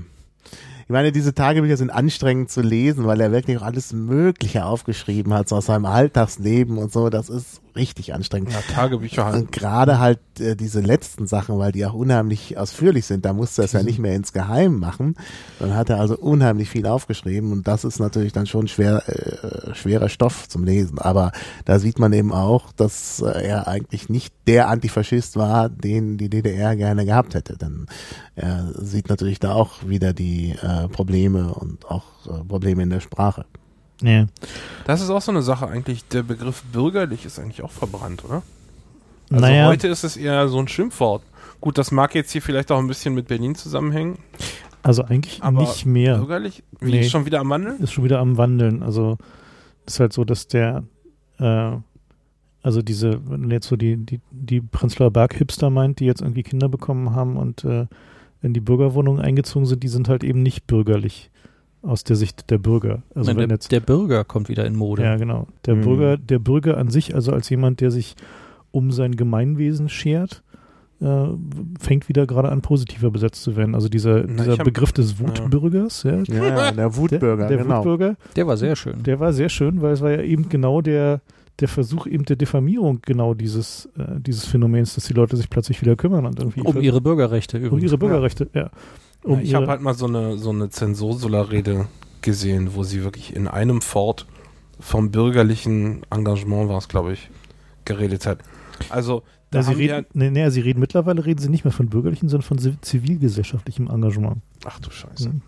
ich 0.86 0.92
meine, 0.92 1.10
diese 1.10 1.34
Tagebücher 1.34 1.76
sind 1.76 1.90
anstrengend 1.90 2.48
zu 2.48 2.60
lesen, 2.60 3.06
weil 3.06 3.20
er 3.20 3.32
wirklich 3.32 3.58
auch 3.58 3.62
alles 3.62 3.92
Mögliche 3.92 4.64
aufgeschrieben 4.64 5.34
hat, 5.34 5.48
so 5.48 5.56
aus 5.56 5.66
seinem 5.66 5.84
Alltagsleben 5.84 6.78
und 6.78 6.92
so. 6.92 7.10
Das 7.10 7.28
ist 7.28 7.60
richtig 7.76 8.14
anstrengend. 8.14 8.52
Ja, 8.52 8.60
Tagebücher 8.72 9.24
halt. 9.26 9.34
Und 9.36 9.52
gerade 9.52 9.98
halt 9.98 10.18
äh, 10.40 10.56
diese 10.56 10.80
letzten 10.80 11.26
Sachen, 11.26 11.58
weil 11.58 11.72
die 11.72 11.86
auch 11.86 11.94
unheimlich 11.94 12.58
ausführlich 12.58 13.06
sind, 13.06 13.24
da 13.24 13.32
musste 13.32 13.62
er 13.62 13.66
es 13.66 13.72
ja 13.72 13.82
nicht 13.82 13.98
mehr 13.98 14.14
ins 14.14 14.32
Geheim 14.32 14.78
machen. 14.78 15.14
Dann 15.58 15.74
hat 15.74 15.90
er 15.90 16.00
also 16.00 16.16
unheimlich 16.16 16.68
viel 16.70 16.86
aufgeschrieben 16.86 17.52
und 17.52 17.68
das 17.68 17.84
ist 17.84 17.98
natürlich 17.98 18.32
dann 18.32 18.46
schon 18.46 18.68
schwer, 18.68 19.02
äh, 19.08 19.74
schwerer 19.74 20.08
Stoff 20.08 20.48
zum 20.48 20.64
Lesen. 20.64 20.98
Aber 20.98 21.32
da 21.64 21.78
sieht 21.78 21.98
man 21.98 22.12
eben 22.12 22.32
auch, 22.32 22.72
dass 22.72 23.20
äh, 23.20 23.46
er 23.46 23.68
eigentlich 23.68 24.08
nicht 24.08 24.34
der 24.46 24.68
Antifaschist 24.68 25.36
war, 25.36 25.68
den 25.68 26.18
die 26.18 26.30
DDR 26.30 26.76
gerne 26.76 27.04
gehabt 27.04 27.34
hätte. 27.34 27.56
Denn 27.56 27.86
er 28.34 28.72
sieht 28.74 29.08
natürlich 29.08 29.40
da 29.40 29.52
auch 29.52 29.86
wieder 29.86 30.12
die 30.12 30.56
äh, 30.62 30.88
Probleme 30.88 31.52
und 31.54 31.86
auch 31.86 32.04
äh, 32.26 32.44
Probleme 32.44 32.82
in 32.82 32.90
der 32.90 33.00
Sprache. 33.00 33.44
Nee. 34.00 34.26
Das 34.84 35.00
ist 35.00 35.10
auch 35.10 35.22
so 35.22 35.30
eine 35.32 35.42
Sache 35.42 35.66
eigentlich. 35.68 36.06
Der 36.08 36.22
Begriff 36.22 36.62
bürgerlich 36.64 37.24
ist 37.24 37.38
eigentlich 37.38 37.62
auch 37.62 37.70
verbrannt, 37.72 38.24
oder? 38.24 38.42
Also 39.30 39.40
naja, 39.44 39.66
heute 39.66 39.88
ist 39.88 40.04
es 40.04 40.16
eher 40.16 40.48
so 40.48 40.58
ein 40.58 40.68
Schimpfwort. 40.68 41.22
Gut, 41.60 41.78
das 41.78 41.90
mag 41.90 42.14
jetzt 42.14 42.30
hier 42.30 42.42
vielleicht 42.42 42.70
auch 42.70 42.78
ein 42.78 42.86
bisschen 42.86 43.14
mit 43.14 43.26
Berlin 43.28 43.54
zusammenhängen. 43.54 44.18
also 44.82 45.02
eigentlich 45.02 45.42
Aber 45.42 45.60
nicht 45.60 45.84
mehr. 45.86 46.18
Bürgerlich? 46.18 46.62
Wie, 46.80 46.92
Nee. 46.92 47.08
schon 47.08 47.26
wieder 47.26 47.40
am 47.40 47.50
Wandeln? 47.50 47.80
Ist 47.80 47.92
schon 47.92 48.04
wieder 48.04 48.20
am 48.20 48.36
Wandeln. 48.36 48.82
Also 48.82 49.18
ist 49.86 49.98
halt 49.98 50.12
so, 50.12 50.24
dass 50.24 50.46
der 50.46 50.84
äh, 51.38 51.72
also 52.62 52.82
diese, 52.82 53.20
wenn 53.30 53.48
jetzt 53.52 53.68
so 53.68 53.76
die, 53.76 53.96
die, 53.96 54.20
die 54.32 54.60
Prenzlauer 54.60 55.12
Berg-Hipster 55.12 55.70
meint, 55.70 56.00
die 56.00 56.04
jetzt 56.04 56.20
irgendwie 56.20 56.42
Kinder 56.42 56.68
bekommen 56.68 57.14
haben 57.14 57.36
und 57.36 57.62
äh, 57.64 57.86
in 58.42 58.54
die 58.54 58.60
Bürgerwohnungen 58.60 59.20
eingezogen 59.24 59.66
sind, 59.66 59.84
die 59.84 59.88
sind 59.88 60.08
halt 60.08 60.24
eben 60.24 60.42
nicht 60.42 60.66
bürgerlich 60.66 61.30
aus 61.82 62.04
der 62.04 62.16
Sicht 62.16 62.50
der 62.50 62.58
Bürger. 62.58 63.02
Also 63.14 63.30
Nein, 63.30 63.38
wenn 63.42 63.48
der, 63.48 63.56
jetzt 63.56 63.70
der 63.72 63.80
Bürger 63.80 64.24
kommt 64.24 64.48
wieder 64.48 64.66
in 64.66 64.74
Mode. 64.76 65.02
Ja, 65.02 65.16
genau. 65.16 65.46
Der 65.66 65.76
Mhm. 65.76 65.82
Bürger, 65.82 66.16
der 66.16 66.38
Bürger 66.38 66.76
an 66.78 66.88
sich, 66.88 67.14
also 67.14 67.32
als 67.32 67.48
jemand, 67.50 67.80
der 67.80 67.90
sich 67.90 68.14
um 68.72 68.90
sein 68.90 69.16
Gemeinwesen 69.16 69.88
schert, 69.88 70.42
äh, 71.00 71.26
fängt 71.78 72.08
wieder 72.08 72.26
gerade 72.26 72.48
an, 72.50 72.62
positiver 72.62 73.10
besetzt 73.10 73.42
zu 73.42 73.54
werden. 73.56 73.74
Also 73.74 73.88
dieser, 73.88 74.24
Na, 74.26 74.42
dieser 74.44 74.58
hab- 74.58 74.64
Begriff 74.64 74.92
des 74.92 75.20
Wutbürgers, 75.20 76.02
ja, 76.04 76.22
Ja, 76.24 76.72
der 76.72 76.96
Wutbürger, 76.96 77.36
der, 77.48 77.48
der 77.48 77.58
genau. 77.58 77.78
Wutbürger, 77.78 78.16
Der 78.34 78.46
war 78.46 78.56
sehr 78.56 78.74
schön. 78.76 79.02
der 79.02 79.20
war 79.20 79.32
sehr 79.32 79.48
schön, 79.50 79.82
weil 79.82 79.92
es 79.92 80.00
war 80.00 80.10
ja 80.10 80.22
eben 80.22 80.48
genau 80.48 80.80
der, 80.80 81.20
der 81.60 81.68
Versuch 81.68 82.06
eben 82.06 82.24
der 82.24 82.36
Diffamierung 82.36 83.00
genau 83.02 83.34
dieses, 83.34 83.86
äh, 83.98 84.18
dieses 84.20 84.46
Phänomens, 84.46 84.94
dass 84.94 85.04
die 85.06 85.12
Leute 85.14 85.36
sich 85.36 85.48
plötzlich 85.50 85.80
wieder 85.82 85.96
kümmern 85.96 86.26
und 86.26 86.38
irgendwie 86.38 86.62
um 86.62 86.80
ihre 86.80 87.00
Bürgerrechte 87.00 87.58
übrigens. 87.58 87.72
um 87.74 87.86
ihre 87.86 87.98
Bürgerrechte, 87.98 88.48
ja. 88.54 88.70
Um 89.26 89.40
ich 89.40 89.54
habe 89.54 89.66
halt 89.66 89.80
mal 89.80 89.94
so 89.94 90.06
eine, 90.06 90.38
so 90.38 90.50
eine 90.50 90.70
Zensursula-Rede 90.70 91.86
gesehen, 92.22 92.74
wo 92.74 92.82
sie 92.82 93.02
wirklich 93.04 93.34
in 93.34 93.48
einem 93.48 93.80
Fort 93.82 94.26
vom 94.80 95.10
bürgerlichen 95.10 96.02
Engagement 96.10 96.68
war 96.68 96.78
es, 96.78 96.88
glaube 96.88 97.12
ich, 97.12 97.30
geredet 97.84 98.26
hat. 98.26 98.38
Also, 98.90 99.22
da 99.50 99.60
ja, 99.60 99.62
sie 99.64 99.72
reden, 99.74 100.06
nee, 100.12 100.30
nee, 100.30 100.48
sie 100.50 100.60
reden 100.60 100.80
mittlerweile 100.80 101.24
reden 101.24 101.40
sie 101.40 101.48
nicht 101.48 101.64
mehr 101.64 101.72
von 101.72 101.88
bürgerlichen, 101.88 102.28
sondern 102.28 102.46
von 102.46 102.58
ziv- 102.58 102.80
zivilgesellschaftlichem 102.82 103.88
Engagement. 103.88 104.38
ach 104.64 104.78
du 104.80 104.90
Scheiße. 104.90 105.28
Mhm. 105.30 105.42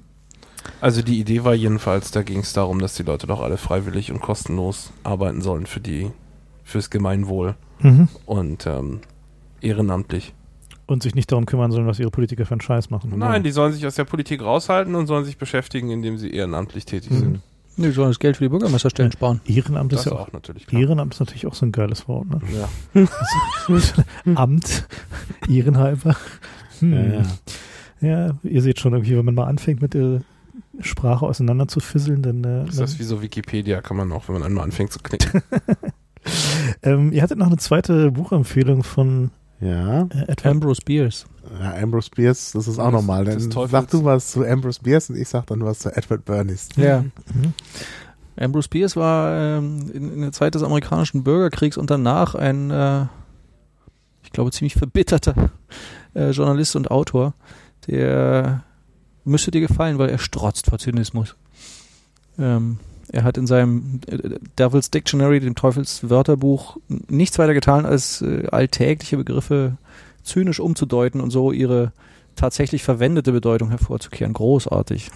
Also 0.80 1.02
die 1.02 1.18
Idee 1.20 1.44
war 1.44 1.54
jedenfalls, 1.54 2.10
da 2.10 2.22
ging 2.22 2.40
es 2.40 2.52
darum, 2.52 2.78
dass 2.80 2.94
die 2.94 3.02
Leute 3.02 3.26
doch 3.26 3.40
alle 3.40 3.56
freiwillig 3.56 4.10
und 4.12 4.20
kostenlos 4.20 4.92
arbeiten 5.04 5.40
sollen 5.40 5.66
für 5.66 5.80
die, 5.80 6.10
fürs 6.64 6.90
Gemeinwohl 6.90 7.54
Mhm. 7.80 8.08
und 8.26 8.66
ähm, 8.66 9.00
ehrenamtlich. 9.60 10.34
Und 10.88 11.02
sich 11.04 11.14
nicht 11.14 11.30
darum 11.30 11.44
kümmern 11.46 11.70
sollen, 11.70 11.86
was 11.86 12.00
ihre 12.00 12.10
Politiker 12.10 12.44
für 12.46 12.52
einen 12.52 12.60
Scheiß 12.62 12.88
machen. 12.90 13.12
Nein, 13.16 13.42
die 13.44 13.50
sollen 13.52 13.72
sich 13.74 13.86
aus 13.86 13.94
der 13.94 14.04
Politik 14.04 14.40
raushalten 14.42 14.94
und 14.96 15.06
sollen 15.06 15.24
sich 15.24 15.36
beschäftigen, 15.38 15.90
indem 15.90 16.16
sie 16.18 16.30
ehrenamtlich 16.32 16.84
tätig 16.86 17.10
Mhm. 17.12 17.18
sind. 17.18 17.40
Nee, 17.76 17.86
die 17.88 17.92
sollen 17.92 18.08
das 18.08 18.18
Geld 18.18 18.38
für 18.38 18.44
die 18.44 18.48
Bürgermeisterstellen 18.48 19.12
sparen. 19.12 19.40
Ehrenamt 19.46 19.92
Das 19.92 20.00
ist 20.00 20.06
ja 20.06 20.12
auch, 20.12 20.28
auch 20.28 20.32
natürlich 20.32 20.66
klar. 20.66 20.80
Ehrenamt 20.82 21.14
ist 21.14 21.20
natürlich 21.20 21.46
auch 21.46 21.54
so 21.54 21.64
ein 21.66 21.70
geiles 21.72 22.08
Wort. 22.08 22.26
Ne? 22.28 22.40
Ja. 22.94 23.06
Amt, 24.34 24.88
Ehrenhalber. 25.48 26.16
Hm. 26.80 26.92
Ja, 26.92 27.02
ja. 27.02 27.22
Ja, 28.00 28.30
ihr 28.42 28.62
seht 28.62 28.80
schon 28.80 28.94
irgendwie, 28.94 29.16
wenn 29.16 29.24
man 29.24 29.34
mal 29.34 29.46
anfängt 29.46 29.82
mit 29.82 29.92
der 29.94 30.22
Sprache 30.80 31.26
auseinander 31.26 31.68
zu 31.68 31.80
fisseln, 31.80 32.22
dann. 32.22 32.42
Äh, 32.44 32.68
Ist 32.68 32.80
das 32.80 32.98
wie 32.98 33.02
so 33.04 33.20
Wikipedia, 33.22 33.80
kann 33.80 33.96
man 33.96 34.10
auch, 34.12 34.28
wenn 34.28 34.34
man 34.34 34.42
einmal 34.44 34.64
anfängt 34.64 34.92
zu 34.92 35.00
knicken. 35.00 35.42
ähm, 36.82 37.12
ihr 37.12 37.22
hattet 37.22 37.38
noch 37.38 37.46
eine 37.48 37.56
zweite 37.58 38.10
Buchempfehlung 38.12 38.82
von 38.84 39.30
Ja, 39.60 40.02
äh. 40.02 40.48
Ambrose 40.48 40.82
Bierce. 40.84 41.26
ja, 41.60 41.74
Ambrose 41.74 42.10
Bierce, 42.14 42.52
das 42.52 42.68
ist 42.68 42.78
auch 42.78 42.92
nochmal. 42.92 43.24
Dann 43.24 43.50
sag 43.50 43.90
du 43.90 44.04
was 44.04 44.30
zu 44.30 44.44
Ambrose 44.44 44.80
Bierce 44.82 45.10
und 45.10 45.16
ich 45.16 45.28
sag 45.28 45.46
dann 45.46 45.64
was 45.64 45.80
zu 45.80 45.94
Edward 45.96 46.24
Bernays. 46.24 46.68
Ja. 46.76 47.00
Mhm. 47.00 47.54
Ambrose 48.38 48.68
Bierce 48.68 48.96
war 48.96 49.36
ähm, 49.36 49.90
in, 49.92 50.12
in 50.14 50.20
der 50.20 50.32
Zeit 50.32 50.54
des 50.54 50.62
amerikanischen 50.62 51.24
Bürgerkriegs 51.24 51.76
und 51.76 51.90
danach 51.90 52.36
ein, 52.36 52.70
äh, 52.70 53.06
ich 54.22 54.30
glaube, 54.30 54.52
ziemlich 54.52 54.74
verbitterter 54.74 55.50
äh, 56.14 56.30
Journalist 56.30 56.76
und 56.76 56.90
Autor. 56.90 57.34
Der 57.88 58.62
müsste 59.24 59.50
dir 59.50 59.60
gefallen, 59.60 59.98
weil 59.98 60.10
er 60.10 60.18
strotzt 60.18 60.66
vor 60.66 60.78
Zynismus. 60.78 61.34
Ähm, 62.38 62.78
er 63.12 63.24
hat 63.24 63.38
in 63.38 63.46
seinem 63.46 64.00
äh, 64.06 64.38
Devil's 64.58 64.90
Dictionary, 64.90 65.40
dem 65.40 65.54
Teufels 65.54 66.08
Wörterbuch, 66.08 66.76
nichts 67.08 67.38
weiter 67.38 67.54
getan, 67.54 67.86
als 67.86 68.22
äh, 68.22 68.46
alltägliche 68.50 69.16
Begriffe 69.16 69.78
zynisch 70.22 70.60
umzudeuten 70.60 71.20
und 71.20 71.30
so 71.30 71.52
ihre 71.52 71.92
tatsächlich 72.36 72.82
verwendete 72.84 73.32
Bedeutung 73.32 73.70
hervorzukehren. 73.70 74.32
Großartig. 74.32 75.10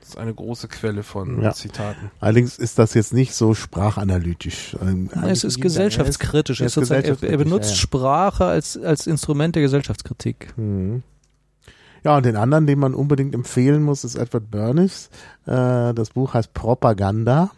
Das 0.00 0.10
ist 0.10 0.18
eine 0.18 0.32
große 0.32 0.68
Quelle 0.68 1.02
von 1.02 1.42
Ja. 1.42 1.52
Zitaten. 1.52 2.10
Allerdings 2.20 2.58
ist 2.58 2.78
das 2.78 2.94
jetzt 2.94 3.12
nicht 3.12 3.34
so 3.34 3.54
sprachanalytisch. 3.54 4.76
Ähm, 4.80 5.10
Nein, 5.12 5.30
es 5.30 5.42
ist 5.42 5.60
gesellschaftskritisch. 5.60 6.60
er 6.60 6.66
ist 6.66 6.70
ist 6.70 6.74
sozusagen, 6.74 7.02
er, 7.02 7.08
er 7.08 7.14
gesellschaftskritisch, 7.16 7.44
benutzt 7.44 7.70
ja, 7.70 7.74
ja. 7.74 7.80
Sprache 7.80 8.44
als, 8.44 8.76
als 8.78 9.06
Instrument 9.08 9.56
der 9.56 9.62
Gesellschaftskritik. 9.62 10.54
Mhm. 10.56 11.02
Ja, 12.04 12.16
und 12.16 12.26
den 12.26 12.36
anderen, 12.36 12.66
den 12.66 12.78
man 12.78 12.94
unbedingt 12.94 13.34
empfehlen 13.34 13.82
muss, 13.82 14.04
ist 14.04 14.16
Edward 14.16 14.50
Bernays. 14.50 15.10
Äh, 15.46 15.94
das 15.94 16.10
Buch 16.10 16.34
heißt 16.34 16.54
Propaganda. 16.54 17.50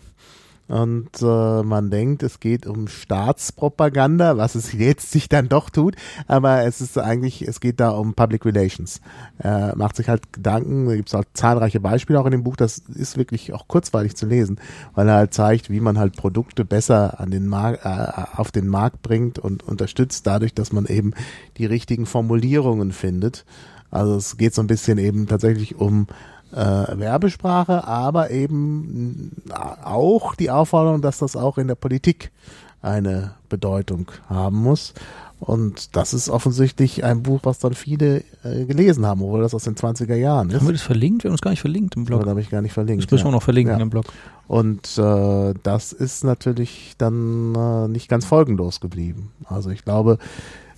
Und 0.69 1.23
äh, 1.23 1.63
man 1.63 1.91
denkt, 1.91 2.23
es 2.23 2.41
geht 2.41 2.67
um 2.67 2.89
Staatspropaganda, 2.89 4.37
was 4.37 4.55
es 4.55 4.73
jetzt 4.75 5.11
sich 5.11 5.31
dann 5.31 5.49
doch 5.49 5.71
tut, 5.71 5.97
aber 6.27 6.65
es 6.65 6.83
ist 6.83 6.99
eigentlich, 6.99 7.49
es 7.49 7.61
geht 7.61 7.81
da 7.81 7.91
um 7.91 8.13
Public 8.13 8.45
Relations. 8.45 9.01
Er 9.39 9.75
macht 9.77 9.97
sich 9.97 10.11
halt 10.11 10.31
Gedanken, 10.33 10.87
da 10.87 10.95
gibt 10.95 11.09
es 11.09 11.15
auch 11.15 11.25
zahlreiche 11.33 11.81
Beispiele 11.81 12.21
auch 12.21 12.27
in 12.27 12.33
dem 12.33 12.45
Buch, 12.45 12.57
das 12.57 12.79
ist 12.79 13.17
wirklich 13.17 13.55
auch 13.55 13.67
kurzweilig 13.67 14.15
zu 14.15 14.27
lesen, 14.27 14.61
weil 14.95 15.09
er 15.09 15.15
halt 15.15 15.33
zeigt, 15.33 15.71
wie 15.71 15.81
man 15.81 15.99
halt 15.99 16.17
Produkte 16.17 16.67
besser 16.67 17.19
an 17.19 17.31
den 17.31 17.47
Markt, 17.47 17.87
äh, 17.87 18.37
auf 18.37 18.53
den 18.53 18.69
Markt 18.69 19.01
bringt 19.01 19.39
und 19.39 19.63
unterstützt 19.63 20.27
dadurch, 20.27 20.53
dass 20.53 20.71
man 20.71 20.85
eben 20.85 21.15
die 21.57 21.67
richtigen 21.67 22.05
Formulierungen 22.05 22.93
findet. 22.93 23.47
Also 23.91 24.15
es 24.17 24.37
geht 24.37 24.55
so 24.55 24.63
ein 24.63 24.67
bisschen 24.67 24.99
eben 24.99 25.27
tatsächlich 25.27 25.77
um 25.77 26.07
äh, 26.53 26.57
Werbesprache, 26.57 27.87
aber 27.87 28.31
eben 28.31 29.33
mh, 29.49 29.85
auch 29.85 30.35
die 30.35 30.51
Aufforderung, 30.51 31.03
dass 31.03 31.19
das 31.19 31.37
auch 31.37 31.59
in 31.59 31.69
der 31.69 31.75
Politik 31.75 32.31
eine 32.81 33.33
Bedeutung 33.49 34.11
haben 34.29 34.57
muss. 34.57 34.95
Und 35.41 35.95
das 35.95 36.15
ist 36.15 36.29
offensichtlich 36.29 37.05
ein 37.05 37.23
Buch, 37.23 37.41
was 37.45 37.61
dann 37.61 37.73
viele 37.75 38.25
äh, 38.43 38.65
gelesen 38.65 39.07
haben, 39.07 39.23
obwohl 39.23 39.41
das 39.41 39.55
aus 39.55 39.63
den 39.65 39.77
20er 39.77 40.17
Jahren 40.17 40.49
ist. 40.51 40.57
Haben 40.57 40.67
wir 40.67 40.73
das 40.73 40.83
verlinkt? 40.83 41.23
Wir 41.23 41.29
haben 41.29 41.35
uns 41.35 41.41
gar 41.43 41.51
nicht 41.53 41.61
verlinkt 41.61 41.95
im 41.95 42.05
Blog. 42.05 42.25
da 42.25 42.31
habe 42.31 42.41
ich 42.41 42.51
gar 42.51 42.61
nicht 42.63 42.73
verlinkt. 42.73 43.05
Das 43.05 43.11
müssen 43.13 43.25
wir 43.27 43.31
ja. 43.31 43.37
noch 43.37 43.43
verlinken 43.43 43.77
Ja. 43.77 43.83
im 43.83 43.91
Blog. 43.91 44.07
Und 44.49 44.99
äh, 44.99 45.55
das 45.63 45.93
ist 45.93 46.25
natürlich 46.25 46.95
dann 46.99 47.55
äh, 47.55 47.87
nicht 47.89 48.09
ganz 48.09 48.25
folgenlos 48.25 48.81
geblieben. 48.81 49.31
Also 49.45 49.71
ich 49.71 49.85
glaube, 49.85 50.19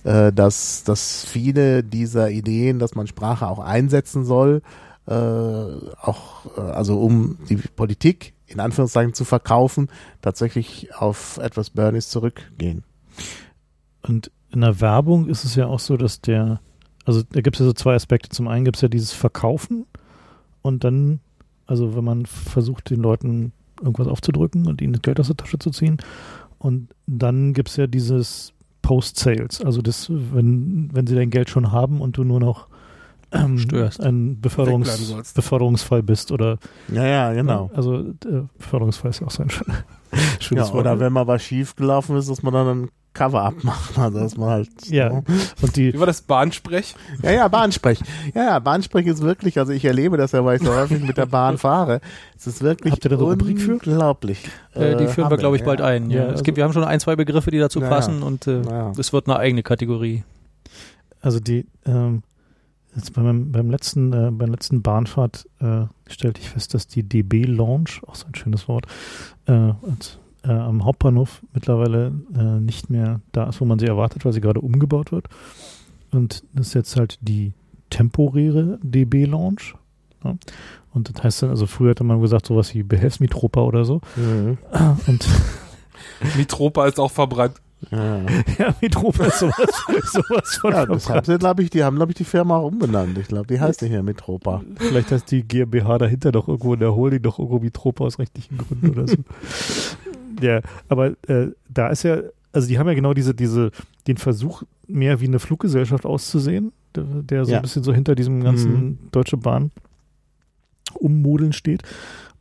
äh, 0.03 0.31
dass, 0.33 0.83
dass 0.83 1.25
viele 1.25 1.83
dieser 1.83 2.29
Ideen, 2.29 2.79
dass 2.79 2.95
man 2.95 3.07
Sprache 3.07 3.47
auch 3.47 3.59
einsetzen 3.59 4.25
soll, 4.25 4.61
äh, 5.07 5.13
auch 5.13 6.57
äh, 6.57 6.61
also 6.61 6.99
um 6.99 7.37
die 7.49 7.55
Politik 7.55 8.33
in 8.47 8.59
Anführungszeichen 8.59 9.13
zu 9.13 9.25
verkaufen, 9.25 9.89
tatsächlich 10.21 10.93
auf 10.95 11.37
etwas 11.37 11.69
Bernies 11.69 12.09
zurückgehen. 12.09 12.83
Und 14.01 14.31
in 14.51 14.61
der 14.61 14.81
Werbung 14.81 15.27
ist 15.27 15.45
es 15.45 15.55
ja 15.55 15.67
auch 15.67 15.79
so, 15.79 15.95
dass 15.97 16.21
der, 16.21 16.59
also 17.05 17.23
da 17.23 17.41
gibt 17.41 17.55
es 17.55 17.59
ja 17.61 17.65
so 17.65 17.73
zwei 17.73 17.95
Aspekte. 17.95 18.29
Zum 18.29 18.47
einen 18.47 18.65
gibt 18.65 18.77
es 18.77 18.81
ja 18.81 18.89
dieses 18.89 19.13
Verkaufen 19.13 19.85
und 20.61 20.83
dann, 20.83 21.21
also 21.65 21.95
wenn 21.95 22.03
man 22.03 22.25
versucht, 22.25 22.89
den 22.89 23.01
Leuten 23.01 23.53
irgendwas 23.79 24.07
aufzudrücken 24.07 24.67
und 24.67 24.81
ihnen 24.81 24.93
das 24.93 25.01
Geld 25.01 25.19
aus 25.19 25.27
der 25.27 25.37
Tasche 25.37 25.59
zu 25.59 25.71
ziehen. 25.71 25.97
Und 26.57 26.89
dann 27.07 27.53
gibt 27.53 27.69
es 27.69 27.77
ja 27.77 27.87
dieses 27.87 28.53
Post-Sales, 28.81 29.61
also 29.61 29.81
das, 29.81 30.07
wenn, 30.09 30.89
wenn 30.93 31.07
sie 31.07 31.15
dein 31.15 31.29
Geld 31.29 31.49
schon 31.49 31.71
haben 31.71 32.01
und 32.01 32.17
du 32.17 32.23
nur 32.23 32.39
noch 32.39 32.67
ähm, 33.31 33.57
Störst. 33.57 34.01
ein 34.03 34.41
Beförderungs. 34.41 35.13
Beförderungsfall 35.33 36.03
bist 36.03 36.31
oder 36.31 36.57
Ja, 36.91 37.05
ja, 37.05 37.33
genau. 37.33 37.69
also 37.73 37.99
äh, 37.99 38.43
Beförderungsfall 38.57 39.11
ist 39.11 39.21
ja 39.21 39.27
auch 39.27 39.31
so 39.31 39.43
ein 39.43 39.49
schön, 39.49 39.67
schönes 40.39 40.67
Ja, 40.67 40.73
Wort. 40.73 40.81
oder 40.85 40.99
wenn 40.99 41.13
mal 41.13 41.27
was 41.27 41.41
schief 41.43 41.75
gelaufen 41.75 42.17
ist, 42.17 42.29
dass 42.29 42.43
man 42.43 42.53
dann 42.53 42.89
ein 43.11 43.13
Cover 43.13 43.41
abmacht. 43.43 43.97
Also 43.97 44.19
dass 44.19 44.37
man 44.37 44.49
halt. 44.49 44.69
Ja. 44.89 45.09
und 45.61 45.75
die 45.75 45.93
Wie 45.93 45.99
war 45.99 46.07
das 46.07 46.21
Bahnsprech? 46.21 46.95
Ja, 47.23 47.31
ja, 47.31 47.47
Bahnsprech. 47.47 47.99
Ja, 48.33 48.43
ja, 48.43 48.59
Bahnsprech 48.59 49.05
ist 49.07 49.21
wirklich, 49.21 49.59
also 49.59 49.71
ich 49.73 49.85
erlebe 49.85 50.17
das 50.17 50.31
ja, 50.31 50.43
weil 50.45 50.57
ich 50.57 50.63
so 50.63 50.73
häufig 50.73 51.01
mit 51.03 51.17
der 51.17 51.25
Bahn 51.25 51.57
fahre. 51.57 52.01
Es 52.37 52.47
ist 52.47 52.61
wirklich 52.61 52.93
Habt 52.93 53.05
ihr 53.05 53.09
da 53.09 53.17
so 53.17 53.25
eine 53.27 53.33
Rubrik 53.33 53.59
für? 53.61 53.73
unglaublich. 53.73 54.49
Äh, 54.73 54.95
die 54.95 55.07
führen 55.07 55.29
wir, 55.29 55.37
glaube 55.37 55.55
ich, 55.57 55.61
ja. 55.61 55.65
bald 55.67 55.81
ein. 55.81 56.09
Ja. 56.09 56.23
Ja, 56.27 56.31
es 56.31 56.43
gibt, 56.43 56.57
wir 56.57 56.63
haben 56.63 56.73
schon 56.73 56.83
ein, 56.83 56.99
zwei 56.99 57.15
Begriffe, 57.15 57.51
die 57.51 57.59
dazu 57.59 57.81
Ja, 57.81 57.89
passen 57.89 58.23
und 58.23 58.47
äh, 58.47 58.61
Ja. 58.61 58.91
es 58.97 59.11
wird 59.13 59.27
eine 59.27 59.37
eigene 59.37 59.63
Kategorie. 59.63 60.23
Also 61.21 61.39
die, 61.39 61.67
ähm, 61.85 62.23
jetzt 62.95 63.13
beim, 63.13 63.51
beim 63.51 63.69
letzten, 63.69 64.11
äh, 64.13 64.31
beim 64.31 64.51
letzten 64.51 64.81
Bahnfahrt 64.81 65.47
äh, 65.59 65.83
stellte 66.09 66.41
ich 66.41 66.49
fest, 66.49 66.73
dass 66.73 66.87
die 66.87 67.03
DB 67.03 67.43
Launch, 67.43 68.01
auch 68.07 68.15
so 68.15 68.25
ein 68.27 68.35
schönes 68.35 68.67
Wort, 68.67 68.85
äh, 69.45 69.51
und, 69.81 70.17
äh, 70.43 70.51
am 70.51 70.85
Hauptbahnhof 70.85 71.41
mittlerweile 71.53 72.11
äh, 72.35 72.59
nicht 72.59 72.89
mehr 72.89 73.21
da 73.31 73.49
ist, 73.49 73.61
wo 73.61 73.65
man 73.65 73.79
sie 73.79 73.87
erwartet, 73.87 74.25
weil 74.25 74.33
sie 74.33 74.41
gerade 74.41 74.61
umgebaut 74.61 75.11
wird. 75.11 75.27
Und 76.11 76.43
das 76.53 76.67
ist 76.67 76.73
jetzt 76.73 76.97
halt 76.97 77.19
die 77.21 77.53
temporäre 77.89 78.79
DB 78.81 79.25
Launch. 79.25 79.75
Ja. 80.23 80.35
Und 80.93 81.09
das 81.09 81.23
heißt 81.23 81.43
dann, 81.43 81.49
also 81.51 81.67
früher 81.67 81.91
hätte 81.91 82.03
man 82.03 82.21
gesagt, 82.21 82.45
sowas 82.45 82.73
wie 82.73 82.83
Behelfsmitropa 82.83 83.61
oder 83.61 83.85
so. 83.85 84.01
Mhm. 84.15 84.57
Und 85.07 85.27
Mitropa 86.37 86.87
ist 86.87 86.99
auch 86.99 87.11
verbrannt. 87.11 87.55
Ja. 87.89 88.17
ja, 88.59 88.75
Mitropa 88.79 89.25
ist 89.25 89.39
sowas, 89.39 89.55
sowas 90.11 90.57
von 90.57 90.71
ja, 90.71 90.85
das 90.85 90.89
haben 90.89 90.99
verbrannt. 90.99 91.25
sie, 91.25 91.37
glaube 91.39 91.63
ich, 91.63 91.69
die 91.71 91.83
haben, 91.83 91.95
glaube 91.95 92.11
ich, 92.11 92.17
die 92.17 92.25
Firma 92.25 92.57
auch 92.57 92.67
umbenannt. 92.67 93.17
Ich 93.17 93.27
glaube, 93.27 93.47
die 93.47 93.59
heißt 93.59 93.81
nicht 93.81 93.91
mehr 93.91 94.03
Mitropa. 94.03 94.61
Vielleicht 94.75 95.11
heißt 95.11 95.31
die 95.31 95.43
GmbH 95.43 95.97
dahinter 95.97 96.31
doch 96.31 96.47
irgendwo 96.47 96.73
in 96.75 96.79
der 96.79 96.95
Holding 96.95 97.23
doch 97.23 97.39
irgendwo 97.39 97.59
Mitropa 97.59 98.03
aus 98.03 98.19
rechtlichen 98.19 98.57
Gründen 98.57 98.91
oder 98.91 99.07
so. 99.07 99.17
Ja, 100.41 100.61
aber 100.89 101.11
äh, 101.27 101.47
da 101.69 101.87
ist 101.89 102.03
ja, 102.03 102.17
also 102.53 102.67
die 102.67 102.77
haben 102.79 102.87
ja 102.87 102.93
genau 102.93 103.13
diese, 103.13 103.33
diese, 103.33 103.71
den 104.07 104.17
Versuch, 104.17 104.63
mehr 104.87 105.21
wie 105.21 105.27
eine 105.27 105.39
Fluggesellschaft 105.39 106.05
auszusehen, 106.05 106.71
der, 106.95 107.03
der 107.03 107.45
so 107.45 107.51
Ja. 107.51 107.57
ein 107.59 107.61
bisschen 107.61 107.83
so 107.83 107.93
hinter 107.93 108.15
diesem 108.15 108.43
ganzen 108.43 108.73
Mhm. 108.73 108.97
Deutsche 109.11 109.37
Bahn 109.37 109.71
ummodeln 110.95 111.53
steht. 111.53 111.83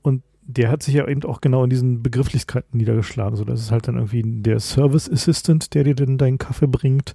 Und 0.03 0.22
der 0.42 0.70
hat 0.70 0.82
sich 0.82 0.94
ja 0.94 1.07
eben 1.07 1.22
auch 1.24 1.40
genau 1.40 1.62
in 1.62 1.70
diesen 1.70 2.03
Begrifflichkeiten 2.03 2.76
niedergeschlagen. 2.76 3.36
So, 3.36 3.44
das 3.44 3.61
ist 3.61 3.70
halt 3.70 3.86
dann 3.86 3.94
irgendwie 3.96 4.22
der 4.24 4.59
Service 4.59 5.09
Assistant, 5.09 5.74
der 5.74 5.84
dir 5.84 5.94
dann 5.94 6.18
deinen 6.18 6.38
Kaffee 6.38 6.66
bringt. 6.66 7.14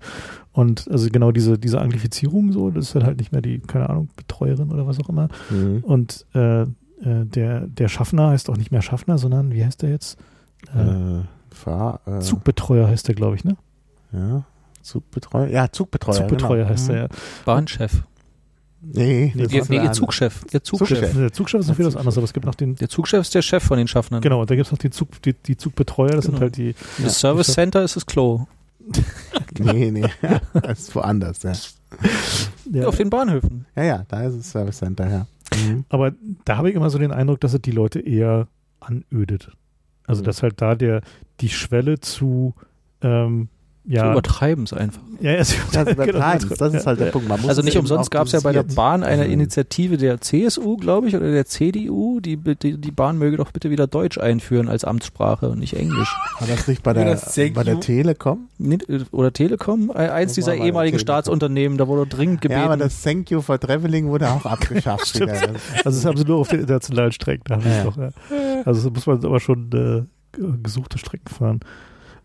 Und 0.53 0.89
also 0.89 1.09
genau 1.09 1.31
diese, 1.31 1.57
diese 1.59 1.81
Anglifizierung 1.81 2.53
so, 2.53 2.69
das 2.71 2.85
ist 2.87 2.95
dann 2.95 3.03
halt 3.03 3.17
nicht 3.17 3.33
mehr 3.33 3.41
die, 3.41 3.59
keine 3.59 3.89
Ahnung, 3.89 4.07
Betreuerin 4.15 4.71
oder 4.71 4.87
was 4.87 4.99
auch 5.01 5.09
immer. 5.09 5.27
Mhm. 5.49 5.79
Und 5.83 6.25
äh, 6.33 6.61
äh, 6.61 6.67
der, 7.25 7.67
der 7.67 7.89
Schaffner 7.89 8.29
heißt 8.29 8.49
auch 8.49 8.57
nicht 8.57 8.71
mehr 8.71 8.81
Schaffner, 8.81 9.17
sondern 9.17 9.51
wie 9.51 9.65
heißt 9.65 9.81
der 9.81 9.89
jetzt? 9.89 10.17
Äh, 10.75 11.19
Äh, 11.19 11.23
Fahr, 11.53 11.99
äh, 12.05 12.19
Zugbetreuer 12.19 12.87
heißt 12.87 13.07
der, 13.07 13.15
glaube 13.15 13.35
ich, 13.35 13.43
ne? 13.45 13.55
Ja. 14.11 14.43
Zugbetreuer. 14.81 15.47
Ja, 15.47 15.71
Zugbetreuer. 15.71 16.13
Zugbetreuer 16.15 16.57
genau. 16.65 16.69
heißt 16.69 16.87
Mhm. 16.89 16.93
der, 16.93 17.01
ja. 17.03 17.07
Bahnchef. 17.45 18.03
Nee, 18.87 19.31
Nee, 19.33 19.43
das 19.43 19.51
Ihr, 19.53 19.63
nee, 19.69 19.83
ihr 19.83 19.91
Zugchef. 19.93 20.45
Ihr 20.51 20.63
Zugchef. 20.63 20.89
Zugchef. 20.99 21.13
Der 21.15 21.33
Zugchef 21.33 21.59
ist 21.61 21.67
noch 21.69 21.77
wieder 21.79 21.87
was 21.87 21.95
anderes, 21.95 22.17
aber 22.17 22.25
es 22.25 22.33
gibt 22.33 22.45
noch 22.45 22.53
den, 22.53 22.75
Der 22.75 22.87
Zugchef 22.87 23.21
ist 23.21 23.33
der 23.33 23.41
Chef 23.41 23.63
von 23.63 23.77
den 23.79 23.87
Schaffnern. 23.87 24.21
genau, 24.21 24.41
und 24.41 24.49
da 24.51 24.55
gibt 24.55 24.67
es 24.67 24.71
noch 24.71 24.77
den 24.77 24.91
Zug, 24.91 25.19
die, 25.23 25.33
die 25.33 25.57
Zugbetreuer, 25.57 26.09
das 26.11 26.25
sind 26.25 26.33
Genau. 26.35 26.41
halt 26.41 26.57
die, 26.57 26.75
Das 27.01 27.19
Service 27.19 27.47
Center 27.53 27.81
ist 27.83 27.95
das 27.95 28.05
Klo. 28.05 28.45
Nee, 29.57 29.89
nee. 29.89 30.05
das 30.53 30.79
ist 30.81 30.95
woanders, 30.95 31.41
ja. 31.43 31.53
ja, 32.71 32.87
Auf 32.87 32.97
den 32.97 33.09
Bahnhöfen. 33.09 33.65
Ja, 33.75 33.83
ja, 33.83 34.05
da 34.07 34.21
ist 34.23 34.37
das 34.37 34.51
Service 34.51 34.77
Center, 34.77 35.09
ja. 35.09 35.27
Mhm. 35.55 35.85
aber 35.89 36.11
da 36.43 36.57
habe 36.57 36.69
ich 36.69 36.75
immer 36.75 36.89
so 36.91 36.99
den 36.99 37.11
Eindruck, 37.11 37.39
dass 37.39 37.53
es 37.53 37.61
die 37.61 37.71
Leute 37.71 37.99
eher 38.01 38.47
anödet. 38.81 39.51
Also, 40.07 40.21
Mhm. 40.21 40.25
dass 40.25 40.43
halt 40.43 40.61
da 40.61 40.75
der, 40.75 41.01
die 41.41 41.49
Schwelle 41.49 41.99
zu, 41.99 42.53
ähm, 43.01 43.49
ja, 43.87 44.11
übertreiben 44.11 44.63
es 44.63 44.73
einfach. 44.73 45.01
ja, 45.21 45.31
ja, 45.33 45.43
sie 45.43 45.55
Ja, 45.73 45.81
übertreiben 45.83 46.49
es. 46.51 46.57
Das 46.57 46.73
ist 46.73 46.87
halt 46.87 46.99
der 46.99 47.11
Punkt. 47.11 47.27
Man 47.27 47.39
muss 47.39 47.49
Also 47.49 47.61
nicht 47.61 47.77
umsonst 47.77 48.09
gab 48.11 48.25
es 48.27 48.31
ja 48.33 48.39
bei 48.39 48.51
der. 48.51 48.63
Bahn 48.63 49.03
eine 49.03 49.25
Mhm. 49.25 49.31
Initiative 49.33 49.97
der 49.97 50.19
CSU, 50.21 50.77
glaube 50.77 51.07
ich, 51.07 51.15
oder 51.15 51.31
der 51.31 51.45
CDU, 51.45 52.19
die, 52.19 52.37
die, 52.37 52.77
die 52.77 52.91
Bahn 52.91 53.17
möge 53.17 53.37
doch 53.37 53.51
bitte 53.51 53.69
wieder 53.69 53.85
Deutsch 53.87 54.17
einführen 54.17 54.67
als 54.69 54.83
Amtssprache 54.85 55.49
und 55.49 55.59
nicht 55.59 55.75
Englisch. 55.75 56.15
War 56.39 56.47
das 56.47 56.67
nicht 56.67 56.81
bei 56.83 56.93
der, 56.93 57.19
bei 57.53 57.63
der 57.63 57.73
you? 57.75 57.79
Telekom? 57.79 58.47
Oder 59.11 59.31
Telekom, 59.33 59.89
äh, 59.93 60.09
eins 60.09 60.31
Das 60.31 60.35
dieser 60.35 60.55
ehemaligen. 60.55 60.97
Staatsunternehmen, 60.99 61.77
da 61.77 61.87
wurde 61.87 62.07
dringend 62.07 62.41
gebeten. 62.41 62.59
Ja, 62.61 62.65
aber 62.65 62.77
das 62.77 63.01
Thank 63.03 63.29
You 63.31 63.41
for 63.41 63.59
Traveling 63.59 64.07
wurde 64.07 64.29
auch 64.29 64.45
abgeschafft. 64.45 65.19
Also 65.85 65.99
das 65.99 66.05
haben 66.05 66.17
sie 66.17 66.25
nur 66.25 66.37
auf 66.37 66.47
den 66.49 66.61
internationalen 66.61 67.11
Strecken. 67.11 67.43
Da 67.47 67.57
Ja. 67.59 67.83
doch, 67.83 67.97
ja. 67.97 68.09
Also 68.65 68.89
da 68.89 68.93
muss 68.95 69.05
man 69.05 69.23
aber 69.23 69.39
schon 69.39 69.69
äh, 69.73 70.39
gesuchte 70.63 70.97
Strecken 70.97 71.27
fahren. 71.33 71.59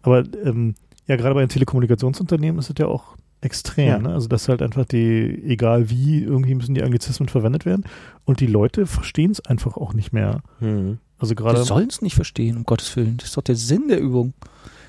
Aber 0.02 0.24
ähm, 0.44 0.74
ja, 1.10 1.16
gerade 1.16 1.34
bei 1.34 1.40
den 1.40 1.48
Telekommunikationsunternehmen 1.48 2.60
ist 2.60 2.70
es 2.70 2.76
ja 2.78 2.86
auch 2.86 3.16
extrem. 3.40 3.88
Ja. 3.88 3.98
Ne? 3.98 4.12
Also 4.12 4.28
dass 4.28 4.48
halt 4.48 4.62
einfach 4.62 4.84
die, 4.84 5.42
egal 5.44 5.90
wie, 5.90 6.22
irgendwie 6.22 6.54
müssen 6.54 6.76
die 6.76 6.84
Anglizismen 6.84 7.28
verwendet 7.28 7.66
werden. 7.66 7.84
Und 8.24 8.38
die 8.38 8.46
Leute 8.46 8.86
verstehen 8.86 9.32
es 9.32 9.44
einfach 9.44 9.76
auch 9.76 9.92
nicht 9.92 10.12
mehr. 10.12 10.40
Hm. 10.60 10.98
Also 11.18 11.32
Die 11.34 11.42
gerade 11.42 11.64
sollen 11.64 11.88
es 11.88 12.00
nicht 12.00 12.14
verstehen, 12.14 12.56
um 12.56 12.62
Gottes 12.64 12.94
Willen. 12.94 13.16
Das 13.16 13.30
ist 13.30 13.36
doch 13.36 13.42
der 13.42 13.56
Sinn 13.56 13.88
der 13.88 13.98
Übung. 13.98 14.34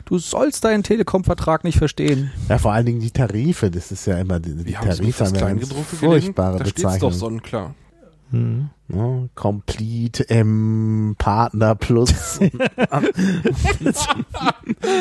Du 0.06 0.20
sollst 0.20 0.64
deinen 0.64 0.84
Telekom-Vertrag 0.84 1.64
nicht 1.64 1.80
verstehen. 1.80 2.30
Ja, 2.50 2.60
vor 2.60 2.72
allen 2.72 2.86
Dingen 2.86 3.00
die 3.00 3.10
Tarife. 3.10 3.72
Das 3.72 3.92
ist 3.92 4.06
ja 4.06 4.20
immer 4.20 4.40
die, 4.40 4.64
die 4.64 4.74
Tarife 4.74 5.24
das 5.24 5.34
haben 5.34 5.40
ja 5.40 5.54
ganz 5.54 5.74
furchtbare 5.74 6.60
Da 6.60 6.66
steht's 6.66 6.82
doch 6.84 6.90
Bezeichnung. 6.90 7.14
sonnenklar. 7.14 7.74
Hm. 8.32 8.70
Ne? 8.88 9.30
Complete 9.36 10.30
M 10.30 11.16
Partner 11.18 11.76
Plus. 11.76 12.40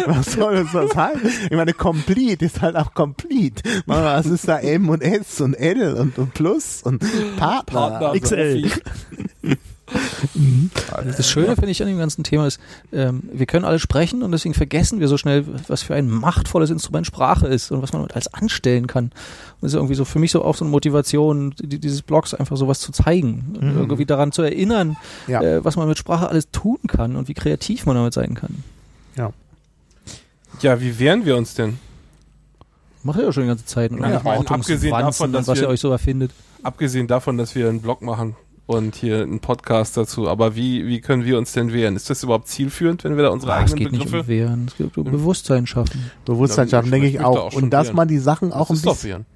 Was 0.06 0.32
soll 0.32 0.62
das 0.62 0.72
das 0.72 0.94
heißen? 0.96 1.30
Ich 1.50 1.56
meine, 1.56 1.72
Complete 1.72 2.44
ist 2.44 2.60
halt 2.60 2.76
auch 2.76 2.94
Complete. 2.94 3.62
Man, 3.86 4.04
Was 4.04 4.26
ist 4.26 4.46
da 4.46 4.58
M 4.58 4.88
und 4.88 5.02
S 5.02 5.40
und 5.40 5.54
L 5.54 5.94
und, 5.94 6.18
und 6.18 6.34
Plus 6.34 6.82
und 6.82 7.00
Partner? 7.36 7.98
Partner, 7.98 8.20
XL. 8.20 8.70
Profi. 9.90 10.70
Das 11.16 11.28
Schöne 11.28 11.54
finde 11.54 11.70
ich 11.70 11.82
an 11.82 11.88
dem 11.88 11.98
ganzen 11.98 12.24
Thema 12.24 12.46
ist, 12.46 12.60
ähm, 12.92 13.22
wir 13.32 13.46
können 13.46 13.64
alle 13.64 13.78
sprechen 13.78 14.22
und 14.22 14.32
deswegen 14.32 14.54
vergessen 14.54 15.00
wir 15.00 15.08
so 15.08 15.16
schnell, 15.16 15.44
was 15.68 15.82
für 15.82 15.94
ein 15.94 16.08
machtvolles 16.10 16.70
Instrument 16.70 17.06
Sprache 17.06 17.46
ist 17.46 17.70
und 17.72 17.82
was 17.82 17.92
man 17.92 18.02
damit 18.02 18.14
alles 18.14 18.32
anstellen 18.32 18.86
kann. 18.86 19.04
Und 19.06 19.12
das 19.62 19.72
ist 19.72 19.76
irgendwie 19.76 19.94
so 19.94 20.04
für 20.04 20.18
mich 20.18 20.30
so 20.30 20.44
auch 20.44 20.56
so 20.56 20.64
eine 20.64 20.70
Motivation, 20.70 21.54
die, 21.58 21.78
dieses 21.78 22.02
Blogs 22.02 22.34
einfach 22.34 22.56
sowas 22.56 22.80
zu 22.80 22.92
zeigen, 22.92 23.56
Mhm. 23.60 23.76
irgendwie 23.78 24.06
daran 24.06 24.32
zu 24.32 24.42
erinnern, 24.42 24.96
Ja. 25.26 25.42
äh, 25.42 25.64
was 25.64 25.76
man 25.76 25.88
mit 25.88 25.98
Sprache 25.98 26.28
alles 26.28 26.50
tun 26.50 26.78
kann 26.86 27.16
und 27.16 27.28
wie 27.28 27.34
kreativ 27.34 27.86
man 27.86 27.96
damit 27.96 28.14
sein 28.14 28.34
kann. 28.34 28.62
Ja, 30.62 30.80
wie 30.80 30.98
wehren 30.98 31.24
wir 31.24 31.36
uns 31.36 31.54
denn? 31.54 31.78
Macht 33.02 33.18
ihr 33.18 33.24
ja 33.24 33.32
schon 33.32 33.44
die 33.44 33.48
ganze 33.48 33.64
Zeit. 33.64 33.92
Ja, 33.92 34.16
ich 34.18 34.22
meine, 34.22 34.46
abgesehen 34.50 34.90
davon, 34.92 35.32
dass 35.32 35.46
was 35.48 35.56
ihr 35.58 35.62
wir- 35.62 35.68
euch 35.70 35.80
so 35.80 35.90
erfindet. 35.90 36.32
Abgesehen 36.62 37.06
davon, 37.06 37.38
dass 37.38 37.54
wir 37.54 37.68
einen 37.68 37.80
Blog 37.80 38.02
machen 38.02 38.36
und 38.70 38.94
hier 38.96 39.22
einen 39.22 39.40
Podcast 39.40 39.96
dazu, 39.96 40.28
aber 40.28 40.56
wie, 40.56 40.86
wie 40.86 41.00
können 41.00 41.24
wir 41.24 41.36
uns 41.38 41.52
denn 41.52 41.72
wehren? 41.72 41.96
Ist 41.96 42.08
das 42.10 42.22
überhaupt 42.22 42.48
zielführend, 42.48 43.04
wenn 43.04 43.16
wir 43.16 43.24
da 43.24 43.28
unsere 43.30 43.52
Ah, 43.52 43.62
es 43.64 43.72
eigenen 43.72 43.78
geht 43.78 43.92
nicht 43.92 44.04
Begriffe... 44.06 44.22
um 44.22 44.28
Wehren, 44.28 44.64
es 44.68 44.76
geht 44.76 44.96
um 44.96 45.04
Bewusstsein 45.04 45.66
schaffen. 45.66 46.10
Bewusstsein 46.24 46.66
Ja, 46.68 46.70
schaffen, 46.78 46.90
denke 46.90 47.08
ich 47.08 47.20
auch. 47.20 47.38
auch 47.38 47.52
Und 47.54 47.70
dass 47.70 47.86
wehren. 47.88 47.96
man 47.96 48.08
die 48.08 48.18
Sachen 48.18 48.52
auch 48.52 48.68
das 48.68 48.78
ein 48.84 48.90
bisschen. 48.90 49.10
wehren. 49.10 49.26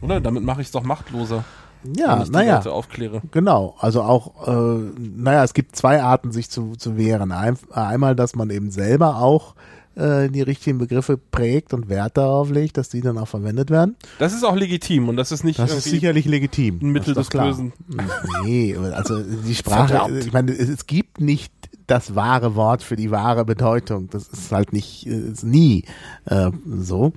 Oder? 0.00 0.20
Damit 0.20 0.44
mache 0.44 0.60
ich 0.60 0.68
es 0.68 0.72
doch 0.72 0.82
machtloser, 0.84 1.44
Ja, 1.96 2.24
naja. 2.30 2.60
Genau, 3.32 3.76
also 3.78 4.02
auch, 4.02 4.46
äh, 4.48 4.80
naja, 4.98 5.44
es 5.44 5.54
gibt 5.54 5.76
zwei 5.76 6.02
Arten, 6.02 6.32
sich 6.32 6.50
zu, 6.50 6.72
zu 6.76 6.96
wehren. 6.96 7.32
Ein, 7.32 7.56
einmal, 7.72 8.16
dass 8.16 8.34
man 8.34 8.50
eben 8.50 8.70
selber 8.70 9.16
auch 9.18 9.54
äh, 9.96 10.28
die 10.28 10.42
richtigen 10.42 10.78
Begriffe 10.78 11.16
prägt 11.18 11.74
und 11.74 11.88
Wert 11.88 12.16
darauf 12.16 12.50
legt, 12.50 12.76
dass 12.76 12.88
die 12.88 13.00
dann 13.00 13.18
auch 13.18 13.28
verwendet 13.28 13.70
werden. 13.70 13.96
Das 14.18 14.32
ist 14.34 14.44
auch 14.44 14.54
legitim 14.56 15.08
und 15.08 15.16
das 15.16 15.32
ist 15.32 15.42
nicht 15.44 15.58
Das 15.58 15.72
ist 15.72 15.84
sicherlich 15.84 16.26
legitim. 16.26 16.78
ein 16.82 16.90
Mittel 16.90 17.14
das 17.14 17.22
ist 17.26 17.26
des 17.26 17.30
klar. 17.30 17.46
Bösen. 17.46 17.72
Nee, 18.44 18.76
also 18.76 19.22
die 19.22 19.54
Sprache, 19.54 19.88
Verdammt. 19.94 20.24
ich 20.24 20.32
meine, 20.32 20.52
es, 20.52 20.68
es 20.68 20.86
gibt 20.86 21.20
nicht 21.20 21.52
das 21.86 22.14
wahre 22.14 22.54
Wort 22.56 22.82
für 22.82 22.96
die 22.96 23.10
wahre 23.10 23.44
Bedeutung. 23.44 24.08
Das 24.10 24.28
ist 24.28 24.52
halt 24.52 24.72
nicht, 24.72 25.06
äh, 25.06 25.30
ist 25.30 25.44
nie 25.44 25.84
äh, 26.26 26.50
so. 26.80 27.12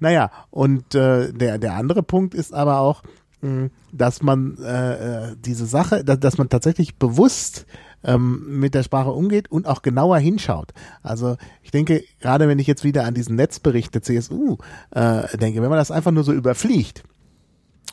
Naja, 0.00 0.30
und 0.50 0.94
äh, 0.94 1.32
der, 1.32 1.58
der 1.58 1.74
andere 1.74 2.02
Punkt 2.02 2.34
ist 2.34 2.54
aber 2.54 2.80
auch, 2.80 3.02
mh, 3.42 3.68
dass 3.92 4.22
man 4.22 4.56
äh, 4.62 5.30
äh, 5.32 5.36
diese 5.38 5.66
Sache, 5.66 6.04
dass, 6.04 6.18
dass 6.20 6.38
man 6.38 6.48
tatsächlich 6.48 6.96
bewusst 6.96 7.66
ähm, 8.04 8.60
mit 8.60 8.74
der 8.74 8.82
Sprache 8.82 9.10
umgeht 9.10 9.50
und 9.50 9.66
auch 9.66 9.82
genauer 9.82 10.18
hinschaut. 10.18 10.72
Also 11.02 11.36
ich 11.62 11.70
denke, 11.70 12.02
gerade 12.20 12.48
wenn 12.48 12.58
ich 12.58 12.66
jetzt 12.66 12.84
wieder 12.84 13.04
an 13.04 13.14
diesen 13.14 13.36
Netzbericht 13.36 13.94
der 13.94 14.02
CSU 14.02 14.56
äh, 14.90 15.36
denke, 15.36 15.62
wenn 15.62 15.68
man 15.70 15.78
das 15.78 15.90
einfach 15.90 16.12
nur 16.12 16.24
so 16.24 16.32
überfliegt, 16.32 17.02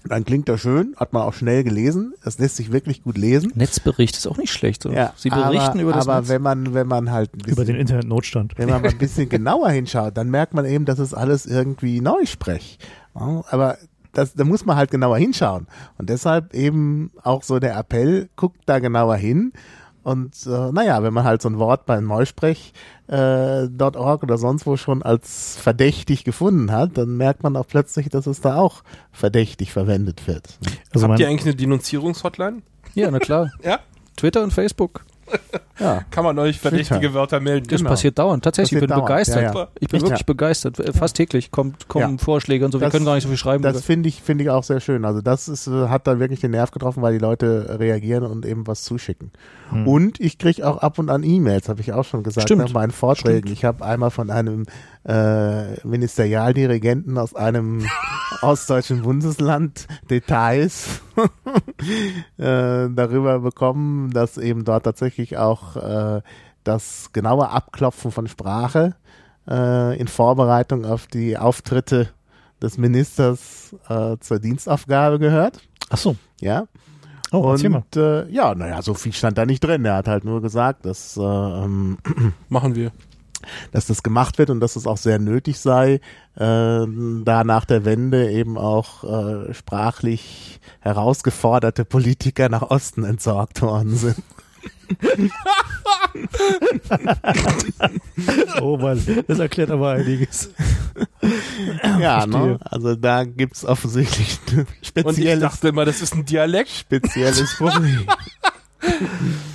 Dann 0.07 0.23
klingt 0.23 0.48
er 0.49 0.60
schön, 0.60 0.94
hat 0.98 1.14
man 1.14 1.23
auch 1.23 1.34
schnell 1.34 1.64
gelesen. 1.64 2.14
Das 2.23 2.38
lässt 2.38 2.57
sich 2.57 2.72
wirklich 2.72 3.02
gut 3.02 3.18
lesen. 3.18 3.52
Netzbericht 3.56 4.15
ist 4.15 4.27
auch 4.27 4.38
nicht 4.38 4.53
schlecht. 4.53 4.84
So. 4.84 4.91
Ja, 4.91 5.14
Sie 5.15 5.32
berichten 5.32 5.80
aber, 5.80 5.82
über 5.82 5.94
das 5.94 6.07
Aber 6.07 6.19
Netz. 6.19 6.30
wenn 6.30 6.41
man, 6.44 6.73
wenn 6.76 6.86
man 6.86 7.10
halt 7.10 7.34
ein 7.34 7.40
bisschen, 7.40 7.53
Über 7.53 7.65
den 7.65 7.76
Internetnotstand. 7.76 8.53
wenn 8.57 8.69
man 8.69 8.84
mal 8.84 8.90
ein 8.91 8.98
bisschen 8.99 9.30
genauer 9.30 9.72
hinschaut, 9.72 10.15
dann 10.15 10.30
merkt 10.30 10.53
man 10.53 10.65
eben, 10.65 10.86
dass 10.86 10.99
es 10.99 11.15
alles 11.15 11.48
irgendwie 11.48 12.02
Neusprech. 12.02 12.77
Aber 13.15 13.80
das, 14.14 14.36
da 14.36 14.44
muss 14.44 14.64
man 14.65 14.76
halt 14.77 14.91
genauer 14.91 15.18
hinschauen. 15.18 15.65
Und 15.98 16.10
deshalb 16.11 16.53
eben 16.53 17.10
auch 17.23 17.41
so 17.41 17.57
der 17.57 17.76
Appell, 17.76 18.30
guckt 18.36 18.60
da 18.68 18.77
genauer 18.77 19.15
hin. 19.15 19.53
Und 20.06 20.36
äh, 20.45 20.72
naja, 20.72 21.02
wenn 21.02 21.15
man 21.15 21.23
halt 21.23 21.41
so 21.41 21.49
ein 21.49 21.57
Wort 21.57 21.88
bei 21.88 21.99
Neusprech 21.99 22.73
äh, 23.07 23.68
.org 23.80 24.22
oder 24.22 24.38
sonst 24.38 24.68
wo 24.68 24.77
schon 24.77 25.02
als 25.02 25.57
verdächtig 25.57 26.23
gefunden 26.23 26.72
hat, 26.72 26.95
dann 26.95 27.18
merkt 27.18 27.41
man 27.41 27.57
auch 27.57 27.65
plötzlich, 27.65 28.10
dass 28.10 28.27
es 28.27 28.40
da 28.40 28.57
auch 28.57 28.84
verdächtig 29.11 29.73
verwendet 29.73 30.27
wird. 30.27 30.60
Also 30.94 31.07
Habt 31.07 31.19
ihr 31.19 31.27
eigentlich 31.27 31.48
eine 31.48 31.56
Denunzierungshotline? 31.56 32.61
Ja, 32.94 33.10
na 33.10 33.18
klar. 33.18 33.49
Ja? 33.64 33.80
Twitter 34.15 34.44
und 34.44 34.53
Facebook. 34.53 35.03
Ja. 35.80 36.04
Kann 36.10 36.24
man 36.24 36.40
euch 36.40 36.60
verdächtige. 36.60 37.14
Wörter 37.14 37.40
melden? 37.42 37.68
Das 37.70 37.80
Genau. 37.80 37.90
passiert 37.90 38.18
dauernd. 38.18 38.44
Tatsächlich, 38.44 38.82
ich 38.82 38.88
Passiert 38.88 38.90
bin 38.90 38.96
dauernd, 38.96 39.08
begeistert. 39.08 39.44
ja, 39.56 39.62
ja. 39.62 39.68
Ich 39.80 39.88
bin 39.90 39.98
Echt, 39.98 40.04
wirklich 40.06 40.20
ja. 40.22 40.26
begeistert. 40.26 40.80
Äh, 40.80 40.94
Fast 40.94 41.16
täglich 41.18 41.52
kommt, 41.52 41.88
kommen 41.90 42.18
Ja. 42.18 42.24
Vorschläge 42.24 42.64
und 42.66 42.72
so. 42.72 42.80
Wir 42.80 42.86
Das- 42.86 42.94
können 42.94 43.06
gar 43.06 43.16
nicht 43.16 43.24
so 43.24 43.30
viel 43.30 43.38
schreiben. 43.38 43.62
Das 43.64 43.84
finde 43.84 44.08
ich, 44.08 44.22
finde 44.22 44.46
ich 44.46 44.50
auch 44.50 44.64
sehr 44.64 44.80
schön. 44.80 45.04
Also 45.04 45.22
das 45.22 45.48
ist, 45.50 45.68
äh, 45.68 45.90
hat 45.90 46.08
da 46.08 46.20
wirklich 46.20 46.40
den 46.40 46.52
Nerv 46.52 46.72
getroffen, 46.72 47.02
weil 47.02 47.14
die 47.14 47.20
Leute 47.20 47.78
reagieren 47.80 48.24
und 48.24 48.46
eben 48.46 48.66
was 48.68 48.84
zuschicken. 48.84 49.32
Hm. 49.70 49.88
Und 49.88 50.20
ich 50.22 50.38
kriege 50.38 50.66
auch 50.66 50.78
ab 50.78 50.98
und 50.98 51.10
an 51.10 51.24
E-Mails, 51.24 51.68
habe 51.68 51.82
ich 51.82 51.92
auch 51.92 52.06
schon 52.06 52.24
gesagt, 52.24 52.48
Stimmt. 52.48 52.62
nach 52.64 52.72
meinen 52.74 52.92
Vorträgen. 52.92 53.52
Ich 53.52 53.66
habe 53.66 53.84
einmal 53.84 54.12
von 54.12 54.30
einem 54.30 54.66
äh, 55.06 55.86
Ministerialdirigenten 55.86 57.18
aus 57.18 57.36
einem 57.36 57.86
ostdeutschen 58.41 59.03
Bundesland 59.03 59.88
Details 60.10 61.02
äh, 62.38 62.90
darüber 62.90 63.40
bekommen, 63.40 64.11
dass 64.11 64.38
eben 64.38 64.65
dort 64.65 64.84
tatsächlich 64.84 65.38
auch 65.38 65.76
äh, 65.76 66.22
das 66.64 67.11
genaue 67.14 67.49
Abklopfen 67.49 68.11
von 68.11 68.27
Sprache 68.27 68.95
äh, 69.48 69.98
in 69.99 70.07
Vorbereitung 70.07 70.86
auf 70.86 71.07
die 71.07 71.38
Auftritte 71.38 72.10
des 72.61 72.77
Ministers 72.77 73.76
äh, 73.88 74.18
zur 74.19 74.40
Dienstaufgabe 74.40 75.19
gehört. 75.19 75.60
ach 75.90 75.98
so. 75.98 76.15
Ja. 76.41 76.65
Oh. 77.32 77.52
Und 77.52 77.95
äh, 77.95 78.30
ja, 78.30 78.56
naja, 78.56 78.82
so 78.82 78.94
viel 78.94 79.11
stand 79.14 79.38
da 79.38 79.45
nicht 79.45 79.64
drin. 79.64 79.84
Er 79.86 79.95
hat 79.95 80.07
halt 80.07 80.26
nur 80.26 80.41
gesagt, 80.41 80.86
dass, 80.86 81.18
äh, 81.18 81.22
ähm, 81.22 81.98
Machen 82.49 82.76
wir. 82.76 82.91
Dass 83.72 83.88
das 83.88 84.04
gemacht 84.04 84.38
wird 84.38 84.50
und 84.50 84.60
dass 84.60 84.76
es 84.76 84.88
auch 84.88 84.98
sehr 84.98 85.20
nötig 85.20 85.60
sei, 85.60 85.96
äh, 85.96 86.00
da 86.36 87.44
nach 87.44 87.66
der 87.66 87.86
Wende 87.86 88.32
eben 88.32 88.58
auch 88.58 89.04
äh, 89.04 89.54
sprachlich 89.54 90.60
herausgeforderte 90.80 91.86
Politiker 91.86 92.50
nach 92.50 92.64
Osten 92.64 93.04
entsorgt 93.04 93.62
worden 93.62 93.96
sind. 93.96 94.18
Oh 98.62 98.78
Mann, 98.78 99.02
das 99.28 99.40
erklärt 99.40 99.72
aber 99.72 99.92
einiges. 99.92 100.50
ja, 102.00 102.26
ne? 102.26 102.58
also 102.64 102.96
da 102.96 103.24
gibt's 103.24 103.66
offensichtlich 103.66 104.40
ein 104.52 104.60
Und 104.60 104.68
ich 104.82 104.88
spezielles, 104.88 105.42
dachte 105.42 105.68
immer, 105.70 105.86
das 105.86 106.02
ist 106.02 106.16
ein 106.16 106.26
Dialekt. 106.26 106.70
spezielles 106.70 107.56
Problem. 107.58 108.08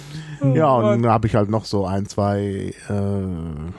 ja, 0.54 0.74
und 0.74 1.02
dann 1.02 1.06
habe 1.10 1.26
ich 1.26 1.34
halt 1.34 1.50
noch 1.50 1.64
so 1.64 1.86
ein, 1.86 2.06
zwei 2.06 2.72
äh, 2.88 3.70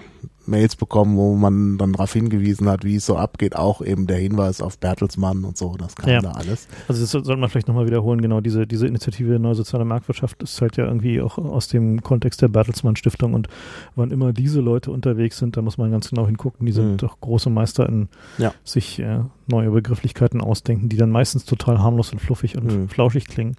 Mails 0.48 0.76
bekommen, 0.76 1.18
wo 1.18 1.36
man 1.36 1.78
dann 1.78 1.94
darauf 1.94 2.12
hingewiesen 2.14 2.68
hat, 2.68 2.84
wie 2.84 2.96
es 2.96 3.06
so 3.06 3.16
abgeht. 3.16 3.56
Auch 3.56 3.82
eben 3.82 4.08
der 4.08 4.18
Hinweis 4.18 4.60
auf 4.60 4.80
Bertelsmann 4.80 5.44
und 5.46 5.56
so, 5.56 5.76
das 5.78 5.96
kam 5.96 6.10
Ja. 6.10 6.20
da 6.22 6.32
alles. 6.32 6.68
Also 6.88 7.00
das 7.02 7.12
sollte 7.12 7.36
man 7.38 7.48
vielleicht 7.50 7.68
nochmal 7.68 7.86
wiederholen, 7.86 8.22
genau, 8.22 8.42
diese, 8.42 8.66
diese 8.66 8.88
Initiative 8.88 9.38
Neue 9.40 9.54
Soziale 9.56 9.86
Marktwirtschaft 9.86 10.42
ist 10.42 10.60
halt 10.60 10.78
ja 10.78 10.86
irgendwie 10.86 11.22
auch 11.22 11.38
aus 11.38 11.68
dem 11.68 12.02
Kontext 12.02 12.42
der 12.42 12.48
Bertelsmann 12.48 12.96
Stiftung 12.96 13.36
und 13.36 13.48
wann 13.96 14.10
immer 14.12 14.34
diese 14.34 14.62
Leute 14.62 14.90
unterwegs 14.92 15.38
sind, 15.38 15.56
da 15.58 15.62
muss 15.62 15.78
man 15.78 15.92
ganz 15.92 16.10
genau 16.10 16.26
hingucken, 16.26 16.66
die 16.66 16.72
sind 16.74 16.94
Mhm. 16.94 16.98
doch 16.98 17.20
große 17.22 17.50
Meister 17.52 17.88
in 17.88 18.10
Ja. 18.40 18.52
sich 18.64 19.00
äh, 19.00 19.20
neue 19.48 19.70
Begrifflichkeiten 19.70 20.42
ausdenken, 20.42 20.90
die 20.90 20.98
dann 20.98 21.12
meistens 21.12 21.46
total 21.46 21.80
harmlos 21.80 22.12
und 22.12 22.20
fluffig 22.20 22.58
und 22.58 22.66
Mhm. 22.66 22.90
flauschig 22.90 23.28
klingen 23.28 23.56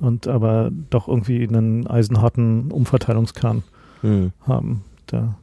und 0.00 0.26
aber 0.26 0.70
doch 0.90 1.08
irgendwie 1.08 1.46
einen 1.46 1.86
eisenharten 1.86 2.70
Umverteilungskern 2.70 3.62
haben. 4.46 4.84
Da 5.06 5.36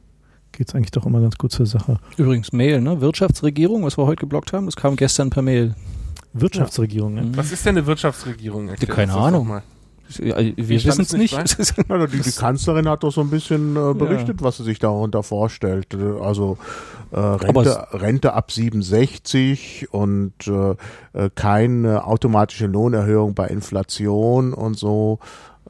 geht 0.52 0.68
es 0.68 0.74
eigentlich 0.74 0.92
doch 0.92 1.04
immer 1.04 1.20
ganz 1.20 1.36
gut 1.36 1.50
zur 1.50 1.66
Sache. 1.66 1.98
Übrigens 2.16 2.52
Mail, 2.52 2.80
ne? 2.80 3.00
Wirtschaftsregierung, 3.00 3.82
was 3.84 3.98
wir 3.98 4.06
heute 4.06 4.20
geblockt 4.20 4.52
haben, 4.52 4.66
das 4.66 4.76
kam 4.76 4.94
gestern 4.94 5.30
per 5.30 5.42
Mail. 5.42 5.74
Wirtschaftsregierung, 6.32 7.14
ne? 7.14 7.22
Mhm. 7.22 7.36
Was 7.36 7.50
ist 7.50 7.66
denn 7.66 7.76
eine 7.76 7.86
Wirtschaftsregierung? 7.86 8.68
Erklär 8.68 8.94
Keine 8.94 9.14
Ahnung. 9.14 9.48
mal. 9.48 9.62
Ja, 10.18 10.38
Wir 10.38 10.68
wissen 10.68 11.02
es 11.02 11.12
nicht 11.12 11.22
nicht. 11.22 11.58
Ja, 11.88 12.06
die, 12.06 12.20
die 12.20 12.32
Kanzlerin 12.32 12.88
hat 12.88 13.02
doch 13.02 13.12
so 13.12 13.20
ein 13.20 13.30
bisschen 13.30 13.76
äh, 13.76 13.94
berichtet, 13.94 14.42
was 14.42 14.58
sie 14.58 14.64
sich 14.64 14.78
darunter 14.78 15.22
vorstellt. 15.22 15.94
Also 16.20 16.58
äh, 17.10 17.18
Rente, 17.18 17.86
Rente 17.92 18.32
ab 18.34 18.50
67 18.52 19.88
und 19.90 20.32
äh, 20.46 20.74
äh, 21.12 21.30
keine 21.34 22.04
automatische 22.04 22.66
Lohnerhöhung 22.66 23.34
bei 23.34 23.48
Inflation 23.48 24.52
und 24.52 24.78
so. 24.78 25.18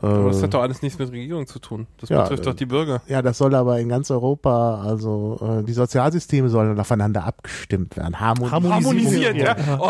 Äh, 0.02 0.06
Aber 0.06 0.28
das 0.30 0.42
hat 0.42 0.52
doch 0.54 0.62
alles 0.62 0.82
nichts 0.82 0.98
mit 0.98 1.12
Regierung 1.12 1.46
zu 1.46 1.58
tun. 1.60 1.86
Das 2.00 2.08
Ja, 2.10 2.22
betrifft 2.22 2.42
äh, 2.42 2.50
doch 2.50 2.54
die 2.54 2.66
Bürger. 2.66 3.02
ja, 3.06 3.22
das 3.22 3.38
soll 3.38 3.54
aber 3.54 3.78
in 3.78 3.88
ganz 3.88 4.10
Europa, 4.10 4.82
also 4.82 5.38
äh, 5.60 5.62
die 5.64 5.72
Sozialsysteme 5.72 6.48
sollen 6.48 6.78
aufeinander 6.78 7.24
abgestimmt 7.24 7.96
werden. 7.96 8.18
Harmon 8.18 8.50
Harmonisieren, 8.50 9.36
ja. 9.36 9.54
Oh, 9.78 9.86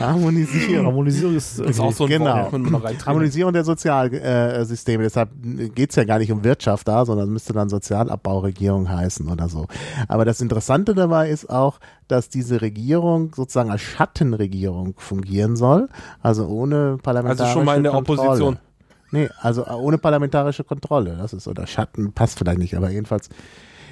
Harmonisieren. 0.00 0.86
Harmonisierung 0.86 1.36
ist, 1.36 1.60
das 1.60 1.66
ist 1.70 1.80
auch 1.80 1.92
so 1.92 2.04
ein 2.04 2.10
Genau. 2.10 2.50
Wort. 2.52 3.06
Harmonisierung 3.06 3.52
der 3.52 3.64
Sozialsysteme. 3.64 5.04
Deshalb 5.04 5.30
geht's 5.74 5.94
ja 5.96 6.04
gar 6.04 6.18
nicht 6.18 6.32
um 6.32 6.42
Wirtschaft 6.44 6.88
da, 6.88 7.04
sondern 7.04 7.30
müsste 7.30 7.52
dann 7.52 7.68
Sozialabbauregierung 7.68 8.88
heißen 8.90 9.28
oder 9.28 9.48
so. 9.48 9.66
Aber 10.08 10.24
das 10.24 10.40
Interessante 10.40 10.94
dabei 10.94 11.30
ist 11.30 11.48
auch, 11.50 11.78
dass 12.08 12.28
diese 12.28 12.60
Regierung 12.60 13.32
sozusagen 13.34 13.70
als 13.70 13.80
Schattenregierung 13.82 14.94
fungieren 14.98 15.56
soll, 15.56 15.88
also 16.20 16.46
ohne 16.46 16.98
parlamentarische 17.02 17.42
Also 17.44 17.58
schon 17.60 17.64
mal 17.64 17.76
in 17.76 17.82
der 17.84 17.92
Kontrolle. 17.92 18.20
Opposition. 18.22 18.58
Nee, 19.12 19.28
also 19.40 19.66
ohne 19.66 19.98
parlamentarische 19.98 20.64
Kontrolle. 20.64 21.16
Das 21.18 21.32
ist 21.32 21.46
oder 21.46 21.66
Schatten 21.66 22.12
passt 22.12 22.38
vielleicht 22.38 22.58
nicht, 22.58 22.74
aber 22.76 22.90
jedenfalls. 22.90 23.28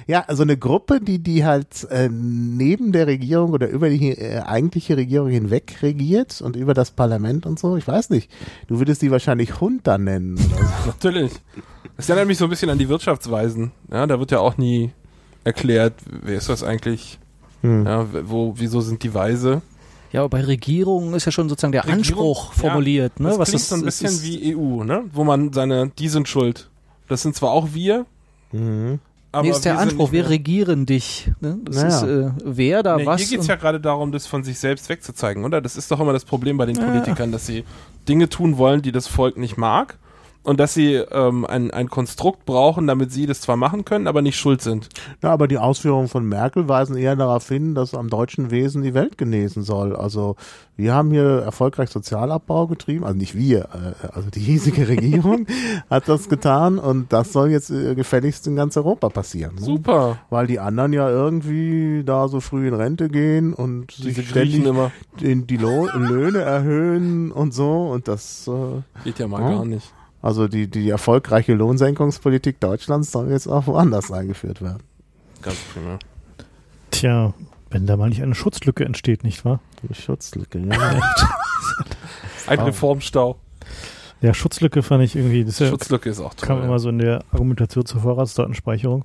Ja, 0.07 0.25
also 0.27 0.41
eine 0.41 0.57
Gruppe, 0.57 0.99
die 0.99 1.19
die 1.19 1.45
halt 1.45 1.87
äh, 1.91 2.09
neben 2.09 2.91
der 2.91 3.05
Regierung 3.05 3.51
oder 3.51 3.69
über 3.69 3.89
die 3.89 4.09
äh, 4.09 4.39
eigentliche 4.39 4.97
Regierung 4.97 5.29
hinweg 5.29 5.77
regiert 5.83 6.41
und 6.41 6.55
über 6.55 6.73
das 6.73 6.89
Parlament 6.89 7.45
und 7.45 7.59
so. 7.59 7.77
Ich 7.77 7.87
weiß 7.87 8.09
nicht. 8.09 8.31
Du 8.67 8.79
würdest 8.79 9.03
die 9.03 9.11
wahrscheinlich 9.11 9.51
Junta 9.61 9.99
nennen. 9.99 10.33
Oder 10.33 10.65
so. 10.83 10.87
Natürlich. 10.87 11.31
Das 11.97 12.09
erinnert 12.09 12.27
mich 12.27 12.39
so 12.39 12.45
ein 12.45 12.49
bisschen 12.49 12.71
an 12.71 12.79
die 12.79 12.89
Wirtschaftsweisen. 12.89 13.71
Ja, 13.91 14.07
da 14.07 14.19
wird 14.19 14.31
ja 14.31 14.39
auch 14.39 14.57
nie 14.57 14.91
erklärt, 15.43 15.93
wer 16.23 16.37
ist 16.37 16.49
das 16.49 16.63
eigentlich? 16.63 17.19
Hm. 17.61 17.85
Ja, 17.85 18.07
wo, 18.27 18.55
wieso 18.57 18.81
sind 18.81 19.03
die 19.03 19.13
Weise? 19.13 19.61
Ja, 20.11 20.21
aber 20.21 20.29
bei 20.29 20.41
Regierungen 20.43 21.13
ist 21.13 21.25
ja 21.25 21.31
schon 21.31 21.47
sozusagen 21.49 21.71
der 21.71 21.83
Regierung, 21.83 21.99
Anspruch 21.99 22.53
ja, 22.55 22.59
formuliert. 22.61 23.19
ne? 23.19 23.29
Das 23.29 23.39
Was 23.39 23.49
klingt 23.49 23.61
ist, 23.61 23.69
so 23.69 23.75
ein 23.75 23.79
es 23.81 23.85
bisschen 23.85 24.07
ist, 24.07 24.23
wie 24.25 24.55
EU, 24.55 24.83
ne? 24.83 25.03
Wo 25.13 25.23
man 25.23 25.53
seine, 25.53 25.89
die 25.97 26.09
sind 26.09 26.27
schuld. 26.27 26.69
Das 27.07 27.21
sind 27.21 27.35
zwar 27.35 27.51
auch 27.51 27.69
wir, 27.73 28.05
Mhm. 28.51 28.99
aber 29.31 29.43
nee, 29.43 29.49
ist 29.51 29.63
der 29.63 29.75
wir 29.75 29.79
Anspruch, 29.79 30.11
wir 30.11 30.29
regieren 30.29 30.85
dich. 30.85 31.31
Ne? 31.39 31.57
Das 31.63 31.75
Naja. 31.77 31.87
ist 31.87 32.03
äh, 32.03 32.31
wer 32.43 32.83
da 32.83 32.97
Nee, 32.97 33.05
was. 33.05 33.21
hier 33.21 33.29
geht's 33.29 33.43
und- 33.43 33.49
ja 33.49 33.55
gerade 33.55 33.79
darum, 33.79 34.11
das 34.11 34.27
von 34.27 34.43
sich 34.43 34.59
selbst 34.59 34.89
wegzuzeigen, 34.89 35.45
oder? 35.45 35.61
Das 35.61 35.77
ist 35.77 35.89
doch 35.91 35.99
immer 36.01 36.11
das 36.13 36.25
Problem 36.25 36.57
bei 36.57 36.65
den 36.65 36.75
Ja. 36.75 36.85
Politikern, 36.85 37.31
dass 37.31 37.45
sie 37.45 37.63
Dinge 38.09 38.27
tun 38.27 38.57
wollen, 38.57 38.81
die 38.81 38.91
das 38.91 39.07
Volk 39.07 39.37
nicht 39.37 39.55
mag 39.57 39.97
und 40.43 40.59
dass 40.59 40.73
sie 40.73 40.95
ähm, 40.95 41.45
ein, 41.45 41.71
ein 41.71 41.89
Konstrukt 41.89 42.45
brauchen, 42.45 42.87
damit 42.87 43.11
sie 43.11 43.25
das 43.27 43.41
zwar 43.41 43.57
machen 43.57 43.85
können, 43.85 44.07
aber 44.07 44.21
nicht 44.21 44.37
schuld 44.37 44.61
sind. 44.61 44.89
Ja, 45.21 45.31
aber 45.31 45.47
die 45.47 45.57
Ausführungen 45.57 46.07
von 46.07 46.25
Merkel 46.25 46.67
weisen 46.67 46.97
eher 46.97 47.15
darauf 47.15 47.47
hin, 47.47 47.75
dass 47.75 47.93
am 47.93 48.09
deutschen 48.09 48.49
Wesen 48.49 48.81
die 48.81 48.93
Welt 48.93 49.17
genesen 49.17 49.63
soll. 49.63 49.95
Also 49.95 50.35
wir 50.77 50.93
haben 50.93 51.11
hier 51.11 51.41
erfolgreich 51.43 51.89
Sozialabbau 51.91 52.65
getrieben, 52.67 53.03
also 53.05 53.15
nicht 53.17 53.35
wir, 53.35 53.65
äh, 54.01 54.07
also 54.13 54.29
die 54.31 54.39
hiesige 54.39 54.87
Regierung 54.87 55.45
hat 55.89 56.09
das 56.09 56.27
getan 56.27 56.79
und 56.79 57.13
das 57.13 57.33
soll 57.33 57.49
jetzt 57.51 57.69
äh, 57.69 57.93
gefälligst 57.93 58.47
in 58.47 58.55
ganz 58.55 58.75
Europa 58.77 59.09
passieren. 59.09 59.55
Ne? 59.55 59.61
Super. 59.61 60.17
Weil 60.31 60.47
die 60.47 60.59
anderen 60.59 60.91
ja 60.93 61.07
irgendwie 61.09 62.03
da 62.03 62.27
so 62.27 62.39
früh 62.39 62.67
in 62.67 62.73
Rente 62.73 63.09
gehen 63.09 63.53
und 63.53 63.95
Diese 63.97 64.13
sich 64.13 64.29
ständig 64.29 64.65
in 65.19 65.45
die 65.45 65.57
Lo 65.57 65.87
Löhne 65.93 66.39
erhöhen 66.39 67.31
und 67.31 67.53
so 67.53 67.89
und 67.91 68.07
das 68.07 68.47
äh, 68.47 68.81
Geht 69.03 69.19
ja 69.19 69.27
mal 69.27 69.41
Ja. 69.41 69.49
gar 69.49 69.65
nicht. 69.65 69.93
Also 70.21 70.47
die 70.47 70.67
die 70.67 70.89
erfolgreiche 70.89 71.53
Lohnsenkungspolitik 71.53 72.59
Deutschlands 72.59 73.11
soll 73.11 73.29
jetzt 73.31 73.47
auch 73.47 73.67
woanders 73.67 74.11
eingeführt 74.11 74.61
werden. 74.61 74.83
Ganz 75.41 75.57
prima. 75.73 75.97
Tja, 76.91 77.33
wenn 77.69 77.87
da 77.87 77.97
mal 77.97 78.09
nicht 78.09 78.21
eine 78.21 78.35
Schutzlücke 78.35 78.85
entsteht, 78.85 79.23
nicht 79.23 79.45
wahr? 79.45 79.59
Die 79.81 79.93
Schutzlücke, 79.93 80.59
ja. 80.59 80.99
Ein. 82.47 82.59
Reformstau. 82.59 83.37
Ja, 84.21 84.33
Schutzlücke 84.35 84.83
fand 84.83 85.03
ich 85.03 85.15
irgendwie, 85.15 85.43
das 85.43 85.57
ja, 85.57 85.67
Schutzlücke 85.69 86.09
ist 86.09 86.19
auch 86.19 86.33
toll. 86.35 86.47
kam 86.47 86.61
immer 86.63 86.77
so 86.77 86.89
in 86.89 86.99
der 86.99 87.23
Argumentation 87.31 87.85
zur 87.85 88.01
Vorratsdatenspeicherung. 88.01 89.03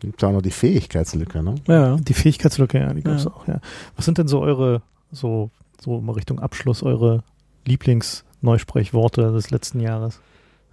Gibt 0.00 0.22
auch 0.22 0.32
noch 0.32 0.42
die 0.42 0.50
Fähigkeitslücke, 0.50 1.42
ne? 1.42 1.54
ja. 1.66 1.96
Die 1.96 2.12
Fähigkeitslücke, 2.14 2.78
ja, 2.78 2.92
die 2.92 3.02
gab 3.02 3.14
es 3.14 3.24
Ja. 3.24 3.30
auch, 3.30 3.48
ja. 3.48 3.60
Was 3.96 4.04
sind 4.04 4.18
denn 4.18 4.28
so 4.28 4.40
eure, 4.40 4.82
so, 5.10 5.50
so 5.82 6.00
mal 6.02 6.12
Richtung 6.12 6.38
Abschluss, 6.38 6.82
eure 6.82 7.22
Lieblingsneusprechworte 7.66 9.32
des 9.32 9.50
letzten 9.50 9.80
Jahres? 9.80 10.20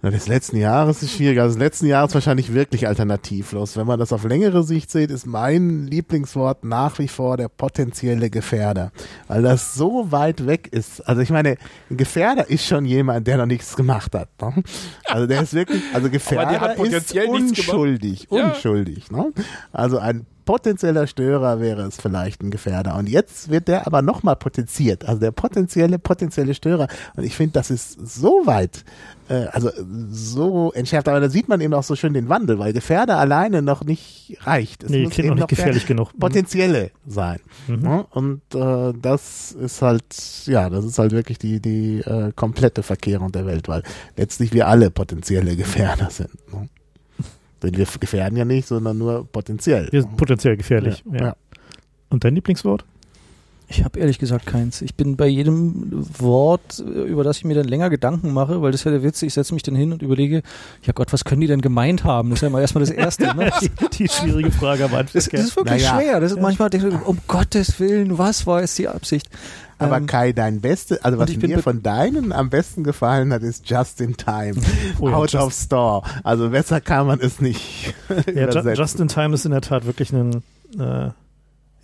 Ja, 0.02 0.10
des 0.10 0.28
letzten 0.28 0.56
Jahres 0.58 1.02
ist 1.02 1.12
schwierig. 1.14 1.40
Also 1.40 1.54
des 1.54 1.58
letzten 1.58 1.86
Jahres 1.86 2.12
wahrscheinlich 2.14 2.52
wirklich 2.52 2.86
alternativlos. 2.86 3.76
Wenn 3.76 3.86
man 3.86 3.98
das 3.98 4.12
auf 4.12 4.24
längere 4.24 4.62
Sicht 4.62 4.90
sieht, 4.90 5.10
ist 5.10 5.26
mein 5.26 5.86
Lieblingswort 5.86 6.64
nach 6.64 6.98
wie 6.98 7.08
vor 7.08 7.36
der 7.38 7.48
potenzielle 7.48 8.28
Gefährder. 8.30 8.92
Weil 9.26 9.42
das 9.42 9.74
so 9.74 10.12
weit 10.12 10.46
weg 10.46 10.68
ist. 10.70 11.00
Also 11.08 11.22
ich 11.22 11.30
meine, 11.30 11.56
ein 11.90 11.96
Gefährder 11.96 12.48
ist 12.48 12.66
schon 12.66 12.84
jemand, 12.84 13.26
der 13.26 13.38
noch 13.38 13.46
nichts 13.46 13.74
gemacht 13.74 14.14
hat. 14.14 14.28
Ne? 14.40 14.62
Also 15.06 15.26
der 15.26 15.42
ist 15.42 15.54
wirklich, 15.54 15.82
also 15.94 16.10
Gefährder 16.10 16.76
ist 16.76 17.14
unschuldig, 17.28 18.28
Ja. 18.30 18.48
unschuldig. 18.48 19.10
Ne? 19.10 19.32
Also 19.72 19.98
ein 19.98 20.26
potenzieller 20.44 21.06
Störer 21.08 21.58
wäre 21.60 21.82
es 21.82 21.96
vielleicht 21.96 22.42
ein 22.42 22.50
Gefährder. 22.50 22.96
Und 22.96 23.08
jetzt 23.08 23.50
wird 23.50 23.66
der 23.66 23.86
aber 23.86 24.00
nochmal 24.02 24.36
potenziert. 24.36 25.04
Also 25.04 25.20
der 25.20 25.32
potenzielle, 25.32 25.98
potenzielle 25.98 26.54
Störer. 26.54 26.86
Und 27.16 27.24
ich 27.24 27.34
finde, 27.34 27.54
das 27.54 27.70
ist 27.70 27.94
so 28.06 28.42
weit, 28.44 28.84
äh, 29.28 29.46
also 29.52 29.70
so 30.10 30.72
entschärft. 30.72 31.08
Aber 31.08 31.20
da 31.20 31.28
sieht 31.28 31.48
man 31.48 31.60
eben 31.60 31.74
auch 31.74 31.82
so 31.82 31.96
schön 31.96 32.14
den 32.14 32.28
Wandel, 32.28 32.58
weil 32.58 32.72
Gefährder 32.72 33.18
alleine 33.18 33.62
noch 33.62 33.84
nicht 33.84 34.36
reicht. 34.42 34.84
Es 34.84 34.90
Nee, 34.90 35.04
muss 35.04 35.18
eben 35.18 35.28
noch 35.28 35.36
nicht 35.36 35.48
gefährlich 35.48 35.86
genug. 35.86 36.14
Mhm. 36.14 36.18
Potenzielle 36.18 36.90
sein. 37.06 37.40
Ne? 37.66 38.06
Und 38.10 38.42
äh, 38.54 38.92
das 39.00 39.52
ist 39.52 39.82
halt, 39.82 40.04
ja, 40.46 40.70
das 40.70 40.84
ist 40.84 40.98
halt 40.98 41.12
wirklich 41.12 41.38
die, 41.38 41.60
die 41.60 42.00
äh, 42.00 42.32
komplette 42.34 42.82
Verkehrung 42.82 43.32
der 43.32 43.46
Welt, 43.46 43.68
weil 43.68 43.82
letztlich 44.16 44.52
wir 44.52 44.68
alle 44.68 44.90
potenzielle 44.90 45.56
Gefährder 45.56 46.10
sind. 46.10 46.30
Ne? 46.52 46.68
Denn 47.62 47.76
wir 47.76 47.86
gefährden 47.98 48.36
ja 48.36 48.44
nicht, 48.44 48.68
sondern 48.68 48.98
nur 48.98 49.26
potenziell. 49.26 49.88
Wir 49.90 50.02
sind 50.02 50.16
potenziell 50.16 50.56
gefährlich. 50.56 51.02
Ja. 51.12 51.20
ja. 51.20 51.36
Und 52.10 52.24
dein 52.24 52.34
Lieblingswort? 52.34 52.84
Ich 53.68 53.84
habe 53.84 53.98
ehrlich 53.98 54.18
gesagt 54.20 54.46
keins. 54.46 54.80
Ich 54.80 54.94
bin 54.94 55.16
bei 55.16 55.26
jedem 55.26 55.90
Wort, 56.20 56.78
über 56.78 57.24
das 57.24 57.38
ich 57.38 57.44
mir 57.44 57.54
dann 57.56 57.66
länger 57.66 57.90
Gedanken 57.90 58.32
mache, 58.32 58.62
weil 58.62 58.70
das 58.70 58.82
ist 58.82 58.84
ja 58.84 58.92
der 58.92 59.02
Witz, 59.02 59.22
ich 59.22 59.34
setze 59.34 59.54
mich 59.54 59.64
dann 59.64 59.74
hin 59.74 59.92
und 59.92 60.02
überlege, 60.02 60.42
ja 60.84 60.92
Gott, 60.92 61.12
was 61.12 61.24
können 61.24 61.40
die 61.40 61.48
denn 61.48 61.60
gemeint 61.60 62.04
haben? 62.04 62.30
Das 62.30 62.38
ist 62.38 62.42
ja 62.42 62.50
mal 62.50 62.60
erstmal 62.60 62.84
das 62.84 62.90
Erste. 62.92 63.24
Ne? 63.34 63.50
Die, 63.60 63.70
die 63.92 64.08
schwierige 64.08 64.52
Frage 64.52 64.84
am 64.84 64.94
Anfang. 64.94 65.10
Das, 65.14 65.28
das 65.28 65.40
ist 65.40 65.56
wirklich 65.56 65.82
Naja. 65.82 65.98
schwer. 66.00 66.20
Das 66.20 66.30
ist 66.32 66.40
manchmal 66.40 66.70
denke 66.70 66.88
ich, 66.88 66.94
um 67.06 67.18
Gottes 67.26 67.80
Willen, 67.80 68.18
was 68.18 68.46
war 68.46 68.60
jetzt 68.60 68.78
die 68.78 68.86
Absicht? 68.86 69.28
Aber 69.78 69.96
Ähm, 69.96 70.06
Kai, 70.06 70.32
dein 70.32 70.60
Beste, 70.60 71.04
also 71.04 71.18
was 71.18 71.36
mir 71.36 71.58
von 71.58 71.82
deinen 71.82 72.32
am 72.32 72.48
besten 72.50 72.84
gefallen 72.84 73.32
hat, 73.32 73.42
ist 73.42 73.68
Just 73.68 74.00
in 74.00 74.16
Time. 74.16 74.54
Oh 75.00 75.08
ja, 75.08 75.16
Out 75.16 75.32
Just- 75.32 75.44
of 75.44 75.52
Store. 75.52 76.02
Also 76.22 76.50
besser 76.50 76.80
kann 76.80 77.06
man 77.08 77.18
es 77.20 77.40
nicht 77.40 77.94
Ja. 78.32 78.48
Just 78.74 79.00
in 79.00 79.08
Time 79.08 79.34
ist 79.34 79.44
in 79.44 79.50
der 79.50 79.60
Tat 79.60 79.86
wirklich 79.86 80.12
ein, 80.12 80.42
äh, 80.78 81.10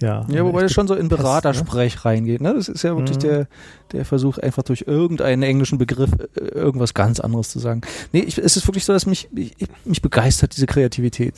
ja. 0.03 0.27
Ja, 0.29 0.45
wobei 0.45 0.63
das 0.63 0.73
schon 0.73 0.87
so 0.87 0.95
in 0.95 1.09
Pest, 1.09 1.23
Beratersprech 1.23 2.05
reingeht. 2.05 2.41
Ne? 2.41 2.53
Das 2.55 2.69
ist 2.69 2.83
ja 2.83 2.97
wirklich 2.97 3.17
Mhm. 3.17 3.21
der, 3.21 3.49
der 3.93 4.05
Versuch, 4.05 4.39
einfach 4.39 4.63
durch 4.63 4.85
irgendeinen 4.87 5.43
englischen 5.43 5.79
Begriff 5.79 6.11
äh, 6.35 6.41
irgendwas 6.41 6.93
ganz 6.95 7.21
anderes 7.21 7.51
zu 7.51 7.59
sagen. 7.59 7.81
Nee, 8.13 8.21
ich, 8.21 8.39
es 8.39 8.57
ist 8.57 8.67
wirklich 8.67 8.85
so, 8.85 8.93
dass 8.93 9.07
mich, 9.07 9.29
ich, 9.35 9.55
mich 9.85 10.03
begeistert 10.03 10.55
diese 10.57 10.67
Kreativität. 10.67 11.35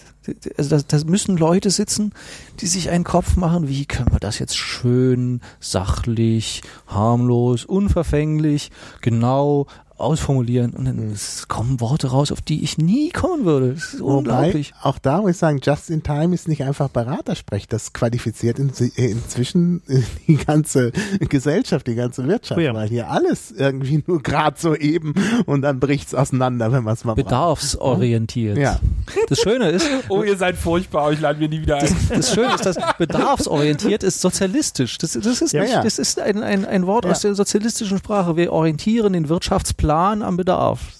Also 0.57 0.77
da, 0.77 0.83
da 0.87 1.05
müssen 1.05 1.37
Leute 1.37 1.71
sitzen, 1.71 2.13
die 2.61 2.67
sich 2.67 2.91
einen 2.91 3.05
Kopf 3.05 3.37
machen, 3.37 3.69
wie 3.69 3.85
können 3.87 4.11
wir 4.13 4.21
das 4.21 4.39
jetzt 4.39 4.57
schön, 4.57 5.41
sachlich, 5.61 6.63
harmlos, 6.87 7.65
unverfänglich, 7.65 8.71
genau 9.01 9.67
ausformulieren 9.97 10.73
und 10.73 10.85
dann 10.87 10.97
Mhm. 11.07 11.13
es 11.13 11.47
kommen 11.49 11.81
Worte 11.81 12.09
raus, 12.09 12.33
auf 12.33 12.41
die 12.43 12.63
ich 12.65 12.79
nie 12.79 13.11
kommen 13.11 13.45
würde. 13.45 13.75
Das 13.75 13.95
ist 13.95 14.01
Wobei, 14.01 14.15
unglaublich. 14.17 14.75
auch 14.83 14.99
da 14.99 15.21
muss 15.21 15.31
ich 15.33 15.37
sagen, 15.37 15.61
Just 15.63 15.89
in 15.91 16.03
Time 16.03 16.35
ist 16.35 16.49
nicht 16.49 16.65
einfach 16.65 16.89
Beratersprech. 16.89 17.69
Das 17.69 17.93
qualifiziert 17.93 18.59
in, 18.59 18.71
inzwischen 18.97 19.83
die 20.27 20.37
ganze 20.37 20.91
Gesellschaft, 21.29 21.87
die 21.87 21.95
ganze 21.95 22.27
Wirtschaft, 22.27 22.59
Oh 22.59 22.63
ja. 22.63 22.75
weil 22.75 22.89
hier 22.89 23.09
alles 23.11 23.53
irgendwie 23.53 24.03
nur 24.07 24.21
gerade 24.23 24.57
so 24.59 24.75
eben 24.75 25.15
und 25.47 25.63
dann 25.63 25.79
bricht's 25.81 26.15
auseinander, 26.15 26.73
wenn 26.73 26.83
man 26.83 26.95
es 26.95 27.05
mal 27.05 27.15
braucht. 27.15 27.27
Bedarfsorientiert. 27.27 28.59
Ja. 28.59 28.81
Das 29.29 29.39
Schöne 29.41 29.71
ist, 29.71 29.87
Oh, 30.09 30.23
ihr 30.25 30.37
seid 30.37 30.57
furchtbar, 30.57 31.05
euch 31.05 31.21
laden 31.21 31.39
wir 31.41 31.49
nie 31.49 31.61
wieder 31.63 31.77
ein. 31.77 31.97
Das 32.09 32.35
Schöne 32.35 32.55
ist, 32.55 32.67
dass 32.67 32.77
bedarfsorientiert 32.99 34.03
ist 34.03 34.21
sozialistisch. 34.21 34.99
Das, 34.99 35.13
das 35.13 35.41
ist, 35.41 35.53
Ja, 35.53 35.63
nicht, 35.63 35.73
ja. 35.73 35.83
Das 35.83 35.99
ist 36.01 36.19
ein, 36.19 36.43
ein, 36.43 36.65
ein 36.65 36.87
Wort 36.87 37.05
Ja. 37.05 37.13
aus 37.13 37.21
der 37.21 37.35
sozialistischen 37.35 37.99
Sprache. 37.99 38.37
Wir 38.37 38.53
orientieren 38.53 39.13
den 39.13 39.29
Wirtschaftsplan 39.29 39.84
am 39.91 40.37
Bedarf. 40.37 40.93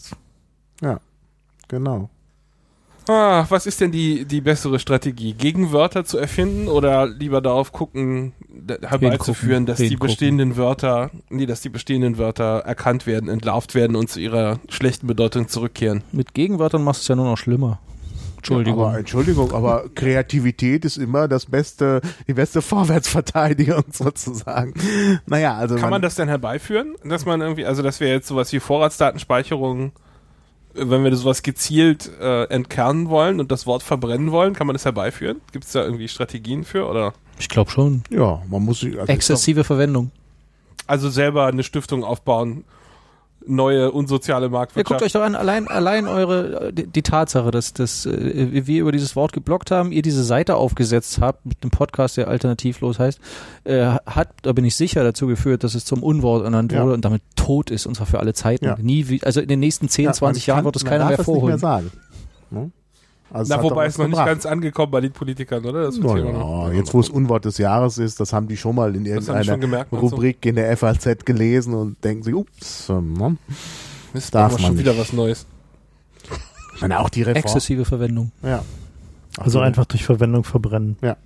Ja, 0.81 1.01
genau. 1.69 2.11
Ah, 3.07 3.45
was 3.51 3.67
ist 3.67 3.81
denn 3.83 3.93
die, 3.93 4.25
die 4.25 4.41
bessere 4.41 4.79
Strategie? 4.79 5.35
Gegenwörter 5.35 6.05
zu 6.07 6.17
erfinden 6.17 6.69
oder 6.69 7.07
lieber 7.07 7.43
darauf 7.43 7.71
gucken, 7.71 8.33
herbeizuführen, 8.81 9.67
dass 9.67 9.79
die 9.79 9.97
bestehenden 9.97 10.57
Wörter, 10.57 11.11
nee, 11.29 11.45
dass 11.45 11.61
die 11.61 11.69
bestehenden 11.69 12.17
Wörter 12.17 12.61
erkannt 12.61 13.07
werden, 13.07 13.29
entlarvt 13.29 13.75
werden 13.75 13.95
und 13.95 14.09
zu 14.09 14.21
ihrer 14.21 14.59
schlechten 14.71 15.07
Bedeutung 15.07 15.49
zurückkehren? 15.49 16.03
Mit 16.13 16.33
Gegenwörtern 16.33 16.83
machst 16.83 17.03
du 17.03 17.05
es 17.05 17.09
ja 17.09 17.17
nur 17.17 17.27
noch 17.27 17.37
schlimmer. 17.37 17.79
Entschuldigung. 18.45 18.85
Aber, 18.85 18.99
Entschuldigung, 18.99 19.53
aber 19.53 19.85
Kreativität 19.95 20.85
ist 20.85 20.99
immer 20.99 21.29
das 21.29 21.47
beste, 21.47 22.03
die 22.29 22.35
beste 22.35 22.61
Vorwärtsverteidigung 22.61 23.85
sozusagen. 23.91 24.75
Naja, 25.27 25.57
also 25.57 25.77
Kann 25.77 25.91
man 25.91 26.03
das 26.03 26.15
denn 26.17 26.29
herbeiführen? 26.29 26.95
Dass 27.05 27.25
man 27.25 27.41
irgendwie, 27.41 27.65
also 27.65 27.83
dass 27.83 28.01
wir 28.01 28.09
jetzt 28.09 28.29
sowas 28.29 28.53
wie 28.53 28.61
Vorratsdatenspeicherung, 28.61 29.87
äh, 29.87 29.91
wenn 30.75 31.05
wir 31.05 31.17
sowas 31.17 31.43
gezielt 31.43 32.11
äh, 32.21 32.45
entkernen 32.45 33.09
wollen 33.09 33.41
und 33.41 33.51
das 33.51 33.67
Wort 33.67 33.83
verbrennen 33.83 34.31
wollen, 34.31 34.53
kann 34.53 34.67
man 34.67 34.75
das 34.75 34.85
herbeiführen? 34.85 35.41
Gibt 35.53 35.65
es 35.65 35.73
da 35.73 35.83
irgendwie 35.83 36.09
Strategien 36.09 36.65
für? 36.65 36.87
Oder 36.87 37.15
ich 37.39 37.49
glaube 37.49 37.71
schon. 37.71 38.03
ja, 38.11 38.43
man 38.49 38.63
muss 38.63 38.81
sich 38.81 38.99
also 38.99 39.11
Exzessive 39.11 39.65
Verwendung. 39.65 40.11
also 40.87 41.09
selber 41.09 41.47
eine 41.47 41.63
Stiftung 41.63 42.05
aufbauen, 42.05 42.65
neue 43.47 43.93
unsoziale 43.93 44.47
Ja, 44.47 44.51
Marktwirtschaft? 44.53 45.01
guckt 45.01 45.03
euch 45.07 45.13
doch 45.13 45.23
an, 45.23 45.35
allein, 45.35 45.69
allein 45.69 46.07
eure, 46.09 46.73
die, 46.73 46.87
die 46.87 47.03
Tatsache, 47.03 47.51
dass, 47.51 47.73
dass 47.73 48.07
äh, 48.07 48.67
wir 48.67 48.81
über 48.81 48.93
dieses 48.93 49.17
Wort 49.17 49.33
geblockt 49.33 49.71
haben, 49.71 49.93
ihr 49.93 50.03
diese 50.03 50.25
Seite 50.25 50.57
aufgesetzt 50.57 51.21
habt, 51.21 51.45
mit 51.45 51.59
einem 51.63 51.71
Podcast, 51.71 52.17
der 52.17 52.29
alternativlos 52.29 52.99
heißt, 52.99 53.21
äh, 53.65 53.85
hat, 54.07 54.31
da 54.43 54.53
bin 54.53 54.65
ich 54.65 54.77
sicher, 54.77 55.05
dazu 55.05 55.27
geführt, 55.27 55.65
dass 55.65 55.75
es 55.75 55.85
zum 55.85 56.03
Unwort 56.03 56.45
ernannt 56.45 56.73
Ja. 56.73 56.83
wurde 56.83 56.95
und 56.95 57.05
damit 57.05 57.23
tot 57.37 57.71
ist, 57.71 57.87
und 57.87 57.95
zwar 57.97 58.07
für 58.07 58.19
alle 58.21 58.33
Zeiten. 58.35 58.65
Ja. 58.65 58.77
Nie, 58.81 59.21
also 59.23 59.41
in 59.41 59.49
den 59.49 59.61
nächsten 59.61 59.89
10, 59.89 60.07
Ja, 60.07 60.13
20 60.13 60.47
man 60.49 60.55
Jahren 60.57 60.65
wird 60.65 60.77
es 60.77 60.85
keiner 60.85 60.99
darf 61.01 61.09
mehr 61.11 61.19
es 61.21 61.27
nicht 61.27 61.35
vorholen. 61.35 61.59
sagen. 61.59 61.91
Ne? 62.51 62.71
Also 63.33 63.51
Na, 63.53 63.57
hat 63.57 63.65
wobei 63.65 63.87
es 63.87 63.99
noch 63.99 64.05
was 64.05 64.09
nicht 64.11 64.19
gebracht. 64.19 64.27
ganz 64.29 64.47
angekommen 64.47 64.93
bei 64.93 65.01
den 65.01 65.13
Politikern, 65.13 65.65
oder? 65.65 65.85
Das 65.85 65.97
immer 65.97 66.17
ja, 66.19 66.33
noch- 66.33 66.73
jetzt 66.73 66.95
wo 66.95 67.01
es 67.01 67.09
Unwort 67.09 67.45
des 67.45 67.59
Jahres 67.59 67.99
ist, 67.99 68.21
das 68.21 68.33
haben 68.33 68.47
die 68.49 68.57
schon 68.57 68.77
mal 68.77 68.95
in 68.95 69.05
irgendeiner 69.07 69.59
gemerkt. 69.59 69.93
du? 69.93 69.97
Rubrik 69.97 70.45
in 70.47 70.55
der 70.57 70.77
FAZ 70.77 71.25
gelesen 71.25 71.75
und 71.75 72.03
denken 72.05 72.23
sich, 72.23 72.35
ups, 72.35 72.89
ähm, 72.91 73.15
ne? 73.15 73.37
Mist, 74.13 74.35
darf 74.35 74.53
man 74.53 74.61
schon 74.61 74.79
wieder 74.79 74.93
nicht. 74.93 75.01
was 75.01 75.13
Neues. 75.13 75.47
ich 76.77 76.81
meine 76.83 77.01
auch 77.01 77.09
die 77.09 77.23
Reform. 77.23 77.37
Exzessive 77.43 77.85
Verwendung. 77.85 78.31
Ja. 78.43 78.63
Also 79.39 79.59
einfach 79.61 79.85
durch 79.87 80.05
Verwendung 80.05 80.45
verbrennen. 80.45 80.97
Ja. 81.03 81.17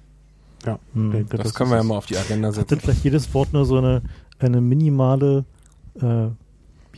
Ja. 0.64 0.78
Hm. 0.94 1.12
denke, 1.12 1.36
Das, 1.36 1.48
das 1.48 1.54
können 1.54 1.70
wir 1.70 1.76
ja 1.76 1.82
mal 1.82 1.96
auf 1.98 2.06
die 2.06 2.16
Agenda 2.16 2.48
Hat 2.48 2.54
setzen. 2.54 2.68
denn 2.70 2.80
vielleicht 2.80 3.04
jedes 3.04 3.32
Wort 3.34 3.52
nur 3.52 3.64
so 3.66 3.76
eine, 3.78 4.02
eine 4.38 4.60
minimale, 4.62 5.44
äh, 6.00 6.28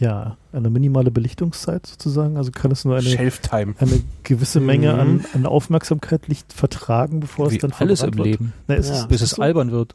ja, 0.00 0.36
eine 0.52 0.70
minimale 0.70 1.10
Belichtungszeit 1.10 1.86
sozusagen? 1.86 2.36
Also 2.36 2.50
kann 2.50 2.70
es 2.72 2.84
nur 2.84 2.96
eine, 2.96 3.08
eine 3.18 4.00
gewisse 4.24 4.60
Menge 4.60 4.92
Mhm. 4.94 4.98
an, 5.00 5.24
an 5.34 5.46
Aufmerksamkeit 5.46 6.26
licht 6.28 6.52
vertragen, 6.52 7.20
bevor 7.20 7.46
es 7.46 7.52
Wie 7.52 7.58
dann 7.58 7.72
alles 7.78 8.02
im 8.02 8.14
wird? 8.16 8.26
Leben. 8.26 8.52
Na, 8.66 8.74
ist 8.74 8.88
Ja. 8.88 8.96
es, 9.02 9.06
Bis 9.08 9.20
ist 9.22 9.32
es 9.32 9.36
so? 9.36 9.42
albern 9.42 9.70
wird. 9.70 9.94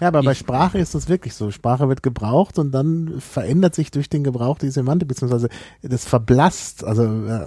Ja, 0.00 0.08
aber 0.08 0.22
bei 0.22 0.32
Ich- 0.32 0.38
Sprache 0.38 0.78
ist 0.78 0.94
das 0.94 1.08
wirklich 1.08 1.32
so. 1.34 1.50
Sprache 1.50 1.88
wird 1.88 2.02
gebraucht 2.02 2.58
und 2.58 2.70
dann 2.72 3.14
verändert 3.18 3.74
sich 3.74 3.90
durch 3.90 4.10
den 4.10 4.24
Gebrauch 4.24 4.58
die 4.58 4.68
Semantik, 4.68 5.08
beziehungsweise 5.08 5.48
das 5.80 6.04
verblasst, 6.04 6.84
also 6.84 7.04
ne, 7.06 7.46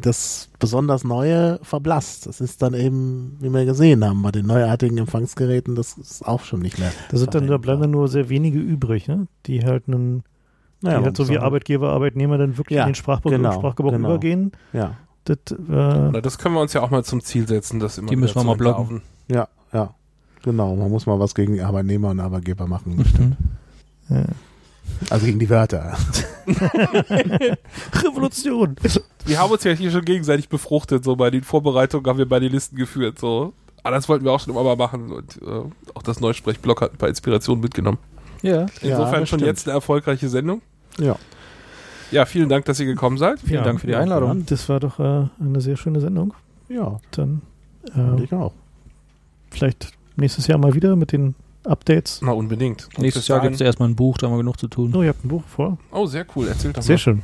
das 0.00 0.48
besonders 0.58 1.04
Neue 1.04 1.60
verblasst. 1.62 2.26
Das 2.26 2.40
ist 2.40 2.60
dann 2.62 2.74
eben, 2.74 3.36
wie 3.40 3.50
wir 3.50 3.64
gesehen 3.66 4.04
haben, 4.04 4.20
bei 4.22 4.32
den 4.32 4.46
neuartigen 4.46 4.98
Empfangsgeräten, 4.98 5.76
das 5.76 5.96
ist 5.96 6.26
auch 6.26 6.42
schon 6.42 6.60
nicht 6.60 6.78
mehr. 6.78 6.90
Da 7.10 7.18
sind 7.18 7.34
dann, 7.36 7.46
da 7.46 7.56
bleiben 7.56 7.82
dann 7.82 7.90
nur 7.92 8.08
sehr 8.08 8.28
wenige 8.30 8.58
übrig, 8.58 9.06
ne? 9.06 9.28
Die 9.46 9.64
halt 9.64 9.84
einen, 9.86 10.24
die 10.82 10.86
Naja, 10.86 11.02
halt 11.02 11.16
so 11.16 11.28
wie 11.28 11.38
Arbeitgeber, 11.38 11.92
Arbeitnehmer 11.92 12.38
dann 12.38 12.56
wirklich 12.58 12.76
Ja, 12.76 12.84
in 12.84 12.90
den 12.90 12.94
Sprachgebrauch, 12.94 13.36
genau, 13.36 13.52
Sprachgebrauch 13.52 13.92
genau. 13.92 14.08
übergehen. 14.08 14.52
sagen, 14.72 14.96
Das, 15.24 15.38
äh, 15.50 16.22
das 16.22 16.38
können 16.38 16.54
wir 16.54 16.60
uns 16.60 16.72
ja 16.72 16.82
auch 16.82 16.90
mal 16.90 17.04
zum 17.04 17.22
Ziel 17.22 17.48
setzen, 17.48 17.80
das 17.80 17.98
immer 17.98 18.08
Die 18.08 18.16
müssen 18.16 18.36
wir 18.36 18.44
mal 18.44 18.56
blocken. 18.56 19.02
Ja, 19.28 19.48
ja, 19.72 19.78
ja. 19.78 19.94
Genau, 20.42 20.76
man 20.76 20.90
muss 20.90 21.06
mal 21.06 21.18
was 21.18 21.34
gegen 21.34 21.60
Arbeitnehmer 21.60 22.10
und 22.10 22.20
Arbeitgeber 22.20 22.66
machen. 22.66 23.36
Mhm. 24.08 24.14
ja. 24.14 24.24
Also 25.10 25.26
gegen 25.26 25.38
die 25.38 25.50
Wörter. 25.50 25.96
Revolution! 26.46 28.76
Wir 29.24 29.38
haben 29.38 29.50
uns 29.50 29.64
ja 29.64 29.72
hier 29.72 29.90
schon 29.90 30.04
gegenseitig 30.04 30.48
befruchtet, 30.48 31.04
so 31.04 31.16
bei 31.16 31.30
den 31.30 31.42
Vorbereitungen 31.42 32.06
haben 32.06 32.18
wir 32.18 32.28
bei 32.28 32.38
den 32.38 32.52
Listen 32.52 32.76
geführt, 32.76 33.18
so. 33.18 33.52
Aber 33.82 33.96
das 33.96 34.08
wollten 34.08 34.24
wir 34.24 34.32
auch 34.32 34.40
schon 34.40 34.52
immer 34.52 34.64
mal 34.64 34.76
machen 34.76 35.12
und 35.12 35.40
äh, 35.42 35.62
auch 35.94 36.02
das 36.02 36.20
Neusprechblock 36.20 36.80
hat 36.80 36.92
ein 36.92 36.98
paar 36.98 37.08
Inspirationen 37.08 37.62
mitgenommen. 37.62 37.98
Ja. 38.42 38.66
Insofern 38.82 39.20
das 39.20 39.28
schon 39.28 39.38
stimmt. 39.40 39.42
jetzt 39.42 39.66
eine 39.66 39.74
erfolgreiche 39.74 40.28
Sendung. 40.28 40.62
Ja. 40.98 41.16
Ja, 42.10 42.24
vielen 42.24 42.48
Dank, 42.48 42.64
dass 42.66 42.78
ihr 42.78 42.86
gekommen 42.86 43.18
seid. 43.18 43.40
Vielen 43.40 43.64
Dank 43.64 43.80
für 43.80 43.86
die 43.88 43.96
Einladung. 43.96 44.46
Das 44.46 44.68
war 44.68 44.78
doch 44.80 44.98
äh, 45.00 45.26
eine 45.40 45.60
sehr 45.60 45.76
schöne 45.76 46.00
Sendung. 46.00 46.34
Ja, 46.68 46.98
Dann 47.12 47.42
äh, 47.96 48.22
ich 48.22 48.32
auch. 48.32 48.52
vielleicht 49.50 49.92
nächstes 50.16 50.46
Jahr 50.46 50.58
mal 50.58 50.74
wieder 50.74 50.94
mit 50.96 51.12
den 51.12 51.34
Updates? 51.64 52.20
Na, 52.22 52.30
unbedingt. 52.32 52.86
Und 52.96 52.98
Nächstes 53.00 53.26
Jahr 53.28 53.40
gibt 53.40 53.56
es 53.56 53.60
erstmal 53.60 53.88
ein 53.88 53.96
Buch, 53.96 54.18
da 54.18 54.26
haben 54.26 54.34
wir 54.34 54.38
genug 54.38 54.58
zu 54.58 54.68
tun. 54.68 54.92
Oh, 54.94 55.02
ihr 55.02 55.08
habt 55.08 55.24
ein 55.24 55.28
Buch 55.28 55.42
vor? 55.48 55.78
Oh, 55.90 56.06
sehr 56.06 56.24
cool. 56.36 56.46
Erzählt 56.48 56.76
doch 56.76 56.82
Sehr 56.82 56.94
mal. 56.94 56.98
schön. 56.98 57.22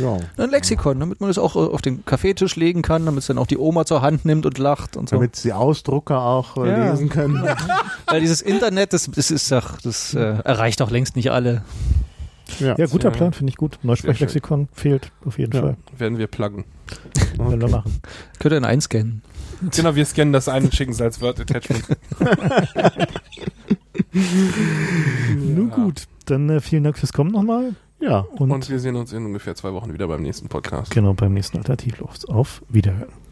Ja. 0.00 0.18
Ein 0.36 0.50
Lexikon, 0.50 0.98
damit 1.00 1.20
man 1.20 1.30
es 1.30 1.38
auch 1.38 1.56
äh, 1.56 1.58
auf 1.58 1.82
den 1.82 2.04
Kaffeetisch 2.04 2.56
legen 2.56 2.82
kann, 2.82 3.04
damit 3.06 3.20
es 3.20 3.26
dann 3.26 3.38
auch 3.38 3.46
die 3.46 3.58
Oma 3.58 3.84
zur 3.84 4.02
Hand 4.02 4.24
nimmt 4.24 4.46
und 4.46 4.58
lacht 4.58 4.96
und 4.96 5.08
so. 5.08 5.16
Damit 5.16 5.36
sie 5.36 5.52
Ausdrucker 5.52 6.20
auch 6.22 6.56
äh, 6.56 6.68
Ja. 6.68 6.90
lesen 6.90 7.08
können. 7.08 7.42
Weil 8.06 8.20
dieses 8.20 8.40
Internet, 8.42 8.92
das, 8.92 9.10
das 9.14 9.30
ist 9.30 9.50
doch, 9.52 9.80
das 9.80 10.14
äh, 10.14 10.20
erreicht 10.20 10.80
auch 10.82 10.90
längst 10.90 11.16
nicht 11.16 11.30
alle. 11.30 11.62
Ja. 12.58 12.76
Ja, 12.76 12.86
guter 12.86 13.10
Plan, 13.10 13.32
finde 13.32 13.50
ich 13.50 13.56
gut. 13.56 13.78
Neusprechlexikon 13.82 14.68
fehlt 14.72 15.10
auf 15.24 15.38
jeden 15.38 15.52
Ja. 15.54 15.60
Fall. 15.62 15.76
Werden 15.96 16.18
wir 16.18 16.26
pluggen. 16.26 16.64
Werden 17.38 17.60
wir 17.60 17.68
machen. 17.70 18.00
Könnt 18.38 18.52
ihr 18.52 18.58
ihn 18.58 18.64
einscannen. 18.64 19.22
Genau, 19.74 19.94
wir 19.94 20.04
scannen 20.04 20.32
das 20.32 20.48
ein 20.48 20.64
und 20.64 20.74
schicken 20.74 20.92
es 20.92 21.00
als 21.00 21.20
Word-Attachment. 21.22 21.84
Nun 25.34 25.70
gut, 25.70 26.04
dann 26.26 26.48
äh, 26.50 26.60
vielen 26.60 26.84
Dank 26.84 26.98
fürs 26.98 27.12
Kommen 27.12 27.30
nochmal. 27.32 27.74
Ja. 28.04 28.20
Und, 28.38 28.50
Und 28.50 28.68
wir 28.70 28.78
sehen 28.78 28.96
uns 28.96 29.12
in 29.12 29.24
ungefähr 29.26 29.54
zwei 29.54 29.72
Wochen 29.72 29.92
wieder 29.92 30.06
beim 30.06 30.22
nächsten 30.22 30.48
Podcast. 30.48 30.92
genau 30.92 31.14
beim 31.14 31.32
nächsten 31.32 31.56
Alternativlos. 31.58 32.24
Auf 32.26 32.62
Wiederhören. 32.68 33.23